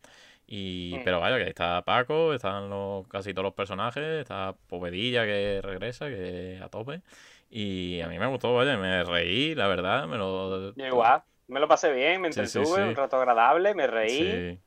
Y, 0.46 1.00
pero 1.00 1.20
vaya, 1.20 1.38
que 1.38 1.44
ahí 1.44 1.50
está 1.50 1.82
Paco, 1.84 2.34
están 2.34 2.70
los, 2.70 3.08
casi 3.08 3.34
todos 3.34 3.46
los 3.46 3.54
personajes, 3.54 4.04
está 4.04 4.56
Povedilla 4.68 5.26
que 5.26 5.62
regresa, 5.64 6.08
que 6.10 6.60
a 6.62 6.70
tope. 6.70 7.02
Y 7.50 8.02
a 8.02 8.08
mí 8.08 8.20
me 8.20 8.28
gustó, 8.28 8.54
vaya, 8.54 8.78
me 8.78 9.04
reí, 9.04 9.56
la 9.56 9.68
verdad, 9.68 10.08
me 10.08 10.18
lo... 10.18 10.74
Yo 10.76 10.86
igual, 10.86 11.24
me 11.48 11.60
lo 11.60 11.68
pasé 11.68 11.94
bien, 11.94 12.22
me 12.22 12.32
sí, 12.32 12.40
entretuve, 12.42 12.76
sí. 12.76 12.82
un 12.82 12.96
rato 12.96 13.18
agradable, 13.18 13.74
me 13.76 13.88
reí 13.88 14.20
Sí. 14.20 14.60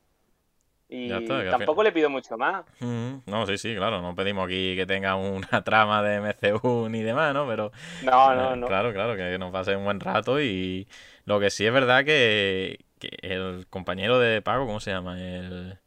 Y 0.88 1.08
Ya 1.08 1.18
está, 1.18 1.50
tampoco 1.50 1.82
le 1.82 1.92
pido 1.92 2.08
mucho 2.08 2.36
más. 2.38 2.64
Mm, 2.80 3.18
No, 3.26 3.46
sí, 3.46 3.58
sí, 3.58 3.74
claro, 3.74 4.00
no 4.02 4.14
pedimos 4.14 4.46
aquí 4.46 4.76
que 4.76 4.86
tenga 4.86 5.16
una 5.16 5.48
trama 5.64 6.02
de 6.02 6.16
MCU 6.16 6.88
ni 6.88 7.02
demás, 7.02 7.34
¿no? 7.34 7.46
Pero 7.46 7.72
No, 8.02 8.32
eh, 8.32 8.36
no, 8.36 8.56
no. 8.56 8.66
claro, 8.66 8.92
claro, 8.92 9.16
que 9.16 9.38
nos 9.38 9.50
pase 9.52 9.74
un 9.76 9.84
buen 9.84 10.00
rato 10.00 10.40
y 10.40 10.86
lo 11.24 11.40
que 11.40 11.50
sí 11.50 11.66
es 11.66 11.72
verdad 11.72 12.04
que, 12.04 12.84
que 12.98 13.10
el 13.22 13.66
compañero 13.68 14.18
de 14.18 14.42
Paco, 14.42 14.66
¿cómo 14.66 14.80
se 14.80 14.92
llama? 14.92 15.20
El... 15.20 15.78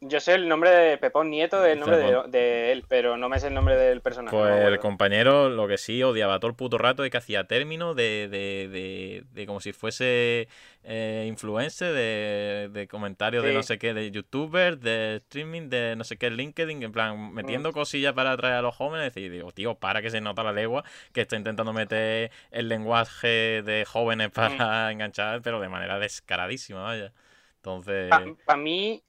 Yo 0.00 0.20
sé 0.20 0.34
el 0.34 0.48
nombre 0.48 0.70
de 0.70 0.98
Pepón 0.98 1.30
Nieto, 1.30 1.64
el 1.64 1.80
nombre 1.80 1.98
de, 2.28 2.72
él, 2.72 2.84
pero 2.86 3.16
no 3.16 3.28
me 3.28 3.40
sé 3.40 3.48
el 3.48 3.54
nombre 3.54 3.76
del 3.76 4.02
personaje. 4.02 4.36
no 4.36 4.42
Pues 4.42 4.64
el 4.66 4.78
compañero 4.78 5.48
lo 5.48 5.66
que 5.66 5.78
sí 5.78 6.02
odiaba 6.02 6.38
todo 6.38 6.50
el 6.50 6.56
puto 6.56 6.76
rato 6.76 7.04
es 7.04 7.10
que 7.10 7.16
hacía 7.16 7.44
término 7.44 7.94
de, 7.94 8.28
de, 8.28 8.68
de, 8.68 9.24
de 9.32 9.46
como 9.46 9.60
si 9.60 9.72
fuese 9.72 10.48
eh, 10.84 11.24
influencer, 11.26 11.94
de, 11.94 12.68
de 12.72 12.88
comentarios 12.88 13.42
de 13.42 13.54
no 13.54 13.62
sé 13.62 13.78
qué, 13.78 13.94
de 13.94 14.10
youtuber, 14.10 14.78
de 14.78 15.16
streaming, 15.16 15.68
de 15.70 15.96
no 15.96 16.04
sé 16.04 16.18
qué, 16.18 16.30
LinkedIn, 16.30 16.82
en 16.82 16.92
plan, 16.92 17.32
metiendo 17.32 17.72
cosillas 17.72 18.12
para 18.12 18.32
atraer 18.32 18.56
a 18.56 18.62
los 18.62 18.76
jóvenes. 18.76 19.16
Y 19.16 19.28
digo, 19.30 19.50
tío, 19.52 19.76
para 19.76 20.02
que 20.02 20.10
se 20.10 20.20
nota 20.20 20.42
la 20.42 20.52
legua 20.52 20.84
que 21.12 21.22
está 21.22 21.36
intentando 21.36 21.72
meter 21.72 22.30
el 22.50 22.68
lenguaje 22.68 23.62
de 23.62 23.84
jóvenes 23.86 24.30
para 24.30 24.90
enganchar, 24.92 25.40
pero 25.40 25.58
de 25.58 25.68
manera 25.68 25.98
descaradísima, 25.98 26.82
vaya. 26.82 27.12
Entonces, 27.56 28.10
Para 28.44 28.58
mí 28.58 29.02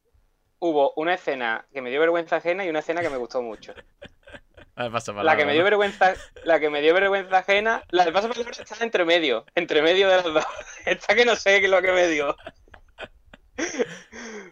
hubo 0.59 0.93
una 0.95 1.13
escena 1.13 1.65
que 1.73 1.81
me 1.81 1.89
dio 1.89 1.99
vergüenza 1.99 2.37
ajena 2.37 2.65
y 2.65 2.69
una 2.69 2.79
escena 2.79 3.01
que 3.01 3.09
me 3.09 3.17
gustó 3.17 3.41
mucho. 3.41 3.73
La 5.23 5.35
que 5.35 5.45
me 5.45 5.53
dio 5.53 5.63
vergüenza, 5.63 6.13
la 6.43 6.59
que 6.59 6.69
me 6.69 6.81
dio 6.81 6.93
vergüenza 6.93 7.39
ajena, 7.39 7.83
la 7.89 8.05
de 8.05 8.11
paso 8.11 8.29
palabra 8.29 8.51
está 8.51 8.83
entre 8.83 9.05
medio, 9.05 9.43
entre 9.55 9.81
medio 9.81 10.07
de 10.07 10.17
las 10.17 10.23
dos. 10.25 10.45
Está 10.85 11.15
que 11.15 11.25
no 11.25 11.35
sé 11.35 11.59
qué 11.59 11.65
es 11.65 11.71
lo 11.71 11.81
que 11.81 11.91
me 11.91 12.07
dio. 12.07 12.35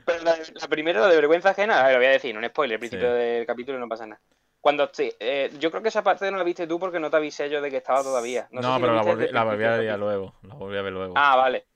Pero 0.03 0.23
la, 0.23 0.35
la 0.53 0.67
primera, 0.67 0.99
la 1.01 1.07
de 1.09 1.15
vergüenza 1.15 1.51
ajena, 1.51 1.79
a 1.79 1.83
ver, 1.83 1.93
lo 1.93 1.99
voy 1.99 2.07
a 2.07 2.11
decir, 2.11 2.35
un 2.35 2.43
spoiler, 2.45 2.75
al 2.75 2.79
principio 2.79 3.07
Sí. 3.07 3.13
del 3.13 3.45
capítulo 3.45 3.77
no 3.77 3.87
pasa 3.87 4.07
nada. 4.07 4.19
Cuando 4.59 4.89
sí, 4.91 5.13
eh, 5.19 5.51
yo 5.59 5.69
creo 5.69 5.83
que 5.83 5.89
esa 5.89 6.01
parte 6.03 6.29
no 6.31 6.37
la 6.39 6.43
viste 6.43 6.65
tú 6.65 6.79
porque 6.79 6.99
no 6.99 7.11
te 7.11 7.17
avisé 7.17 7.47
yo 7.49 7.61
de 7.61 7.69
que 7.69 7.77
estaba 7.77 8.01
todavía. 8.01 8.47
No, 8.49 8.61
No, 8.61 8.67
sé 8.69 8.73
si 8.75 8.81
lo 8.81 8.87
pero 8.87 8.93
la 8.95 9.01
viste 9.01 9.15
volví, 9.15 9.31
la 9.31 9.41
a 9.41 9.43
ver 9.43 9.57
del 9.85 9.99
luego. 9.99 10.33
La 10.41 10.55
volví 10.55 10.77
a 10.77 10.81
ver 10.81 10.93
luego. 10.93 11.13
Ah, 11.15 11.35
vale. 11.35 11.67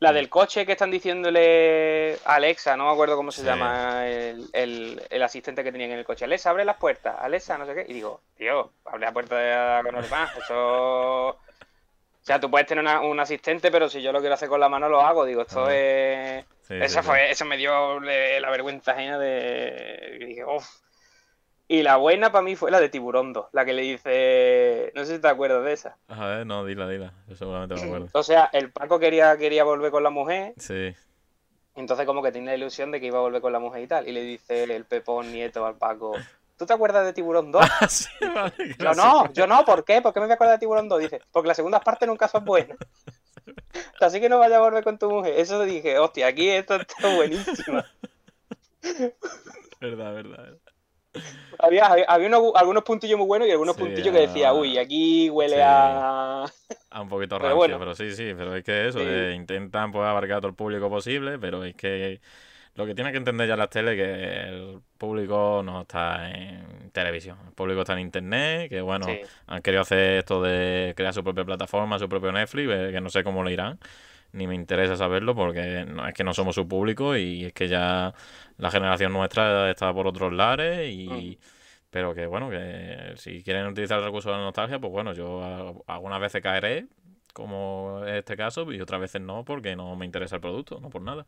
La 0.00 0.12
del 0.12 0.28
coche 0.28 0.66
que 0.66 0.72
están 0.72 0.90
diciéndole 0.90 2.18
a 2.24 2.34
Alexa, 2.34 2.76
no 2.76 2.86
me 2.86 2.92
acuerdo 2.92 3.16
cómo 3.16 3.30
se 3.32 3.40
Sí. 3.40 3.46
llama 3.46 4.06
el, 4.06 4.46
el- 4.52 5.02
el 5.08 5.22
asistente 5.22 5.62
que 5.64 5.72
tenían 5.72 5.92
en 5.92 5.98
el 5.98 6.04
coche. 6.04 6.24
Alexa, 6.24 6.50
abre 6.50 6.64
las 6.64 6.76
puertas. 6.76 7.16
Alexa, 7.20 7.56
no 7.56 7.64
sé 7.64 7.74
qué. 7.74 7.86
Y 7.88 7.94
digo, 7.94 8.20
tío, 8.36 8.72
abre 8.84 9.06
la 9.06 9.12
puerta 9.12 9.36
de 9.38 9.82
con 9.82 9.94
normal. 9.94 10.28
Eso. 10.36 11.28
O 11.28 11.38
sea, 12.26 12.40
tú 12.40 12.50
puedes 12.50 12.66
tener 12.66 12.82
una- 12.82 13.00
un 13.00 13.18
asistente, 13.20 13.70
pero 13.70 13.88
si 13.88 14.02
yo 14.02 14.12
lo 14.12 14.20
quiero 14.20 14.34
hacer 14.34 14.48
con 14.48 14.60
la 14.60 14.68
mano, 14.68 14.88
lo 14.88 15.00
hago. 15.00 15.24
Digo, 15.24 15.42
esto 15.42 15.66
Ah. 15.66 15.74
es. 15.74 16.44
Sí, 16.62 16.74
sí, 16.88 17.02
fue, 17.02 17.30
eso 17.30 17.44
me 17.44 17.56
dio 17.58 18.00
la 18.00 18.50
vergüenza 18.50 18.92
ajena 18.92 19.18
de. 19.18 20.18
y 20.20 20.24
dije, 20.24 20.44
uff. 20.44 20.66
Y 21.66 21.82
la 21.82 21.96
buena 21.96 22.30
para 22.30 22.44
mí 22.44 22.56
fue 22.56 22.70
la 22.70 22.78
de 22.78 22.90
Tiburón 22.90 23.32
2, 23.32 23.46
la 23.52 23.64
que 23.64 23.72
le 23.72 23.82
dice. 23.82 24.92
No 24.94 25.04
sé 25.04 25.16
si 25.16 25.20
te 25.20 25.28
acuerdas 25.28 25.64
de 25.64 25.72
esa. 25.72 25.96
A 26.08 26.26
ver, 26.26 26.46
no, 26.46 26.64
dila, 26.64 26.86
dila. 26.88 27.14
Yo 27.26 27.36
seguramente 27.36 27.74
me 27.76 27.82
acuerdo. 27.82 28.08
O 28.12 28.22
sea, 28.22 28.50
el 28.52 28.70
Paco 28.70 28.98
quería, 28.98 29.36
quería 29.38 29.64
volver 29.64 29.90
con 29.90 30.02
la 30.02 30.10
mujer. 30.10 30.52
Sí. 30.58 30.94
Entonces 31.74 32.06
como 32.06 32.22
que 32.22 32.32
tiene 32.32 32.48
la 32.48 32.56
ilusión 32.56 32.90
de 32.90 33.00
que 33.00 33.06
iba 33.06 33.18
a 33.18 33.22
volver 33.22 33.40
con 33.40 33.52
la 33.52 33.58
mujer 33.58 33.82
y 33.82 33.86
tal. 33.86 34.08
Y 34.08 34.12
le 34.12 34.22
dice 34.22 34.64
el 34.76 34.84
Pepón 34.84 35.32
Nieto 35.32 35.64
al 35.64 35.76
Paco, 35.76 36.12
¿tú 36.58 36.66
te 36.66 36.72
acuerdas 36.72 37.06
de 37.06 37.12
Tiburón 37.12 37.50
2? 37.50 37.62
Ah, 37.62 37.88
sí, 37.88 38.08
vale. 38.20 38.76
Yo 38.78 38.92
no, 38.92 39.32
yo 39.32 39.46
no, 39.46 39.64
¿por 39.64 39.84
qué? 39.84 40.02
¿Por 40.02 40.12
qué 40.12 40.20
me 40.20 40.26
voy 40.26 40.32
a 40.32 40.34
acordar 40.34 40.54
de 40.54 40.60
Tiburón 40.60 40.88
2? 40.88 41.00
Dice, 41.00 41.20
porque 41.32 41.48
las 41.48 41.56
segundas 41.56 41.82
partes 41.82 42.06
nunca 42.06 42.28
son 42.28 42.44
buenas. 42.44 42.76
Así 44.00 44.20
que 44.20 44.28
no 44.28 44.38
vayas 44.38 44.58
a 44.58 44.62
volver 44.62 44.84
con 44.84 44.98
tu 44.98 45.10
mujer. 45.10 45.34
Eso 45.38 45.62
dije, 45.64 45.98
hostia, 45.98 46.26
aquí 46.26 46.48
esto 46.48 46.76
está 46.76 47.14
buenísimo. 47.14 47.82
Verdad, 49.80 50.14
verdad. 50.14 50.42
verdad. 50.42 50.63
Había, 51.58 51.86
había, 51.86 52.04
había 52.06 52.28
unos- 52.28 52.52
algunos 52.56 52.82
puntillos 52.84 53.18
muy 53.18 53.26
buenos 53.26 53.48
y 53.48 53.50
algunos 53.52 53.76
Sí, 53.76 53.78
puntillos 53.78 54.12
que 54.12 54.20
decía, 54.20 54.52
ah, 54.52 54.54
uy, 54.54 54.78
aquí 54.78 55.30
huele 55.30 55.62
sí. 55.62 55.62
a... 55.62 56.46
Ah, 56.90 57.02
un 57.02 57.08
poquito 57.08 57.38
Pero 57.40 57.56
rancio, 57.56 57.78
bueno. 57.78 57.80
pero 57.80 57.94
sí, 57.94 58.12
sí, 58.14 58.32
pero 58.36 58.54
es 58.56 58.64
que 58.64 58.88
eso, 58.88 59.00
Sí. 59.00 59.04
eh, 59.08 59.34
intentan 59.34 59.90
pues 59.92 60.06
abarcar 60.06 60.38
a 60.38 60.40
todo 60.40 60.50
el 60.50 60.54
público 60.56 60.88
posible, 60.88 61.38
pero 61.40 61.64
es 61.64 61.74
que 61.74 62.20
lo 62.74 62.86
que 62.86 62.94
tiene 62.94 63.12
que 63.12 63.18
entender 63.18 63.48
ya 63.48 63.56
las 63.56 63.70
tele 63.70 63.92
es 63.92 63.98
que 63.98 64.48
el 64.50 64.82
público 64.98 65.62
no 65.64 65.82
está 65.82 66.30
en 66.30 66.90
televisión, 66.92 67.38
el 67.46 67.54
público 67.54 67.82
está 67.82 67.94
en 67.94 68.00
internet, 68.00 68.70
que 68.70 68.80
bueno, 68.82 69.20
han 69.46 69.62
querido 69.62 69.82
hacer 69.82 70.18
esto 70.20 70.42
de 70.42 70.94
crear 70.96 71.14
su 71.14 71.24
propia 71.24 71.44
plataforma, 71.46 71.98
su 71.98 72.08
propio 72.08 72.32
Netflix, 72.32 72.70
eh, 72.72 72.90
que 72.92 73.00
no 73.00 73.10
sé 73.10 73.24
cómo 73.24 73.42
lo 73.44 73.50
irán, 73.50 73.78
ni 74.34 74.46
me 74.46 74.54
interesa 74.54 74.96
saberlo 74.96 75.34
porque 75.34 75.84
no, 75.86 76.06
es 76.06 76.14
que 76.14 76.24
no 76.24 76.34
somos 76.34 76.54
su 76.54 76.68
público 76.68 77.16
y 77.16 77.46
es 77.46 77.52
que 77.52 77.68
ya 77.68 78.12
la 78.58 78.70
generación 78.70 79.12
nuestra 79.12 79.70
está 79.70 79.92
por 79.92 80.06
otros 80.06 80.32
lares 80.32 80.92
y... 80.92 81.38
Mm. 81.40 81.54
Pero 81.94 82.12
que 82.12 82.26
bueno, 82.26 82.50
que 82.50 83.12
si 83.14 83.44
quieren 83.44 83.68
utilizar 83.68 84.00
el 84.00 84.04
recurso 84.04 84.28
de 84.28 84.36
la 84.36 84.42
nostalgia, 84.42 84.80
pues 84.80 84.92
bueno, 84.92 85.12
yo 85.12 85.80
algunas 85.86 86.20
veces 86.20 86.42
caeré, 86.42 86.88
como 87.32 88.02
en 88.04 88.16
este 88.16 88.36
caso, 88.36 88.72
y 88.72 88.80
otras 88.80 89.00
veces 89.00 89.20
no, 89.20 89.44
porque 89.44 89.76
no 89.76 89.94
me 89.94 90.04
interesa 90.04 90.34
el 90.34 90.42
producto, 90.42 90.80
no 90.80 90.90
por 90.90 91.02
nada. 91.02 91.24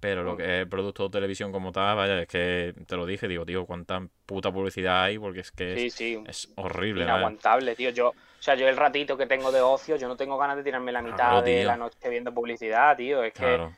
Pero 0.00 0.24
lo 0.24 0.36
que 0.36 0.42
es 0.42 0.62
el 0.62 0.68
producto 0.68 1.04
de 1.04 1.10
televisión 1.10 1.52
como 1.52 1.70
tal, 1.70 1.96
vaya, 1.96 2.22
es 2.22 2.26
que 2.26 2.74
te 2.88 2.96
lo 2.96 3.06
dije, 3.06 3.28
digo, 3.28 3.46
tío, 3.46 3.66
cuánta 3.66 4.04
puta 4.26 4.50
publicidad 4.50 5.04
hay, 5.04 5.16
porque 5.16 5.40
es 5.40 5.52
que 5.52 5.76
Sí, 5.76 5.86
es, 5.86 5.94
sí, 5.94 6.18
es 6.26 6.52
horrible, 6.56 7.04
inaguantable, 7.04 7.76
tío. 7.76 7.90
Yo, 7.90 8.12
o 8.40 8.42
sea, 8.42 8.54
yo 8.54 8.66
el 8.68 8.76
ratito 8.76 9.18
que 9.18 9.26
tengo 9.26 9.52
de 9.52 9.60
ocio, 9.60 9.96
yo 9.96 10.08
no 10.08 10.16
tengo 10.16 10.38
ganas 10.38 10.56
de 10.56 10.64
tirarme 10.64 10.92
la 10.92 11.02
mitad 11.02 11.16
Claro, 11.30 11.42
de 11.42 11.62
la 11.64 11.76
noche 11.76 12.08
viendo 12.08 12.32
publicidad, 12.32 12.96
tío. 12.96 13.22
Es 13.22 13.34
que 13.34 13.38
Claro. 13.40 13.72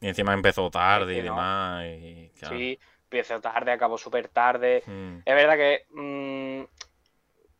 Y 0.00 0.08
encima 0.08 0.34
empezó 0.34 0.68
tarde 0.70 1.14
que 1.14 1.20
y 1.20 1.22
no. 1.22 1.34
demás, 1.34 1.84
y 1.86 2.30
claro. 2.38 2.56
sí, 2.56 2.78
empiezo 3.04 3.40
tarde, 3.40 3.72
acabo 3.72 3.96
súper 3.96 4.28
tarde. 4.28 4.82
Mm, 4.86 5.18
Es 5.24 5.34
verdad 5.34 5.56
que 5.56 5.86
mm, 5.90 6.64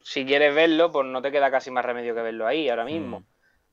si 0.01 0.27
quieres 0.27 0.55
verlo, 0.55 0.93
pues 0.93 1.07
no 1.07 1.23
te 1.23 1.33
queda 1.33 1.51
casi 1.51 1.71
más 1.71 1.85
remedio 1.85 2.15
que 2.15 2.21
verlo 2.21 2.47
ahí 2.47 2.69
ahora 2.69 2.85
mismo. 2.85 3.21
mm, 3.21 3.25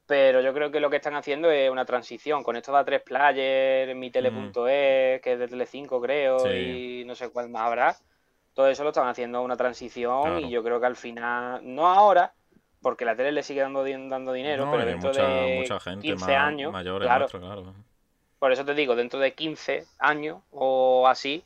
Pero 0.06 0.40
yo 0.42 0.54
creo 0.54 0.72
que 0.72 0.80
lo 0.80 0.90
que 0.90 0.96
están 0.98 1.16
haciendo 1.16 1.52
es 1.52 1.70
una 1.70 1.84
transición. 1.86 2.44
Con 2.44 2.56
esto 2.56 2.72
de 2.72 2.80
A3 2.80 3.04
Player, 3.04 3.94
mi 3.96 4.10
tele.es, 4.10 5.22
que 5.22 5.34
es 5.34 5.40
de 5.40 5.48
Telecinco 5.50 6.02
creo, 6.02 6.40
Sí. 6.40 7.02
y 7.02 7.06
no 7.06 7.14
sé 7.16 7.30
cuál 7.30 7.50
más 7.50 7.64
habrá. 7.64 7.96
Todo 8.54 8.68
eso 8.68 8.84
lo 8.84 8.90
están 8.90 9.08
haciendo 9.08 9.42
una 9.42 9.56
transición 9.58 10.22
Claro. 10.24 10.40
y 10.40 10.50
yo 10.50 10.64
creo 10.64 10.80
que 10.80 10.86
al 10.88 10.96
final, 10.96 11.62
no 11.64 11.88
ahora, 11.88 12.34
porque 12.82 13.06
la 13.06 13.16
tele 13.16 13.32
le 13.32 13.44
sigue 13.44 13.62
dando, 13.62 13.84
dando 13.84 14.34
dinero, 14.34 14.66
No, 14.66 14.72
pero 14.72 14.86
dentro 14.86 15.10
mucha, 15.10 15.24
de 15.24 15.56
mucha 15.60 15.80
gente 15.80 16.08
15 16.08 16.26
más 16.26 16.30
años, 16.48 16.72
mayores 16.74 17.08
claro, 17.08 17.28
claro. 17.28 17.74
por 18.40 18.52
eso 18.52 18.66
te 18.66 18.74
digo, 18.74 18.96
dentro 18.96 19.20
de 19.20 19.34
15 19.34 19.86
años 20.00 20.42
o 20.52 21.08
así, 21.08 21.44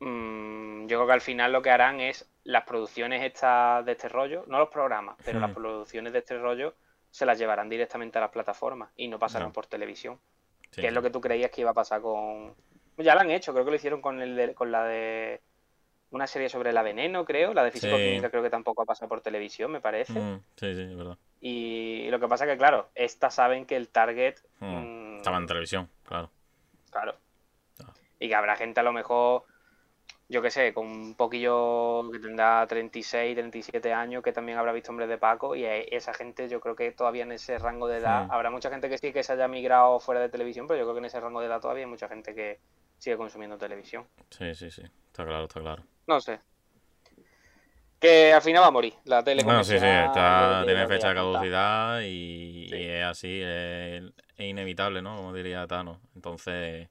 mm, 0.00 0.86
yo 0.86 0.98
creo 0.98 1.06
que 1.06 1.12
al 1.12 1.20
final 1.20 1.52
lo 1.52 1.62
que 1.62 1.70
harán 1.70 2.00
es 2.00 2.28
las 2.44 2.64
producciones 2.64 3.22
estas 3.22 3.84
de 3.86 3.92
este 3.92 4.08
rollo, 4.08 4.44
no 4.48 4.58
los 4.58 4.68
programas, 4.68 5.16
pero 5.24 5.40
las 5.40 5.50
Hmm. 5.50 5.54
producciones 5.54 6.12
de 6.12 6.18
este 6.18 6.38
rollo 6.38 6.74
se 7.10 7.24
las 7.26 7.38
llevarán 7.38 7.68
directamente 7.68 8.18
a 8.18 8.22
las 8.22 8.30
plataformas 8.30 8.90
y 8.96 9.08
no 9.08 9.18
pasarán 9.18 9.52
por 9.52 9.66
televisión, 9.66 10.20
Sí, 10.70 10.80
que 10.80 10.88
es 10.88 10.92
lo 10.92 11.00
que 11.02 11.10
tú 11.10 11.20
creías 11.20 11.50
que 11.50 11.60
iba 11.60 11.70
a 11.70 11.74
pasar 11.74 12.00
con... 12.02 12.54
Ya 12.98 13.14
lo 13.14 13.20
han 13.20 13.30
hecho, 13.30 13.52
creo 13.52 13.64
que 13.64 13.70
lo 13.70 13.76
hicieron 13.76 14.02
con, 14.02 14.20
el 14.20 14.34
de- 14.36 14.54
con 14.54 14.72
la 14.72 14.84
de 14.84 15.40
una 16.14 16.26
serie 16.26 16.48
sobre 16.48 16.72
la 16.72 16.82
veneno, 16.82 17.24
creo, 17.24 17.52
la 17.54 17.64
de 17.64 17.70
físico-química 17.72 18.28
Sí. 18.28 18.30
creo 18.30 18.42
que 18.42 18.50
tampoco 18.50 18.82
ha 18.82 18.86
pasado 18.86 19.08
por 19.08 19.20
televisión, 19.20 19.70
me 19.72 19.80
parece. 19.80 20.18
Mm, 20.18 20.40
sí, 20.56 20.74
sí, 20.74 20.82
es 20.82 20.96
verdad. 20.96 21.18
Y 21.40 22.08
lo 22.10 22.20
que 22.20 22.28
pasa 22.28 22.46
que, 22.46 22.56
claro, 22.56 22.90
estas 22.94 23.34
saben 23.34 23.66
que 23.66 23.76
el 23.76 23.88
target... 23.88 24.36
Mm, 24.60 24.66
mm, 24.66 25.16
Estaba 25.16 25.38
en 25.38 25.46
televisión, 25.46 25.88
claro. 26.04 26.30
Claro. 26.90 27.16
Ah. 27.80 27.92
Y 28.20 28.28
que 28.28 28.34
habrá 28.34 28.56
gente 28.56 28.80
a 28.80 28.82
lo 28.84 28.92
mejor, 28.92 29.44
yo 30.28 30.40
qué 30.40 30.50
sé, 30.50 30.72
con 30.72 30.86
un 30.86 31.14
poquillo 31.16 32.08
que 32.12 32.20
tendrá 32.20 32.64
36, 32.66 33.34
37 33.34 33.92
años, 33.92 34.22
que 34.22 34.32
también 34.32 34.58
habrá 34.58 34.72
visto 34.72 34.90
Hombres 34.90 35.08
de 35.08 35.18
Paco, 35.18 35.56
y 35.56 35.64
esa 35.64 36.14
gente 36.14 36.48
yo 36.48 36.60
creo 36.60 36.76
que 36.76 36.92
todavía 36.92 37.24
en 37.24 37.32
ese 37.32 37.58
rango 37.58 37.88
de 37.88 37.98
edad, 37.98 38.28
habrá 38.30 38.50
mucha 38.50 38.70
gente 38.70 38.88
que 38.88 38.98
sí 38.98 39.12
que 39.12 39.22
se 39.22 39.32
haya 39.32 39.48
migrado 39.48 39.98
fuera 39.98 40.20
de 40.20 40.28
televisión, 40.28 40.66
pero 40.68 40.78
yo 40.78 40.84
creo 40.84 40.94
que 40.94 41.00
en 41.00 41.04
ese 41.06 41.20
rango 41.20 41.40
de 41.40 41.46
edad 41.46 41.60
todavía 41.60 41.84
hay 41.84 41.90
mucha 41.90 42.08
gente 42.08 42.34
que 42.34 42.60
sigue 42.98 43.16
consumiendo 43.16 43.58
televisión. 43.58 44.06
Sí, 44.30 44.54
sí, 44.54 44.70
sí. 44.70 44.82
Está 44.82 45.24
claro, 45.24 45.44
está 45.44 45.60
claro. 45.60 45.82
No 46.06 46.20
sé. 46.20 46.40
Que 47.98 48.32
al 48.32 48.42
final 48.42 48.62
va 48.62 48.66
a 48.66 48.70
morir. 48.70 48.94
La 49.04 49.24
tele 49.24 49.42
Bueno, 49.42 49.64
sí, 49.64 49.78
sí, 49.78 49.86
está, 49.86 50.62
tiene 50.66 50.86
fecha 50.86 51.08
de 51.08 51.14
caducidad 51.14 52.00
y, 52.02 52.68
Sí. 52.68 52.76
y 52.76 52.82
es 52.88 53.04
así, 53.04 53.40
es, 53.42 54.02
es 54.36 54.46
inevitable, 54.46 55.00
¿no? 55.00 55.16
Como 55.16 55.32
diría 55.32 55.66
Thanos. 55.66 55.98
Entonces, 56.14 56.88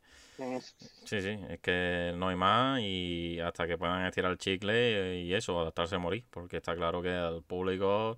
sí, 1.05 1.21
sí, 1.21 1.37
es 1.49 1.59
que 1.59 2.13
no 2.15 2.29
hay 2.29 2.35
más 2.35 2.79
y 2.81 3.39
hasta 3.39 3.67
que 3.67 3.77
puedan 3.77 4.05
estirar 4.07 4.31
el 4.31 4.37
chicle 4.39 5.21
y 5.21 5.33
eso, 5.35 5.59
adaptarse 5.59 5.95
a 5.95 5.99
morir, 5.99 6.25
porque 6.31 6.57
está 6.57 6.75
claro 6.75 7.01
que 7.03 7.11
al 7.13 7.43
público 7.43 8.17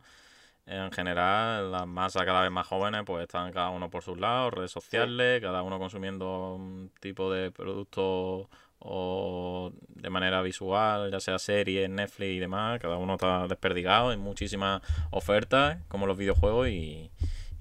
en 0.68 0.92
general, 0.92 1.72
las 1.72 1.86
masas 1.86 2.24
cada 2.26 2.42
vez 2.42 2.50
más 2.52 2.66
jóvenes, 2.66 3.04
pues 3.06 3.24
están 3.24 3.52
cada 3.52 3.70
uno 3.70 3.90
por 3.90 4.02
sus 4.04 4.18
lados, 4.20 4.54
redes 4.54 4.72
sociales, 4.72 5.40
cada 5.42 5.62
uno 5.62 5.78
consumiendo 5.78 6.56
un 6.56 6.92
tipo 7.00 7.32
de 7.32 7.52
producto 7.52 8.50
o 8.80 9.72
de 9.88 10.10
manera 10.10 10.42
visual, 10.42 11.12
ya 11.12 11.20
sea 11.20 11.40
series, 11.40 11.90
Netflix 11.90 12.30
y 12.32 12.40
demás, 12.40 12.80
cada 12.80 12.98
uno 12.98 13.14
está 13.16 13.48
desperdigado, 13.48 14.10
hay 14.10 14.18
muchísimas 14.18 14.82
ofertas, 15.12 15.78
como 15.88 16.06
los 16.06 16.18
videojuegos, 16.18 16.68
y, 16.68 17.12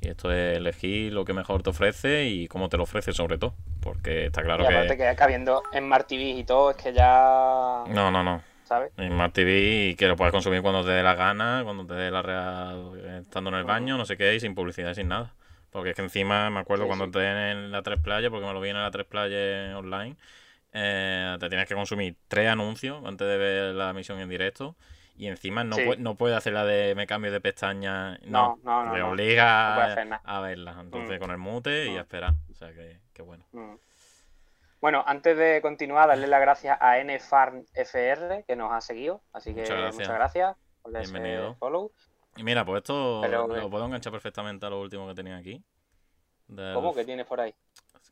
y 0.01 0.09
esto 0.09 0.31
es 0.31 0.57
elegir 0.57 1.12
lo 1.12 1.24
que 1.24 1.32
mejor 1.32 1.62
te 1.62 1.70
ofrece 1.70 2.27
y 2.27 2.49
cómo 2.49 2.69
te 2.69 2.77
lo 2.77 2.82
ofrece 2.82 3.12
sobre 3.12 3.39
todo, 3.39 3.55
porque 3.81 4.27
está 4.27 4.43
claro 4.43 4.65
y 4.65 4.66
aparte 4.66 4.97
que... 4.97 5.16
que, 5.16 5.35
en 5.35 5.85
Smart 5.85 6.07
TV 6.07 6.23
y 6.24 6.45
todo, 6.45 6.70
es 6.70 6.77
que 6.77 6.93
ya... 6.93 7.85
No, 7.89 8.11
no, 8.11 8.23
no. 8.23 8.43
¿Sabes? 8.65 8.93
En 8.97 9.12
Smart 9.12 9.32
TV 9.32 9.89
y 9.91 9.95
que 9.95 10.09
lo 10.09 10.16
puedes 10.16 10.32
consumir 10.32 10.62
cuando 10.62 10.85
te 10.85 10.91
dé 10.91 11.03
la 11.03 11.15
gana, 11.15 11.62
cuando 11.65 11.86
te 11.86 11.95
dé 11.95 12.11
la 12.11 12.23
real, 12.23 12.93
estando 13.20 13.51
en 13.51 13.57
el 13.57 13.65
baño, 13.65 13.97
no 13.99 14.07
sé 14.07 14.16
qué, 14.16 14.35
y 14.35 14.41
sin 14.41 14.55
publicidad 14.55 14.91
y 14.91 14.95
sin 14.95 15.09
nada. 15.09 15.35
Porque 15.70 15.91
es 15.91 15.97
que 15.97 16.03
encima 16.03 16.51
me 16.51 16.61
acuerdo 16.61 16.85
Sí, 16.85 16.89
cuando 16.89 17.07
sí. 17.07 17.11
te 17.11 17.51
en 17.51 17.73
la 17.73 17.82
3 17.82 18.01
Playa, 18.01 18.31
porque 18.31 18.47
me 18.47 18.53
lo 18.53 18.61
vi 18.61 18.70
en 18.70 18.81
la 18.81 18.91
3 18.91 19.07
Playa 19.07 19.77
online, 19.77 20.16
eh, 20.74 21.36
te 21.40 21.48
tienes 21.48 21.66
que 21.66 21.74
consumir 21.74 22.16
tres 22.28 22.48
anuncios 22.51 23.02
antes 23.06 23.26
de 23.26 23.36
ver 23.38 23.74
la 23.74 23.90
emisión 23.90 24.18
en 24.20 24.28
directo. 24.28 24.76
Y 25.16 25.28
encima 25.28 25.62
no, 25.62 25.76
Sí. 25.76 25.88
no 25.98 26.16
puedes 26.16 26.36
hacer 26.36 26.52
la 26.52 26.64
de 26.64 26.94
me 26.96 27.06
cambio 27.06 27.30
de 27.30 27.40
pestaña. 27.40 28.18
No, 28.24 28.59
No, 28.64 28.84
no, 28.84 28.92
te 28.92 28.98
no. 28.98 29.10
obliga 29.10 29.74
No 29.76 29.80
a, 29.80 29.84
hacer 29.84 30.06
nada. 30.09 30.22
a 30.24 30.40
verla. 30.40 30.76
Entonces 30.80 31.18
Mm. 31.18 31.20
con 31.22 31.30
el 31.30 31.38
mute 31.38 31.86
y 31.86 31.90
Mm. 31.94 31.98
a 31.98 32.01
esperar. 32.01 32.32
O 32.51 32.55
sea 32.55 32.72
que, 32.72 32.98
que 33.12 33.22
bueno. 33.22 33.46
Mm. 33.52 33.76
Bueno, 34.80 35.02
antes 35.06 35.36
de 35.38 35.62
continuar, 35.62 36.09
darle 36.09 36.26
las 36.26 36.40
gracias 36.40 36.76
a 36.80 36.98
NFarmFR 36.98 38.44
que 38.46 38.56
nos 38.56 38.72
ha 38.72 38.80
seguido. 38.80 39.22
Así 39.32 39.55
que 39.55 39.60
Muchas 39.62 39.76
gracias. 39.78 39.94
muchas 39.94 40.14
gracias 40.14 40.56
por 40.82 40.96
ese 40.96 41.12
Bienvenido. 41.12 41.55
follow. 41.55 41.92
Y 42.36 42.42
mira, 42.42 42.64
pues 42.64 42.78
esto 42.78 43.20
Pero, 43.22 43.46
lo 43.46 43.56
eh, 43.56 43.70
puedo 43.70 43.86
enganchar 43.86 44.12
perfectamente 44.12 44.66
a 44.66 44.70
lo 44.70 44.80
último 44.80 45.06
que 45.06 45.14
tenía 45.14 45.36
aquí. 45.36 45.62
Del- 46.48 46.74
¿Cómo 46.74 46.92
que 46.94 47.05
tienes 47.05 47.24
por 47.26 47.40
ahí? 47.40 47.55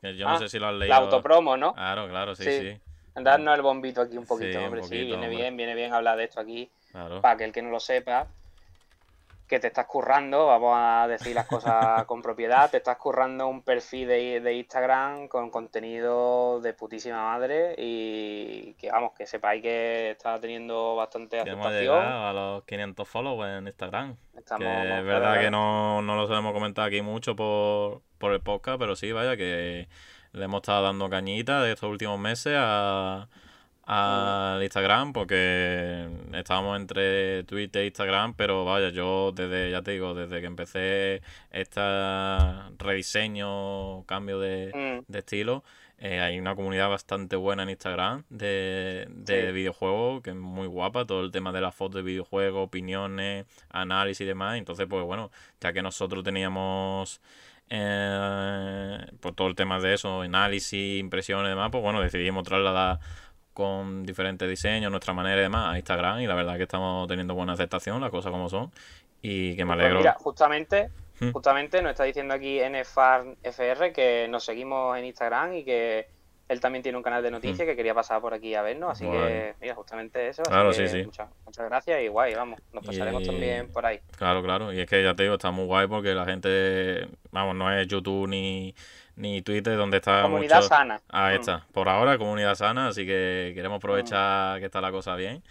Que 0.01 0.17
yo 0.17 0.27
no 0.27 0.35
Ah, 0.35 0.39
sé 0.39 0.49
si 0.49 0.59
lo 0.59 0.67
has 0.67 0.73
La 0.75 0.79
leído. 0.79 0.95
autopromo, 0.97 1.57
¿no? 1.57 1.75
Claro, 1.75 2.09
claro, 2.09 2.35
sí, 2.35 2.45
Sí. 2.45 2.61
sí. 2.61 2.81
Darnos 3.15 3.55
el 3.55 3.63
bombito 3.63 4.01
aquí 4.01 4.17
un 4.17 4.25
poquito, 4.27 4.53
Sí, 4.53 4.57
un 4.59 4.65
hombre. 4.65 4.83
sí, 4.83 4.89
poquito, 4.89 5.07
viene 5.07 5.27
hombre. 5.27 5.37
bien, 5.37 5.57
viene 5.57 5.75
bien 5.75 5.93
hablar 5.93 6.17
de 6.17 6.25
esto 6.25 6.41
aquí. 6.41 6.71
Claro. 6.91 7.21
Para 7.21 7.37
que 7.37 7.45
el 7.45 7.53
que 7.53 7.63
no 7.63 7.71
lo 7.71 7.79
sepa, 7.81 8.27
que 9.53 9.61
te 9.61 9.67
estás 9.67 9.85
currando, 9.85 10.47
vamos 10.47 10.75
a 10.75 11.07
decir 11.07 11.35
las 11.35 11.47
cosas 11.47 12.05
con 12.07 12.23
propiedad, 12.23 12.71
te 12.71 12.79
estás 12.79 12.97
currando 12.97 13.49
un 13.49 13.61
perfil 13.61 14.09
de, 14.09 14.41
de 14.41 14.55
Instagram 14.55 15.29
con 15.29 15.51
contenido 15.51 16.59
de 16.63 16.73
putísima 16.73 17.23
madre 17.23 17.75
y 17.77 18.73
que 18.79 18.91
vamos, 18.91 19.13
que 19.13 19.27
sepáis 19.27 19.61
que 19.61 20.13
está 20.13 20.41
teniendo 20.41 20.97
bastante 20.97 21.37
hemos 21.37 21.67
aceptación. 21.67 21.83
llegado 21.83 22.27
a 22.29 22.33
los 22.33 22.65
500 22.65 23.07
followers 23.07 23.59
en 23.59 23.67
Instagram. 23.67 24.17
Estamos, 24.39 24.67
que 24.67 24.99
es 24.99 25.05
verdad 25.05 25.39
que 25.39 25.51
no, 25.51 26.01
no 26.01 26.17
lo 26.17 26.27
sabemos 26.27 26.55
comentar 26.55 26.87
aquí 26.87 27.03
mucho 27.03 27.37
por, 27.37 28.01
por 28.17 28.33
el 28.33 28.41
podcast, 28.41 28.79
pero 28.79 28.97
sí, 28.97 29.13
vaya, 29.13 29.37
que 29.37 29.87
le 30.33 30.45
hemos 30.47 30.63
estado 30.63 30.85
dando 30.85 31.11
cañita 31.11 31.63
de 31.63 31.73
estos 31.73 31.91
últimos 31.91 32.19
meses 32.19 32.55
a 32.57 33.29
al 33.85 34.63
Instagram 34.63 35.13
porque 35.13 36.09
estábamos 36.35 36.79
entre 36.81 37.45
Twitter 37.45 37.83
e 37.83 37.87
Instagram, 37.87 38.35
pero 38.35 38.65
vaya, 38.65 38.91
yo 38.91 39.33
desde, 39.33 39.71
ya 39.71 39.83
te 39.83 39.91
digo, 39.93 40.15
desde 40.15 40.41
que 40.41 40.47
empecé 40.47 41.23
este 41.51 41.81
rediseño, 42.79 44.05
cambio 44.07 44.39
de, 44.39 44.71
Mm, 44.75 45.11
de 45.13 45.19
estilo. 45.19 45.65
Eh, 45.99 46.19
hay 46.21 46.39
una 46.39 46.57
comunidad 46.57 46.89
bastante 46.89 47.37
buena 47.37 47.63
en 47.63 47.71
Instagram 47.71 48.25
de, 48.29 49.07
de 49.09 49.47
Sí. 49.47 49.53
videojuegos, 49.53 50.21
que 50.23 50.31
es 50.31 50.37
muy 50.37 50.67
guapa, 50.67 51.05
todo 51.05 51.23
el 51.25 51.31
tema 51.31 51.53
de 51.53 51.61
las 51.61 51.75
fotos 51.77 51.97
de 51.97 52.03
videojuegos, 52.03 52.65
opiniones, 52.67 53.47
análisis 53.71 54.23
y 54.23 54.25
demás. 54.25 54.59
Entonces, 54.59 54.87
pues 54.91 55.05
bueno, 55.05 55.31
ya 55.61 55.73
que 55.73 55.81
nosotros 55.83 56.25
teníamos 56.25 57.21
eh, 57.71 58.99
pues 59.21 59.35
todo 59.35 59.49
el 59.49 59.55
tema 59.55 59.79
de 59.79 59.95
eso, 59.95 60.23
análisis, 60.23 60.99
impresiones 61.01 61.47
y 61.47 61.51
demás, 61.51 61.71
pues 61.71 61.83
bueno, 61.83 62.01
decidimos 62.01 62.43
trasladar 62.45 62.99
con 63.53 64.05
diferentes 64.05 64.49
diseños, 64.49 64.91
nuestra 64.91 65.13
manera 65.13 65.37
y 65.41 65.43
demás 65.43 65.75
a 65.75 65.77
Instagram 65.79 66.21
y 66.21 66.27
la 66.27 66.35
verdad 66.35 66.57
que 66.57 66.63
estamos 66.65 67.07
teniendo 67.09 67.35
buena 67.35 67.53
aceptación, 67.53 68.01
las 68.01 68.11
cosas 68.11 68.33
como 68.33 68.49
son 68.49 68.71
y 69.21 69.55
que 69.57 69.65
me 69.65 69.75
pues 69.75 69.81
alegro. 69.81 69.99
mira, 69.99 70.15
justamente, 70.19 70.91
Mm. 71.21 71.31
justamente 71.33 71.81
nos 71.83 71.93
está 71.93 72.05
diciendo 72.05 72.35
aquí 72.35 72.59
NFarmFR 72.61 73.93
que 73.93 74.27
nos 74.29 74.45
seguimos 74.45 74.97
en 74.99 75.05
Instagram 75.05 75.55
y 75.55 75.65
que 75.65 76.09
él 76.49 76.61
también 76.61 76.83
tiene 76.83 76.99
un 76.99 77.05
canal 77.05 77.23
de 77.23 77.31
noticias 77.31 77.67
que 77.67 77.77
quería 77.77 77.95
pasar 77.95 78.21
por 78.21 78.35
aquí 78.35 78.55
a 78.55 78.63
vernos, 78.63 78.91
así 78.91 79.05
que 79.09 79.55
mira, 79.61 79.75
justamente 79.75 80.29
eso. 80.29 80.43
así 80.43 80.51
Claro, 80.51 80.71
que 80.71 80.75
sí, 80.75 80.89
sí. 80.89 81.05
Muchas, 81.05 81.29
muchas 81.47 81.67
gracias 81.69 82.03
y 82.03 82.09
guay, 82.09 82.35
vamos, 82.35 82.61
nos 82.73 82.85
pasaremos 82.85 83.23
Y- 83.23 83.27
también 83.27 83.69
por 83.73 83.87
ahí. 83.87 84.01
Claro, 84.19 84.43
claro. 84.43 84.73
Y 84.73 84.81
es 84.81 84.87
que 84.89 85.03
ya 85.03 85.15
te 85.15 85.23
digo, 85.23 85.37
está 85.37 85.51
muy 85.51 85.65
guay 85.67 85.87
porque 85.87 86.13
la 86.15 86.25
gente, 86.27 87.09
vamos, 87.31 87.55
no 87.57 87.73
es 87.73 87.87
YouTube 87.87 88.29
ni, 88.29 88.75
ni 89.17 89.43
Twitter 89.43 89.77
donde 89.77 89.99
está 89.99 90.23
Comunidad 90.23 90.57
mucho... 90.57 90.69
sana. 90.69 91.01
Ahí 91.09 91.37
Mm. 91.37 91.41
está. 91.41 91.67
Por 91.73 91.89
ahora, 91.89 92.19
comunidad 92.19 92.55
sana, 92.55 92.89
así 92.89 93.05
que 93.07 93.53
queremos 93.55 93.77
aprovechar 93.77 94.59
que 94.61 94.67
está 94.67 94.81
la 94.81 94.91
cosa 94.91 95.15
bien. 95.17 95.43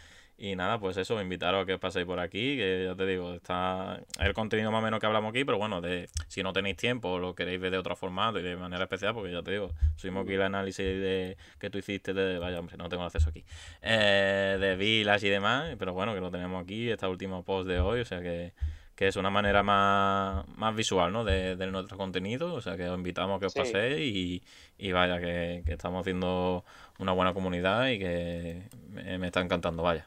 Y 0.43 0.55
nada, 0.55 0.79
pues 0.79 0.97
eso, 0.97 1.21
invitaros 1.21 1.61
a 1.61 1.65
que 1.67 1.77
paséis 1.77 2.03
por 2.07 2.19
aquí, 2.19 2.57
que 2.57 2.85
ya 2.89 2.95
te 2.95 3.05
digo, 3.05 3.35
está 3.35 3.99
el 4.19 4.33
contenido 4.33 4.71
más 4.71 4.79
o 4.79 4.83
menos 4.83 4.99
que 4.99 5.05
hablamos 5.05 5.29
aquí, 5.29 5.45
pero 5.45 5.59
bueno, 5.59 5.81
de 5.81 6.09
si 6.29 6.41
no 6.41 6.51
tenéis 6.51 6.77
tiempo 6.77 7.09
o 7.09 7.19
lo 7.19 7.35
queréis 7.35 7.59
ver 7.61 7.69
de 7.69 7.77
otro 7.77 7.95
formato 7.95 8.39
y 8.39 8.41
de 8.41 8.55
manera 8.55 8.81
especial, 8.85 9.13
porque 9.13 9.31
ya 9.31 9.43
te 9.43 9.51
digo, 9.51 9.69
subimos 9.97 10.23
aquí 10.23 10.33
el 10.33 10.41
análisis 10.41 10.83
de, 10.83 11.37
que 11.59 11.69
tú 11.69 11.77
hiciste 11.77 12.15
de, 12.15 12.39
vaya 12.39 12.57
hombre, 12.59 12.75
no 12.75 12.89
tengo 12.89 13.03
acceso 13.03 13.29
aquí, 13.29 13.45
eh, 13.83 14.57
de 14.59 14.75
vilas 14.77 15.21
y 15.23 15.29
demás, 15.29 15.75
pero 15.77 15.93
bueno, 15.93 16.15
que 16.15 16.21
lo 16.21 16.31
tenemos 16.31 16.63
aquí, 16.63 16.89
esta 16.89 17.07
última 17.07 17.43
post 17.43 17.67
de 17.69 17.79
hoy, 17.79 17.99
o 17.99 18.05
sea 18.05 18.19
que, 18.21 18.53
que 19.01 19.07
es 19.07 19.15
una 19.15 19.31
manera 19.31 19.63
más, 19.63 20.47
más 20.57 20.75
visual, 20.75 21.11
¿no? 21.11 21.23
De, 21.23 21.55
de 21.55 21.65
nuestro 21.71 21.97
contenido, 21.97 22.53
o 22.53 22.61
sea 22.61 22.77
que 22.77 22.87
os 22.87 22.95
invitamos 22.95 23.37
a 23.37 23.39
que 23.39 23.47
os 23.47 23.53
Sí. 23.53 23.59
paséis 23.59 23.97
y, 23.99 24.43
y 24.77 24.91
vaya, 24.91 25.19
que, 25.19 25.63
que 25.65 25.73
estamos 25.73 26.01
haciendo 26.01 26.63
una 26.99 27.11
buena 27.11 27.33
comunidad 27.33 27.87
y 27.87 27.97
que 27.97 28.69
me, 28.89 29.17
me 29.17 29.25
está 29.27 29.39
encantando, 29.41 29.81
vaya. 29.81 30.05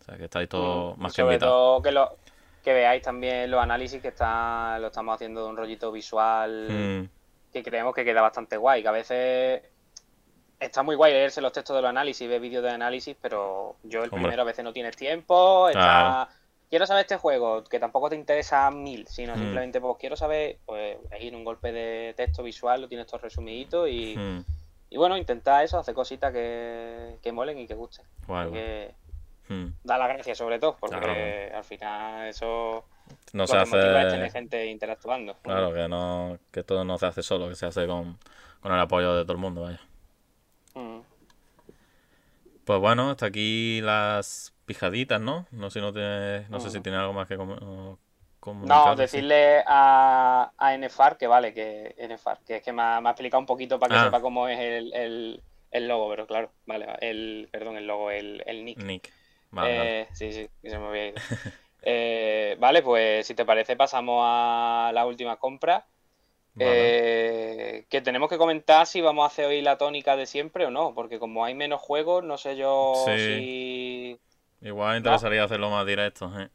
O 0.00 0.04
sea 0.04 0.16
que 0.16 0.24
estáis 0.24 0.48
todos 0.48 0.96
Mm, 0.96 1.02
más 1.02 1.12
que 1.12 1.20
sobre 1.20 1.34
invitados. 1.34 1.52
todo 1.52 1.82
que 1.82 1.92
lo 1.92 2.16
que 2.64 2.72
veáis 2.72 3.02
también 3.02 3.50
los 3.50 3.62
análisis 3.62 4.00
que 4.00 4.08
está, 4.08 4.78
lo 4.78 4.86
estamos 4.86 5.14
haciendo 5.16 5.44
de 5.44 5.50
un 5.50 5.56
rollito 5.58 5.92
visual 5.92 6.66
Mm, 6.66 7.08
que 7.52 7.62
creemos 7.62 7.94
que 7.94 8.04
queda 8.06 8.22
bastante 8.22 8.56
guay, 8.56 8.80
que 8.80 8.88
a 8.88 8.92
veces 8.92 9.62
está 10.58 10.82
muy 10.82 10.96
guay 10.96 11.12
leerse 11.12 11.40
los 11.42 11.52
textos 11.52 11.76
de 11.76 11.82
los 11.82 11.90
análisis, 11.90 12.26
ver 12.28 12.40
vídeos 12.40 12.62
de 12.62 12.70
análisis, 12.70 13.16
pero 13.20 13.76
yo 13.82 14.02
el 14.02 14.10
Hombre. 14.12 14.20
primero 14.22 14.42
a 14.42 14.44
veces 14.46 14.64
no 14.64 14.72
tienes 14.72 14.96
tiempo, 14.96 15.68
está... 15.68 16.28
quiero 16.70 16.86
saber 16.86 17.02
este 17.02 17.16
juego, 17.16 17.64
que 17.64 17.78
tampoco 17.80 18.08
te 18.08 18.16
interesa 18.16 18.70
mil, 18.70 19.06
sino 19.08 19.34
Mm. 19.34 19.38
simplemente 19.38 19.80
pues 19.80 19.96
quiero 19.98 20.16
saber, 20.16 20.58
pues 20.64 20.96
ahí 21.10 21.28
en 21.28 21.34
un 21.34 21.44
golpe 21.44 21.72
de 21.72 22.14
texto 22.16 22.42
visual 22.42 22.80
lo 22.80 22.88
tienes 22.88 23.06
todo 23.06 23.18
resumidito 23.20 23.86
y, 23.88 24.16
mm, 24.16 24.44
y 24.90 24.96
bueno, 24.96 25.16
intentar 25.18 25.64
eso, 25.64 25.78
hacer 25.78 25.94
cositas 25.94 26.32
que, 26.32 27.18
que 27.22 27.32
molen 27.32 27.58
y 27.58 27.66
que 27.66 27.74
gusten. 27.74 28.06
guay. 28.26 28.44
Porque 28.46 28.94
Mm. 29.48 29.66
da 29.82 29.98
la 29.98 30.06
gracia 30.06 30.32
sobre 30.36 30.60
todo, 30.60 30.76
porque 30.80 30.96
Claro. 30.96 31.56
al 31.58 31.64
final 31.64 32.28
eso 32.28 32.84
No 33.32 33.44
se 33.48 33.56
motiva 33.56 34.02
es 34.02 34.08
tener 34.12 34.26
hace. 34.26 34.30
gente 34.30 34.66
interactuando. 34.66 35.34
Claro, 35.42 35.74
que 35.74 35.88
no 35.88 36.38
que 36.52 36.62
todo 36.62 36.84
no 36.84 36.96
se 36.98 37.06
hace 37.06 37.22
solo, 37.24 37.48
que 37.48 37.56
se 37.56 37.66
hace 37.66 37.84
con, 37.88 38.16
con 38.60 38.72
el 38.72 38.78
apoyo 38.78 39.12
de 39.16 39.24
todo 39.24 39.32
el 39.32 39.38
mundo, 39.40 39.62
vaya. 39.62 39.80
Mm. 40.76 41.00
Pues 42.64 42.78
bueno, 42.78 43.10
hasta 43.10 43.26
aquí 43.26 43.80
las 43.80 44.54
pijaditas, 44.74 45.20
¿no? 45.20 45.46
No 45.50 45.68
sé, 45.70 45.80
si 45.80 45.84
no, 45.84 45.92
te- 45.92 46.46
no 46.48 46.60
sé 46.60 46.70
si 46.70 46.78
Mm. 46.78 46.82
tiene 46.82 46.98
algo 46.98 47.12
más 47.12 47.26
que 47.26 47.36
com- 47.36 47.96
comunicar. 48.38 48.86
No, 48.86 48.94
sí. 48.94 49.00
decirle 49.02 49.62
a, 49.66 50.52
a 50.56 50.74
NFAR 50.74 51.16
que 51.18 51.26
vale, 51.26 51.52
que 51.52 51.94
NFAR, 51.98 52.38
que 52.46 52.56
es 52.56 52.62
que 52.62 52.72
me 52.72 52.82
ha, 52.82 53.00
me 53.00 53.08
ha 53.08 53.12
explicado 53.12 53.40
un 53.40 53.46
poquito 53.46 53.78
para 53.78 53.94
que 53.94 54.00
Ah. 54.00 54.04
sepa 54.04 54.20
cómo 54.20 54.46
es 54.48 54.58
el, 54.60 54.92
el, 54.94 55.42
el 55.72 55.88
logo, 55.88 56.08
pero 56.10 56.26
claro, 56.26 56.50
vale, 56.66 56.86
el, 57.00 57.48
perdón, 57.50 57.76
el 57.76 57.86
logo, 57.86 58.10
el, 58.10 58.42
el 58.46 58.64
nick. 58.64 58.78
Nick. 58.82 59.12
Vale, 59.50 59.76
vale. 59.78 60.00
Eh, 60.02 60.08
Sí, 60.12 60.32
sí, 60.32 60.48
que 60.62 60.70
se 60.70 60.78
me 60.78 60.86
había 60.86 61.08
ido. 61.08 61.16
Eh, 61.82 62.56
vale, 62.60 62.82
pues 62.82 63.26
si 63.26 63.34
te 63.34 63.46
parece 63.46 63.74
pasamos 63.74 64.20
a 64.22 64.90
la 64.92 65.06
última 65.06 65.36
compra. 65.36 65.86
Vale. 66.54 66.70
Eh, 66.74 67.86
que 67.88 68.02
tenemos 68.02 68.28
que 68.28 68.36
comentar 68.36 68.86
si 68.86 69.00
vamos 69.00 69.22
a 69.24 69.28
hacer 69.28 69.46
hoy 69.46 69.62
la 69.62 69.78
tónica 69.78 70.14
de 70.14 70.26
siempre 70.26 70.66
o 70.66 70.70
no, 70.70 70.92
porque 70.94 71.18
como 71.18 71.42
hay 71.44 71.54
menos 71.54 71.80
juegos, 71.80 72.22
no 72.22 72.36
sé 72.36 72.54
yo 72.56 72.92
Sí. 73.06 73.16
si 73.16 74.20
Igual 74.62 74.98
interesaría 74.98 75.44
hacerlo 75.44 75.70
más 75.70 75.86
directo, 75.86 76.30
¿eh? 76.38 76.48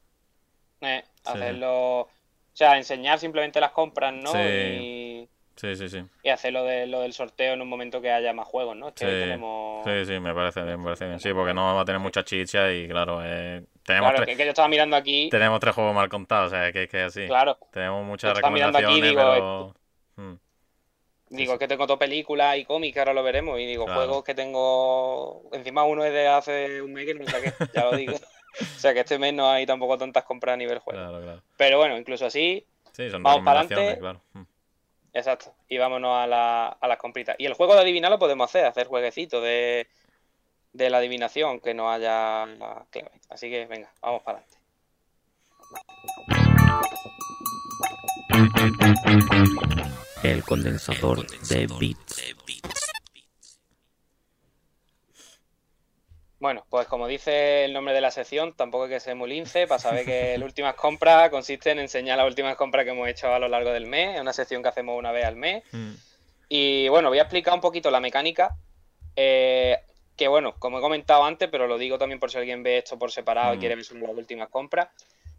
eh, 0.82 1.04
sí. 1.06 1.22
hacerlo, 1.26 2.02
o 2.02 2.10
sea, 2.54 2.78
enseñar 2.78 3.20
simplemente 3.20 3.60
las 3.60 3.72
compras, 3.72 4.14
¿no? 4.14 4.32
Sí. 4.32 4.38
Y, 4.40 5.30
Sí, 5.56 5.74
sí, 5.78 5.88
sí. 5.88 6.04
y 6.22 6.30
hacer 6.30 6.52
lo, 6.52 6.66
de, 6.66 6.86
lo 6.86 7.00
del 7.00 7.14
sorteo 7.14 7.54
en 7.54 7.62
un 7.62 7.70
momento 7.70 8.02
que 8.02 8.12
haya 8.12 8.34
más 8.34 8.46
juegos, 8.46 8.76
¿no? 8.76 8.90
Es 8.90 8.94
que 8.96 9.06
Sí, 9.06 9.12
tenemos... 9.12 9.86
Sí, 9.86 10.06
sí, 10.06 10.20
me 10.20 10.34
parece 10.34 10.62
bien, 10.64 10.80
me 10.80 10.84
parece 10.84 11.08
bien. 11.08 11.20
Sí, 11.22 11.32
porque 11.34 11.54
no 11.54 11.66
vamos 11.66 11.82
a 11.82 11.86
tener 11.86 12.00
mucha 12.02 12.26
chicha 12.26 12.74
y 12.74 12.90
claro, 12.90 13.22
eh, 13.24 13.64
tenemos, 13.86 14.10
Claro, 14.10 14.16
tres, 14.18 14.26
que, 14.26 14.32
es 14.34 14.38
que 14.38 14.44
yo 14.44 14.50
estaba 14.50 14.68
mirando 14.68 14.98
aquí, 14.98 15.30
tenemos 15.30 15.62
tres 15.62 15.74
juegos 15.74 15.96
mal 15.96 16.10
contados, 16.10 16.52
o 16.52 16.56
sea, 16.56 16.74
que, 16.74 16.90
que 16.90 17.04
así. 17.04 17.26
claro, 17.26 17.58
Tenemos 17.72 18.06
muchas 18.06 18.38
Yo 18.38 18.48
aquí 18.78 19.02
digo, 19.02 19.22
pero... 19.32 19.76
Mm, 20.18 20.34
digo 21.30 21.54
sí. 21.54 21.60
que 21.60 21.68
tengo 21.68 21.88
dos 21.88 21.98
películas 21.98 22.58
y 22.58 22.66
cómics, 22.66 22.98
ahora 22.98 23.14
lo 23.14 23.24
veremos, 23.24 23.60
y 23.60 23.66
digo, 23.66 23.86
Claro. 23.86 24.02
juegos 24.02 24.24
que 24.24 24.36
tengo, 24.36 25.44
encima 25.54 25.84
uno 25.84 26.04
es 26.06 26.14
de 26.14 26.28
hace 26.28 26.82
un 26.82 26.94
mes 26.94 27.06
que 27.06 27.14
no 27.16 27.26
saqué, 27.26 27.54
ya 27.74 27.86
lo 27.86 27.98
digo. 27.98 28.14
o 28.62 28.80
sea 28.80 28.94
que 28.94 29.02
este 29.02 29.18
mes 29.20 29.34
no 29.34 29.50
hay 29.50 29.66
tampoco 29.66 29.98
tantas 29.98 30.24
compras 30.24 30.54
a 30.54 30.58
nivel 30.58 30.80
juego. 30.80 31.00
Claro, 31.00 31.22
claro. 31.22 31.42
Pero 31.58 31.78
bueno, 31.78 31.98
incluso 31.98 32.26
así, 32.26 32.66
Sí, 32.94 33.10
son 33.10 33.24
Vamos 33.24 33.44
para 33.44 33.60
adelante. 33.60 34.00
claro. 34.00 34.22
Mm. 34.34 34.44
Exacto. 35.12 35.54
Y 35.68 35.78
vámonos 35.78 36.12
a, 36.18 36.28
la, 36.28 36.68
a 36.68 36.88
las 36.88 36.98
compritas. 36.98 37.36
Y 37.38 37.46
el 37.46 37.54
juego 37.54 37.74
de 37.76 37.82
adivinar 37.82 38.10
lo 38.12 38.20
podemos 38.20 38.50
hacer, 38.50 38.66
hacer 38.66 38.88
jueguecito 38.88 39.42
de, 39.42 39.88
de 40.72 40.90
la 40.90 40.98
adivinación, 41.00 41.60
que 41.60 41.74
no 41.74 41.92
haya 41.92 42.46
la 42.46 42.86
clave. 42.90 43.12
Así 43.30 43.50
que 43.50 43.66
venga, 43.66 43.92
vamos 44.02 44.22
para 44.24 44.40
adelante. 44.40 44.58
El 50.32 50.44
condensador 50.44 51.26
de 51.48 51.68
bits. 51.80 52.36
Bueno, 56.40 56.66
pues 56.70 56.88
como 56.88 57.08
dice 57.08 57.66
el 57.66 57.74
nombre 57.74 57.94
de 57.94 58.02
la 58.02 58.12
sección, 58.12 58.54
tampoco 58.56 58.84
hay 58.86 58.90
que 58.92 59.00
ser 59.00 59.16
muy 59.16 59.30
lince 59.30 59.68
para 59.68 59.80
saber 59.80 60.06
que 60.06 60.38
las 60.38 60.46
últimas 60.46 60.76
compras 60.76 61.30
consiste 61.30 61.72
en 61.72 61.80
enseñar 61.80 62.18
las 62.18 62.28
últimas 62.28 62.56
compras 62.56 62.86
que 62.86 62.92
hemos 62.92 63.08
hecho 63.08 63.34
a 63.34 63.40
lo 63.40 63.48
largo 63.48 63.72
del 63.72 63.86
mes. 63.88 64.16
Es 64.16 64.22
una 64.22 64.34
sección 64.34 64.62
que 64.62 64.70
hacemos 64.70 64.98
una 64.98 65.12
vez 65.12 65.26
al 65.26 65.36
mes. 65.36 65.64
Mm. 65.72 65.94
Y 66.50 66.88
bueno, 66.90 67.10
voy 67.10 67.20
a 67.20 67.24
explicar 67.24 67.54
un 67.54 67.62
poquito 67.62 67.90
la 67.92 68.00
mecánica. 68.00 68.56
eh, 69.18 69.78
que 70.18 70.28
bueno, 70.28 70.56
como 70.60 70.78
he 70.80 70.82
comentado 70.82 71.24
antes, 71.24 71.48
pero 71.50 71.68
lo 71.68 71.78
digo 71.78 71.98
también 71.98 72.20
por 72.20 72.30
si 72.32 72.38
alguien 72.38 72.64
ve 72.64 72.78
esto 72.80 72.98
por 73.00 73.12
separado 73.12 73.54
y 73.54 73.58
Mm. 73.58 73.60
quiere 73.60 73.76
ver 73.76 73.86
solo 73.86 74.08
las 74.08 74.16
últimas 74.16 74.50
compras. 74.50 74.90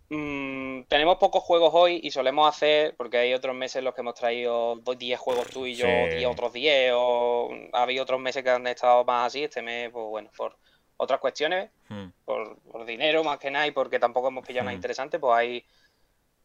Mm, 0.09 0.83
tenemos 0.89 1.17
pocos 1.17 1.43
juegos 1.43 1.73
hoy 1.75 2.01
y 2.03 2.11
solemos 2.13 2.49
hacer, 2.49 2.95
porque 2.97 3.19
hay 3.19 3.35
otros 3.35 3.57
meses 3.57 3.77
en 3.77 3.85
los 3.85 3.95
que 3.95 4.03
hemos 4.03 4.15
traído 4.15 4.77
dos- 4.77 4.97
10 4.99 5.19
juegos 5.19 5.49
tú 5.49 5.67
y 5.67 5.75
yo, 5.75 5.87
Sí. 5.87 6.17
10 6.17 6.27
otros 6.31 6.53
10, 6.53 6.93
o 6.95 7.51
ha 7.73 7.83
habido 7.83 8.05
otros 8.05 8.21
meses 8.21 8.43
que 8.45 8.51
han 8.51 8.67
estado 8.69 9.05
más 9.05 9.27
así. 9.29 9.43
Este 9.45 9.63
mes, 9.63 9.91
pues 9.91 10.05
bueno, 10.07 10.31
por 10.37 10.57
otras 10.97 11.19
cuestiones, 11.21 11.71
Mm. 11.89 12.07
por, 12.25 12.59
por 12.61 12.85
dinero 12.85 13.25
más 13.25 13.39
que 13.39 13.51
nada 13.51 13.67
y 13.67 13.73
porque 13.73 13.99
tampoco 13.99 14.29
hemos 14.29 14.47
pillado 14.47 14.65
nada 14.67 14.75
Mm. 14.75 14.77
interesante, 14.79 15.19
pues 15.19 15.37
hay, 15.37 15.65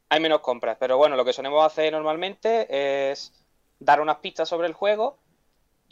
hay 0.09 0.19
menos 0.19 0.39
compras. 0.41 0.77
Pero 0.79 0.97
bueno, 0.97 1.15
lo 1.15 1.23
que 1.23 1.31
solemos 1.33 1.63
hacer 1.65 1.93
normalmente 1.93 3.11
es 3.11 3.31
dar 3.79 4.01
unas 4.01 4.17
pistas 4.17 4.49
sobre 4.49 4.67
el 4.67 4.73
juego 4.73 5.17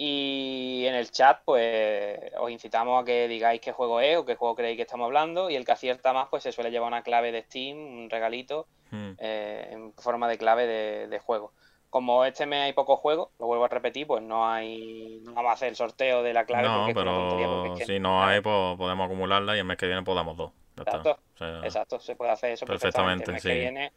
y 0.01 0.85
en 0.87 0.95
el 0.95 1.11
chat 1.11 1.41
pues 1.43 2.17
os 2.39 2.49
incitamos 2.49 3.01
a 3.01 3.05
que 3.05 3.27
digáis 3.27 3.59
qué 3.59 3.73
juego 3.73 3.99
es 3.99 4.15
o 4.17 4.25
qué 4.25 4.35
juego 4.35 4.55
creéis 4.55 4.77
que 4.77 4.83
estamos 4.83 5.03
hablando 5.05 5.49
y 5.49 5.57
el 5.57 5.65
que 5.65 5.73
acierta 5.73 6.13
más 6.13 6.29
pues 6.29 6.41
se 6.43 6.53
suele 6.53 6.71
llevar 6.71 6.87
una 6.87 7.03
clave 7.03 7.33
de 7.33 7.41
Steam, 7.43 7.77
un 7.77 8.09
regalito 8.09 8.65
Mm. 8.91 9.11
eh, 9.19 9.67
en 9.71 9.93
forma 9.93 10.27
de 10.27 10.39
clave 10.39 10.65
de, 10.65 11.07
de 11.09 11.19
juego. 11.19 11.51
Como 11.91 12.25
este 12.25 12.45
mes 12.47 12.61
hay 12.61 12.73
pocos 12.73 12.99
juegos, 12.99 13.29
lo 13.37 13.45
vuelvo 13.45 13.65
a 13.65 13.67
repetir, 13.67 14.07
pues 14.07 14.23
no 14.23 14.47
hay 14.49 15.19
no 15.25 15.33
vamos 15.33 15.51
a 15.51 15.53
hacer 15.53 15.67
el 15.69 15.75
sorteo 15.75 16.23
de 16.23 16.33
la 16.33 16.45
clave 16.45 16.67
No, 16.67 16.77
porque 16.87 16.91
es 16.91 16.97
una 16.97 17.03
pero 17.05 17.63
porque 17.67 17.73
es 17.73 17.87
que- 17.87 17.93
si 17.93 17.99
no 17.99 18.23
hay, 18.23 18.41
pues 18.41 18.77
podemos 18.77 19.05
acumularla 19.05 19.55
y 19.55 19.59
el 19.59 19.65
mes 19.65 19.77
que 19.77 19.85
viene 19.85 20.01
podamos 20.03 20.35
dos. 20.37 20.51
Ya 20.77 20.83
está. 20.83 20.97
Exacto, 20.97 21.21
O 21.35 21.37
sea, 21.37 21.59
Exacto, 21.65 21.99
se 21.99 22.15
puede 22.15 22.31
hacer 22.31 22.51
eso 22.53 22.65
Perfectamente, 22.65 23.25
perfectamente. 23.25 23.31
El 23.31 23.33
mes 23.33 23.43
sí. 23.43 23.49
que 23.49 23.59
viene 23.59 23.91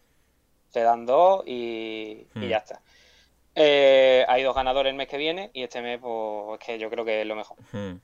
se 0.69 0.81
dan 0.83 1.07
dos 1.07 1.43
y, 1.47 2.27
y 2.35 2.39
Hmm. 2.39 2.49
ya 2.49 2.57
está. 2.59 2.83
Eh, 3.55 4.25
hay 4.29 4.43
dos 4.43 4.55
ganadores 4.55 4.91
el 4.91 4.97
mes 4.97 5.09
que 5.09 5.19
viene 5.19 5.51
y 5.53 5.63
este 5.63 5.83
mes, 5.83 5.99
pues 6.01 6.59
es 6.61 6.67
que 6.67 6.79
yo 6.79 6.89
creo 6.91 7.05
que 7.05 7.21
es 7.21 7.27
lo 7.27 7.37
mejor. 7.37 7.57
mm. 7.73 8.01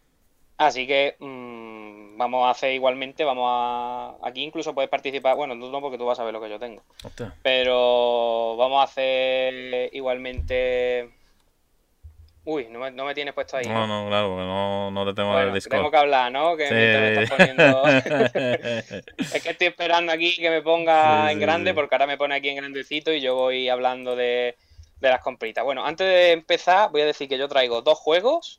Así 0.59 0.89
que 0.89 1.15
mm, 1.21 2.17
vamos 2.19 2.45
a 2.47 2.51
hacer 2.51 2.73
igualmente, 2.73 3.23
vamos 3.23 3.45
a... 3.49 4.17
Aquí 4.27 4.43
incluso 4.43 4.75
puedes 4.75 4.91
participar, 4.91 5.37
bueno, 5.37 5.55
tú 5.55 5.71
no 5.71 5.81
porque 5.81 5.97
tú 5.99 6.05
vas 6.05 6.19
a 6.19 6.25
ver 6.25 6.33
lo 6.35 6.41
que 6.41 6.51
yo 6.51 6.59
tengo, 6.59 6.83
Hostia. 7.05 7.33
pero 7.43 8.57
vamos 8.57 8.81
a 8.81 8.85
hacer 8.85 9.89
igualmente... 9.95 11.11
Uy, 12.45 12.67
no 12.71 12.79
me, 12.81 12.91
no 12.91 13.05
me 13.05 13.15
tienes 13.15 13.35
puesto 13.35 13.57
ahí. 13.59 13.67
No, 13.67 13.87
no, 13.87 14.09
claro, 14.09 14.31
porque 14.31 14.43
no, 14.47 14.91
no 14.91 15.05
te 15.07 15.13
tengo 15.15 15.29
en 15.29 15.35
Bueno, 15.35 15.49
el 15.49 15.55
Discord. 15.55 15.79
tengo 15.79 15.91
que 15.93 15.97
hablar, 15.99 16.33
¿no? 16.33 16.57
Que 16.57 16.71
mientras 16.73 17.03
me 17.03 17.23
estás 17.23 17.39
poniendo... 17.39 17.83
Es 19.19 19.43
que 19.43 19.51
estoy 19.51 19.67
esperando 19.69 20.11
aquí 20.13 20.35
que 20.35 20.51
me 20.51 20.63
ponga 20.63 21.27
Sí, 21.27 21.33
en 21.35 21.39
sí, 21.39 21.41
grande, 21.45 21.71
sí. 21.71 21.75
porque 21.75 21.95
ahora 21.95 22.07
me 22.07 22.17
pone 22.17 22.35
aquí 22.35 22.49
en 22.49 22.57
grandecito 22.57 23.13
y 23.13 23.21
yo 23.21 23.35
voy 23.37 23.69
hablando 23.69 24.17
de, 24.17 24.57
de 25.01 25.09
las 25.09 25.21
compritas. 25.21 25.65
Bueno, 25.65 25.85
antes 25.85 26.07
de 26.07 26.33
empezar, 26.33 26.91
voy 26.91 27.03
a 27.03 27.07
decir 27.07 27.29
que 27.29 27.39
yo 27.39 27.49
traigo 27.49 27.83
dos 27.83 27.99
juegos 27.99 28.59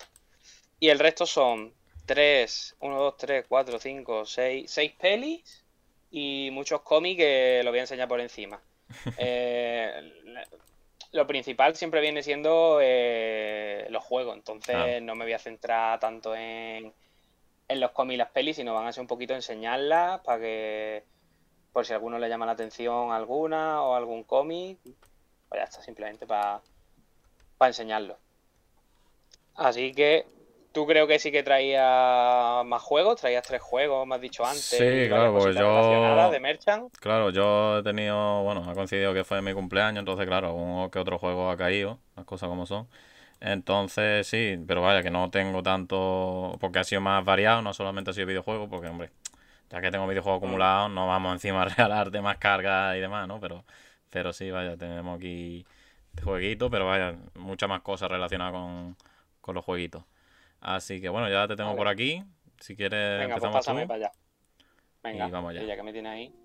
y 0.80 0.90
el 0.90 1.00
resto 1.00 1.26
son 1.26 1.74
tres, 2.06 2.76
uno, 2.80 2.98
dos, 2.98 3.18
tres, 3.18 3.46
cuatro, 3.48 3.80
cinco, 3.80 4.26
seis, 4.26 4.72
seis 4.72 4.94
pelis 5.00 5.64
y 6.10 6.50
muchos 6.52 6.82
cómics 6.82 7.18
que 7.18 7.62
lo 7.64 7.72
voy 7.72 7.80
a 7.80 7.84
enseñar 7.84 8.08
por 8.08 8.20
encima. 8.20 8.62
Eh, 9.18 10.02
lo 11.12 11.26
principal 11.26 11.76
siempre 11.76 12.02
viene 12.02 12.22
siendo 12.22 12.80
eh, 12.82 13.88
los 13.90 14.04
juegos, 14.04 14.36
entonces 14.36 15.02
no 15.02 15.16
me 15.16 15.26
voy 15.26 15.34
a 15.34 15.40
centrar 15.40 16.00
tanto 16.00 16.36
en, 16.36 16.94
en 17.68 17.80
los 17.80 17.92
cómics 17.92 18.16
y 18.16 18.18
las 18.18 18.30
pelis, 18.30 18.56
sino 18.56 18.74
van 18.74 18.88
a 18.88 18.94
ser 18.94 19.02
un 19.02 19.08
poquito 19.08 19.34
enseñarlas 19.34 20.22
para 20.22 20.40
que, 20.40 21.04
por 21.72 21.86
si 21.86 21.94
a 21.94 21.96
alguno 21.96 22.20
le 22.20 22.30
llama 22.30 22.46
la 22.46 22.52
atención 22.52 23.12
alguna 23.12 23.82
o 23.84 23.96
algún 23.96 24.24
cómic, 24.24 24.80
pues 25.50 25.60
ya 25.60 25.64
está, 25.66 25.82
simplemente 25.82 26.26
para 26.28 26.62
enseñarlo. 27.62 28.18
Así 29.56 29.92
que, 29.92 30.26
tú 30.72 30.86
creo 30.88 31.08
que 31.08 31.20
sí 31.20 31.32
que 31.32 31.44
traías 31.44 32.64
más 32.66 32.82
juegos, 32.82 33.20
traías 33.20 33.44
tres 33.46 33.62
juegos, 33.62 34.08
me 34.08 34.16
has 34.16 34.22
dicho 34.22 34.46
antes. 34.46 34.64
Sí, 34.64 35.08
claro, 35.10 35.34
pues 35.34 35.58
yo- 35.58 36.32
de 36.32 36.40
Merchant. 36.40 36.94
Claro, 37.00 37.30
yo 37.30 37.80
he 37.80 37.84
tenido, 37.84 38.44
bueno, 38.44 38.70
ha 38.70 38.74
coincidido 38.74 39.14
que 39.14 39.24
fue 39.24 39.42
mi 39.42 39.54
cumpleaños, 39.54 40.00
entonces 40.00 40.26
claro, 40.28 40.54
uno 40.54 40.90
que 40.92 41.00
otro 41.00 41.18
juego 41.18 41.50
ha 41.50 41.58
caído, 41.58 42.00
las 42.16 42.26
cosas 42.26 42.50
como 42.50 42.66
son. 42.66 42.88
Entonces 43.42 44.28
sí, 44.28 44.58
pero 44.68 44.82
vaya, 44.82 45.02
que 45.02 45.12
no 45.12 45.30
tengo 45.32 45.64
tanto, 45.64 46.58
porque 46.60 46.80
ha 46.80 46.84
sido 46.84 47.02
más 47.02 47.24
variado, 47.24 47.62
no 47.62 47.74
solamente 47.74 48.12
ha 48.12 48.14
sido 48.14 48.28
videojuego, 48.28 48.70
porque 48.70 48.88
hombre, 48.90 49.12
ya 49.70 49.82
que 49.82 49.92
tengo 49.92 50.08
videojuegos 50.08 50.40
acumulados, 50.40 50.92
no 50.92 51.08
vamos 51.08 51.34
encima 51.34 51.62
a 51.62 51.66
regalarte 51.66 52.22
más 52.22 52.38
cargas 52.38 52.98
y 52.98 53.00
demás, 53.00 53.28
¿no? 53.28 53.40
Pero, 53.40 53.64
pero 54.10 54.34
sí, 54.34 54.52
vaya, 54.52 54.78
tenemos 54.78 55.18
aquí 55.18 55.66
jueguitos, 56.24 56.70
pero 56.72 56.86
vaya, 56.88 57.16
muchas 57.36 57.70
más 57.70 57.82
cosas 57.82 58.10
relacionadas 58.10 58.54
con, 58.54 58.96
con 59.42 59.56
los 59.56 59.64
jueguitos. 59.66 60.04
Así 60.62 61.00
que 61.00 61.10
bueno, 61.10 61.30
ya 61.30 61.48
te 61.48 61.56
tengo 61.56 61.70
Vale. 61.70 61.78
por 61.78 61.88
aquí, 61.88 62.24
si 62.60 62.76
quieres 62.76 63.20
Venga, 63.20 63.36
pues 63.38 63.44
empezamos 63.46 63.54
pásame 63.54 63.82
tú. 63.84 63.88
para 63.88 63.98
allá. 64.08 64.12
Venga, 65.04 65.28
Y 65.28 65.32
vamos 65.32 65.54
que 65.54 65.66
ya 65.66 65.76
que 65.76 65.84
me 65.84 65.94
tiene 65.94 66.10
ahí. 66.10 66.36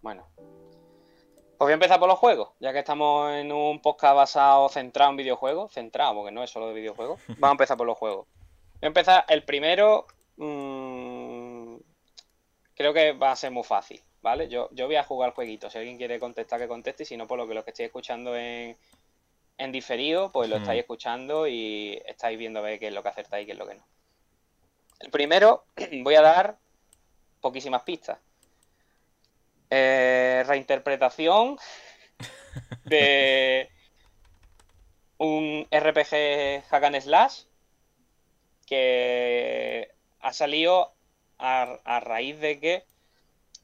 Bueno. 0.00 0.26
Pues 0.36 1.66
voy 1.66 1.72
a 1.72 1.74
empezar 1.74 1.98
por 1.98 2.08
los 2.08 2.18
juegos, 2.18 2.52
ya 2.58 2.72
que 2.72 2.78
estamos 2.78 3.30
en 3.32 3.52
un 3.52 3.82
podcast 3.82 4.16
basado, 4.16 4.68
centrado 4.70 5.10
en 5.10 5.18
videojuegos. 5.18 5.72
Centrado, 5.72 6.14
porque 6.14 6.30
no 6.32 6.42
es 6.42 6.48
solo 6.48 6.68
de 6.68 6.74
videojuegos. 6.74 7.20
Vamos 7.28 7.48
a 7.50 7.52
empezar 7.52 7.76
por 7.76 7.86
los 7.86 7.98
juegos. 7.98 8.26
Voy 8.80 8.80
a 8.84 8.86
empezar, 8.86 9.24
el 9.28 9.44
primero. 9.44 10.06
mm, 10.38 11.74
creo 12.74 12.94
que 12.94 13.12
va 13.12 13.32
a 13.32 13.36
ser 13.36 13.50
muy 13.50 13.62
fácil, 13.62 14.00
¿vale? 14.22 14.48
Yo, 14.48 14.68
yo 14.72 14.86
voy 14.86 14.96
a 14.96 15.04
jugar 15.04 15.32
jueguito. 15.32 15.70
Si 15.70 15.78
alguien 15.78 15.96
quiere 15.96 16.18
contestar, 16.18 16.60
que 16.60 16.68
conteste. 16.68 17.04
Y 17.04 17.06
si 17.06 17.16
no, 17.16 17.26
por 17.26 17.38
lo 17.38 17.48
que 17.48 17.54
los 17.54 17.64
que 17.64 17.70
estéis 17.70 17.88
escuchando 17.88 18.36
en, 18.36 18.76
en 19.58 19.72
diferido, 19.72 20.30
pues 20.32 20.48
lo 20.48 20.56
estáis 20.56 20.80
escuchando 20.80 21.46
y 21.46 22.00
estáis 22.06 22.38
viendo 22.38 22.60
a 22.60 22.62
ver 22.62 22.78
qué 22.78 22.88
es 22.88 22.94
lo 22.94 23.02
que 23.02 23.08
acertáis 23.08 23.44
y 23.44 23.46
qué 23.46 23.52
es 23.52 23.58
lo 23.58 23.66
que 23.66 23.74
no. 23.74 23.86
El 25.00 25.10
primero, 25.10 25.64
voy 26.02 26.14
a 26.14 26.22
dar 26.22 26.58
poquísimas 27.40 27.82
pistas. 27.82 28.18
Eh, 29.70 30.44
reinterpretación 30.46 31.58
de 32.84 33.70
un 35.18 35.66
RPG 35.70 36.64
Hack 36.68 36.84
and 36.84 37.00
Slash 37.00 37.42
que 38.66 39.92
ha 40.20 40.32
salido 40.32 40.94
a, 41.38 41.78
a 41.84 42.00
raíz 42.00 42.40
de 42.40 42.58
que 42.60 42.89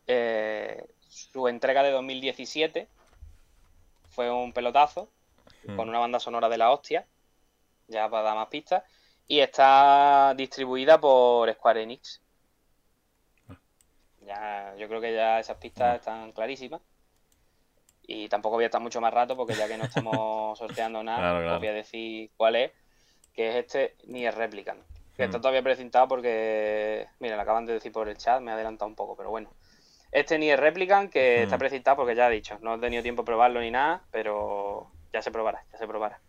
eh, 0.06 0.84
su 1.08 1.48
entrega 1.48 1.82
de 1.82 1.90
2017 1.90 2.88
fue 4.10 4.30
un 4.30 4.52
pelotazo 4.52 5.08
con 5.76 5.86
Mm. 5.86 5.90
una 5.90 5.98
banda 5.98 6.20
sonora 6.20 6.48
de 6.48 6.58
la 6.58 6.70
hostia, 6.70 7.06
ya 7.88 8.08
para 8.08 8.22
dar 8.24 8.36
más 8.36 8.48
pistas, 8.48 8.84
y 9.26 9.40
está 9.40 10.34
distribuida 10.36 11.00
por 11.00 11.52
Square 11.52 11.82
Enix. 11.82 12.22
Ya, 14.20 14.74
yo 14.76 14.88
creo 14.88 15.00
que 15.00 15.14
ya 15.14 15.38
esas 15.40 15.56
pistas 15.58 15.96
están 15.96 16.32
clarísimas. 16.32 16.82
Y 18.08 18.28
tampoco 18.28 18.56
voy 18.56 18.64
a 18.64 18.66
estar 18.68 18.80
mucho 18.80 19.00
más 19.00 19.12
rato 19.12 19.36
porque 19.36 19.56
ya 19.56 19.66
que 19.68 19.76
no 19.76 19.84
estamos 19.84 20.58
sorteando 20.58 21.02
nada, 21.02 21.20
Claro, 21.20 21.38
os 21.38 21.42
claro. 21.44 21.58
voy 21.58 21.68
a 21.68 21.72
decir 21.72 22.30
cuál 22.36 22.56
es, 22.56 22.72
que 23.34 23.48
es 23.50 23.56
este 23.56 23.96
Nier 24.06 24.34
Replicant. 24.34 24.82
Que 25.16 25.24
está 25.24 25.38
Mm. 25.38 25.42
todavía 25.42 25.62
precintado 25.62 26.08
porque, 26.08 27.06
mira, 27.20 27.36
lo 27.36 27.42
acaban 27.42 27.66
de 27.66 27.74
decir 27.74 27.92
por 27.92 28.08
el 28.08 28.16
chat, 28.18 28.40
me 28.40 28.50
he 28.50 28.54
adelantado 28.54 28.88
un 28.88 28.94
poco, 28.96 29.16
pero 29.16 29.30
bueno. 29.30 29.50
Este 30.12 30.38
Nier 30.38 30.58
Replicant 30.60 31.10
que 31.12 31.42
está 31.42 31.58
precintado 31.58 31.96
porque 31.98 32.14
ya 32.14 32.28
he 32.28 32.32
dicho, 32.32 32.58
no 32.62 32.74
he 32.74 32.78
tenido 32.78 33.02
tiempo 33.02 33.22
de 33.22 33.26
probarlo 33.26 33.60
ni 33.60 33.70
nada, 33.70 34.02
pero 34.10 34.90
ya 35.12 35.20
se 35.22 35.30
probará, 35.30 35.64
ya 35.72 35.78
se 35.78 35.86
probará. 35.86 36.20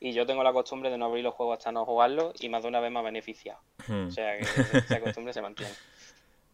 Y 0.00 0.12
yo 0.12 0.26
tengo 0.26 0.42
la 0.44 0.52
costumbre 0.52 0.90
de 0.90 0.98
no 0.98 1.06
abrir 1.06 1.24
los 1.24 1.34
juegos 1.34 1.58
hasta 1.58 1.72
no 1.72 1.84
jugarlos 1.84 2.34
y 2.40 2.48
más 2.48 2.62
de 2.62 2.68
una 2.68 2.80
vez 2.80 2.90
me 2.90 2.98
ha 2.98 3.02
beneficiado. 3.02 3.60
O 3.88 4.10
sea 4.10 4.36
que 4.36 4.42
esa 4.42 5.00
costumbre 5.00 5.32
se 5.32 5.42
mantiene. 5.42 5.72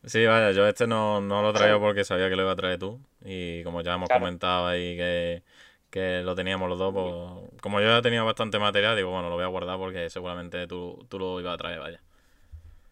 Sí, 0.02 0.24
vaya, 0.24 0.52
yo 0.52 0.66
este 0.66 0.86
no, 0.86 1.20
no 1.20 1.42
lo 1.42 1.52
traigo 1.52 1.78
porque 1.78 2.04
sabía 2.04 2.30
que 2.30 2.36
lo 2.36 2.42
iba 2.44 2.52
a 2.52 2.56
traer 2.56 2.78
tú. 2.78 2.98
Y 3.22 3.62
como 3.64 3.82
ya 3.82 3.92
hemos 3.94 4.08
Claro. 4.08 4.22
comentado 4.22 4.66
ahí 4.66 4.96
que, 4.96 5.42
que 5.90 6.22
lo 6.22 6.34
teníamos 6.34 6.70
los 6.70 6.78
dos, 6.78 6.94
pues 6.94 7.60
como 7.60 7.80
yo 7.82 7.88
ya 7.88 8.00
tenía 8.00 8.22
bastante 8.22 8.58
material, 8.58 8.96
digo, 8.96 9.10
bueno, 9.10 9.28
lo 9.28 9.34
voy 9.34 9.44
a 9.44 9.48
guardar 9.48 9.76
porque 9.76 10.08
seguramente 10.08 10.66
tú, 10.66 11.04
tú 11.10 11.18
lo 11.18 11.38
ibas 11.38 11.52
a 11.52 11.58
traer, 11.58 11.80
vaya. 11.80 12.00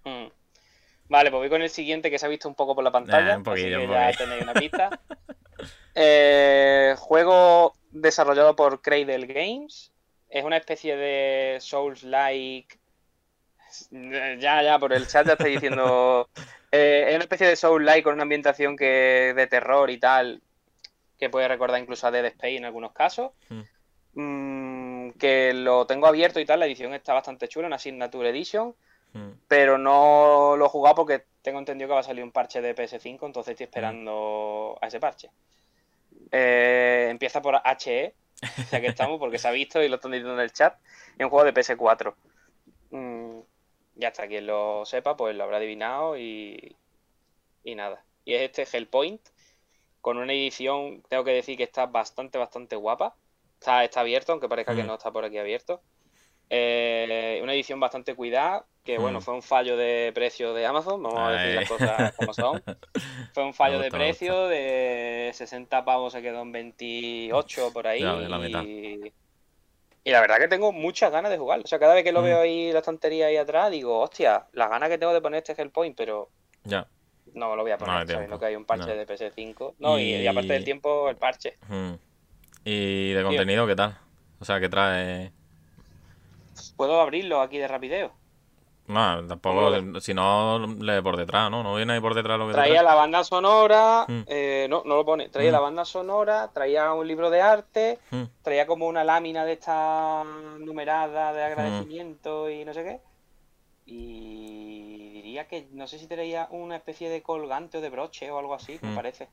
Mm. 0.04 0.26
Vale, 1.08 1.30
pues 1.30 1.40
voy 1.40 1.48
con 1.48 1.62
el 1.62 1.70
siguiente 1.70 2.10
que 2.10 2.18
se 2.18 2.26
ha 2.26 2.28
visto 2.28 2.48
un 2.48 2.54
poco 2.54 2.74
por 2.74 2.84
la 2.84 2.92
pantalla. 2.92 3.32
Eh, 3.32 3.36
un 3.36 3.42
poquillo, 3.42 3.78
así 3.78 3.86
que 3.86 3.92
un 3.92 3.92
ya 3.92 4.12
tenéis 4.12 4.42
una 4.42 4.54
pista. 4.54 5.00
Eh, 6.00 6.94
juego 6.96 7.74
desarrollado 7.90 8.54
por 8.54 8.80
Cradle 8.80 9.26
Games. 9.26 9.92
Es 10.28 10.44
una 10.44 10.56
especie 10.56 10.96
de 10.96 11.58
Souls-like. 11.60 12.78
Ya, 13.90 14.62
ya, 14.62 14.78
por 14.78 14.92
el 14.92 15.08
chat 15.08 15.26
ya 15.26 15.32
estoy 15.32 15.52
diciendo. 15.52 16.28
Eh, 16.70 17.06
es 17.08 17.14
una 17.14 17.24
especie 17.24 17.46
de 17.46 17.56
Souls-like 17.56 18.02
con 18.02 18.12
una 18.12 18.24
ambientación 18.24 18.76
que 18.76 19.32
de 19.34 19.46
terror 19.46 19.90
y 19.90 19.98
tal. 19.98 20.42
Que 21.18 21.30
puede 21.30 21.48
recordar 21.48 21.80
incluso 21.80 22.06
a 22.06 22.10
Dead 22.10 22.26
Space 22.26 22.56
en 22.56 22.66
algunos 22.66 22.92
casos. 22.92 23.32
Mm, 24.12 25.12
que 25.12 25.54
lo 25.54 25.86
tengo 25.86 26.06
abierto 26.06 26.38
y 26.38 26.44
tal. 26.44 26.60
La 26.60 26.66
edición 26.66 26.92
está 26.92 27.14
bastante 27.14 27.48
chula, 27.48 27.66
una 27.66 27.78
Signature 27.78 28.28
Edition 28.28 28.76
Hmm. 29.14 29.32
pero 29.48 29.78
no 29.78 30.54
lo 30.56 30.66
he 30.66 30.68
jugado 30.68 30.94
porque 30.96 31.24
tengo 31.42 31.58
entendido 31.58 31.88
que 31.88 31.94
va 31.94 32.00
a 32.00 32.04
salir 32.04 32.22
un 32.22 32.30
parche 32.30 32.60
de 32.60 32.74
PS5, 32.74 33.24
entonces 33.24 33.52
estoy 33.52 33.64
esperando 33.64 34.76
a 34.82 34.86
ese 34.86 35.00
parche. 35.00 35.30
Eh, 36.30 37.08
empieza 37.10 37.40
por 37.40 37.54
HE, 37.64 38.14
ya 38.70 38.80
que 38.80 38.86
estamos, 38.88 39.18
porque 39.18 39.38
se 39.38 39.48
ha 39.48 39.50
visto 39.50 39.82
y 39.82 39.88
lo 39.88 39.96
están 39.96 40.12
diciendo 40.12 40.34
en 40.34 40.40
el 40.40 40.52
chat. 40.52 40.76
Es 41.16 41.24
un 41.24 41.30
juego 41.30 41.44
de 41.44 41.54
PS4. 41.54 42.14
Mm, 42.90 43.40
ya 43.96 44.08
está, 44.08 44.26
quien 44.28 44.46
lo 44.46 44.84
sepa, 44.84 45.16
pues 45.16 45.34
lo 45.34 45.44
habrá 45.44 45.56
adivinado 45.56 46.18
y, 46.18 46.76
y 47.64 47.74
nada. 47.74 48.02
Y 48.24 48.34
es 48.34 48.42
este 48.42 48.66
Hellpoint, 48.76 49.20
con 50.00 50.18
una 50.18 50.32
edición, 50.32 51.02
tengo 51.08 51.24
que 51.24 51.32
decir 51.32 51.56
que 51.56 51.64
está 51.64 51.86
bastante, 51.86 52.38
bastante 52.38 52.76
guapa. 52.76 53.14
Está, 53.58 53.84
está 53.84 54.00
abierto, 54.00 54.32
aunque 54.32 54.48
parezca 54.48 54.74
que 54.74 54.84
Mm. 54.84 54.86
no 54.86 54.94
está 54.94 55.10
por 55.10 55.24
aquí 55.24 55.38
abierto. 55.38 55.80
Eh, 56.50 57.40
una 57.42 57.52
edición 57.54 57.78
bastante 57.78 58.14
cuidada, 58.14 58.64
que 58.84 58.96
bueno, 58.98 59.18
Mm. 59.18 59.22
fue 59.22 59.34
un 59.34 59.42
fallo 59.42 59.76
de 59.76 60.12
precio 60.14 60.54
de 60.54 60.64
Amazon, 60.66 61.02
vamos 61.02 61.18
a 61.20 61.32
decir 61.32 61.54
las 61.56 61.68
cosas 61.68 62.14
como 62.16 62.32
son. 62.32 62.62
Fue 63.34 63.44
un 63.44 63.52
fallo 63.54 63.78
de 63.78 63.90
precio, 63.90 64.48
de 64.48 65.30
60 65.34 65.84
pavos 65.84 66.12
se 66.14 66.22
quedó 66.22 66.40
en 66.42 66.50
28 66.52 67.72
por 67.72 67.86
ahí. 67.86 68.00
Ya, 68.00 68.14
la 68.14 68.38
y... 68.64 69.12
la 70.04 70.20
verdad 70.22 70.38
que 70.38 70.48
tengo 70.48 70.72
muchas 70.72 71.12
ganas 71.12 71.30
de 71.30 71.36
jugar. 71.38 71.60
O 71.60 71.66
sea, 71.66 71.78
cada 71.78 71.94
vez 71.94 72.02
que 72.02 72.12
lo 72.12 72.20
Mm. 72.22 72.24
veo 72.24 72.40
ahí 72.40 72.72
la 72.72 72.78
estantería 72.78 73.26
ahí 73.26 73.36
atrás, 73.36 73.70
digo, 73.70 74.00
hostia, 74.00 74.46
las 74.52 74.70
ganas 74.70 74.88
que 74.88 74.96
tengo 74.98 75.12
de 75.12 75.20
poner 75.20 75.42
este 75.46 75.60
Hellpoint, 75.60 75.94
pero 75.96 76.30
Ya. 76.64 76.86
no 77.34 77.54
lo 77.54 77.62
voy 77.62 77.72
a 77.72 77.76
No 77.76 77.84
poner, 77.84 77.96
tiempo, 78.06 78.12
sabiendo 78.14 78.38
que 78.40 78.46
hay 78.46 78.56
un 78.56 78.64
parche 78.64 78.86
no. 78.88 78.94
de 78.96 79.06
PS5. 79.06 79.74
No, 79.78 79.98
y... 79.98 80.26
Aparte 80.26 80.52
del 80.54 80.64
tiempo, 80.64 81.10
el 81.10 81.16
parche. 81.16 81.58
Hmm. 81.68 81.92
¿Y 82.64 83.12
de 83.12 83.22
contenido 83.22 83.66
qué 83.66 83.76
tal? 83.76 83.98
O 84.40 84.44
sea, 84.46 84.58
¿qué 84.60 84.68
trae? 84.70 85.30
Puedo 86.78 87.00
abrirlo 87.00 87.40
aquí 87.40 87.58
de 87.58 87.66
rapideo. 87.66 88.12
No, 88.86 89.26
tampoco, 89.26 90.00
si 90.00 90.14
no, 90.14 90.60
lee 90.78 91.02
por 91.02 91.16
detrás, 91.16 91.50
¿no? 91.50 91.64
No 91.64 91.74
viene 91.74 91.94
ahí 91.94 92.00
por 92.00 92.14
detrás 92.14 92.38
lo 92.38 92.46
que 92.46 92.52
Traía 92.54 92.84
la 92.84 92.94
banda 92.94 93.24
sonora, 93.24 94.06
Mm. 94.06 94.20
eh, 94.28 94.66
no, 94.70 94.82
no 94.86 94.94
lo 94.94 95.04
pone, 95.04 95.28
traía 95.28 95.50
Mm. 95.50 95.52
la 95.54 95.60
banda 95.60 95.84
sonora, 95.84 96.52
traía 96.54 96.92
un 96.94 97.06
libro 97.08 97.30
de 97.30 97.42
arte, 97.42 97.98
Hmm. 98.12 98.22
traía 98.42 98.66
como 98.68 98.86
una 98.86 99.02
lámina 99.02 99.44
de 99.44 99.54
esta 99.54 100.22
numerada 100.60 101.32
Mm. 101.32 101.34
de 101.34 101.42
agradecimiento 101.42 102.48
y 102.48 102.64
no 102.64 102.72
sé 102.72 102.84
qué. 102.84 103.00
Y 103.84 105.10
diría 105.14 105.48
que 105.48 105.66
no 105.72 105.88
sé 105.88 105.98
si 105.98 106.06
traía 106.06 106.46
una 106.52 106.76
especie 106.76 107.10
de 107.10 107.22
colgante 107.22 107.78
o 107.78 107.80
de 107.80 107.90
broche 107.90 108.30
o 108.30 108.38
algo 108.38 108.54
así, 108.54 108.78
me 108.82 108.92
Mm. 108.92 108.94
parece. 108.94 109.28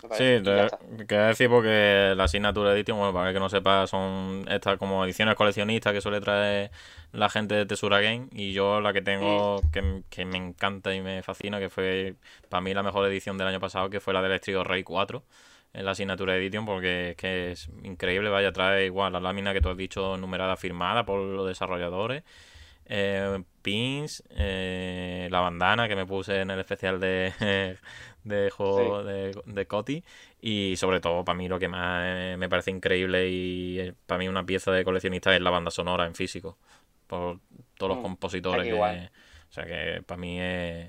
Sí, 0.00 0.40
te, 0.44 0.68
quería 1.08 1.26
decir 1.26 1.48
porque 1.48 2.14
la 2.16 2.28
Signature 2.28 2.70
Edition, 2.72 2.98
bueno, 2.98 3.12
para 3.12 3.28
el 3.28 3.34
que 3.34 3.40
no 3.40 3.48
sepa, 3.48 3.86
son 3.88 4.44
estas 4.48 4.78
como 4.78 5.04
ediciones 5.04 5.34
coleccionistas 5.34 5.92
que 5.92 6.00
suele 6.00 6.20
traer 6.20 6.70
la 7.12 7.28
gente 7.28 7.56
de 7.56 7.66
Tesura 7.66 8.00
Game 8.00 8.28
y 8.30 8.52
yo 8.52 8.80
la 8.80 8.92
que 8.92 9.02
tengo 9.02 9.60
que, 9.72 10.02
que 10.08 10.24
me 10.24 10.36
encanta 10.36 10.94
y 10.94 11.00
me 11.00 11.22
fascina, 11.22 11.58
que 11.58 11.68
fue 11.68 12.14
para 12.48 12.60
mí 12.60 12.74
la 12.74 12.84
mejor 12.84 13.08
edición 13.08 13.38
del 13.38 13.48
año 13.48 13.58
pasado, 13.58 13.90
que 13.90 13.98
fue 13.98 14.14
la 14.14 14.22
del 14.22 14.32
Estrigo 14.32 14.62
Rey 14.62 14.84
4 14.84 15.24
en 15.72 15.84
la 15.84 15.94
Signature 15.94 16.36
Edition 16.36 16.64
porque 16.64 17.10
es 17.10 17.16
que 17.16 17.50
es 17.52 17.68
increíble, 17.82 18.30
vaya, 18.30 18.52
trae 18.52 18.86
igual 18.86 19.12
la 19.12 19.20
lámina 19.20 19.52
que 19.52 19.60
tú 19.60 19.68
has 19.68 19.76
dicho 19.76 20.16
numerada 20.16 20.56
firmada 20.56 21.04
por 21.04 21.20
los 21.20 21.46
desarrolladores. 21.46 22.22
eh, 22.86 23.42
pins, 23.62 24.22
eh, 24.30 25.28
la 25.30 25.40
bandana 25.40 25.88
que 25.88 25.96
me 25.96 26.06
puse 26.06 26.40
en 26.40 26.50
el 26.50 26.60
especial 26.60 26.98
de, 27.00 27.32
de 28.28 28.50
juego 28.50 29.02
de, 29.04 29.36
de 29.46 29.66
Coti. 29.66 30.04
Y 30.40 30.76
sobre 30.76 31.00
todo 31.00 31.24
para 31.24 31.36
mí 31.38 31.48
lo 31.48 31.58
que 31.58 31.68
más 31.68 32.02
eh, 32.06 32.36
me 32.38 32.48
parece 32.48 32.70
increíble 32.70 33.28
y 33.30 33.78
es 33.80 33.94
para 34.06 34.18
mí 34.18 34.28
una 34.28 34.44
pieza 34.46 34.70
de 34.72 34.84
coleccionista 34.84 35.34
es 35.34 35.40
la 35.42 35.50
banda 35.50 35.70
sonora 35.70 36.06
en 36.06 36.14
físico 36.14 36.58
por 37.06 37.40
todos 37.76 37.90
los 37.90 37.98
Mm, 37.98 38.02
compositores 38.02 38.64
que 38.64 38.68
igual. 38.70 39.10
o 39.50 39.52
sea 39.52 39.64
que 39.66 40.02
para 40.06 40.20
mí 40.20 40.40
es 40.40 40.88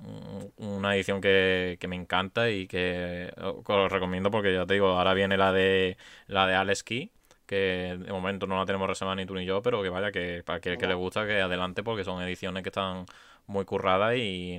un- 0.00 0.52
una 0.58 0.94
edición 0.94 1.20
que, 1.20 1.78
que 1.80 1.88
me 1.88 1.96
encanta 1.96 2.50
y 2.50 2.66
que 2.66 3.32
os 3.66 3.92
recomiendo 3.92 4.30
porque 4.30 4.52
ya 4.52 4.66
te 4.66 4.74
digo 4.74 4.88
ahora 4.88 5.14
viene 5.14 5.36
la 5.36 5.52
de 5.52 5.96
la 6.26 6.46
de 6.46 6.54
Alex 6.54 6.82
Key 6.82 7.10
que 7.46 7.96
de 7.98 8.12
momento 8.12 8.46
no 8.48 8.56
la 8.58 8.66
tenemos 8.66 8.88
reservada 8.88 9.14
ni 9.16 9.24
tú 9.24 9.34
ni 9.34 9.44
yo, 9.44 9.62
pero 9.62 9.80
que 9.80 9.88
vaya, 9.88 10.10
que 10.10 10.42
para 10.44 10.56
aquel 10.58 10.76
que 10.78 10.88
le 10.88 10.94
gusta, 10.94 11.26
que 11.28 11.40
adelante, 11.40 11.84
porque 11.84 12.02
son 12.02 12.20
ediciones 12.22 12.64
que 12.64 12.70
están 12.70 13.06
muy 13.46 13.64
curradas 13.64 14.16
y, 14.16 14.58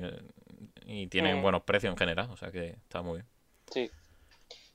y 0.88 1.06
tienen 1.06 1.38
Mm. 1.38 1.42
buenos 1.42 1.62
precios 1.62 1.92
en 1.92 1.98
general, 1.98 2.28
o 2.30 2.36
sea 2.36 2.50
que 2.50 2.70
está 2.70 3.02
muy 3.02 3.18
bien. 3.18 3.26
Sí. 3.70 3.90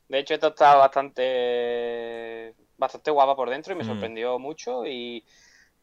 De 0.08 0.20
hecho, 0.20 0.36
esto 0.36 0.50
está 0.50 0.76
bastante, 0.76 2.54
bastante 2.78 3.12
guapa 3.12 3.36
por 3.36 3.50
dentro 3.50 3.74
y 3.74 3.76
me 3.76 3.84
Mm. 3.84 3.88
sorprendió 3.88 4.38
mucho. 4.40 4.86
Y 4.86 5.24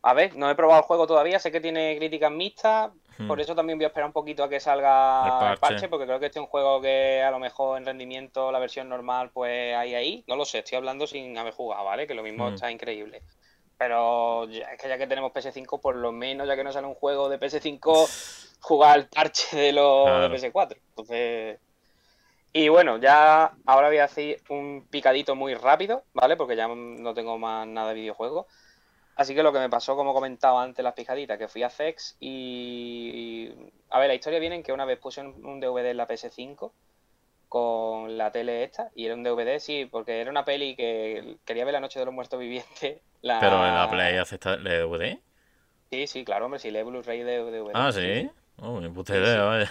a 0.02 0.14
ver, 0.14 0.36
no 0.36 0.48
he 0.50 0.54
probado 0.54 0.80
el 0.80 0.86
juego 0.86 1.06
todavía, 1.06 1.38
sé 1.38 1.50
que 1.50 1.60
tiene 1.60 1.96
críticas 1.98 2.30
mixtas, 2.30 2.92
Mm. 3.18 3.26
por 3.26 3.40
eso 3.40 3.54
también 3.54 3.78
voy 3.78 3.84
a 3.84 3.88
esperar 3.88 4.06
un 4.06 4.12
poquito 4.14 4.44
a 4.44 4.48
que 4.48 4.60
salga 4.60 5.22
El 5.26 5.32
el 5.32 5.38
parche. 5.38 5.60
parche, 5.60 5.88
porque 5.88 6.06
creo 6.06 6.20
que 6.20 6.26
este 6.26 6.38
es 6.38 6.42
un 6.42 6.48
juego 6.48 6.80
que 6.80 7.22
a 7.22 7.30
lo 7.30 7.38
mejor 7.38 7.76
en 7.78 7.84
rendimiento, 7.84 8.50
la 8.52 8.58
versión 8.60 8.88
normal, 8.88 9.30
pues 9.32 9.74
ahí, 9.74 9.94
ahí. 9.94 10.24
No 10.26 10.36
lo 10.36 10.44
sé, 10.44 10.58
estoy 10.60 10.76
hablando 10.76 11.06
sin 11.06 11.36
haber 11.36 11.52
jugado, 11.52 11.84
¿vale? 11.84 12.06
Que 12.06 12.14
lo 12.14 12.22
mismo 12.22 12.48
está 12.48 12.70
increíble. 12.70 13.22
Pero 13.80 14.44
ya- 14.50 14.72
es 14.74 14.78
que 14.78 14.88
ya 14.90 14.98
que 14.98 15.06
tenemos 15.06 15.32
PS5, 15.32 15.80
por 15.80 15.96
lo 15.96 16.12
menos, 16.12 16.46
ya 16.46 16.54
que 16.54 16.62
no 16.62 16.70
sale 16.70 16.86
un 16.86 16.94
juego 16.94 17.30
de 17.30 17.38
PS5, 17.40 18.06
jugar 18.60 18.98
el 18.98 19.08
parche 19.08 19.56
de 19.56 19.72
los 19.72 20.04
Claro. 20.04 20.28
de 20.28 20.36
PS4. 20.38 20.76
Entonces. 20.90 21.58
Y 22.52 22.68
bueno, 22.68 22.98
ya 22.98 23.52
ahora 23.64 23.88
voy 23.88 23.96
a 23.96 24.04
hacer 24.04 24.42
un 24.50 24.86
picadito 24.90 25.34
muy 25.34 25.54
rápido, 25.54 26.04
¿vale? 26.12 26.36
Porque 26.36 26.56
ya 26.56 26.68
no 26.68 27.14
tengo 27.14 27.38
más 27.38 27.66
nada 27.66 27.88
de 27.88 27.94
videojuegos. 27.94 28.44
Así 29.16 29.34
que 29.34 29.42
lo 29.42 29.50
que 29.50 29.60
me 29.60 29.70
pasó, 29.70 29.96
como 29.96 30.12
comentaba 30.12 30.62
antes, 30.62 30.82
las 30.84 30.92
picaditas, 30.94 31.38
que 31.38 31.48
fui 31.48 31.62
a 31.62 31.70
Zex 31.70 32.16
y... 32.20 33.50
A 33.88 33.98
ver, 33.98 34.08
la 34.08 34.14
historia 34.14 34.38
viene 34.40 34.56
en 34.56 34.62
que 34.62 34.74
una 34.74 34.84
vez 34.84 34.98
puse 34.98 35.22
un 35.22 35.58
DVD 35.58 35.90
en 35.92 35.96
la 35.96 36.06
PS5 36.06 36.70
con 37.50 38.16
la 38.18 38.32
tele 38.32 38.64
esta, 38.64 38.92
y 38.94 39.06
era 39.06 39.14
un 39.16 39.24
DVD, 39.24 39.60
sí, 39.60 39.86
porque 39.86 40.22
era 40.22 40.30
una 40.30 40.46
peli 40.46 40.76
que 40.76 41.38
quería 41.44 41.66
ver 41.66 41.74
La 41.74 41.80
Noche 41.80 41.98
de 42.00 42.06
los 42.06 42.14
Muertos 42.14 42.40
Vivientes. 42.40 43.02
La... 43.22 43.40
Pero 43.40 43.66
en 43.66 43.74
la 43.74 43.90
Play 43.90 44.16
acepta 44.16 44.54
el 44.54 44.64
DVD. 44.64 45.20
Sí, 45.90 46.06
sí, 46.06 46.24
claro, 46.24 46.46
hombre, 46.46 46.60
si 46.60 46.70
lee 46.70 46.82
Blu-ray 46.84 47.22
de 47.22 47.38
DVD. 47.38 47.72
Ah, 47.74 47.92
sí. 47.92 48.30
Oh, 48.58 48.80
ni 48.80 48.88
puta 48.90 49.14
Sí, 49.14 49.18
idea, 49.18 49.34
sí. 49.34 49.40
vaya. 49.44 49.70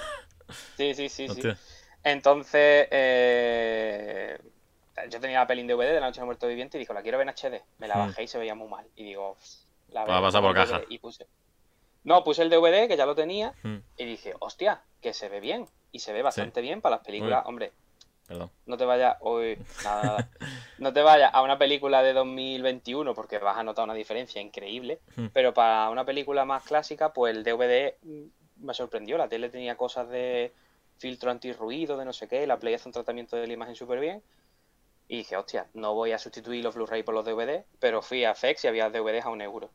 Sí, 0.77 0.93
sí, 0.95 1.09
sí, 1.09 1.29
sí. 1.29 1.41
Hostia. 1.41 1.57
Entonces, 2.03 2.87
eh, 2.91 4.39
yo 5.09 5.19
tenía 5.19 5.39
la 5.39 5.47
peli 5.47 5.61
en 5.61 5.67
DVD 5.67 5.93
de 5.93 5.99
La 5.99 6.07
Noche 6.07 6.17
de 6.17 6.21
los 6.21 6.27
Muertos 6.27 6.49
Vivientes 6.49 6.77
y 6.77 6.79
dijo, 6.79 6.93
la 6.93 7.01
quiero 7.01 7.17
ver 7.17 7.27
en 7.27 7.33
HD. 7.33 7.63
Me 7.77 7.87
la 7.87 7.95
Hmm. 7.95 7.99
bajé 7.99 8.23
y 8.23 8.27
se 8.27 8.37
veía 8.39 8.55
muy 8.55 8.69
mal. 8.69 8.87
Y 8.95 9.03
digo, 9.05 9.37
la 9.89 10.05
Pues 10.05 10.09
ha 10.17 10.19
veo 10.19 10.27
pasado 10.27 10.43
por 10.47 10.55
caja. 10.55 10.81
Y 10.89 10.99
puse... 10.99 11.27
No, 12.03 12.23
puse 12.23 12.43
el 12.43 12.49
DVD, 12.49 12.87
que 12.87 12.97
ya 12.97 13.05
lo 13.05 13.15
tenía, 13.15 13.53
Mm, 13.63 13.77
y 13.97 14.05
dije, 14.05 14.33
hostia, 14.39 14.83
que 15.01 15.13
se 15.13 15.29
ve 15.29 15.39
bien. 15.41 15.67
Y 15.91 15.99
se 15.99 16.13
ve 16.13 16.21
bastante 16.21 16.61
bien 16.61 16.81
para 16.81 16.97
las 16.97 17.05
películas. 17.05 17.43
Hombre, 17.45 17.71
Perdón. 18.27 18.51
no 18.65 18.77
te 18.77 18.85
vayas, 18.85 19.17
uy, 19.21 19.57
nada, 19.83 20.03
nada. 20.03 20.29
No 20.77 20.93
te 20.93 21.01
vayas 21.01 21.31
a 21.33 21.41
una 21.41 21.57
película 21.57 22.01
de 22.03 22.13
2021 22.13 23.13
porque 23.13 23.37
vas 23.39 23.57
a 23.57 23.63
notar 23.63 23.83
una 23.83 23.93
diferencia 23.93 24.39
increíble. 24.41 24.99
Hmm. 25.15 25.27
Pero 25.33 25.53
para 25.53 25.89
una 25.89 26.05
película 26.05 26.45
más 26.45 26.63
clásica, 26.63 27.11
pues 27.11 27.35
el 27.35 27.43
DVD 27.43 27.95
mm, 28.01 28.65
me 28.65 28.73
sorprendió. 28.73 29.17
La 29.17 29.27
tele 29.27 29.49
tenía 29.49 29.75
cosas 29.75 30.07
de 30.09 30.53
filtro 30.97 31.31
antirruido, 31.31 31.97
de 31.97 32.05
no 32.05 32.13
sé 32.13 32.27
qué. 32.27 32.45
La 32.47 32.59
Play 32.59 32.75
hace 32.75 32.87
un 32.87 32.93
tratamiento 32.93 33.35
de 33.35 33.47
la 33.47 33.53
imagen 33.53 33.75
súper 33.75 33.99
bien. 33.99 34.21
Y 35.07 35.17
dije, 35.17 35.35
hostia, 35.35 35.65
no 35.73 35.95
voy 35.95 36.11
a 36.11 36.19
sustituir 36.19 36.63
los 36.63 36.75
Blu-ray 36.75 37.01
por 37.03 37.15
los 37.15 37.25
DVD, 37.25 37.65
pero 37.79 38.01
fui 38.03 38.23
a 38.25 38.35
FX 38.35 38.65
y 38.65 38.67
había 38.67 38.89
DVDs 38.91 39.25
a 39.25 39.29
un 39.29 39.41
euro. 39.41 39.69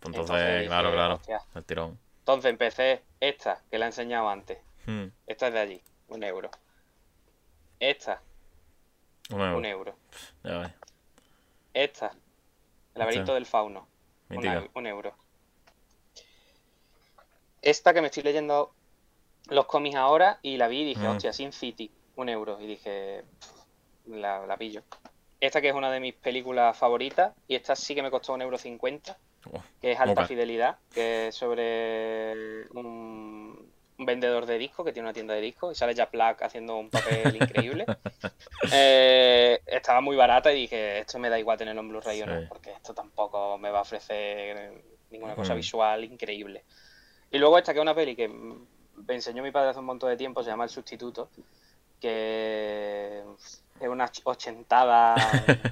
Pues 0.00 0.14
entonces, 0.14 0.30
Entonces 0.30 0.54
dije, 0.54 0.66
claro, 0.68 0.92
claro. 0.92 1.14
hostia. 1.16 1.42
El 1.54 1.64
tirón. 1.64 1.98
Entonces 2.20 2.50
empecé 2.50 3.02
esta, 3.18 3.62
que 3.70 3.78
la 3.78 3.86
he 3.86 3.88
enseñado 3.88 4.28
antes. 4.28 4.58
Mm, 4.86 5.06
Esta 5.26 5.48
es 5.48 5.52
de 5.54 5.58
allí, 5.60 5.82
un 6.08 6.22
euro. 6.24 6.50
Esta, 7.80 8.22
un 9.30 9.40
euro. 9.40 9.56
un 9.58 9.64
euro. 9.64 9.96
Ya 10.44 10.58
ves. 10.58 10.72
Esta, 11.74 12.08
el 12.94 12.98
laberinto 12.98 13.22
Esta. 13.32 13.34
del 13.34 13.46
fauno. 13.46 13.88
Un, 14.30 14.86
euro. 14.86 15.14
Esta 17.62 17.92
que 17.92 18.00
me 18.00 18.06
estoy 18.08 18.22
leyendo 18.22 18.72
los 19.48 19.66
cómics 19.66 19.96
ahora 19.96 20.38
y 20.42 20.56
la 20.56 20.68
vi 20.68 20.82
y 20.82 20.84
dije, 20.84 21.02
Mm. 21.02 21.10
hostia, 21.10 21.32
Sin 21.32 21.52
City, 21.52 21.90
un 22.16 22.28
euro. 22.28 22.60
Y 22.60 22.66
dije, 22.66 23.24
"Pff, 23.40 24.06
la, 24.06 24.46
la 24.46 24.56
pillo. 24.56 24.82
Esta 25.40 25.60
que 25.60 25.68
es 25.70 25.74
una 25.74 25.90
de 25.90 26.00
mis 26.00 26.14
películas 26.14 26.76
favoritas 26.76 27.34
y 27.48 27.54
esta 27.56 27.74
sí 27.74 27.94
que 27.94 28.02
me 28.02 28.10
costó 28.10 28.34
un 28.34 28.42
euro 28.42 28.56
cincuenta, 28.58 29.18
Oh, 29.52 29.62
que 29.80 29.92
es 29.92 30.00
Alta. 30.00 30.26
Fidelidad, 30.26 30.76
que 30.92 31.28
es 31.28 31.34
sobre 31.34 32.66
un, 32.72 33.72
un 33.98 34.06
vendedor 34.06 34.44
de 34.46 34.58
discos 34.58 34.84
que 34.84 34.92
tiene 34.92 35.06
una 35.08 35.14
tienda 35.14 35.32
de 35.34 35.40
discos 35.40 35.72
y 35.72 35.78
sale 35.78 35.94
Jack 35.94 36.10
Black 36.12 36.42
haciendo 36.42 36.76
un 36.76 36.90
papel 36.90 37.36
increíble. 37.36 37.86
Eh, 38.72 39.60
estaba 39.66 40.00
muy 40.02 40.16
barata 40.16 40.52
y 40.52 40.62
dije, 40.62 40.98
esto 41.00 41.18
me 41.18 41.30
da 41.30 41.38
igual 41.38 41.56
tenerlo 41.56 41.80
en 41.80 41.88
Blu-ray 41.88 42.20
o 42.22 42.26
no, 42.26 42.46
porque 42.48 42.72
esto 42.72 42.92
tampoco 42.94 43.56
me 43.58 43.70
va 43.70 43.78
a 43.78 43.82
ofrecer 43.82 44.82
ninguna 45.10 45.34
cosa 45.34 45.54
Mm. 45.54 45.56
visual 45.56 46.04
increíble. 46.04 46.64
Y 47.30 47.38
luego 47.38 47.56
esta 47.58 47.72
que 47.72 47.78
es 47.78 47.82
una 47.82 47.94
peli 47.94 48.14
que 48.14 48.28
me 48.28 49.14
enseñó 49.14 49.42
mi 49.42 49.50
padre 49.50 49.70
hace 49.70 49.78
un 49.80 49.86
montón 49.86 50.10
de 50.10 50.16
tiempo, 50.18 50.42
se 50.42 50.50
llama 50.50 50.64
El 50.64 50.70
Sustituto, 50.70 51.30
que 52.00 53.22
es 53.80 53.88
una 53.88 54.06
ch- 54.08 54.20
ochentada 54.24 55.14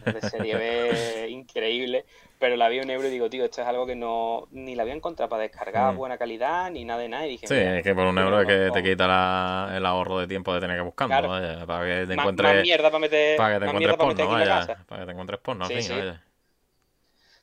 de 0.04 0.20
serie 0.22 0.56
B 0.56 1.28
increíble, 1.30 2.06
pero 2.38 2.56
la 2.56 2.68
vi 2.68 2.78
a 2.78 2.82
un 2.82 2.90
euro 2.90 3.08
y 3.08 3.10
digo, 3.10 3.28
tío, 3.28 3.44
esto 3.44 3.62
es 3.62 3.66
algo 3.68 3.86
que 3.86 3.96
no 3.96 4.46
ni 4.52 4.74
la 4.74 4.84
voy 4.84 4.92
a 4.92 4.96
encontrar 4.96 5.28
para 5.28 5.42
descargar 5.42 5.92
Mm. 5.92 5.96
buena 5.96 6.18
calidad 6.18 6.70
ni 6.70 6.84
nada 6.84 7.00
de 7.00 7.08
nada. 7.08 7.26
Y 7.26 7.30
dije, 7.30 7.46
Sí, 7.46 7.54
es 7.54 7.82
que 7.82 7.94
por 7.94 8.06
un 8.06 8.18
euro 8.18 8.40
es 8.40 8.46
que 8.46 8.70
te 8.72 8.82
quita 8.82 9.06
la- 9.06 9.72
el 9.76 9.84
ahorro 9.84 10.18
de 10.18 10.26
tiempo 10.26 10.54
de 10.54 10.60
tener 10.60 10.76
que 10.76 10.82
buscarlo, 10.82 11.28
Claro. 11.28 11.28
vaya, 11.28 11.66
para 11.66 11.84
que 11.84 12.06
te 12.06 12.16
más, 12.16 12.24
encuentres, 12.24 12.54
más 12.54 12.62
mierda 12.62 12.90
para 12.90 12.98
meter, 13.00 13.36
para 13.36 13.54
que 13.54 13.60
te 13.60 13.66
más 13.66 13.74
encuentres 13.74 13.96
para 13.96 14.14
porno, 14.14 14.28
la 14.38 14.38
vaya, 14.38 14.66
casa. 14.66 14.84
para 14.86 15.00
que 15.00 15.06
te 15.06 15.12
encuentres 15.12 15.40
porno, 15.40 15.64
Sí, 15.66 15.74
fin, 15.74 15.82
sí. 15.82 15.92
vaya. 15.92 16.24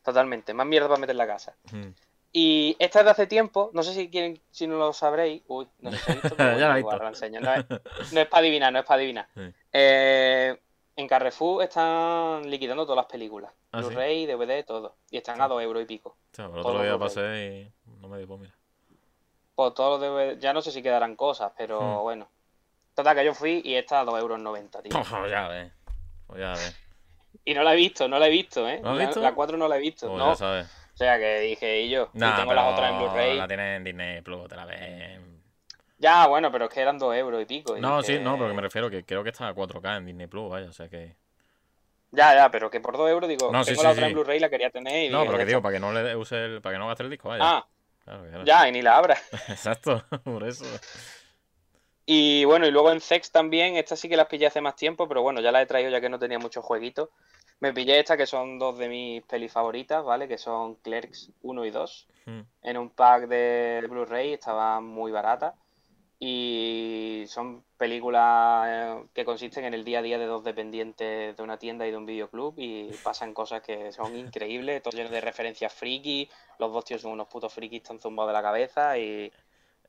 Totalmente, 0.04 0.54
más 0.54 0.68
mierda 0.68 0.88
para 0.88 1.00
meter 1.00 1.14
en 1.14 1.18
la 1.18 1.28
casa. 1.28 1.56
Mm. 1.72 1.88
Y 2.32 2.76
esta 2.80 3.00
es 3.00 3.06
de 3.06 3.12
hace 3.12 3.28
tiempo, 3.28 3.72
no 3.74 3.82
sé 3.82 3.94
si 3.94 4.10
quieren, 4.10 4.40
si 4.52 4.68
no 4.68 4.78
lo 4.78 4.92
sabréis. 4.94 5.42
Uy, 5.48 5.68
no 5.80 5.92
sé 5.92 5.98
si 5.98 6.04
habéis 6.12 6.24
visto, 6.24 6.36
pero 6.38 6.60
Ya 6.60 6.68
la 6.68 6.74
he 6.80 6.82
visto. 6.84 6.98
lo 6.98 7.08
enseño. 7.08 7.40
No 7.40 7.54
es, 7.54 7.66
no 8.12 8.20
es 8.22 8.28
para 8.28 8.40
adivinar, 8.42 8.74
no 8.74 8.80
es 8.80 8.86
para 8.86 8.98
adivinar. 9.00 9.28
Sí. 9.36 9.54
Eh, 9.72 10.58
en 10.96 11.08
Carrefour 11.08 11.64
están 11.64 12.50
liquidando 12.50 12.86
todas 12.86 12.98
las 12.98 13.06
películas. 13.12 13.52
¿Ah, 13.72 13.82
sí? 13.82 13.88
Blu-ray, 13.90 14.26
DVD, 14.26 14.64
todo. 14.66 14.96
Y 15.10 15.18
están 15.18 15.42
a 15.42 15.48
2 15.48 15.62
euros 15.62 15.84
y 15.84 15.86
pico. 15.86 16.18
Sea, 16.32 16.46
el 16.46 16.58
otro 16.60 16.82
día 16.82 16.98
pasé 16.98 17.72
y 17.86 17.90
no 18.02 18.08
me 18.08 18.26
pues 18.26 18.40
mira. 18.40 18.56
Pues 19.56 19.74
todos 19.74 20.00
los 20.00 20.10
DVD, 20.10 20.40
ya 20.40 20.54
no 20.54 20.62
sé 20.62 20.72
si 20.72 20.82
quedarán 20.82 21.16
cosas, 21.16 21.52
pero 21.58 21.80
Hmm. 21.82 22.04
bueno. 22.04 22.30
Total, 22.94 23.16
que 23.16 23.26
yo 23.26 23.34
fui 23.34 23.62
y 23.66 23.76
esta 23.76 24.00
a 24.02 24.06
2 24.06 24.20
euros 24.20 24.40
90, 24.40 24.82
tío. 24.82 24.90
Pues 25.22 25.32
ya 25.32 25.48
ves, 25.50 25.72
pues 26.28 26.40
ya 26.40 26.52
ves. 26.52 26.82
Y 27.44 27.54
no 27.54 27.64
la 27.64 27.74
he 27.74 27.76
visto, 27.76 28.08
no 28.08 28.18
la 28.18 28.28
he 28.28 28.32
visto, 28.32 28.68
¿eh? 28.68 28.80
¿No 28.82 28.94
La- 28.94 29.06
visto? 29.06 29.22
La 29.22 29.36
4 29.36 29.58
no 29.58 29.68
la 29.68 29.78
he 29.78 29.82
visto, 29.82 30.08
Pues 30.08 30.18
no. 30.18 30.30
ya 30.30 30.36
sabes. 30.36 30.68
O 30.94 30.98
sea 30.98 31.18
que 31.20 31.42
dije, 31.42 31.82
y 31.82 31.90
yo, 31.90 32.10
y 32.14 32.18
Nah, 32.20 32.38
tengo 32.38 32.50
pero 32.52 32.62
las 32.62 32.74
otras 32.74 32.92
en 32.92 32.98
Blu-ray. 33.00 33.38
la 33.38 33.48
tienes 33.50 33.78
en 33.78 33.84
Disney 33.84 34.22
Plus, 34.22 34.48
te 34.48 34.56
la 34.56 34.64
ves. 34.66 35.20
Ya, 35.98 36.28
bueno, 36.28 36.52
pero 36.52 36.66
es 36.66 36.72
que 36.72 36.82
eran 36.82 36.98
2 36.98 37.16
euros 37.16 37.42
y 37.42 37.46
pico. 37.46 37.78
y 37.78 37.82
No, 37.82 38.02
sí, 38.04 38.20
no, 38.20 38.36
pero 38.36 38.50
que 38.50 38.54
me 38.56 38.62
refiero 38.62 38.90
que 38.90 39.06
creo 39.06 39.24
que 39.24 39.30
está 39.30 39.48
a 39.48 39.54
4K 39.56 39.98
en 39.98 40.06
Disney 40.06 40.28
Plus, 40.28 40.50
vaya, 40.50 40.70
o 40.70 40.74
sea 40.74 40.90
que... 40.90 41.16
Ya, 42.12 42.34
ya, 42.34 42.50
pero 42.52 42.70
que 42.70 42.80
por 42.80 42.98
2 42.98 43.10
euros 43.10 43.30
digo, 43.30 43.52
No, 43.52 43.64
tengo 43.64 43.80
sí, 43.80 43.84
la 43.84 43.92
otra 43.92 44.04
sí. 44.06 44.08
en 44.10 44.14
Blu-ray 44.14 44.40
la 44.40 44.50
quería 44.50 44.70
tener 44.70 45.06
y 45.06 45.10
No, 45.10 45.26
pero 45.26 45.38
que 45.38 45.46
digo, 45.46 45.62
para 45.62 45.74
que 45.74 45.80
no 45.80 45.92
le 45.92 46.16
use 46.16 46.36
el, 46.46 46.62
para 46.62 46.76
que 46.76 46.80
no 46.80 46.88
gaste 46.88 47.04
el 47.04 47.10
disco, 47.10 47.30
vaya. 47.30 47.44
Ah, 47.46 47.68
Claro, 48.04 48.24
claro. 48.30 48.44
ya, 48.46 48.68
y 48.70 48.72
ni 48.72 48.82
la 48.84 48.98
abra. 48.98 49.18
Exacto, 49.50 50.04
por 50.24 50.44
eso. 50.44 50.64
Y 52.06 52.46
bueno, 52.46 52.68
y 52.68 52.72
luego 52.72 52.92
en 52.92 53.02
Zex 53.02 53.32
también, 53.32 53.78
estas 53.78 54.00
sí 54.00 54.08
que 54.08 54.16
las 54.18 54.28
pillé 54.28 54.46
hace 54.46 54.62
más 54.62 54.76
tiempo, 54.76 55.08
pero 55.08 55.24
bueno, 55.24 55.42
ya 55.42 55.52
las 55.52 55.64
he 55.64 55.66
traído 55.66 55.90
ya 55.90 56.00
que 56.02 56.10
no 56.10 56.20
tenía 56.20 56.38
muchos 56.38 56.64
jueguitos. 56.64 57.10
Me 57.62 57.74
pillé 57.74 58.00
estas 58.00 58.18
que 58.18 58.28
son 58.28 58.60
dos 58.60 58.78
de 58.78 58.90
mis 58.90 59.24
pelis 59.24 59.52
favoritas, 59.52 60.04
¿vale? 60.04 60.28
Que 60.28 60.38
son 60.38 60.76
Clerks 60.76 61.32
1 61.42 61.66
y 61.66 61.72
2. 61.72 62.08
Mm. 62.26 62.40
En 62.62 62.78
un 62.78 62.90
pack 62.92 63.28
de 63.28 63.84
Blu-ray 63.90 64.34
estaban 64.34 64.84
muy 64.86 65.12
baratas. 65.12 65.56
Y 66.18 67.26
son 67.28 67.64
películas 67.78 68.66
eh, 68.68 69.06
que 69.14 69.26
consisten 69.26 69.66
en 69.66 69.74
el 69.74 69.84
día 69.84 70.00
a 70.00 70.02
día 70.02 70.18
de 70.18 70.26
dos 70.26 70.44
dependientes 70.44 71.36
de 71.36 71.44
una 71.44 71.58
tienda 71.58 71.86
y 71.86 71.92
de 71.92 71.98
un 71.98 72.06
videoclub. 72.06 72.54
Y 72.58 72.92
pasan 73.04 73.34
cosas 73.34 73.62
que 73.62 73.92
son 73.92 74.16
increíbles, 74.16 74.82
todo 74.82 74.96
lleno 74.96 75.10
de 75.10 75.22
referencias 75.22 75.74
friki. 75.74 76.30
Los 76.60 76.72
dos 76.72 76.86
tíos 76.86 77.02
son 77.02 77.12
unos 77.12 77.28
putos 77.28 77.54
frikis, 77.54 77.82
están 77.82 78.00
zumbados 78.00 78.30
de 78.30 78.34
la 78.34 78.42
cabeza. 78.42 78.98
Y 78.98 79.32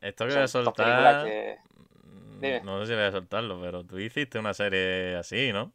Esto 0.00 0.26
que 0.26 0.34
voy 0.34 0.42
a 0.42 0.48
soltar... 0.48 1.24
que. 1.24 1.58
mm. 2.40 2.64
No 2.64 2.80
sé 2.80 2.86
si 2.88 2.92
voy 2.94 3.04
a 3.04 3.12
soltarlo, 3.12 3.60
pero 3.60 3.84
tú 3.84 3.98
hiciste 3.98 4.38
una 4.38 4.52
serie 4.54 5.16
así, 5.16 5.52
¿no? 5.52 5.72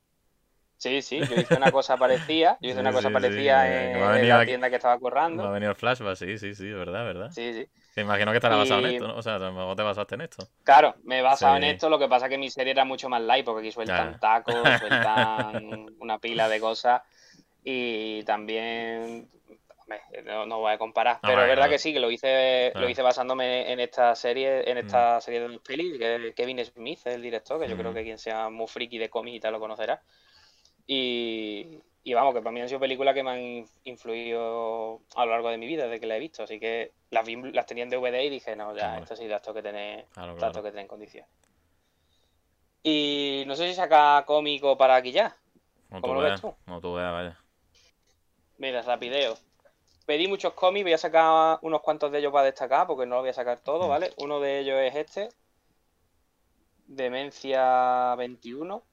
Sí, 0.78 1.02
sí, 1.03 1.19
yo 1.28 1.36
hice 1.38 1.56
una 1.56 1.72
cosa 1.72 1.95
parecida. 1.95 2.57
Yo 2.60 2.72
hice 2.72 2.80
una 2.82 2.91
cosa 2.91 3.07
sí, 3.10 3.14
parecida 3.14 3.64
sí, 3.68 3.73
en, 3.73 4.30
la 4.30 4.45
tienda 4.45 4.69
que 4.69 4.78
estaba 4.78 4.95
Me 4.95 4.98
ha 4.98 4.99
currando. 4.99 5.52
venido 5.52 5.72
el 5.72 5.78
flashback, 5.78 6.15
sí, 6.15 6.38
sí, 6.38 6.56
sí, 6.56 6.72
verdad, 6.72 7.06
verdad. 7.06 7.30
Sí, 7.30 7.53
sí. 7.53 7.69
Me 7.95 8.03
imagino 8.03 8.31
que 8.31 8.38
estará 8.38 8.55
basado 8.55 8.80
en 8.80 8.93
esto, 8.93 9.07
¿no? 9.07 9.15
O 9.18 9.22
sea, 9.22 9.35
a 9.35 9.39
lo 9.39 9.51
mejor 9.51 9.76
te 9.76 9.84
basaste 9.84 10.15
en 10.15 10.22
esto. 10.22 10.47
Claro, 10.63 10.95
me 11.03 11.19
he 11.19 11.22
basado 11.22 11.57
en 11.57 11.63
Sí. 11.63 11.69
esto, 11.69 11.89
lo 11.89 11.99
que 11.99 12.07
pasa 12.07 12.30
que 12.30 12.38
mi 12.38 12.49
serie 12.49 12.72
era 12.72 12.85
mucho 12.85 13.09
más 13.09 13.22
light, 13.22 13.45
porque 13.45 13.61
aquí 13.68 13.72
sueltan 13.72 14.13
Ya. 14.13 14.19
tacos, 14.19 14.53
sueltan 14.80 15.88
una 15.99 16.19
pila 16.19 16.47
de 16.47 16.59
cosas 16.59 17.01
y 17.63 18.23
también 18.23 19.30
no, 20.23 20.45
no 20.45 20.59
voy 20.59 20.72
a 20.72 20.77
comparar, 20.77 21.19
pero 21.22 21.41
es 21.41 21.47
verdad 21.47 21.55
claro. 21.55 21.72
que 21.72 21.80
sí, 21.80 21.91
que 21.93 21.99
lo 21.99 22.09
hice, 22.11 22.69
Claro. 22.72 22.85
lo 22.85 22.89
hice 22.89 23.01
basándome 23.01 23.72
en 23.72 23.80
esta 23.80 24.15
serie, 24.15 24.69
en 24.69 24.77
esta 24.77 25.19
serie 25.19 25.41
de 25.41 25.47
dos 25.49 25.61
pelis, 25.61 25.99
que 25.99 26.34
Kevin 26.35 26.63
Smith 26.63 26.99
es 26.99 27.15
el 27.15 27.22
director, 27.22 27.59
que 27.59 27.68
yo 27.68 27.76
creo 27.77 27.91
Mm. 27.91 27.95
que 27.95 28.03
quien 28.03 28.18
sea 28.18 28.49
muy 28.49 28.68
friki 28.68 28.97
de 28.97 29.09
cómics 29.09 29.38
y 29.38 29.39
tal 29.41 29.53
lo 29.53 29.59
conocerá. 29.59 30.01
Y, 30.88 31.80
y 32.03 32.14
vamos, 32.14 32.34
que 32.34 32.41
para 32.41 32.52
mí 32.52 32.61
han 32.61 32.68
sido 32.68 32.80
películas 32.80 33.14
que 33.14 33.23
me 33.23 33.32
han 33.32 33.65
influido 33.84 35.02
a 35.15 35.26
lo 35.26 35.32
largo 35.32 35.49
de 35.49 35.57
mi 35.57 35.68
vida, 35.68 35.84
desde 35.84 35.99
que 35.99 36.07
la 36.07 36.18
he 36.18 36.19
visto. 36.19 36.44
Así 36.44 36.60
que 36.60 36.94
las, 37.11 37.28
las 37.28 37.65
tenía 37.68 37.84
en 37.84 37.90
DVD 37.90 38.23
y 38.23 38.30
dije, 38.30 38.56
no, 38.56 38.76
ya, 38.76 38.98
esto 38.98 39.15
sí 39.15 39.28
las 39.28 39.41
tengo 39.41 39.56
que 39.56 39.61
tener, 39.61 40.06
que 40.06 40.52
tener 40.61 40.80
en 40.80 40.88
condición. 40.88 41.26
Y 42.84 43.44
no 43.45 43.56
sé 43.56 43.68
si 43.68 43.76
saca 43.76 44.23
cómico 44.26 44.78
para 44.78 44.95
aquí 44.95 45.11
ya. 45.11 45.36
¿Cómo 46.02 46.15
lo 46.15 46.22
ves 46.22 46.41
tú? 46.41 46.56
No 46.65 46.82
tú 46.82 46.94
veas, 46.95 47.11
vaya. 47.11 47.38
Mira, 48.57 48.82
rapideo. 48.82 49.38
Pedí 50.07 50.28
muchos 50.28 50.53
cómics, 50.53 50.84
voy 50.84 50.94
a 50.94 50.98
sacar 50.98 51.60
unos 51.61 51.82
cuantos 51.82 52.11
de 52.11 52.19
ellos 52.19 52.34
para 52.34 52.45
destacar, 52.45 52.88
porque 52.88 53.06
no 53.06 53.15
lo 53.15 53.22
voy 53.22 53.30
a 53.30 53.34
sacar 53.34 53.60
todo, 53.60 53.86
mm. 53.86 53.90
¿vale? 53.90 54.14
Uno 54.18 54.40
de 54.40 54.60
ellos 54.60 54.80
es 54.80 54.95
este. 54.95 55.30
Demencia 56.88 58.15
21. 58.15 58.84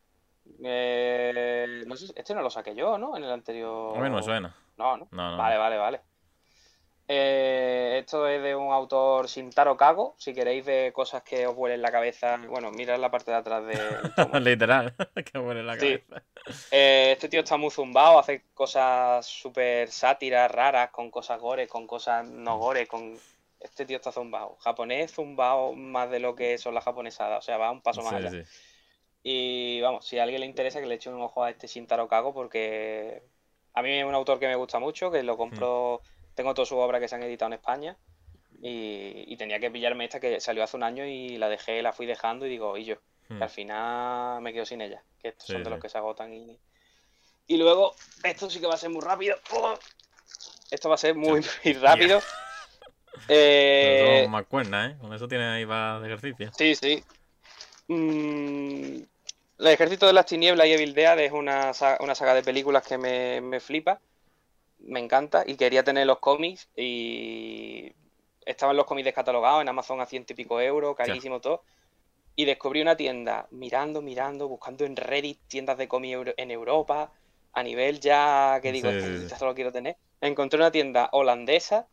Eh, 0.63 1.85
no 1.87 1.97
sé, 1.97 2.13
este 2.17 2.35
no 2.35 2.43
lo 2.43 2.51
saqué 2.51 2.75
yo, 2.75 2.99
¿no? 2.99 3.17
En 3.17 3.25
el 3.25 3.31
anterior. 3.31 3.97
A 3.97 4.01
mí 4.01 4.09
no 4.09 4.17
me 4.17 4.23
suena. 4.23 4.55
No, 4.77 4.97
¿no? 4.97 5.09
vale, 5.11 5.57
vale, 5.57 5.77
vale. 5.77 6.01
Eh, 7.11 8.01
esto 8.01 8.29
es 8.29 8.43
de 8.43 8.55
un 8.55 8.71
autor 8.71 9.31
Sintaro 9.31 9.79
Kago. 9.79 10.15
Si 10.19 10.35
queréis 10.35 10.63
ver 10.65 10.93
cosas 10.93 11.23
que 11.23 11.47
os 11.47 11.57
vuelen 11.57 11.81
la 11.81 11.91
cabeza, 11.91 12.37
bueno, 12.49 12.71
mirad 12.71 12.99
la 12.99 13.11
parte 13.11 13.31
de 13.31 13.37
atrás 13.39 13.65
de. 13.65 13.75
Literal, 14.41 14.95
que 15.33 15.39
vuelen 15.39 15.67
la 15.67 15.79
cabeza. 15.79 16.23
Eh, 16.71 17.13
este 17.13 17.31
tío 17.31 17.41
está 17.41 17.57
muy 17.57 17.71
zumbado, 17.71 18.19
hace 18.19 18.45
cosas 18.53 19.25
súper 19.25 19.91
sátiras, 19.91 20.51
raras, 20.51 20.91
con 20.91 21.11
cosas 21.11 21.41
gore, 21.41 21.67
con 21.67 21.87
cosas 21.87 22.27
no 22.27 22.59
gore, 22.59 22.87
con. 22.87 23.19
Este 23.59 23.87
tío 23.87 23.97
está 23.97 24.13
zumbado. 24.13 24.57
Japonés 24.61 25.13
zumbado 25.13 25.73
más 25.73 26.11
de 26.11 26.21
lo 26.21 26.37
que 26.37 26.59
son 26.59 26.75
las 26.75 26.85
japonesadas. 26.85 27.39
O 27.39 27.43
sea, 27.43 27.57
va 27.57 27.71
un 27.71 27.81
paso 27.81 28.03
más 28.03 28.13
allá. 28.13 28.45
Y 29.31 29.83
vamos, 29.83 30.07
si 30.07 30.19
a 30.19 30.23
alguien 30.23 30.41
le 30.41 30.47
interesa 30.47 30.81
que 30.81 30.87
le 30.87 30.95
eche 30.95 31.11
un 31.11 31.21
ojo 31.21 31.45
a 31.45 31.51
este 31.51 31.67
Shintaro 31.67 32.09
Kago 32.09 32.33
porque 32.33 33.23
a 33.75 33.83
mí 33.83 33.91
es 33.93 34.07
un 34.07 34.15
autor 34.15 34.39
que 34.39 34.49
me 34.49 34.55
gusta 34.55 34.79
mucho, 34.79 35.11
que 35.11 35.23
lo 35.23 35.37
compro, 35.37 36.01
mm. 36.03 36.35
tengo 36.35 36.55
todas 36.55 36.71
sus 36.71 36.79
obras 36.79 36.99
que 36.99 37.09
se 37.09 37.15
han 37.15 37.23
editado 37.23 37.49
en 37.49 37.59
España 37.59 37.99
y, 38.63 39.37
tenía 39.37 39.61
que 39.61 39.71
pillarme 39.71 40.07
esta 40.07 40.19
que 40.19 40.41
salió 40.41 40.65
hace 40.65 40.79
un 40.79 40.83
año 40.83 41.05
y 41.05 41.37
la 41.37 41.51
dejé, 41.51 41.83
la 41.83 41.93
fui 41.93 42.07
dejando 42.07 42.47
y 42.47 42.49
digo, 42.49 42.79
y 42.79 42.87
yo, 42.87 42.97
que 43.29 43.35
mm. 43.35 43.43
al 43.43 43.51
final 43.51 44.41
me 44.41 44.55
quedo 44.55 44.65
sin 44.65 44.81
ella, 44.81 45.03
que 45.21 45.29
estos 45.29 45.49
son 45.49 45.63
de 45.63 45.69
los 45.69 45.79
que 45.79 45.91
se 45.91 45.99
agotan 45.99 46.33
y... 46.33 46.59
Y 47.47 47.59
luego, 47.59 47.95
esto 48.25 48.49
sí 48.49 48.61
que 48.61 48.67
va 48.67 48.75
a 48.75 48.79
ser 48.79 48.89
muy 48.89 49.03
rápido. 49.03 49.37
¡Oh! 49.53 49.75
Esto 50.71 50.89
va 50.89 50.95
a 50.95 50.99
ser 50.99 51.15
muy, 51.15 51.43
rápido. 51.83 52.21
Eh... 53.27 54.27
más 54.31 54.47
cuerna, 54.47 54.87
¿eh? 54.87 54.97
Con 54.99 55.13
eso 55.13 55.27
tiene 55.27 55.45
ahí 55.45 55.65
va 55.65 55.99
de 55.99 56.07
ejercicio. 56.07 56.51
Sí, 56.57 56.77
sí. 56.77 57.03
Mm, 57.89 59.03
el 59.59 59.67
Ejército 59.67 60.07
de 60.07 60.13
las 60.13 60.27
Tinieblas 60.27 60.67
y 60.67 60.73
Evil 60.73 60.95
Dead 60.95 61.19
es 61.19 61.33
una, 61.33 61.73
una 62.01 62.15
saga 62.15 62.35
de 62.35 62.43
películas 62.43 62.87
que 62.87 62.97
me, 62.97 63.61
flipa, 63.61 64.01
me 64.79 65.01
encanta 65.01 65.43
y 65.47 65.57
quería 65.57 65.83
tener 65.83 66.07
los 66.07 66.21
cómics 66.21 66.69
y 66.77 67.93
estaban 68.47 68.77
los 68.77 68.87
cómics 68.87 69.07
descatalogados 69.07 69.63
en 69.63 69.69
Amazon 69.69 70.01
a 70.01 70.07
ciento 70.07 70.33
y 70.33 70.37
pico 70.37 70.61
euros, 70.61 70.97
carísimo 70.97 71.41
todo. 71.41 71.63
Y 72.37 72.45
descubrí 72.45 72.81
una 72.81 72.97
tienda 72.97 73.49
mirando, 73.51 74.01
mirando, 74.01 74.47
buscando 74.47 74.85
en 74.85 74.95
Reddit 74.95 75.41
tiendas 75.49 75.77
de 75.77 75.89
cómics 75.89 76.35
en 76.37 76.51
Europa, 76.53 77.11
a 77.53 77.63
nivel 77.65 77.99
ya 77.99 78.61
que 78.63 78.71
digo, 78.71 78.89
esto 78.89 79.45
lo 79.45 79.57
quiero 79.57 79.73
tener. 79.73 79.97
Encontré 80.21 80.59
una 80.59 80.71
tienda 80.71 81.09
holandesa 81.13 81.89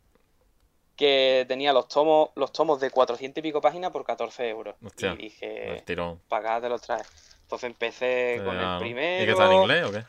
que 0.96 1.46
tenía 1.48 1.74
los 1.74 1.88
tomos, 1.88 2.30
los 2.36 2.52
tomos 2.52 2.80
de 2.80 2.92
400 2.92 3.40
y 3.40 3.42
pico 3.42 3.60
páginas 3.60 3.92
por 3.92 4.06
14 4.06 4.48
euros. 4.48 4.76
y 5.02 5.16
dije, 5.18 5.84
pagate 6.30 6.70
los 6.70 6.82
traes. 6.84 7.35
Entonces 7.46 7.70
empecé 7.70 8.42
con 8.44 8.58
el 8.60 8.80
primero. 8.80 9.24
¿Y 9.24 9.26
que 9.28 9.32
está 9.32 9.46
en 9.46 9.54
inglés 9.54 9.86
o 9.86 9.92
qué? 9.92 10.04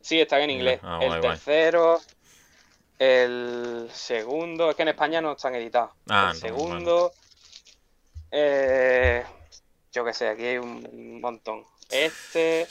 Sí, 0.00 0.20
está 0.20 0.40
en 0.40 0.50
inglés. 0.50 0.78
Ah, 0.84 1.00
el 1.02 1.20
tercero, 1.20 2.00
el 3.00 3.88
segundo, 3.92 4.70
es 4.70 4.76
que 4.76 4.82
en 4.82 4.88
España 4.88 5.20
no 5.20 5.32
están 5.32 5.56
editados. 5.56 5.90
Ah, 6.08 6.30
el 6.32 6.38
segundo, 6.38 7.12
eh, 8.30 9.24
yo 9.92 10.04
qué 10.04 10.12
sé, 10.12 10.28
aquí 10.28 10.44
hay 10.44 10.58
un 10.58 11.20
montón. 11.20 11.64
Este, 11.90 12.68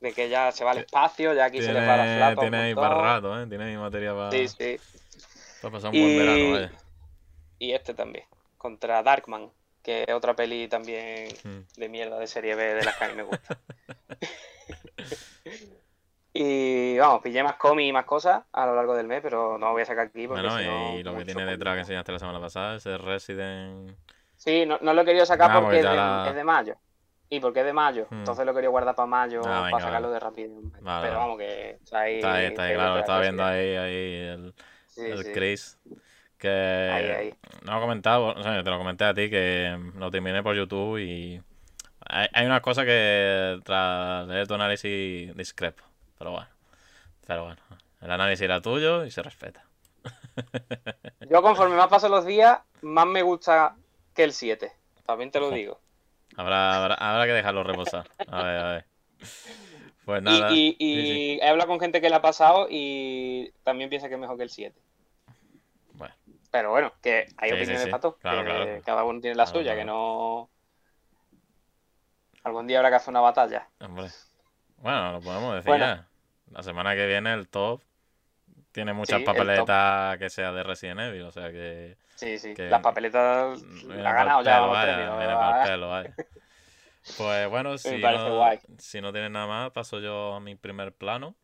de 0.00 0.12
que 0.14 0.30
ya 0.30 0.50
se 0.50 0.64
va 0.64 0.70
al 0.70 0.78
espacio, 0.78 1.34
ya 1.34 1.44
aquí 1.44 1.60
se 1.60 1.74
le 1.74 1.86
va 1.86 1.98
la 1.98 2.16
flapa. 2.16 2.40
Tiene 2.40 2.56
ahí 2.56 2.74
para 2.74 2.94
rato, 2.94 3.38
¿eh? 3.38 3.46
Tiene 3.46 3.64
ahí 3.64 3.76
materia 3.76 4.14
para. 4.14 4.30
Sí, 4.30 4.48
sí. 4.48 4.80
Para 5.60 5.72
pasar 5.72 5.90
un 5.92 6.00
buen 6.00 6.18
verano, 6.18 6.52
vaya. 6.52 6.72
Y 7.58 7.72
este 7.72 7.92
también, 7.92 8.24
contra 8.56 9.02
Darkman, 9.02 9.50
que 9.86 10.04
es 10.04 10.12
otra 10.12 10.34
peli 10.34 10.66
también 10.66 11.28
hmm. 11.44 11.60
de 11.76 11.88
mierda 11.88 12.18
de 12.18 12.26
serie 12.26 12.56
B 12.56 12.74
de 12.74 12.84
las 12.84 12.96
que 12.96 13.04
a 13.04 13.08
mí 13.08 13.14
me 13.14 13.22
gusta. 13.22 13.56
y 16.34 16.98
vamos, 16.98 17.22
pillé 17.22 17.44
más 17.44 17.54
cómics 17.54 17.88
y 17.88 17.92
más 17.92 18.04
cosas 18.04 18.42
a 18.52 18.66
lo 18.66 18.74
largo 18.74 18.96
del 18.96 19.06
mes, 19.06 19.20
pero 19.22 19.56
no 19.58 19.66
lo 19.66 19.72
voy 19.72 19.82
a 19.82 19.86
sacar 19.86 20.08
aquí 20.08 20.26
porque 20.26 20.42
bueno, 20.42 20.98
y 20.98 21.04
lo 21.04 21.16
que 21.16 21.24
tiene 21.24 21.46
detrás 21.46 21.74
que 21.74 21.80
enseñaste 21.80 22.10
la 22.10 22.18
semana 22.18 22.40
pasada, 22.40 22.74
ese 22.74 22.98
Resident... 22.98 23.96
Sí, 24.34 24.66
no, 24.66 24.76
lo 24.80 25.02
he 25.02 25.04
querido 25.04 25.24
sacar 25.24 25.62
porque, 25.62 25.78
es, 25.78 25.84
de, 26.34 26.44
mayo. 26.44 26.74
Y 27.30 27.38
porque 27.38 27.60
es 27.60 27.66
de 27.66 27.72
mayo, 27.72 28.08
hmm. 28.10 28.18
entonces 28.18 28.44
lo 28.44 28.52
quería 28.54 28.70
guardar 28.70 28.96
para 28.96 29.06
mayo 29.06 29.40
ah, 29.44 29.68
para 29.70 29.84
sacarlo 29.84 30.10
de 30.10 30.18
rápido. 30.18 30.62
pero 30.82 31.14
vamos, 31.16 31.38
que 31.38 31.78
está 31.80 32.00
ahí. 32.00 32.16
Está 32.16 32.34
ahí, 32.34 32.46
está 32.46 32.62
ahí 32.64 32.74
claro, 32.74 32.98
estaba 32.98 33.20
viendo 33.20 33.44
ahí, 33.44 33.76
ahí 33.76 34.14
el, 34.14 34.54
el 34.96 35.32
Chris. 35.32 35.78
Que 36.38 37.34
no 37.62 37.72
lo 37.72 37.78
he 37.78 37.80
comentado, 37.80 38.26
o 38.26 38.42
sea, 38.42 38.62
te 38.62 38.70
lo 38.70 38.78
comenté 38.78 39.04
a 39.04 39.14
ti 39.14 39.30
que 39.30 39.76
lo 39.96 40.10
terminé 40.10 40.42
por 40.42 40.54
YouTube 40.54 40.98
y 40.98 41.40
hay, 42.00 42.28
hay 42.32 42.46
unas 42.46 42.60
cosas 42.60 42.84
que 42.84 43.58
tras 43.64 44.28
leer 44.28 44.46
tu 44.46 44.54
análisis 44.54 45.34
discrepo. 45.34 45.82
Pero 46.18 46.32
bueno, 46.32 46.48
pero 47.26 47.44
bueno, 47.44 47.62
el 48.00 48.10
análisis 48.10 48.42
era 48.42 48.60
tuyo 48.60 49.04
y 49.04 49.10
se 49.10 49.22
respeta. 49.22 49.64
Yo 51.30 51.42
conforme 51.42 51.76
más 51.76 51.88
pasan 51.88 52.10
los 52.10 52.24
días, 52.24 52.58
más 52.82 53.06
me 53.06 53.22
gusta 53.22 53.76
que 54.14 54.24
el 54.24 54.32
7. 54.32 54.72
También 55.04 55.30
te 55.30 55.40
lo 55.40 55.50
digo. 55.50 55.80
Habrá, 56.36 56.92
habrá, 56.92 57.24
que 57.24 57.32
dejarlo 57.32 57.62
reposar. 57.62 58.06
A 58.28 58.42
ver, 58.42 58.56
a 58.58 58.72
ver. 58.72 58.84
Pues 60.04 60.22
nada. 60.22 60.50
Y, 60.52 61.38
he 61.40 61.48
hablado 61.48 61.68
con 61.68 61.80
gente 61.80 62.02
que 62.02 62.10
le 62.10 62.16
ha 62.16 62.20
pasado 62.20 62.66
y 62.68 63.52
también 63.62 63.88
piensa 63.88 64.08
que 64.08 64.14
es 64.14 64.20
mejor 64.20 64.36
que 64.36 64.42
el 64.42 64.50
7. 64.50 64.78
Pero 66.50 66.70
bueno, 66.70 66.92
que 67.02 67.26
hay 67.36 67.52
opiniones 67.52 67.84
de 67.84 67.90
pato. 67.90 68.18
que 68.18 68.82
Cada 68.84 69.04
uno 69.04 69.20
tiene 69.20 69.36
la 69.36 69.46
suya, 69.46 69.74
que 69.74 69.84
no. 69.84 70.50
Algún 72.42 72.66
día 72.66 72.78
habrá 72.78 72.90
que 72.90 72.96
hacer 72.96 73.10
una 73.10 73.20
batalla. 73.20 73.68
Hombre. 73.80 74.06
Bueno, 74.76 75.12
lo 75.12 75.20
podemos 75.20 75.54
decir 75.56 75.80
ya. 75.80 76.08
La 76.50 76.62
semana 76.62 76.94
que 76.94 77.06
viene 77.06 77.32
el 77.34 77.48
top 77.48 77.82
tiene 78.70 78.92
muchas 78.92 79.22
papeletas 79.22 80.18
que 80.18 80.30
sea 80.30 80.52
de 80.52 80.62
Resident 80.62 81.00
Evil, 81.00 81.22
o 81.22 81.32
sea 81.32 81.50
que. 81.50 81.96
Sí, 82.14 82.38
sí. 82.38 82.54
Las 82.56 82.82
papeletas 82.82 83.62
la 83.84 84.10
ha 84.10 84.12
ganado 84.12 84.42
ya. 84.42 84.60
vaya, 84.60 86.14
Pues 87.16 87.50
bueno, 87.50 87.78
si 87.78 87.98
no, 87.98 88.50
si 88.78 89.00
no 89.00 89.12
tienes 89.12 89.30
nada 89.30 89.46
más, 89.46 89.70
paso 89.72 89.98
yo 89.98 90.34
a 90.34 90.40
mi 90.40 90.54
primer 90.54 90.92
plano. 90.92 91.34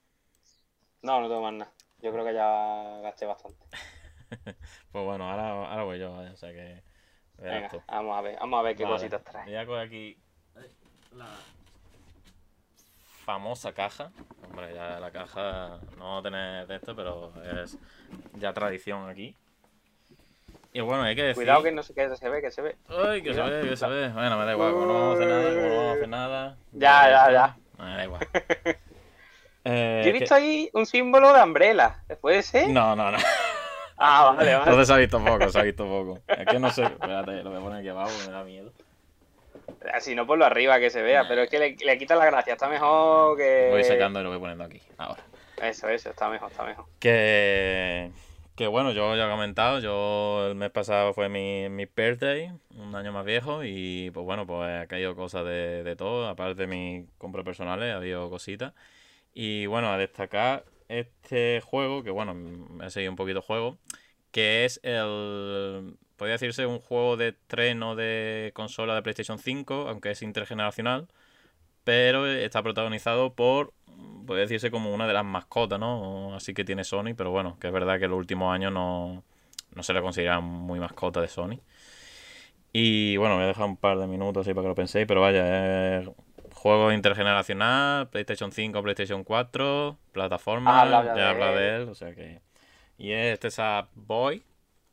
No, 1.02 1.20
no 1.20 1.28
tengo 1.28 1.42
más 1.42 1.52
nada. 1.54 1.72
Yo 2.00 2.12
creo 2.12 2.24
que 2.24 2.34
ya 2.34 3.00
gasté 3.02 3.26
bastante. 3.26 3.64
pues 4.92 5.04
bueno, 5.04 5.30
ahora, 5.30 5.70
ahora 5.70 5.82
voy 5.84 5.98
yo, 5.98 6.12
o 6.12 6.36
sea 6.36 6.52
que. 6.52 6.82
Venga, 7.38 7.70
vamos 7.88 8.16
a 8.16 8.20
ver, 8.20 8.36
vamos 8.38 8.60
a 8.60 8.62
ver 8.62 8.76
qué 8.76 8.84
cositas 8.84 9.24
trae. 9.24 9.44
Voy 9.46 9.56
a 9.56 9.66
coger 9.66 9.86
aquí 9.86 10.18
la 11.12 11.26
famosa 13.24 13.72
caja. 13.72 14.10
Hombre, 14.44 14.74
ya 14.74 15.00
la 15.00 15.10
caja 15.10 15.80
no 15.96 16.22
tener 16.22 16.66
de 16.66 16.76
esto, 16.76 16.94
pero 16.94 17.32
es 17.62 17.78
ya 18.34 18.52
tradición 18.52 19.09
aquí. 19.09 19.36
Y 20.74 20.80
bueno, 20.80 21.02
hay 21.02 21.14
que 21.14 21.22
decir. 21.22 21.36
Cuidado 21.36 21.62
que 21.62 21.72
no 21.72 21.82
se, 21.82 21.94
que 21.94 22.16
se 22.16 22.28
ve, 22.28 22.40
que 22.40 22.50
se 22.50 22.62
ve. 22.62 22.76
Ay, 22.88 23.22
que 23.22 23.34
se 23.34 23.42
ve, 23.42 23.68
que 23.68 23.76
se 23.76 23.86
ve. 23.86 24.09
Bueno, 24.09 24.38
me 24.38 24.46
da 24.46 24.52
igual, 24.52 24.72
como 24.72 24.86
no 24.86 24.94
vamos 24.94 25.10
a 25.10 25.22
hacer 25.22 25.28
nada, 25.28 25.54
como 25.54 25.60
no 25.60 25.76
vamos 25.76 25.88
a 25.88 25.92
hacer 25.92 26.09
nada. 26.09 26.56
Ya, 26.72 27.10
ya, 27.10 27.32
ya. 27.32 27.56
Me 27.78 27.96
da 27.96 28.04
igual. 28.04 28.28
eh, 29.64 30.02
Yo 30.04 30.10
he 30.10 30.12
visto 30.12 30.34
ahí 30.34 30.70
un 30.72 30.86
símbolo 30.86 31.32
de 31.34 31.42
Umbrella. 31.42 32.02
¿Puede 32.20 32.42
ser? 32.42 32.70
No, 32.70 32.96
no, 32.96 33.10
no. 33.10 33.18
Ah, 34.04 34.34
vale, 34.36 34.52
vale. 34.52 34.64
Entonces 34.64 34.88
se 34.88 34.92
ha 34.94 34.96
visto 34.96 35.24
poco, 35.24 35.48
se 35.48 35.58
ha 35.60 35.62
visto 35.62 35.86
poco. 35.86 36.18
Es 36.26 36.46
que 36.46 36.58
no 36.58 36.70
sé. 36.70 36.82
Espérate, 36.82 37.42
lo 37.44 37.50
voy 37.50 37.60
a 37.60 37.62
poner 37.62 37.78
aquí 37.78 37.88
abajo, 37.88 38.10
me 38.26 38.32
da 38.32 38.42
miedo. 38.42 38.72
Si 40.00 40.16
no, 40.16 40.26
por 40.26 40.38
lo 40.38 40.44
arriba 40.44 40.80
que 40.80 40.90
se 40.90 41.02
vea, 41.02 41.26
pero 41.28 41.42
es 41.42 41.50
que 41.50 41.60
le, 41.60 41.76
le 41.76 41.98
quita 41.98 42.16
la 42.16 42.26
gracia. 42.26 42.54
Está 42.54 42.68
mejor 42.68 43.36
que. 43.36 43.68
Voy 43.70 43.84
sacando 43.84 44.20
y 44.20 44.24
lo 44.24 44.30
voy 44.30 44.40
poniendo 44.40 44.64
aquí, 44.64 44.80
ahora. 44.98 45.22
Eso, 45.62 45.88
eso, 45.88 46.10
está 46.10 46.28
mejor, 46.28 46.50
está 46.50 46.64
mejor. 46.64 46.86
Que. 46.98 48.10
Que 48.56 48.66
bueno, 48.66 48.90
yo 48.90 49.16
ya 49.16 49.26
he 49.26 49.30
comentado, 49.30 49.78
yo 49.78 50.48
el 50.48 50.56
mes 50.56 50.70
pasado 50.70 51.14
fue 51.14 51.28
mi, 51.28 51.68
mi 51.70 51.86
birthday, 51.86 52.52
un 52.76 52.94
año 52.94 53.10
más 53.10 53.24
viejo, 53.24 53.64
y 53.64 54.10
pues 54.10 54.26
bueno, 54.26 54.46
pues 54.46 54.82
ha 54.82 54.86
caído 54.88 55.16
cosas 55.16 55.44
de, 55.46 55.82
de 55.82 55.96
todo, 55.96 56.28
aparte 56.28 56.54
de 56.54 56.66
mis 56.66 57.08
compras 57.16 57.46
personales, 57.46 57.94
ha 57.94 57.96
habido 57.96 58.28
cositas. 58.28 58.74
Y 59.32 59.64
bueno, 59.66 59.90
a 59.90 59.96
destacar 59.96 60.64
este 60.93 61.60
juego, 61.62 62.02
que 62.02 62.10
bueno, 62.10 62.35
me 62.35 62.86
he 62.86 62.90
seguido 62.90 63.12
un 63.12 63.16
poquito 63.16 63.43
juego, 63.43 63.78
que 64.31 64.64
es 64.64 64.81
el, 64.82 65.97
podría 66.16 66.35
decirse 66.35 66.66
un 66.66 66.81
juego 66.81 67.16
de 67.16 67.32
tren 67.32 67.82
o 67.82 67.97
de 67.97 68.52
consola 68.55 68.94
de 68.94 69.02
PlayStation 69.02 69.39
5, 69.39 69.89
aunque 69.89 70.10
es 70.12 70.23
intergeneracional, 70.23 71.09
pero 71.85 72.27
está 72.27 72.62
protagonizado 72.62 73.35
por, 73.35 73.74
puede 74.27 74.43
decirse 74.43 74.70
como 74.70 74.94
una 74.94 75.06
de 75.06 75.14
las 75.14 75.24
mascotas, 75.24 75.81
¿no? 75.81 76.35
Así 76.36 76.55
que 76.55 76.64
tiene 76.64 76.85
Sony, 76.85 77.14
pero 77.16 77.31
bueno, 77.31 77.59
que 77.60 77.69
es 77.69 77.73
verdad 77.73 77.98
que 77.98 78.06
en 78.06 78.12
los 78.12 78.19
últimos 78.19 78.55
años 78.55 78.73
no, 78.73 79.24
no 79.74 79.82
se 79.82 79.93
le 79.94 80.02
considera 80.02 80.40
muy 80.40 80.81
mascota 80.81 81.20
de 81.20 81.28
Sony. 81.28 81.60
Y 82.73 83.16
bueno, 83.19 83.35
voy 83.36 83.44
a 83.44 83.48
dejar 83.48 83.66
un 83.66 83.77
par 83.77 83.98
de 83.98 84.06
minutos 84.06 84.47
así 84.47 84.55
para 84.55 84.64
que 84.64 84.69
lo 84.69 84.74
penséis, 84.74 85.06
pero 85.06 85.20
vaya, 85.20 85.98
es 86.01 86.09
juego 86.62 86.93
intergeneracional, 86.93 88.09
PlayStation 88.09 88.52
5, 88.52 88.82
PlayStation 88.84 89.24
4, 89.24 89.98
plataforma, 90.12 90.82
Ah, 90.82 91.05
ya 91.16 91.30
habla 91.30 91.51
de 91.51 91.76
él, 91.76 91.89
o 91.89 91.94
sea 91.97 92.14
que... 92.14 92.40
Y 92.98 93.10
es 93.10 93.40
Sad 93.52 93.86
Boy, 93.97 94.44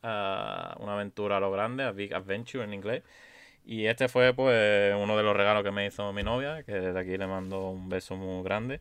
ah, 0.02 0.74
una 0.80 0.94
aventura 0.94 1.36
a 1.36 1.40
lo 1.40 1.52
grande, 1.52 1.84
a 1.84 1.92
Big 1.92 2.12
Adventure 2.12 2.64
en 2.64 2.74
inglés. 2.74 3.04
Y 3.64 3.86
este 3.86 4.08
fue 4.08 4.34
pues 4.34 4.96
uno 4.96 5.16
de 5.16 5.22
los 5.22 5.36
regalos 5.36 5.62
que 5.62 5.70
me 5.70 5.86
hizo 5.86 6.12
mi 6.12 6.24
novia, 6.24 6.64
que 6.64 6.72
desde 6.72 6.98
aquí 6.98 7.16
le 7.16 7.28
mando 7.28 7.70
un 7.70 7.88
beso 7.88 8.16
muy 8.16 8.42
grande. 8.42 8.80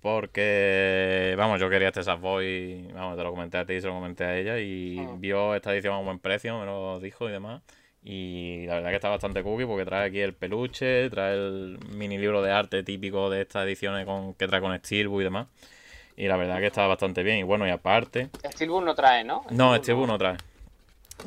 Porque, 0.00 1.34
vamos, 1.38 1.60
yo 1.60 1.70
quería 1.70 1.88
este 1.88 2.12
Boy, 2.14 2.90
vamos, 2.92 3.16
te 3.16 3.22
lo 3.22 3.30
comenté 3.30 3.58
a 3.58 3.66
ti, 3.66 3.80
se 3.80 3.86
lo 3.86 3.94
comenté 3.94 4.24
a 4.24 4.36
ella 4.36 4.58
y 4.58 4.98
Mm. 4.98 5.20
vio 5.20 5.54
esta 5.54 5.72
edición 5.72 5.94
a 5.94 5.98
un 5.98 6.06
buen 6.06 6.18
precio, 6.18 6.58
me 6.58 6.66
lo 6.66 6.98
dijo 6.98 7.28
y 7.28 7.32
demás. 7.32 7.62
Y 8.08 8.66
la 8.66 8.74
verdad 8.76 8.90
que 8.90 8.96
está 8.96 9.08
bastante 9.08 9.42
cookie 9.42 9.64
porque 9.66 9.84
trae 9.84 10.06
aquí 10.06 10.20
el 10.20 10.32
peluche, 10.32 11.10
trae 11.10 11.34
el 11.34 11.76
mini 11.90 12.18
libro 12.18 12.40
de 12.40 12.52
arte 12.52 12.84
típico 12.84 13.28
de 13.30 13.42
estas 13.42 13.66
ediciones 13.66 14.06
con, 14.06 14.32
que 14.34 14.46
trae 14.46 14.60
con 14.60 14.78
Steelbook 14.78 15.22
y 15.22 15.24
demás. 15.24 15.48
Y 16.16 16.28
la 16.28 16.36
verdad 16.36 16.60
que 16.60 16.66
está 16.66 16.86
bastante 16.86 17.24
bien. 17.24 17.38
Y 17.38 17.42
bueno, 17.42 17.66
y 17.66 17.70
aparte, 17.70 18.30
Steelbook 18.52 18.84
no 18.84 18.94
trae, 18.94 19.24
¿no? 19.24 19.44
no, 19.50 19.74
Steelbook 19.74 20.06
no 20.06 20.18
trae. 20.18 20.36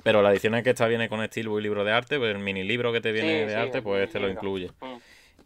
Pero 0.03 0.21
la 0.21 0.31
edición 0.31 0.55
es 0.55 0.63
que 0.63 0.69
esta 0.69 0.87
viene 0.87 1.09
con 1.09 1.21
Steelbook 1.25 1.59
y 1.59 1.63
libro 1.63 1.83
de 1.83 1.91
arte, 1.91 2.17
pues 2.17 2.33
el 2.33 2.39
mini 2.41 2.63
libro 2.63 2.93
que 2.93 3.01
te 3.01 3.11
viene 3.11 3.41
Sí, 3.41 3.45
de 3.47 3.49
sí, 3.49 3.55
arte, 3.55 3.81
pues 3.81 4.05
este 4.05 4.21
lo 4.21 4.29
incluye. 4.29 4.71
Mm. 4.79 4.95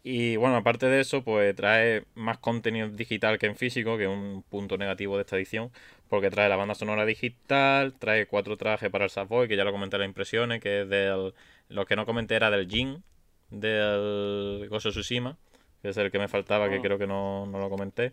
Y 0.06 0.36
bueno, 0.36 0.56
aparte 0.56 0.86
de 0.86 1.00
eso, 1.00 1.24
pues 1.24 1.56
trae 1.56 2.04
más 2.14 2.36
contenido 2.38 2.88
digital 2.90 3.38
que 3.38 3.46
en 3.46 3.56
físico, 3.56 3.96
que 3.96 4.04
es 4.04 4.10
un 4.10 4.44
punto 4.50 4.76
negativo 4.76 5.16
de 5.16 5.22
esta 5.22 5.36
edición, 5.36 5.70
porque 6.08 6.28
trae 6.30 6.48
la 6.50 6.56
banda 6.56 6.74
sonora 6.74 7.06
digital, 7.06 7.94
trae 7.98 8.26
cuatro 8.26 8.58
trajes 8.58 8.90
para 8.90 9.04
el 9.04 9.10
Savoy, 9.10 9.48
que 9.48 9.56
ya 9.56 9.64
lo 9.64 9.72
comenté 9.72 9.96
en 9.96 10.00
las 10.02 10.08
impresiones, 10.08 10.60
que 10.60 10.82
es 10.82 10.88
del... 10.90 11.32
Lo 11.70 11.86
que 11.86 11.96
no 11.96 12.04
comenté 12.04 12.34
era 12.36 12.50
del 12.50 12.68
Jin, 12.68 13.02
del 13.50 14.68
of 14.70 14.82
Tsushima, 14.82 15.38
que 15.80 15.88
es 15.88 15.96
el 15.96 16.10
que 16.10 16.18
me 16.18 16.28
faltaba, 16.28 16.68
que 16.68 16.76
Ah. 16.76 16.82
creo 16.82 16.98
que 16.98 17.06
no, 17.06 17.46
no 17.46 17.58
lo 17.58 17.70
comenté. 17.70 18.12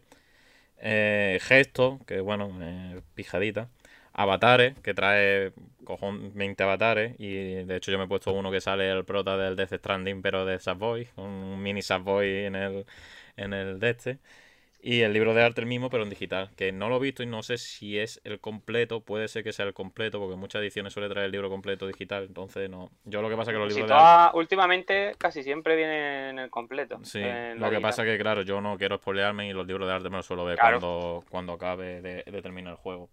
Eh, 0.80 1.39
Gesto, 1.41 1.99
que 2.07 2.22
bueno, 2.22 2.57
eh, 2.61 3.01
pijadita. 3.15 3.69
Avatares, 4.13 4.77
que 4.79 4.93
trae 4.93 5.53
cojón 5.85 6.33
20 6.35 6.63
avatares. 6.63 7.15
Y 7.19 7.33
de 7.63 7.75
hecho 7.75 7.91
yo 7.91 7.97
me 7.97 8.05
he 8.05 8.07
puesto 8.07 8.33
uno 8.33 8.51
que 8.51 8.61
sale 8.61 8.89
el 8.91 9.05
prota 9.05 9.38
del 9.38 9.55
Death 9.55 9.73
Stranding, 9.75 10.21
pero 10.21 10.45
de 10.45 10.59
Sackboy, 10.59 11.07
un 11.17 11.61
mini 11.61 11.81
Sackboy 11.81 12.45
en 12.45 12.55
el, 12.55 12.85
en 13.38 13.53
el 13.53 13.79
de 13.79 13.89
este. 13.91 14.19
Y 14.83 15.01
el 15.01 15.13
libro 15.13 15.35
de 15.35 15.43
arte 15.43 15.61
el 15.61 15.67
mismo, 15.67 15.91
pero 15.91 16.03
en 16.03 16.09
digital. 16.09 16.49
Que 16.55 16.71
no 16.71 16.89
lo 16.89 16.97
he 16.97 16.99
visto 16.99 17.21
y 17.21 17.27
no 17.27 17.43
sé 17.43 17.57
si 17.59 17.99
es 17.99 18.19
el 18.23 18.39
completo. 18.39 19.01
Puede 19.01 19.27
ser 19.27 19.43
que 19.43 19.53
sea 19.53 19.65
el 19.67 19.73
completo, 19.75 20.19
porque 20.19 20.35
muchas 20.35 20.61
ediciones 20.61 20.91
suele 20.93 21.07
traer 21.07 21.25
el 21.27 21.31
libro 21.31 21.49
completo 21.49 21.85
digital. 21.88 22.23
Entonces 22.25 22.67
no. 22.69 22.89
Yo 23.05 23.21
lo 23.21 23.29
que 23.29 23.38
pasa 23.38 23.51
es 23.51 23.55
que 23.55 23.59
los 23.59 23.73
Si 23.73 23.79
libros 23.79 23.89
de 23.89 23.95
arte. 23.95 24.38
últimamente 24.38 25.13
casi 25.19 25.43
siempre 25.43 25.75
vienen 25.75 26.29
en 26.31 26.39
el 26.39 26.49
completo. 26.49 26.99
Sí, 27.03 27.19
lo 27.57 27.69
que 27.69 27.79
pasa 27.79 28.03
es 28.03 28.09
que, 28.09 28.17
claro, 28.17 28.41
yo 28.41 28.59
no 28.59 28.75
quiero 28.77 28.97
spoilearme 28.97 29.47
y 29.49 29.53
los 29.53 29.67
libros 29.67 29.88
de 29.88 29.93
arte 29.93 30.09
me 30.09 30.17
los 30.17 30.25
suelo 30.25 30.45
ver 30.45 30.57
Claro. 30.57 30.79
cuando, 30.79 31.23
cuando 31.29 31.53
acabe 31.53 32.01
de, 32.01 32.23
de 32.23 32.41
terminar 32.41 32.71
el 32.71 32.77
juego. 32.77 33.09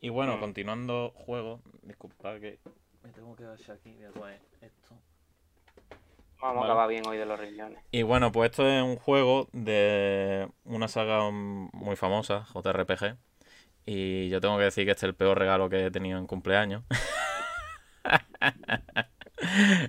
Y 0.00 0.08
bueno, 0.10 0.36
Mm. 0.36 0.40
continuando 0.40 1.12
juego, 1.14 1.60
disculpad 1.82 2.40
que 2.40 2.58
me 3.02 3.10
tengo 3.10 3.34
que 3.36 3.44
agachar 3.44 3.76
aquí, 3.76 3.92
voy 3.94 4.04
a 4.04 4.10
coger 4.12 4.40
esto. 4.60 4.94
Vamos 6.40 6.60
Vale. 6.60 6.60
a 6.60 6.64
acabar 6.72 6.88
bien 6.88 7.06
hoy 7.06 7.16
de 7.18 7.26
los 7.26 7.38
riñones. 7.40 7.78
Y 7.90 8.02
bueno, 8.02 8.30
pues 8.30 8.50
esto 8.50 8.66
es 8.68 8.80
un 8.82 8.96
juego 8.96 9.48
de 9.52 10.48
una 10.64 10.86
saga 10.86 11.28
muy 11.30 11.96
famosa, 11.96 12.46
JRPG. 12.54 13.16
Y 13.86 14.28
yo 14.28 14.40
tengo 14.40 14.56
que 14.58 14.64
decir 14.64 14.84
que 14.84 14.92
este 14.92 15.06
es 15.06 15.10
el 15.10 15.14
peor 15.16 15.38
regalo 15.38 15.68
que 15.68 15.86
he 15.86 15.90
tenido 15.90 16.18
en 16.18 16.26
cumpleaños. 16.26 16.84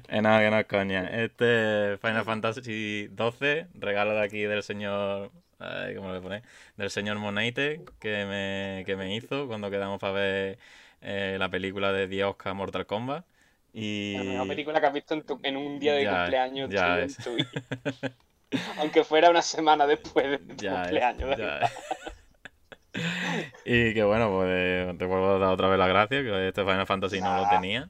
Eh, 0.10 0.22
nada, 0.22 0.40
que 0.41 0.52
no 0.52 0.60
es 0.60 0.65
coña. 0.68 1.10
Este 1.23 1.98
Final 2.02 2.23
Fantasy 2.23 3.07
XII, 3.10 3.65
regalo 3.73 4.11
de 4.14 4.22
aquí 4.22 4.41
del 4.44 4.61
señor. 4.61 5.31
Ay, 5.60 5.95
¿Cómo 5.95 6.11
le 6.14 6.22
pone? 6.22 6.44
Del 6.77 6.90
señor 6.90 7.18
Moneite, 7.19 7.84
que 7.99 8.26
me, 8.26 8.84
que 8.86 8.95
me 8.95 9.15
hizo 9.15 9.48
cuando 9.48 9.69
quedamos 9.72 9.99
para 9.99 10.14
ver 10.14 10.60
eh, 11.02 11.38
la 11.40 11.49
película 11.49 11.91
de 11.91 12.07
The 12.07 12.23
Oscar 12.26 12.53
Mortal 12.56 12.86
Kombat. 12.86 13.26
Y... 13.73 14.18
La 14.18 14.23
mejor 14.23 14.48
película 14.48 14.80
que 14.80 14.86
has 14.88 14.94
visto 14.94 15.14
en, 15.15 15.26
tu- 15.26 15.40
en 15.41 15.57
un 15.57 15.80
día 15.80 15.94
de 15.95 16.06
Ya, 16.06 16.07
cumpleaños 16.07 16.69
ya. 16.72 17.07
Aunque 18.77 19.03
fuera 19.03 19.30
una 19.30 19.41
semana 19.41 19.86
después 19.86 20.30
de 20.30 20.38
tu 20.40 20.56
Ya 20.61 20.90
es, 20.91 21.03
cumpleaños. 21.03 21.38
ya. 21.38 21.69
Y 23.65 23.94
que 23.94 24.03
bueno, 24.03 24.30
pues 24.31 24.48
eh, 24.52 24.95
te 24.98 25.06
vuelvo 25.06 25.36
a 25.36 25.40
dar 25.40 25.49
otra 25.49 25.68
vez 25.68 25.77
las 25.80 25.88
gracias, 25.90 26.23
que 26.23 26.48
este 26.48 26.61
Final 26.64 26.88
Fantasy 26.88 27.22
no 27.22 27.34
lo 27.36 27.48
tenía. 27.48 27.90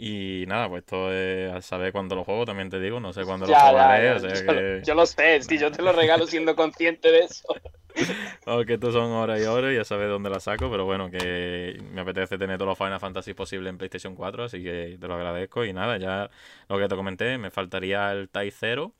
Y 0.00 0.44
nada, 0.46 0.68
pues 0.68 0.82
esto 0.84 1.12
es 1.12 1.52
a 1.52 1.60
saber 1.60 1.90
cuándo 1.90 2.14
lo 2.14 2.22
juego, 2.22 2.44
también 2.44 2.70
te 2.70 2.78
digo, 2.78 3.00
no 3.00 3.12
sé 3.12 3.24
cuándo 3.24 3.46
lo 3.46 3.52
Ya, 3.52 3.58
ya, 3.58 3.70
jugaré, 3.70 4.10
o 4.12 4.18
sea 4.20 4.32
yo, 4.32 4.46
que... 4.46 4.82
yo 4.84 4.94
lo 4.94 5.06
sé, 5.06 5.42
si 5.42 5.58
yo 5.58 5.72
te 5.72 5.82
lo 5.82 5.92
regalo 5.92 6.24
siendo 6.26 6.54
consciente 6.54 7.10
de 7.10 7.18
eso. 7.20 7.48
Porque 8.44 8.74
estos 8.74 8.94
son 8.94 9.10
horas 9.10 9.40
y 9.40 9.44
horas, 9.44 9.74
ya 9.74 9.84
sabes 9.84 10.08
dónde 10.08 10.30
la 10.30 10.38
saco, 10.38 10.70
pero 10.70 10.84
bueno, 10.84 11.10
que 11.10 11.82
me 11.92 12.02
apetece 12.02 12.38
tener 12.38 12.58
todos 12.58 12.68
los 12.68 12.78
Final 12.78 13.00
Fantasy 13.00 13.34
posibles 13.34 13.70
en 13.70 13.78
PlayStation 13.78 14.14
4, 14.14 14.44
así 14.44 14.62
que 14.62 14.96
te 15.00 15.08
lo 15.08 15.14
agradezco. 15.14 15.64
Y 15.64 15.72
nada, 15.72 15.96
ya 15.98 16.30
lo 16.68 16.78
que 16.78 16.86
te 16.86 16.94
comenté, 16.94 17.36
me 17.36 17.50
faltaría 17.50 18.12
el 18.12 18.28
Tai 18.28 18.50
0 18.52 18.92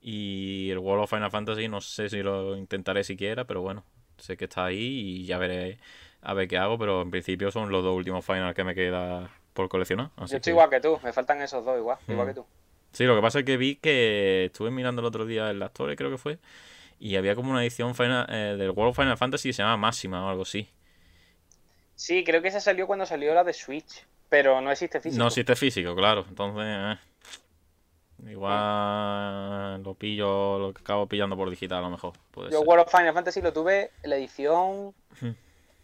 y 0.00 0.70
el 0.70 0.78
World 0.78 1.04
of 1.04 1.10
Final 1.10 1.30
Fantasy, 1.30 1.68
no 1.68 1.82
sé 1.82 2.08
si 2.08 2.22
lo 2.22 2.56
intentaré 2.56 3.04
siquiera, 3.04 3.44
pero 3.46 3.60
bueno, 3.60 3.84
sé 4.16 4.38
que 4.38 4.44
está 4.44 4.64
ahí 4.66 4.78
y 5.20 5.26
ya 5.26 5.36
veré 5.38 5.78
a 6.22 6.34
ver 6.34 6.48
qué 6.48 6.56
hago, 6.58 6.78
pero 6.78 7.02
en 7.02 7.10
principio 7.10 7.50
son 7.50 7.70
los 7.70 7.82
dos 7.84 7.94
últimos 7.94 8.24
Final 8.24 8.54
que 8.54 8.64
me 8.64 8.74
queda 8.74 9.30
por 9.54 9.68
coleccionar. 9.68 10.10
Así 10.16 10.32
Yo 10.32 10.36
estoy 10.36 10.40
que- 10.40 10.50
igual 10.50 10.70
que 10.70 10.80
tú, 10.80 10.98
me 11.02 11.12
faltan 11.12 11.40
esos 11.42 11.64
dos 11.64 11.76
igual, 11.78 11.98
igual 12.08 12.26
Mm. 12.26 12.30
que 12.30 12.34
tú. 12.34 12.46
Sí, 12.92 13.04
lo 13.04 13.14
que 13.14 13.22
pasa 13.22 13.38
es 13.40 13.44
que 13.44 13.56
vi 13.56 13.76
que 13.76 14.46
estuve 14.46 14.70
mirando 14.70 15.00
el 15.00 15.06
otro 15.06 15.24
día 15.26 15.50
en 15.50 15.58
la 15.58 15.66
Store, 15.66 15.94
creo 15.96 16.10
que 16.10 16.18
fue, 16.18 16.38
y 16.98 17.16
había 17.16 17.34
como 17.36 17.50
una 17.52 17.62
edición 17.62 17.94
final, 17.94 18.26
eh, 18.28 18.56
del 18.58 18.70
World 18.70 18.90
of 18.90 18.96
Final 18.96 19.16
Fantasy 19.16 19.48
que 19.48 19.52
se 19.52 19.62
llama 19.62 19.76
Máxima 19.76 20.24
o 20.26 20.28
algo 20.28 20.42
así. 20.42 20.68
Sí, 21.94 22.24
creo 22.24 22.42
que 22.42 22.48
esa 22.48 22.60
salió 22.60 22.86
cuando 22.86 23.06
salió 23.06 23.32
la 23.34 23.44
de 23.44 23.52
Switch, 23.52 24.04
pero 24.28 24.60
no 24.60 24.70
existe 24.72 25.00
físico. 25.00 25.22
No 25.22 25.28
existe 25.28 25.54
físico, 25.54 25.94
claro. 25.94 26.24
Entonces, 26.28 26.64
eh, 26.66 28.30
igual 28.32 29.82
lo 29.82 29.94
pillo, 29.94 30.58
lo 30.58 30.68
acabo 30.68 31.06
pillando 31.06 31.36
por 31.36 31.48
digital 31.50 31.78
a 31.78 31.82
lo 31.82 31.90
mejor. 31.90 32.12
Yo 32.36 32.50
ser. 32.50 32.66
World 32.66 32.84
of 32.86 32.90
Final 32.90 33.14
Fantasy 33.14 33.40
lo 33.40 33.52
tuve 33.52 33.90
en 34.02 34.10
la 34.10 34.16
edición. 34.16 34.94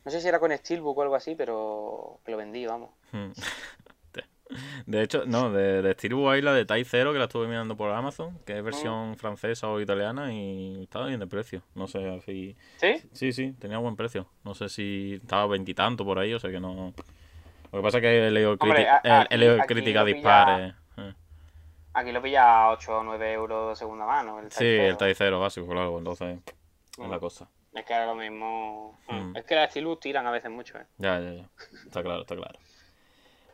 No 0.07 0.11
sé 0.11 0.21
si 0.23 0.29
era 0.29 0.39
con 0.41 0.57
Steelbook 0.57 0.97
o 0.97 1.03
algo 1.03 1.15
así, 1.17 1.35
pero 1.35 2.21
que 2.25 2.31
lo 2.31 2.39
vendí, 2.39 2.65
vamos. 2.65 2.91
Hmm. 3.13 3.33
De 4.87 5.03
hecho, 5.03 5.25
no, 5.27 5.51
de, 5.51 5.83
de 5.83 5.93
Steelbook 5.95 6.29
hay 6.31 6.41
la 6.41 6.53
de 6.55 6.65
Tai 6.65 6.85
Zero 6.85 7.13
que 7.13 7.19
la 7.19 7.25
estuve 7.25 7.49
mirando 7.49 7.77
por 7.77 7.91
Amazon, 7.91 8.39
que 8.47 8.57
es 8.57 8.63
versión 8.63 9.17
francesa 9.17 9.67
o 9.69 9.81
italiana 9.81 10.33
y 10.33 10.85
estaba 10.85 11.07
bien 11.07 11.19
de 11.19 11.27
precio. 11.27 11.63
No 11.75 11.89
sé 11.89 12.21
si. 12.21 12.57
¿Sí? 12.77 13.03
Sí, 13.13 13.33
sí, 13.33 13.53
tenía 13.59 13.79
buen 13.79 13.97
precio. 13.97 14.29
No 14.45 14.55
sé 14.55 14.69
si 14.69 15.15
estaba 15.21 15.49
veintitanto 15.49 16.05
por 16.05 16.21
ahí, 16.21 16.33
o 16.33 16.39
sea 16.39 16.51
que 16.53 16.61
no. 16.61 16.93
Lo 17.73 17.79
que 17.81 17.83
pasa 17.83 17.99
es 17.99 18.03
que 18.03 18.29
he 18.29 18.31
leído, 18.31 18.53
Hombre, 18.61 18.87
criti- 18.87 18.89
a- 18.89 19.01
he- 19.03 19.09
he 19.09 19.13
aquí- 19.25 19.37
leído 19.37 19.55
aquí 19.61 19.75
críticas 19.75 20.01
lo 20.03 20.07
pilla- 20.07 20.15
dispares. 20.15 20.75
eh. 20.99 21.15
Aquí 21.95 22.13
lo 22.13 22.23
pilla 22.23 22.63
a 22.67 22.71
8 22.71 22.99
o 22.99 23.03
9 23.03 23.33
euros 23.33 23.71
de 23.71 23.77
segunda 23.77 24.07
mano. 24.07 24.39
El 24.39 24.53
Sí, 24.53 24.65
el 24.65 24.97
Tai 24.97 25.13
Zero 25.17 25.41
básico, 25.41 25.67
claro, 25.67 25.99
entonces 25.99 26.39
es 26.93 26.99
Mm. 27.05 27.11
la 27.11 27.19
cosa. 27.19 27.49
Es 27.77 27.85
que 27.85 27.93
ahora 27.93 28.07
lo 28.07 28.15
mismo. 28.15 28.99
Mm. 29.07 29.37
Es 29.37 29.45
que 29.45 29.55
las 29.55 29.71
Steelbook 29.71 30.01
tiran 30.01 30.27
a 30.27 30.31
veces 30.31 30.51
mucho, 30.51 30.79
¿eh? 30.79 30.87
Ya, 30.97 31.21
ya, 31.21 31.33
ya. 31.35 31.49
Está 31.85 32.03
claro, 32.03 32.23
está 32.23 32.35
claro. 32.35 32.59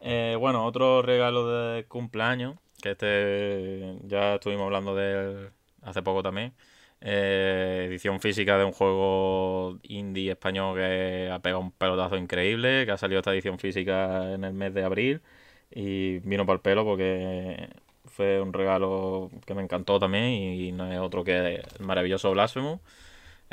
Eh, 0.01 0.36
bueno, 0.39 0.65
otro 0.65 1.03
regalo 1.03 1.49
de 1.49 1.85
cumpleaños, 1.86 2.57
que 2.81 2.93
este 2.93 3.99
ya 4.05 4.35
estuvimos 4.35 4.66
hablando 4.66 4.94
de 4.94 5.12
él 5.12 5.51
hace 5.82 6.03
poco 6.03 6.23
también. 6.23 6.55
Eh, 7.01 7.86
edición 7.89 8.20
física 8.20 8.57
de 8.59 8.65
un 8.65 8.73
juego 8.73 9.81
indie 9.82 10.31
español 10.31 10.77
que 10.77 11.28
ha 11.32 11.40
pegado 11.40 11.61
un 11.61 11.73
pelotazo 11.73 12.16
increíble, 12.16 12.86
que 12.86 12.93
ha 12.93 12.97
salido 12.97 13.19
esta 13.19 13.32
edición 13.32 13.59
física 13.59 14.32
en 14.32 14.44
el 14.44 14.53
mes 14.53 14.73
de 14.73 14.85
abril 14.85 15.20
y 15.69 16.20
vino 16.20 16.47
por 16.47 16.57
el 16.57 16.61
pelo 16.61 16.85
porque 16.85 17.70
fue 18.05 18.40
un 18.40 18.53
regalo 18.53 19.31
que 19.47 19.55
me 19.55 19.62
encantó 19.62 19.99
también 19.99 20.27
y 20.27 20.70
no 20.70 20.93
es 20.93 21.01
otro 21.01 21.24
que 21.24 21.57
el 21.57 21.85
maravilloso 21.85 22.31
Blasphemous 22.31 22.78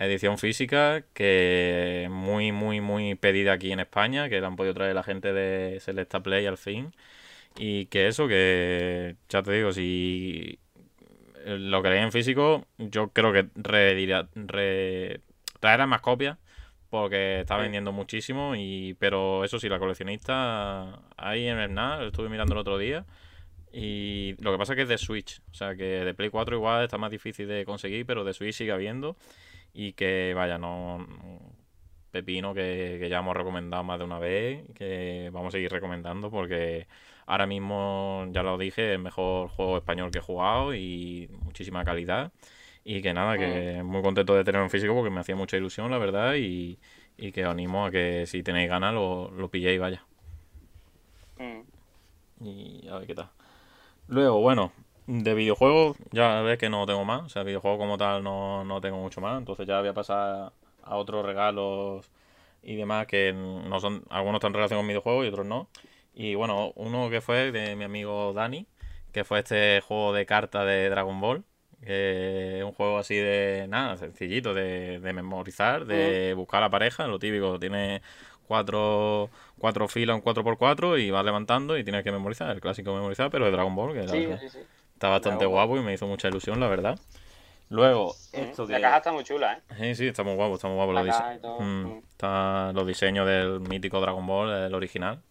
edición 0.06 0.38
física 0.38 1.04
que 1.14 2.08
muy, 2.12 2.52
muy, 2.52 2.82
muy 2.82 3.16
pedida 3.16 3.54
aquí 3.54 3.72
en 3.72 3.80
España, 3.80 4.30
que 4.30 4.42
la 4.42 4.48
han 4.48 4.56
podido 4.56 4.74
traer 4.74 4.96
la 4.96 5.04
gente 5.04 5.34
de 5.34 5.80
Selecta 5.80 6.22
Play 6.22 6.46
al 6.46 6.58
fin. 6.58 6.94
Y 7.58 7.88
que 7.88 8.08
eso, 8.08 8.28
que 8.28 9.16
ya 9.30 9.44
te 9.44 9.52
digo, 9.54 9.72
si 9.74 10.60
lo 11.46 11.82
queréis 11.84 12.04
en 12.04 12.12
físico, 12.12 12.66
yo 12.78 13.10
creo 13.10 13.34
que 13.34 13.48
re- 13.56 15.22
traerán 15.60 15.90
más 15.90 16.02
copias 16.02 16.38
porque 16.90 17.42
está 17.42 17.58
vendiendo 17.58 17.92
muchísimo. 17.92 18.56
y 18.56 18.96
Pero 19.00 19.44
eso 19.44 19.60
sí, 19.60 19.70
la 19.70 19.80
coleccionista 19.80 21.02
ahí 21.18 21.48
en 21.48 21.60
el 21.60 21.74
NAS, 21.74 22.00
lo 22.02 22.08
estuve 22.08 22.30
mirando 22.30 22.54
el 22.54 22.60
otro 22.60 22.78
día. 22.78 23.06
Y 23.72 24.36
lo 24.40 24.52
que 24.52 24.58
pasa 24.58 24.74
es 24.74 24.78
que 24.78 24.84
es 24.84 24.90
de 24.90 24.98
Switch. 24.98 25.42
O 25.52 25.54
sea 25.54 25.76
que 25.76 25.84
de 25.84 26.14
Play 26.14 26.30
4 26.30 26.56
igual 26.56 26.84
está 26.84 26.98
más 26.98 27.12
difícil 27.12 27.48
de 27.48 27.66
conseguir, 27.66 28.06
pero 28.06 28.24
de 28.24 28.34
Switch 28.34 28.56
sigue 28.56 28.72
habiendo. 28.72 29.16
Y 29.82 29.94
que 29.94 30.34
vaya, 30.36 30.58
no. 30.58 31.08
Pepino 32.12 32.54
que, 32.54 32.98
que 33.00 33.08
ya 33.08 33.20
hemos 33.20 33.38
recomendado 33.38 33.82
más 33.82 33.98
de 33.98 34.04
una 34.04 34.20
vez. 34.20 34.70
Que 34.76 35.30
vamos 35.32 35.50
a 35.50 35.58
seguir 35.58 35.72
recomendando 35.72 36.30
porque 36.30 36.88
ahora 37.26 37.48
mismo, 37.48 38.26
ya 38.32 38.44
lo 38.44 38.58
dije, 38.58 38.92
el 38.92 39.00
mejor 39.00 39.48
juego 39.48 39.78
español 39.78 40.12
que 40.12 40.18
he 40.18 40.22
jugado 40.22 40.76
y 40.76 41.30
muchísima 41.44 41.86
calidad. 41.86 42.34
Y 42.84 43.02
que 43.02 43.14
nada, 43.14 43.38
que 43.38 43.82
muy 43.82 44.02
contento 44.02 44.36
de 44.36 44.44
tener 44.44 44.62
un 44.62 44.70
físico 44.70 44.94
porque 44.94 45.12
me 45.12 45.22
hacía 45.22 45.38
mucha 45.38 45.56
ilusión, 45.56 45.90
la 45.92 45.98
verdad. 45.98 46.36
Y, 46.36 46.78
y 47.18 47.32
que 47.32 47.46
os 47.46 47.52
animo 47.52 47.86
a 47.86 47.92
que 47.92 48.26
si 48.28 48.44
tenéis 48.44 48.70
ganas 48.70 48.94
lo, 48.94 49.32
lo 49.32 49.50
pilléis, 49.50 49.80
vaya. 49.80 50.04
Mm. 51.38 52.46
Y 52.46 52.88
a 52.90 52.98
ver 52.98 53.08
qué 53.08 53.16
tal. 53.16 53.30
Luego, 54.10 54.42
bueno, 54.42 54.74
de 55.10 55.34
videojuegos 55.34 55.98
ya 56.12 56.42
ves 56.42 56.60
que 56.60 56.70
no 56.70 56.86
tengo 56.86 57.04
más. 57.04 57.24
O 57.24 57.30
sea, 57.30 57.44
videojuegos 57.44 57.80
como 57.80 57.98
tal 57.98 58.24
no, 58.24 58.64
no 58.64 58.80
tengo 58.80 58.98
mucho 58.98 59.22
más. 59.22 59.40
Entonces 59.40 59.66
ya 59.68 59.80
voy 59.80 59.90
a 59.90 59.94
pasar 59.94 60.54
a 60.84 60.96
otros 60.96 61.26
regalos 61.26 62.12
y 62.62 62.76
demás 62.76 63.08
que 63.08 63.34
no 63.34 63.80
son, 63.80 64.04
algunos 64.10 64.38
están 64.38 64.50
en 64.50 64.56
relación 64.56 64.80
con 64.80 64.88
videojuegos 64.88 65.26
y 65.26 65.30
otros 65.30 65.48
no. 65.48 65.68
Y 66.14 66.36
bueno, 66.36 66.74
uno 66.76 67.10
que 67.10 67.22
fue 67.22 67.52
de 67.52 67.76
mi 67.76 67.86
amigo 67.86 68.34
Dani, 68.34 68.68
que 69.12 69.24
fue 69.24 69.40
este 69.40 69.82
juego 69.82 70.14
de 70.14 70.26
cartas 70.26 70.66
de 70.66 70.90
Dragon 70.90 71.20
Ball. 71.20 71.44
Que 71.82 72.60
es 72.60 72.64
un 72.66 72.74
juego 72.74 72.98
así 72.98 73.16
de 73.16 73.66
nada, 73.70 73.96
sencillito, 73.96 74.54
de, 74.54 75.00
de 75.00 75.14
memorizar, 75.14 75.86
de 75.86 76.34
buscar 76.36 76.58
a 76.62 76.66
la 76.66 76.70
pareja, 76.70 77.08
lo 77.08 77.20
típico, 77.20 77.58
tiene 77.58 78.02
cuatro, 78.50 79.30
cuatro 79.58 79.88
filas, 79.88 80.16
un 80.18 80.22
4x4 80.22 81.00
y 81.02 81.10
vas 81.10 81.24
levantando 81.24 81.78
y 81.78 81.86
tienes 81.86 82.04
que 82.04 82.12
memorizar, 82.12 82.50
el 82.52 82.60
clásico 82.60 82.94
memorizar, 82.94 83.32
pero 83.32 83.46
de 83.46 83.52
Dragon 83.52 83.74
Ball, 83.74 83.94
que 83.94 84.08
Sí, 84.10 84.28
sí, 84.40 84.50
sí. 84.50 84.60
Está 85.00 85.08
bastante 85.08 85.46
guapo 85.46 85.78
y 85.78 85.80
me 85.82 85.94
hizo 85.94 86.06
mucha 86.08 86.28
ilusión, 86.28 86.60
la 86.60 86.68
verdad. 86.68 87.00
Luego, 87.70 88.14
esto 88.34 88.68
La 88.68 88.82
caja 88.82 88.98
está 88.98 89.12
muy 89.14 89.24
chula, 89.24 89.54
¿eh? 89.54 89.74
Sí, 89.78 89.96
sí, 89.96 90.08
está 90.08 90.24
muy 90.24 90.36
guapo, 90.36 90.56
está 90.56 90.68
muy 90.68 90.76
guapo 90.76 90.92
La 90.92 91.04
los 91.04 91.16
caja 91.16 91.36
y 91.36 91.40
todo, 91.40 91.60
Mm, 91.62 91.86
mm. 91.86 91.98
Está 92.12 92.74
los 92.74 92.86
diseños 92.86 93.26
del 93.26 93.62
mítico 93.62 94.02
Dragon 94.02 94.28
Ball, 94.28 94.52
el 94.66 94.74
original. 94.74 95.22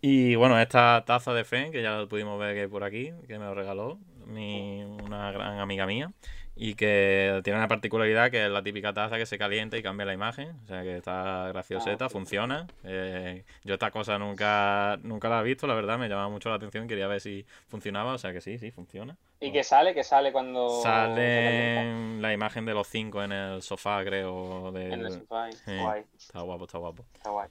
Y 0.00 0.34
bueno, 0.36 0.58
esta 0.58 1.04
taza 1.04 1.34
de 1.34 1.44
Fen, 1.44 1.72
que 1.72 1.82
ya 1.82 2.06
pudimos 2.06 2.38
ver 2.40 2.54
que 2.54 2.62
hay 2.62 2.66
por 2.68 2.84
aquí, 2.84 3.12
que 3.26 3.38
me 3.38 3.44
lo 3.44 3.54
regaló 3.54 3.98
mi, 4.24 4.82
una 4.82 5.30
gran 5.30 5.58
amiga 5.58 5.84
mía. 5.84 6.10
Y 6.60 6.74
que 6.74 7.40
tiene 7.44 7.56
una 7.56 7.68
particularidad 7.68 8.32
que 8.32 8.44
es 8.46 8.50
la 8.50 8.64
típica 8.64 8.92
taza 8.92 9.16
que 9.16 9.26
se 9.26 9.38
calienta 9.38 9.76
y 9.78 9.82
cambia 9.82 10.04
la 10.04 10.12
imagen. 10.12 10.56
O 10.64 10.66
sea 10.66 10.82
que 10.82 10.96
está 10.96 11.46
gracioseta, 11.52 12.06
Ah, 12.06 12.08
sí. 12.08 12.12
funciona. 12.12 12.66
Eh, 12.82 13.44
yo 13.62 13.74
esta 13.74 13.92
cosa 13.92 14.18
nunca, 14.18 14.98
nunca 15.04 15.28
la 15.28 15.40
he 15.40 15.44
visto, 15.44 15.68
la 15.68 15.74
verdad, 15.74 15.98
me 15.98 16.08
llamaba 16.08 16.28
mucho 16.28 16.48
la 16.48 16.56
atención, 16.56 16.88
quería 16.88 17.06
ver 17.06 17.20
si 17.20 17.46
funcionaba. 17.68 18.14
O 18.14 18.18
sea 18.18 18.32
que 18.32 18.40
sí, 18.40 18.58
sí, 18.58 18.72
funciona. 18.72 19.16
¿Y 19.38 19.52
qué 19.52 19.62
sale? 19.62 19.94
¿Qué 19.94 20.02
sale 20.02 20.32
cuando? 20.32 20.68
Sale 20.82 22.18
la 22.20 22.32
imagen 22.32 22.64
de 22.66 22.74
los 22.74 22.88
cinco 22.88 23.22
en 23.22 23.30
el 23.30 23.62
sofá, 23.62 24.02
creo. 24.04 24.72
Del... 24.72 24.92
en 24.94 25.00
el 25.06 25.12
sofá? 25.12 25.52
Sí. 25.52 25.76
Guay, 25.78 26.02
Está 26.18 26.40
guapo, 26.40 26.64
está 26.64 26.78
guapo. 26.78 27.04
está 27.14 27.30
guay. 27.30 27.48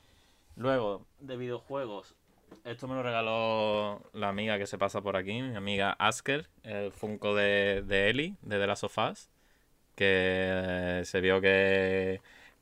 Luego, 0.57 1.05
de 1.19 1.37
videojuegos. 1.37 2.13
Esto 2.63 2.87
me 2.87 2.95
lo 2.95 3.03
regaló 3.03 4.01
la 4.13 4.29
amiga 4.29 4.57
que 4.57 4.67
se 4.67 4.77
pasa 4.77 5.01
por 5.01 5.15
aquí, 5.15 5.41
mi 5.41 5.55
amiga 5.55 5.91
Asker, 5.91 6.49
el 6.63 6.91
Funko 6.91 7.33
de, 7.33 7.81
de 7.85 8.09
Ellie, 8.09 8.35
de 8.41 8.59
The 8.59 8.67
Last 8.67 8.83
of 8.83 8.97
Us, 8.97 9.29
que 9.95 11.01
se 11.05 11.21
vio 11.21 11.39
que, 11.39 12.19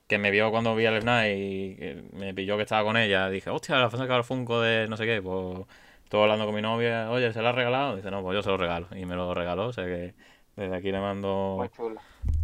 que 0.07 0.17
me 0.17 0.31
vio 0.31 0.51
cuando 0.51 0.75
vi 0.75 0.85
el 0.85 1.01
Snap 1.01 1.25
y 1.25 2.07
me 2.13 2.33
pilló 2.33 2.55
que 2.55 2.63
estaba 2.63 2.83
con 2.83 2.97
ella. 2.97 3.29
Dije, 3.29 3.49
hostia, 3.49 3.83
has 3.83 3.91
sacado 3.91 4.19
el 4.19 4.23
Funko 4.23 4.61
de 4.61 4.87
no 4.87 4.95
sé 4.95 5.05
qué. 5.05 5.21
Pues 5.21 5.65
estuve 6.03 6.21
hablando 6.21 6.45
con 6.45 6.53
mi 6.53 6.61
novia, 6.61 7.09
oye, 7.09 7.33
¿se 7.33 7.41
lo 7.41 7.49
ha 7.49 7.51
regalado? 7.51 7.95
Dice, 7.95 8.11
no, 8.11 8.21
pues 8.21 8.35
yo 8.35 8.43
se 8.43 8.49
lo 8.49 8.57
regalo. 8.57 8.87
Y 8.95 9.05
me 9.05 9.15
lo 9.15 9.33
regaló, 9.33 9.67
o 9.67 9.73
sea 9.73 9.85
que 9.85 10.13
desde 10.55 10.75
aquí 10.75 10.91
le 10.91 10.99
mando 10.99 11.67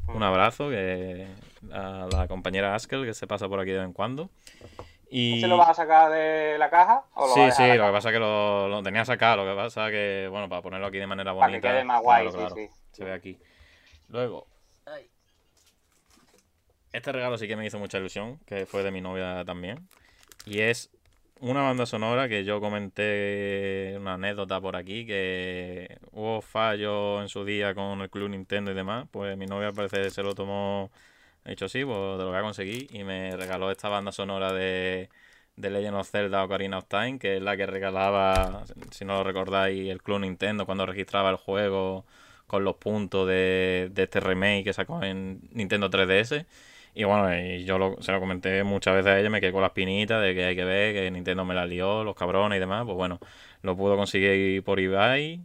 un 0.07 0.23
abrazo 0.23 0.69
que 0.69 1.27
a 1.71 2.07
la 2.11 2.27
compañera 2.27 2.75
Asker 2.75 3.05
que 3.05 3.13
se 3.13 3.27
pasa 3.27 3.47
por 3.47 3.59
aquí 3.59 3.71
de 3.71 3.77
vez 3.77 3.85
en 3.85 3.93
cuando. 3.93 4.29
Y... 5.13 5.39
¿Ese 5.39 5.47
lo 5.47 5.57
vas 5.57 5.67
a 5.69 5.73
sacar 5.73 6.09
de 6.09 6.57
la 6.57 6.69
caja 6.69 7.03
o 7.15 7.27
lo 7.27 7.33
Sí, 7.33 7.41
vas 7.41 7.59
a 7.59 7.63
sí, 7.63 7.77
lo 7.77 7.85
que 7.85 7.91
pasa 7.91 8.09
es 8.09 8.13
que 8.13 8.19
lo, 8.19 8.69
lo 8.69 8.81
tenía 8.81 9.03
sacado, 9.03 9.43
lo 9.43 9.51
que 9.51 9.55
pasa 9.61 9.87
es 9.87 9.91
que, 9.91 10.27
bueno, 10.31 10.47
para 10.47 10.61
ponerlo 10.61 10.87
aquí 10.87 10.99
de 10.99 11.07
manera 11.07 11.33
Para 11.35 11.47
que 11.47 11.51
bonita. 11.57 11.69
quede 11.69 11.83
más 11.83 12.01
guay, 12.01 12.29
claro, 12.29 12.31
sí, 12.31 12.37
claro, 12.37 12.55
sí. 12.55 12.69
Se 12.93 13.03
ve 13.03 13.11
aquí. 13.13 13.37
Luego, 14.07 14.47
este 16.93 17.11
regalo 17.11 17.37
sí 17.37 17.47
que 17.47 17.55
me 17.55 17.65
hizo 17.65 17.77
mucha 17.77 17.97
ilusión, 17.97 18.39
que 18.45 18.65
fue 18.65 18.83
de 18.83 18.91
mi 18.91 19.01
novia 19.01 19.43
también. 19.45 19.87
Y 20.45 20.59
es 20.61 20.89
una 21.39 21.61
banda 21.61 21.85
sonora 21.85 22.27
que 22.29 22.43
yo 22.43 22.59
comenté 22.61 23.95
una 23.97 24.13
anécdota 24.13 24.61
por 24.61 24.75
aquí, 24.75 25.05
que 25.05 25.97
hubo 26.11 26.41
fallos 26.41 27.21
en 27.21 27.29
su 27.29 27.43
día 27.45 27.73
con 27.73 28.01
el 28.01 28.09
Club 28.09 28.29
Nintendo 28.29 28.71
y 28.71 28.75
demás. 28.75 29.07
Pues 29.11 29.37
mi 29.37 29.45
novia 29.45 29.71
parece 29.71 30.03
que 30.03 30.09
se 30.09 30.23
lo 30.23 30.35
tomó, 30.35 30.91
ha 31.45 31.49
dicho 31.49 31.67
sí, 31.69 31.83
pues 31.85 31.97
te 32.17 32.23
lo 32.23 32.29
voy 32.29 32.37
a 32.37 32.41
conseguir. 32.41 32.87
Y 32.95 33.03
me 33.03 33.35
regaló 33.35 33.71
esta 33.71 33.89
banda 33.89 34.11
sonora 34.11 34.53
de, 34.53 35.09
de 35.55 35.69
Legend 35.69 35.97
of 35.97 36.09
Zelda 36.09 36.43
Ocarina 36.43 36.77
of 36.79 36.85
Time, 36.87 37.19
que 37.19 37.37
es 37.37 37.41
la 37.43 37.57
que 37.57 37.65
regalaba, 37.65 38.63
si 38.91 39.05
no 39.05 39.15
lo 39.15 39.23
recordáis, 39.23 39.89
el 39.89 40.01
Club 40.01 40.19
Nintendo 40.19 40.65
cuando 40.65 40.85
registraba 40.85 41.29
el 41.29 41.37
juego 41.37 42.05
con 42.47 42.63
los 42.63 42.75
puntos 42.75 43.27
de, 43.27 43.89
de 43.93 44.03
este 44.03 44.19
remake 44.19 44.63
que 44.65 44.73
sacó 44.73 45.01
en 45.03 45.41
Nintendo 45.51 45.89
3DS. 45.89 46.45
Y 46.93 47.05
bueno, 47.05 47.33
y 47.33 47.63
yo 47.63 47.77
lo- 47.77 48.01
se 48.01 48.11
lo 48.11 48.19
comenté 48.19 48.63
muchas 48.63 48.93
veces 48.95 49.11
a 49.11 49.19
ella, 49.19 49.29
me 49.29 49.39
quedé 49.39 49.51
con 49.53 49.61
la 49.61 49.67
espinita 49.67 50.19
de 50.19 50.33
que 50.35 50.43
hay 50.45 50.55
que 50.55 50.65
ver, 50.65 50.93
que 50.93 51.09
Nintendo 51.11 51.45
me 51.45 51.53
la 51.55 51.65
lió, 51.65 52.03
los 52.03 52.15
cabrones 52.15 52.57
y 52.57 52.59
demás. 52.59 52.83
Pues 52.85 52.95
bueno, 52.97 53.19
lo 53.61 53.75
pudo 53.77 53.95
conseguir 53.95 54.61
por 54.63 54.79
eBay 54.79 55.41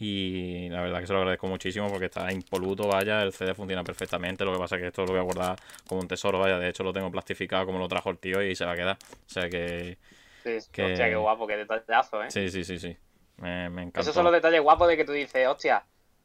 y 0.00 0.68
la 0.70 0.80
verdad 0.80 1.00
que 1.00 1.06
se 1.06 1.12
lo 1.12 1.18
agradezco 1.20 1.46
muchísimo 1.46 1.88
porque 1.90 2.06
está 2.06 2.32
impoluto, 2.32 2.88
vaya, 2.88 3.22
el 3.22 3.32
CD 3.32 3.54
funciona 3.54 3.84
perfectamente. 3.84 4.44
Lo 4.44 4.52
que 4.54 4.58
pasa 4.58 4.76
es 4.76 4.80
que 4.82 4.88
esto 4.88 5.02
lo 5.04 5.12
voy 5.12 5.20
a 5.20 5.22
guardar 5.22 5.56
como 5.86 6.00
un 6.00 6.08
tesoro, 6.08 6.38
vaya, 6.38 6.58
de 6.58 6.68
hecho 6.70 6.82
lo 6.82 6.92
tengo 6.92 7.10
plastificado 7.10 7.66
como 7.66 7.78
lo 7.78 7.86
trajo 7.86 8.08
el 8.10 8.18
tío 8.18 8.42
y 8.42 8.56
se 8.56 8.64
va 8.64 8.72
a 8.72 8.76
quedar. 8.76 8.96
O 9.00 9.28
sea 9.30 9.48
que 9.50 9.98
Sí, 10.42 10.58
que- 10.72 10.84
Hostia, 10.84 11.08
qué 11.10 11.16
guapo, 11.16 11.46
qué 11.46 11.56
detallazo, 11.58 12.22
¿eh? 12.22 12.30
sí, 12.30 12.48
sí, 12.48 12.64
sí, 12.64 12.78
sí. 12.78 12.96
Me, 13.36 13.68
me 13.68 13.82
encantó. 13.82 14.00
Esos 14.00 14.14
son 14.14 14.24
los 14.24 14.32
detalles 14.32 14.62
guapos 14.62 14.88
de 14.88 14.96
que 14.96 15.04
tú 15.04 15.12
dices, 15.12 15.46
hostia, 15.46 15.84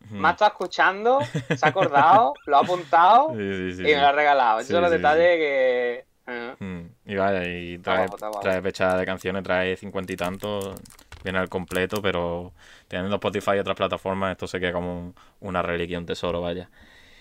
me 0.10 0.30
ha 0.30 0.32
estado 0.32 0.52
escuchando, 0.52 1.20
se 1.56 1.66
ha 1.66 1.70
acordado, 1.70 2.34
lo 2.46 2.58
ha 2.58 2.60
apuntado 2.62 3.34
Sí, 3.34 3.38
sí, 3.72 3.76
sí, 3.76 3.82
y 3.82 3.86
me 3.96 4.00
lo 4.02 4.08
ha 4.08 4.12
regalado. 4.14 4.60
Esos 4.60 4.72
son 4.72 4.82
los 4.84 4.92
detalles 4.92 5.38
que... 5.38 6.06
eh, 6.28 6.56
Mm, 6.60 6.86
Y 7.06 7.16
vaya, 7.16 7.46
y 7.46 7.78
trae, 7.80 8.08
guapo, 8.08 8.40
trae 8.40 8.62
fecha 8.62 8.98
de 8.98 9.06
canciones, 9.06 9.44
trae 9.44 9.76
cincuenta 9.76 10.14
y 10.14 10.16
tantos, 10.16 10.78
viene 11.24 11.40
al 11.40 11.50
completo, 11.50 12.02
pero 12.02 12.54
teniendo 12.88 13.16
Spotify 13.16 13.52
y 13.56 13.60
otras 13.60 13.76
plataformas, 13.76 14.32
esto 14.32 14.48
se 14.48 14.60
queda 14.60 14.74
como 14.74 14.98
un- 15.00 15.16
una 15.40 15.62
reliquia, 15.62 15.98
un 16.00 16.06
tesoro, 16.06 16.42
vaya. 16.42 16.70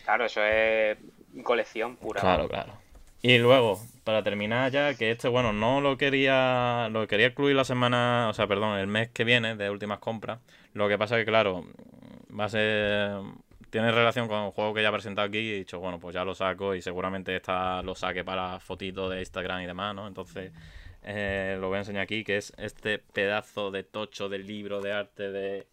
Claro, 0.05 0.25
eso 0.27 0.43
es 0.43 0.99
colección 1.43 1.97
pura. 1.97 2.21
Claro, 2.21 2.49
claro. 2.49 2.73
Y 3.23 3.39
luego, 3.39 3.81
para 4.05 4.23
terminar 4.23 4.71
ya, 4.71 4.95
que 4.95 5.11
este, 5.11 5.29
bueno, 5.29 5.53
no 5.55 5.81
lo 5.81 5.97
quería, 5.97 6.89
lo 6.91 7.07
quería 7.07 7.29
incluir 7.29 7.57
la 7.57 7.65
semana, 7.65 8.29
o 8.29 8.35
sea, 8.35 8.47
perdón, 8.47 8.79
el 8.79 8.87
mes 8.87 9.09
que 9.09 9.25
viene 9.25 9.57
de 9.57 9.71
últimas 9.71 9.99
compras. 9.99 10.41
Lo 10.75 10.89
que 10.89 10.99
pasa 10.99 11.17
que, 11.17 11.25
claro, 11.25 11.65
va 12.39 12.45
a 12.45 12.49
ser, 12.51 13.13
tiene 13.71 13.91
relación 13.93 14.29
con 14.29 14.45
el 14.45 14.51
juego 14.51 14.75
que 14.75 14.83
ya 14.83 14.91
he 14.91 14.93
presentado 14.93 15.27
aquí 15.27 15.39
y 15.39 15.53
he 15.53 15.57
dicho, 15.57 15.81
bueno, 15.81 15.99
pues 15.99 16.15
ya 16.15 16.23
lo 16.25 16.35
saco 16.35 16.75
y 16.75 16.83
seguramente 16.83 17.35
esta 17.35 17.83
lo 17.83 17.95
saque 17.95 18.25
para 18.25 18.61
fotitos 18.61 19.11
de 19.11 19.21
Instagram 19.21 19.63
y 19.63 19.67
demás, 19.67 19.95
¿no? 19.95 20.07
Entonces, 20.07 20.53
eh, 21.05 21.57
lo 21.61 21.69
voy 21.69 21.77
a 21.77 21.81
enseñar 21.81 22.03
aquí, 22.03 22.25
que 22.25 22.37
es 22.39 22.53
este 22.57 22.99
pedazo 22.99 23.71
de 23.71 23.85
tocho 23.85 24.29
del 24.29 24.47
libro 24.47 24.81
de 24.81 24.93
arte 24.93 25.31
de 25.31 25.67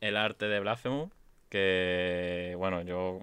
El 0.00 0.16
arte 0.16 0.46
de 0.46 0.60
Blasphemous, 0.60 1.10
que, 1.48 2.54
bueno, 2.58 2.82
yo 2.82 3.20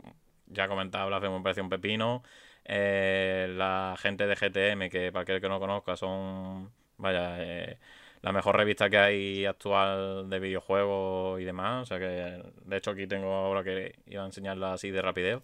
ya 0.48 0.68
comentaba 0.68 1.06
Blasphemous 1.06 1.40
me 1.40 1.44
pareció 1.44 1.64
un 1.64 1.70
pepino. 1.70 2.24
Eh, 2.66 3.48
la 3.56 3.96
gente 3.98 4.28
de 4.28 4.36
GTM, 4.36 4.90
que 4.90 5.12
para 5.12 5.24
aquel 5.24 5.42
que 5.42 5.50
no 5.50 5.60
conozca, 5.60 5.96
son, 5.98 6.72
vaya, 6.98 7.36
eh, 7.40 7.78
la 8.22 8.32
mejor 8.32 8.56
revista 8.58 8.90
que 8.90 8.98
hay 8.98 9.46
actual 9.46 10.30
de 10.30 10.40
videojuegos 10.40 11.42
y 11.42 11.46
demás. 11.46 11.84
O 11.84 11.86
sea 11.86 12.00
que, 12.00 12.44
de 12.66 12.78
hecho, 12.78 12.92
aquí 12.92 13.08
tengo 13.08 13.34
ahora 13.34 13.64
que 13.64 13.96
iba 14.08 14.24
a 14.24 14.26
enseñarla 14.28 14.74
así 14.74 14.92
de 14.92 15.02
rapidez. 15.02 15.40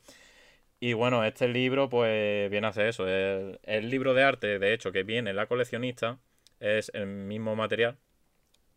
Y 0.80 0.94
bueno, 0.94 1.24
este 1.24 1.48
libro, 1.48 1.90
pues 1.90 2.50
viene 2.52 2.68
a 2.68 2.70
hacer 2.70 2.88
eso. 2.88 3.08
El, 3.08 3.60
el 3.64 3.90
libro 3.90 4.14
de 4.14 4.24
arte, 4.24 4.60
de 4.60 4.74
hecho, 4.74 4.92
que 4.92 5.04
viene 5.04 5.32
en 5.32 5.36
la 5.36 5.48
coleccionista, 5.48 6.20
es 6.60 6.92
el 6.94 7.08
mismo 7.08 7.56
material. 7.56 7.98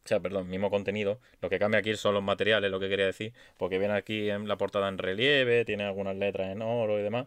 O 0.05 0.09
sea, 0.09 0.18
perdón, 0.18 0.48
mismo 0.48 0.70
contenido. 0.70 1.20
Lo 1.43 1.51
que 1.51 1.59
cambia 1.59 1.81
aquí 1.81 1.94
son 1.94 2.14
los 2.14 2.22
materiales, 2.22 2.70
lo 2.70 2.81
que 2.81 2.89
quería 2.89 3.05
decir. 3.05 3.35
Porque 3.59 3.78
viene 3.78 3.94
aquí 3.94 4.31
en 4.31 4.48
la 4.48 4.56
portada 4.56 4.89
en 4.89 4.97
relieve, 4.97 5.64
tiene 5.66 5.85
algunas 5.85 6.16
letras 6.16 6.51
en 6.51 6.62
oro 6.62 6.98
y 6.98 7.02
demás. 7.02 7.27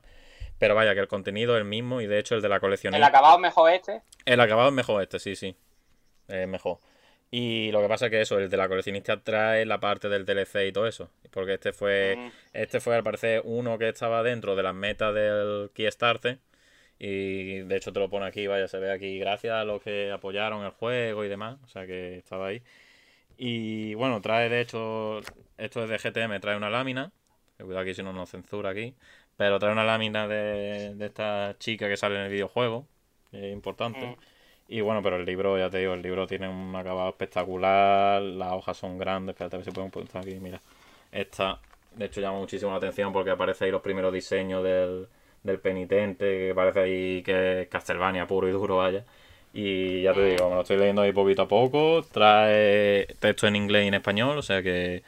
Pero 0.58 0.74
vaya, 0.76 0.94
que 0.96 1.02
el 1.02 1.08
contenido 1.08 1.56
es 1.56 1.60
el 1.62 1.68
mismo 1.68 2.02
y 2.02 2.08
de 2.08 2.18
hecho 2.20 2.36
el 2.36 2.42
de 2.42 2.50
la 2.50 2.56
El 2.56 2.62
coleccionista. 2.62 3.06
acabado 3.08 3.38
mejor 3.38 3.72
este. 3.72 4.02
El 4.26 4.40
acabado 4.40 4.70
es 4.70 4.74
mejor 4.76 5.04
este, 5.04 5.20
sí, 5.20 5.36
sí. 5.36 5.56
Es 6.28 6.48
mejor. 6.48 6.80
Y 7.36 7.72
lo 7.72 7.82
que 7.82 7.88
pasa 7.88 8.06
es 8.06 8.12
que 8.12 8.22
eso, 8.22 8.38
el 8.38 8.48
de 8.48 8.58
la 8.58 8.68
coleccionista 8.68 9.20
trae 9.24 9.66
la 9.66 9.80
parte 9.80 10.08
del 10.08 10.24
DLC 10.24 10.68
y 10.68 10.72
todo 10.72 10.86
eso. 10.86 11.10
Porque 11.32 11.56
este 11.56 11.74
fue, 11.74 12.16
Mm. 12.16 12.32
este 12.54 12.80
fue 12.80 12.96
al 12.96 13.04
parecer 13.04 13.42
uno 13.44 13.80
que 13.80 13.90
estaba 13.90 14.22
dentro 14.22 14.56
de 14.56 14.62
las 14.62 14.76
metas 14.76 15.16
del 15.16 15.72
Kickstarter. 15.74 16.38
Y 17.00 17.62
de 17.62 17.76
hecho 17.76 17.92
te 17.92 18.00
lo 18.00 18.08
pone 18.10 18.28
aquí, 18.28 18.46
vaya, 18.46 18.68
se 18.68 18.78
ve 18.78 18.92
aquí, 18.92 19.18
gracias 19.18 19.54
a 19.56 19.64
los 19.66 19.82
que 19.82 20.12
apoyaron 20.12 20.64
el 20.64 20.70
juego 20.72 21.26
y 21.26 21.28
demás. 21.28 21.58
O 21.64 21.68
sea 21.68 21.88
que 21.88 22.18
estaba 22.18 22.48
ahí. 22.50 22.62
Y 23.36 23.96
bueno, 23.96 24.22
trae 24.22 24.48
de 24.50 24.62
hecho, 24.62 25.20
esto 25.58 25.84
es 25.86 25.90
de 25.90 25.98
GTM, 25.98 26.40
trae 26.40 26.56
una 26.56 26.70
lámina. 26.70 27.12
Cuidado 27.58 27.80
aquí 27.80 27.96
si 27.96 28.04
no 28.04 28.14
nos 28.14 28.30
censura 28.30 28.70
aquí. 28.70 28.94
Pero 29.38 29.58
trae 29.58 29.72
una 29.72 29.84
lámina 29.84 30.28
de, 30.28 30.94
de 30.94 31.06
esta 31.08 31.56
chica 31.58 31.88
que 31.90 31.98
sale 31.98 32.16
en 32.18 32.22
el 32.26 32.32
videojuego. 32.32 32.88
es 33.32 33.52
importante. 33.52 34.06
Mm. 34.06 34.16
Y 34.68 34.82
bueno, 34.82 35.02
pero 35.04 35.18
el 35.18 35.26
libro, 35.26 35.58
ya 35.58 35.70
te 35.70 35.80
digo, 35.80 35.94
el 35.94 36.02
libro 36.02 36.26
tiene 36.26 36.48
un 36.48 36.76
acabado 36.76 37.10
espectacular. 37.10 38.22
Las 38.22 38.54
hojas 38.54 38.78
son 38.78 38.98
grandes. 38.98 39.34
Espérate 39.34 39.56
a 39.56 39.60
ver 39.60 39.66
si 39.66 39.72
podemos 39.72 39.92
poner 39.94 40.10
aquí. 40.18 40.40
Mira. 40.40 40.62
Esta, 41.12 41.60
de 41.96 42.06
hecho, 42.06 42.22
llama 42.22 42.40
muchísimo 42.40 42.72
la 42.72 42.78
atención 42.78 43.14
porque 43.14 43.30
aparece 43.32 43.66
ahí 43.66 43.72
los 43.72 43.82
primeros 43.82 44.12
diseños 44.14 44.64
del, 44.64 45.08
del 45.44 45.60
penitente. 45.60 46.48
Que 46.48 46.54
parece 46.56 46.80
ahí 46.80 47.24
que 47.24 47.62
es 47.62 47.68
Castlevania 47.68 48.26
puro 48.26 48.48
y 48.48 48.52
duro, 48.52 48.78
vaya. 48.78 49.06
Y 49.54 50.02
ya 50.02 50.14
te 50.14 50.26
digo, 50.26 50.50
me 50.50 50.56
lo 50.56 50.62
estoy 50.62 50.78
leyendo 50.78 51.04
ahí 51.04 51.12
poquito 51.12 51.44
a 51.44 51.48
poco. 51.48 52.04
Trae 52.12 53.06
texto 53.20 53.46
en 53.48 53.56
inglés 53.56 53.86
y 53.86 53.88
en 53.90 53.94
español, 53.94 54.38
o 54.40 54.42
sea 54.42 54.64
que, 54.64 55.04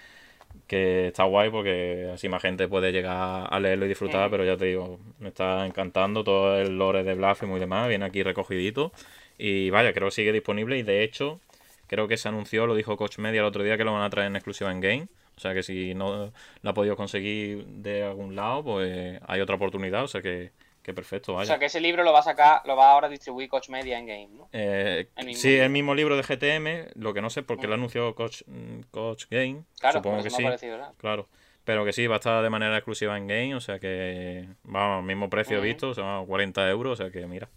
que 0.67 1.07
está 1.07 1.23
guay 1.23 1.49
porque 1.49 2.11
así 2.13 2.29
más 2.29 2.43
gente 2.43 2.67
puede 2.67 2.91
llegar 2.91 3.47
a 3.49 3.59
leerlo 3.59 3.85
y 3.85 3.89
disfrutar. 3.89 4.29
Pero 4.29 4.45
ya 4.45 4.55
te 4.57 4.65
digo, 4.65 4.99
me 5.19 5.29
está 5.29 5.65
encantando 5.65 6.23
todo 6.23 6.59
el 6.59 6.77
lore 6.77 7.03
de 7.03 7.15
Blasphemous 7.15 7.57
y 7.57 7.61
demás. 7.61 7.87
Viene 7.87 8.05
aquí 8.05 8.21
recogidito. 8.21 8.91
Y 9.37 9.69
vaya, 9.69 9.93
creo 9.93 10.07
que 10.07 10.11
sigue 10.15 10.31
disponible. 10.31 10.77
Y 10.77 10.83
de 10.83 11.03
hecho, 11.03 11.39
creo 11.87 12.07
que 12.07 12.17
se 12.17 12.27
anunció, 12.29 12.67
lo 12.67 12.75
dijo 12.75 12.97
Coach 12.97 13.17
Media 13.19 13.41
el 13.41 13.45
otro 13.47 13.63
día, 13.63 13.77
que 13.77 13.83
lo 13.83 13.93
van 13.93 14.03
a 14.03 14.09
traer 14.09 14.27
en 14.27 14.35
exclusiva 14.35 14.71
en 14.71 14.81
game. 14.81 15.07
O 15.37 15.39
sea 15.39 15.53
que 15.53 15.63
si 15.63 15.93
no 15.93 16.31
lo 16.61 16.69
ha 16.69 16.73
podido 16.73 16.95
conseguir 16.95 17.65
de 17.65 18.03
algún 18.03 18.35
lado, 18.35 18.63
pues 18.63 19.19
hay 19.27 19.41
otra 19.41 19.55
oportunidad. 19.55 20.03
O 20.03 20.07
sea 20.07 20.21
que, 20.21 20.51
que 20.81 20.93
perfecto, 20.93 21.33
O 21.33 21.35
vaya. 21.35 21.47
sea, 21.47 21.59
que 21.59 21.65
ese 21.65 21.81
libro 21.81 22.03
lo 22.03 22.13
va 22.13 22.19
a 22.19 22.23
sacar, 22.23 22.61
lo 22.65 22.77
va 22.77 22.91
ahora 22.91 23.07
a 23.07 23.09
distribuir 23.09 23.49
Coach 23.49 23.67
Media 23.69 23.99
en 23.99 24.05
Game, 24.05 24.29
¿no? 24.33 24.47
Eh, 24.53 25.07
El 25.17 25.35
sí, 25.35 25.49
libro. 25.49 25.63
el 25.65 25.69
mismo 25.71 25.95
libro 25.95 26.15
de 26.15 26.23
GTM, 26.23 26.91
lo 27.01 27.13
que 27.13 27.21
no 27.21 27.29
sé 27.29 27.43
por 27.43 27.57
qué 27.59 27.67
Mm. 27.67 27.69
lo 27.69 27.73
anunció 27.75 28.15
Coach, 28.15 28.43
Coach 28.91 29.25
Game. 29.29 29.63
Claro, 29.79 29.99
Supongo 29.99 30.17
por 30.17 30.23
que 30.23 30.29
sí, 30.29 30.43
parecido, 30.43 30.93
claro. 30.97 31.27
Pero 31.65 31.83
que 31.83 31.91
sí, 31.93 32.05
va 32.07 32.15
a 32.15 32.19
estar 32.19 32.43
de 32.43 32.49
manera 32.51 32.77
exclusiva 32.77 33.17
en 33.17 33.27
Game, 33.27 33.55
o 33.55 33.59
sea 33.59 33.79
que, 33.79 34.47
vamos, 34.63 35.03
mismo 35.03 35.29
precio 35.29 35.59
Mm. 35.59 35.63
visto, 35.63 35.89
o 35.89 35.93
sea, 35.95 36.21
40 36.25 36.69
euros, 36.69 36.99
o 36.99 37.03
sea 37.03 37.11
que 37.11 37.25
mira, 37.25 37.49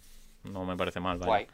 no 0.43 0.65
me 0.65 0.75
parece 0.75 0.99
mal, 0.99 1.17
vaya. 1.19 1.27
Guay. 1.29 1.47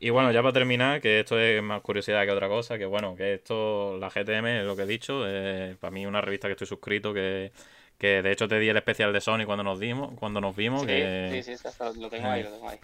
Y 0.00 0.10
bueno, 0.10 0.30
ya 0.30 0.42
para 0.42 0.52
terminar, 0.52 1.00
que 1.00 1.20
esto 1.20 1.38
es 1.40 1.60
más 1.62 1.80
curiosidad 1.82 2.24
que 2.24 2.30
otra 2.30 2.48
cosa, 2.48 2.78
que 2.78 2.86
bueno, 2.86 3.16
que 3.16 3.34
esto, 3.34 3.98
la 3.98 4.08
GTM, 4.10 4.60
es 4.60 4.64
lo 4.64 4.76
que 4.76 4.82
he 4.82 4.86
dicho, 4.86 5.24
eh, 5.26 5.76
para 5.80 5.90
mí 5.90 6.06
una 6.06 6.20
revista 6.20 6.46
que 6.46 6.52
estoy 6.52 6.68
suscrito, 6.68 7.12
que, 7.12 7.50
que 7.98 8.22
de 8.22 8.30
hecho 8.32 8.46
te 8.46 8.60
di 8.60 8.68
el 8.68 8.76
especial 8.76 9.12
de 9.12 9.20
Sony 9.20 9.44
cuando 9.44 9.64
nos 9.64 9.80
dimos, 9.80 10.14
cuando 10.14 10.40
nos 10.40 10.54
vimos, 10.54 10.82
Sí, 10.82 10.86
que... 10.86 11.28
sí, 11.32 11.42
sí, 11.42 11.56
sí, 11.56 11.68
hasta 11.68 11.92
lo 11.92 12.08
tengo 12.08 12.28
ahí, 12.28 12.44
lo 12.44 12.50
tengo 12.50 12.68
ahí. 12.68 12.78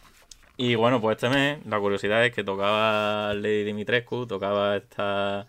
Y 0.56 0.74
bueno, 0.76 1.00
pues 1.00 1.16
este 1.16 1.28
mes 1.28 1.64
la 1.66 1.78
curiosidad 1.80 2.24
es 2.24 2.32
que 2.32 2.44
tocaba 2.44 3.32
Lady 3.34 3.64
Dimitrescu, 3.64 4.26
tocaba 4.26 4.76
esta 4.76 5.46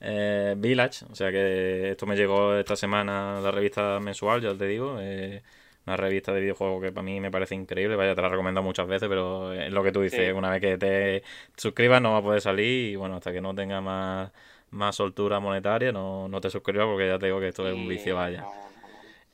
eh, 0.00 0.54
Village, 0.58 1.06
o 1.10 1.14
sea 1.14 1.30
que 1.30 1.90
esto 1.92 2.06
me 2.06 2.16
llegó 2.16 2.54
esta 2.56 2.76
semana 2.76 3.40
la 3.40 3.50
revista 3.50 4.00
mensual, 4.00 4.42
ya 4.42 4.54
te 4.54 4.66
digo, 4.66 4.98
eh, 5.00 5.42
una 5.86 5.96
revista 5.96 6.32
de 6.32 6.40
videojuegos 6.40 6.82
que 6.82 6.92
para 6.92 7.02
mí 7.02 7.20
me 7.20 7.30
parece 7.30 7.54
increíble, 7.54 7.96
vaya, 7.96 8.14
te 8.14 8.22
la 8.22 8.28
recomiendo 8.28 8.62
muchas 8.62 8.86
veces, 8.86 9.08
pero 9.08 9.52
es 9.52 9.72
lo 9.72 9.82
que 9.82 9.92
tú 9.92 10.00
dices, 10.02 10.26
Sí. 10.28 10.32
una 10.32 10.50
vez 10.50 10.60
que 10.60 10.78
te 10.78 11.22
suscribas 11.56 12.00
no 12.00 12.12
va 12.12 12.18
a 12.18 12.22
poder 12.22 12.40
salir 12.40 12.90
y 12.92 12.96
bueno, 12.96 13.16
hasta 13.16 13.32
que 13.32 13.40
no 13.40 13.54
tenga 13.54 13.80
más, 13.80 14.30
más 14.70 14.94
soltura 14.96 15.40
monetaria 15.40 15.90
no, 15.92 16.28
no 16.28 16.40
te 16.40 16.50
suscribas 16.50 16.86
porque 16.86 17.08
ya 17.08 17.18
te 17.18 17.26
digo 17.26 17.40
que 17.40 17.48
esto 17.48 17.66
es 17.68 17.74
un 17.74 17.88
vicio, 17.88 18.14
vaya. 18.16 18.44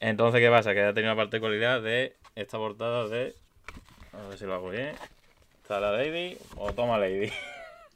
Entonces, 0.01 0.41
¿qué 0.41 0.49
pasa? 0.49 0.73
Que 0.75 0.83
ha 0.85 0.95
tenido 0.95 1.13
la 1.13 1.21
particularidad 1.21 1.83
de 1.83 2.15
esta 2.37 2.57
portada 2.57 3.09
de. 3.09 3.35
A 4.13 4.29
ver 4.29 4.39
si 4.39 4.45
lo 4.47 4.55
hago 4.55 4.71
bien. 4.71 4.93
Está 5.63 5.81
la 5.81 5.91
Lady 5.93 6.39
o 6.57 6.73
toma 6.73 6.99
Lady. 6.99 7.31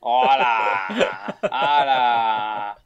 ¡Hola! 0.00 0.86
¡Hala! 1.50 2.76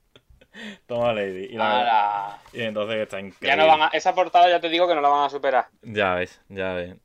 toma 0.87 1.13
Lady. 1.13 1.47
Y, 1.51 1.57
la- 1.57 1.81
¡Hala! 1.81 2.39
y 2.53 2.63
entonces 2.63 2.97
está 2.99 3.21
increíble. 3.21 3.49
Ya 3.49 3.57
no 3.57 3.67
van 3.67 3.83
a, 3.83 3.87
esa 3.89 4.15
portada 4.15 4.49
ya 4.49 4.61
te 4.61 4.69
digo 4.69 4.89
que 4.89 4.95
no 4.95 5.01
la 5.01 5.09
van 5.09 5.25
a 5.27 5.31
superar. 5.31 5.69
Ya 5.83 6.15
ves, 6.15 6.41
ya 6.49 6.73
ves. 6.75 6.97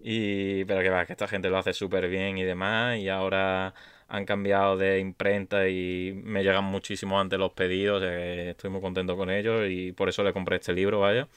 Y, 0.00 0.64
pero 0.64 0.80
que 0.82 0.90
va, 0.90 1.06
que 1.06 1.12
esta 1.12 1.26
gente 1.26 1.48
lo 1.50 1.58
hace 1.58 1.72
súper 1.72 2.08
bien 2.08 2.38
y 2.38 2.44
demás. 2.44 2.98
Y 2.98 3.08
ahora 3.08 3.74
han 4.08 4.24
cambiado 4.24 4.76
de 4.76 5.00
imprenta 5.00 5.68
y 5.68 6.12
me 6.24 6.42
llegan 6.42 6.64
muchísimo 6.64 7.20
antes 7.20 7.38
los 7.38 7.52
pedidos. 7.52 8.02
O 8.02 8.04
sea 8.06 8.16
que 8.16 8.50
estoy 8.50 8.70
muy 8.70 8.80
contento 8.80 9.16
con 9.16 9.30
ellos 9.30 9.62
y 9.68 9.92
por 9.92 10.08
eso 10.08 10.22
le 10.22 10.32
compré 10.32 10.56
este 10.56 10.72
libro, 10.72 11.00
vaya. 11.00 11.28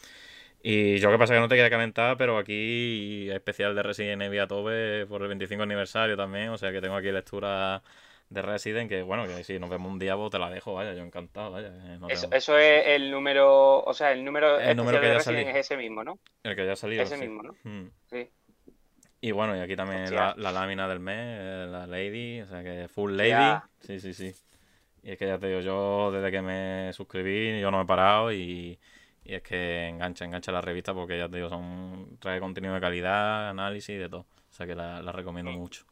Y 0.64 0.99
yo 0.99 1.10
que 1.11 1.18
pasa 1.18 1.34
que 1.34 1.39
no 1.39 1.48
te 1.48 1.56
quería 1.56 1.72
calentar, 1.72 2.18
pero 2.18 2.38
aquí 2.38 3.30
especial 3.31 3.73
de 3.76 3.81
Resident 3.84 4.22
Evil 4.22 4.41
a 4.41 4.48
tope 4.48 5.06
por 5.07 5.23
el 5.23 5.27
25 5.30 5.64
aniversario 5.64 6.15
también. 6.15 6.49
O 6.49 6.57
sea 6.57 6.72
que 6.72 6.81
tengo 6.81 6.95
aquí 6.95 7.11
lectura 7.11 7.81
de 8.32 8.41
Resident 8.41 8.90
que, 8.90 9.02
bueno, 9.03 9.28
que 9.28 9.44
si 9.44 9.60
nos 9.60 9.70
vemos 9.70 9.91
un 9.91 9.99
día, 9.99 10.16
pues 10.16 10.32
te 10.32 10.40
la 10.40 10.49
dejo, 10.49 10.74
vaya, 10.74 10.94
yo 10.94 11.03
encantado, 11.03 11.52
vaya. 11.52 11.68
eh, 11.68 11.98
no 11.99 12.08
Eso, 12.08 12.30
eso 12.32 12.58
es 12.58 12.88
el 12.88 13.12
número, 13.12 13.84
o 13.84 13.94
sea, 13.94 14.14
el 14.14 14.24
número 14.24 14.58
El 14.58 14.78
número 14.78 14.99
que 15.02 15.06
de 15.08 15.12
haya 15.12 15.18
Resident 15.20 15.49
es 15.49 15.56
ese 15.58 15.76
mismo, 15.76 16.03
¿no? 16.03 16.18
El 16.41 16.56
que 16.56 16.66
ya 16.66 16.72
ha 16.74 16.76
salido. 16.78 17.03
Ese 17.03 17.16
sí. 17.18 17.22
mismo, 17.22 17.44
¿no? 17.44 17.53
Mm. 17.64 17.91
Sí. 18.10 18.30
Y 19.20 19.32
bueno, 19.32 19.56
y 19.56 19.60
aquí 19.60 19.76
también 19.76 20.16
la, 20.16 20.34
la 20.38 20.52
lámina 20.52 20.88
del 20.88 20.99
mes, 21.02 21.18
eh, 21.20 21.68
la 21.70 21.86
Lady, 21.86 22.41
o 22.41 22.48
sea 22.48 22.64
que 22.64 22.88
full 22.88 23.16
Lady. 23.16 23.30
Ya. 23.30 23.70
Sí, 23.82 23.99
sí, 23.99 24.14
sí. 24.14 24.34
Y 25.03 25.12
es 25.12 25.18
que 25.18 25.28
ya 25.28 25.38
te 25.38 25.48
digo, 25.48 25.60
yo 25.60 26.12
desde 26.12 26.32
que 26.32 26.41
me 26.41 26.94
suscribí, 26.94 27.60
yo 27.60 27.70
no 27.70 27.82
he 27.82 27.86
parado 27.86 28.32
y, 28.32 28.80
y 29.26 29.34
es 29.36 29.41
que 29.44 29.88
engancha, 29.90 30.24
engancha 30.26 30.52
la 30.53 30.62
revista 30.62 30.94
porque 30.94 31.18
ya 31.18 31.28
te 31.28 31.36
digo, 31.36 31.49
son, 31.49 32.18
trae 32.20 32.40
contenido 32.40 32.74
de 32.74 32.80
calidad, 32.80 33.49
análisis, 33.49 33.99
de 33.99 34.08
todo. 34.10 34.22
O 34.22 34.53
sea 34.53 34.66
que 34.66 34.74
la, 34.76 35.02
la 35.02 35.12
recomiendo 35.12 35.52
mucho. 35.52 35.86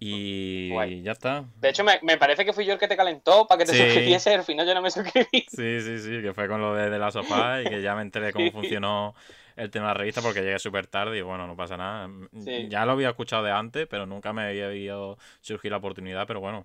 Y 0.00 0.70
Guay. 0.70 1.02
ya 1.02 1.12
está. 1.12 1.44
De 1.60 1.70
hecho, 1.70 1.82
me, 1.82 1.98
me 2.02 2.16
parece 2.18 2.44
que 2.44 2.52
fui 2.52 2.64
yo 2.64 2.72
el 2.72 2.78
que 2.78 2.86
te 2.86 2.96
calentó 2.96 3.46
para 3.48 3.58
que 3.58 3.64
te 3.64 3.72
Sí. 3.72 3.78
suscribiese, 3.82 4.34
al 4.34 4.44
final 4.44 4.64
yo 4.66 4.74
no 4.74 4.80
me 4.82 4.90
suscribí. 4.92 5.44
Sí, 5.48 5.80
sí, 5.80 5.98
sí, 5.98 6.22
que 6.22 6.32
fue 6.34 6.46
con 6.48 6.60
lo 6.60 6.74
de, 6.74 6.88
de 6.88 6.98
la 6.98 7.10
sofá 7.10 7.60
y 7.62 7.64
que 7.68 7.82
ya 7.82 7.94
me 7.96 8.02
enteré 8.02 8.32
cómo 8.32 8.44
Sí. 8.46 8.50
funcionó 8.52 9.14
el 9.56 9.70
tema 9.72 9.86
de 9.88 9.94
la 9.94 9.98
revista 9.98 10.22
porque 10.22 10.40
llegué 10.42 10.58
súper 10.60 10.86
tarde 10.86 11.18
y 11.18 11.22
bueno, 11.22 11.48
no 11.48 11.56
pasa 11.56 11.76
nada. 11.76 12.08
Sí. 12.44 12.68
Ya 12.68 12.86
lo 12.86 12.92
había 12.92 13.08
escuchado 13.10 13.42
de 13.42 13.50
antes, 13.50 13.88
pero 13.88 14.06
nunca 14.06 14.32
me 14.32 14.42
había 14.42 14.68
visto 14.68 15.18
surgir 15.40 15.72
la 15.72 15.78
oportunidad, 15.78 16.28
pero 16.28 16.38
bueno, 16.38 16.64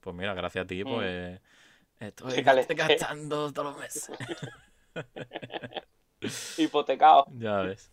pues 0.00 0.16
mira, 0.16 0.34
gracias 0.34 0.64
a 0.64 0.66
ti, 0.66 0.82
Mm. 0.84 0.88
pues 0.92 1.40
estoy 2.00 2.74
gastando 2.76 3.52
todos 3.52 3.72
los 3.72 3.78
meses. 3.78 4.10
Hipotecado. 6.58 7.26
ya 7.38 7.58
ves. 7.58 7.90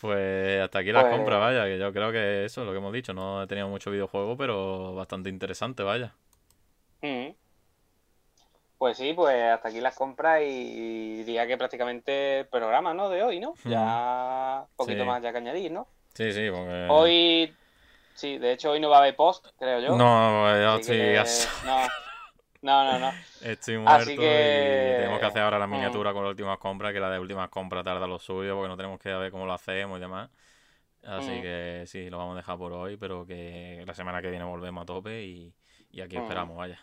Pues 0.00 0.60
hasta 0.62 0.80
aquí 0.80 0.92
las 0.92 1.04
Pues- 1.04 1.16
compras, 1.16 1.40
vaya, 1.40 1.64
que 1.64 1.78
yo 1.78 1.92
creo 1.92 2.12
que 2.12 2.44
eso 2.44 2.60
es 2.60 2.66
lo 2.66 2.72
que 2.72 2.78
hemos 2.78 2.92
dicho. 2.92 3.12
No 3.14 3.42
he 3.42 3.46
tenido 3.46 3.68
mucho 3.68 3.90
videojuego, 3.90 4.36
pero 4.36 4.94
bastante 4.94 5.30
interesante, 5.30 5.82
vaya. 5.82 6.12
Mm. 7.02 7.28
Pues 8.78 8.98
sí, 8.98 9.14
pues 9.14 9.42
hasta 9.42 9.68
aquí 9.68 9.80
las 9.80 9.94
compras 9.96 10.42
y 10.44 11.22
diría 11.24 11.46
que 11.46 11.56
prácticamente 11.56 12.40
el 12.40 12.46
programa, 12.46 12.92
¿no? 12.92 13.08
De 13.08 13.22
hoy, 13.22 13.40
¿no? 13.40 13.54
Ya 13.64 14.64
un 14.68 14.76
poquito 14.76 15.00
Sí. 15.02 15.06
más 15.06 15.22
ya 15.22 15.32
que 15.32 15.38
añadir, 15.38 15.72
¿no? 15.72 15.88
Sí, 16.12 16.30
sí, 16.32 16.50
porque... 16.50 16.86
Hoy, 16.90 17.54
sí, 18.14 18.36
de 18.36 18.52
hecho 18.52 18.72
hoy 18.72 18.80
no 18.80 18.90
va 18.90 18.96
a 18.96 19.00
haber 19.00 19.16
post, 19.16 19.46
creo 19.58 19.80
yo. 19.80 19.96
No, 19.96 20.54
yo 20.60 20.76
estoy, 20.76 20.96
que- 20.98 21.24
no, 21.66 21.78
no, 22.66 22.84
no, 22.84 22.98
no. 22.98 23.12
estoy 23.40 23.78
muerto 23.78 24.10
que- 24.10 24.92
y 24.92 24.96
tenemos 24.96 25.20
que 25.20 25.26
hacer 25.26 25.42
ahora 25.42 25.58
la 25.58 25.66
Mm. 25.66 25.70
miniatura 25.70 26.12
con 26.12 26.22
las 26.24 26.30
últimas 26.30 26.58
compras, 26.58 26.92
que 26.92 27.00
la 27.00 27.10
de 27.10 27.18
últimas 27.18 27.48
compras 27.48 27.84
tarda 27.84 28.06
lo 28.06 28.18
suyo, 28.18 28.54
porque 28.56 28.68
no 28.68 28.76
tenemos 28.76 29.00
que 29.00 29.12
ver 29.14 29.30
cómo 29.30 29.46
lo 29.46 29.52
hacemos 29.52 29.98
y 29.98 30.00
demás. 30.00 30.30
Así 31.04 31.30
Mm. 31.30 31.42
que 31.42 31.84
sí, 31.86 32.10
lo 32.10 32.18
vamos 32.18 32.34
a 32.34 32.36
dejar 32.38 32.58
por 32.58 32.72
hoy, 32.72 32.96
pero 32.96 33.24
que 33.26 33.84
la 33.86 33.94
semana 33.94 34.20
que 34.20 34.30
viene 34.30 34.44
volvemos 34.44 34.82
a 34.82 34.86
tope 34.86 35.22
y, 35.24 35.54
y 35.92 36.00
aquí 36.00 36.16
Mm. 36.16 36.22
esperamos, 36.22 36.56
vaya. 36.56 36.80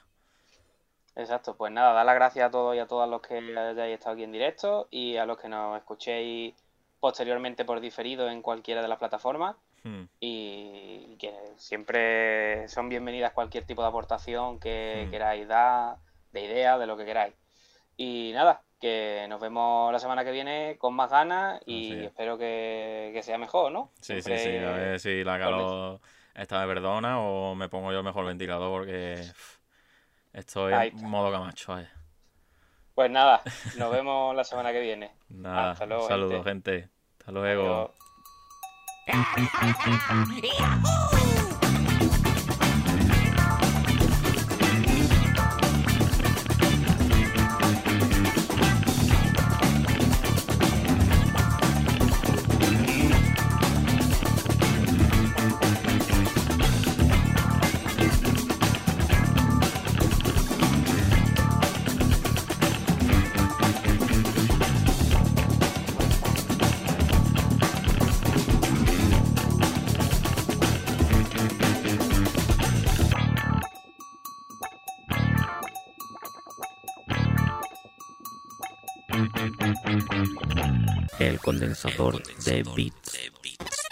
Exacto, 1.15 1.55
pues 1.55 1.72
nada, 1.72 1.93
dar 1.93 2.05
las 2.05 2.15
gracias 2.15 2.47
a 2.47 2.51
todos 2.51 2.76
y 2.76 2.80
a 2.80 2.88
todas 2.88 3.07
los 3.10 3.22
que 3.22 3.35
hayáis 3.38 3.93
estado 3.93 4.14
aquí 4.14 4.23
en 4.23 4.31
directo 4.31 4.88
y 4.89 5.18
a 5.18 5.26
los 5.26 5.38
que 5.38 5.47
nos 5.47 5.77
escuchéis 5.77 6.55
posteriormente 6.99 7.65
por 7.65 7.81
diferido 7.81 8.30
en 8.30 8.41
cualquiera 8.41 8.81
de 8.81 8.88
las 8.88 8.97
plataformas 8.97 9.55
Hmm, 9.84 10.03
y 10.19 11.18
que 11.18 11.34
siempre 11.57 12.68
son 12.69 12.88
bienvenidas 12.89 13.34
cualquier 13.34 13.65
tipo 13.65 13.81
de 13.81 13.89
aportación 13.89 14.60
que 14.60 15.05
Mm. 15.07 15.11
queráis 15.11 15.47
dar, 15.47 15.97
de 16.31 16.45
idea, 16.45 16.77
de 16.77 16.88
lo 16.88 16.95
que 16.97 17.05
queráis. 17.05 17.34
Y 17.97 18.31
nada, 18.34 18.61
que 18.80 19.26
nos 19.30 19.39
vemos 19.41 19.91
la 19.91 19.99
semana 19.99 20.23
que 20.23 20.31
viene 20.31 20.77
con 20.80 20.93
más 20.93 21.10
ganas 21.11 21.61
y 21.65 21.91
es. 21.99 22.05
espero 22.07 22.38
que, 22.38 23.11
que 23.14 23.22
sea 23.23 23.38
mejor, 23.38 23.72
¿no? 23.72 23.91
Sí, 24.01 24.15
sí, 24.15 24.22
Siempre- 24.22 24.38
sí, 24.38 24.65
a 24.65 24.72
ver 24.72 24.99
si 24.99 25.23
la 25.23 25.38
calor 25.39 25.99
esta 26.35 26.60
me 26.61 26.68
perdona 26.73 27.19
o 27.22 27.53
me 27.55 27.69
pongo 27.69 27.91
yo 27.91 27.99
el 27.99 28.03
mejor 28.05 28.26
ventilador 28.26 28.72
porque 28.72 29.23
estoy 30.34 30.73
en 30.73 31.10
modo 31.10 31.31
camacho, 31.31 31.73
vaya. 31.73 31.91
Pues 32.95 33.10
nada, 33.11 33.41
nos 33.77 33.91
vemos 33.91 34.35
la 34.35 34.43
semana 34.43 34.72
que 34.72 34.80
viene. 34.80 35.11
Nada, 35.30 35.72
Hasta 35.72 35.85
luego, 35.85 36.07
saludos, 36.07 36.43
gente. 36.45 36.89
Hasta 37.19 37.31
luego. 37.31 37.64
Adiós. 37.85 38.02
El 39.13 41.12
condensador 81.43 82.23
de 82.45 82.63
bits. 82.75 83.82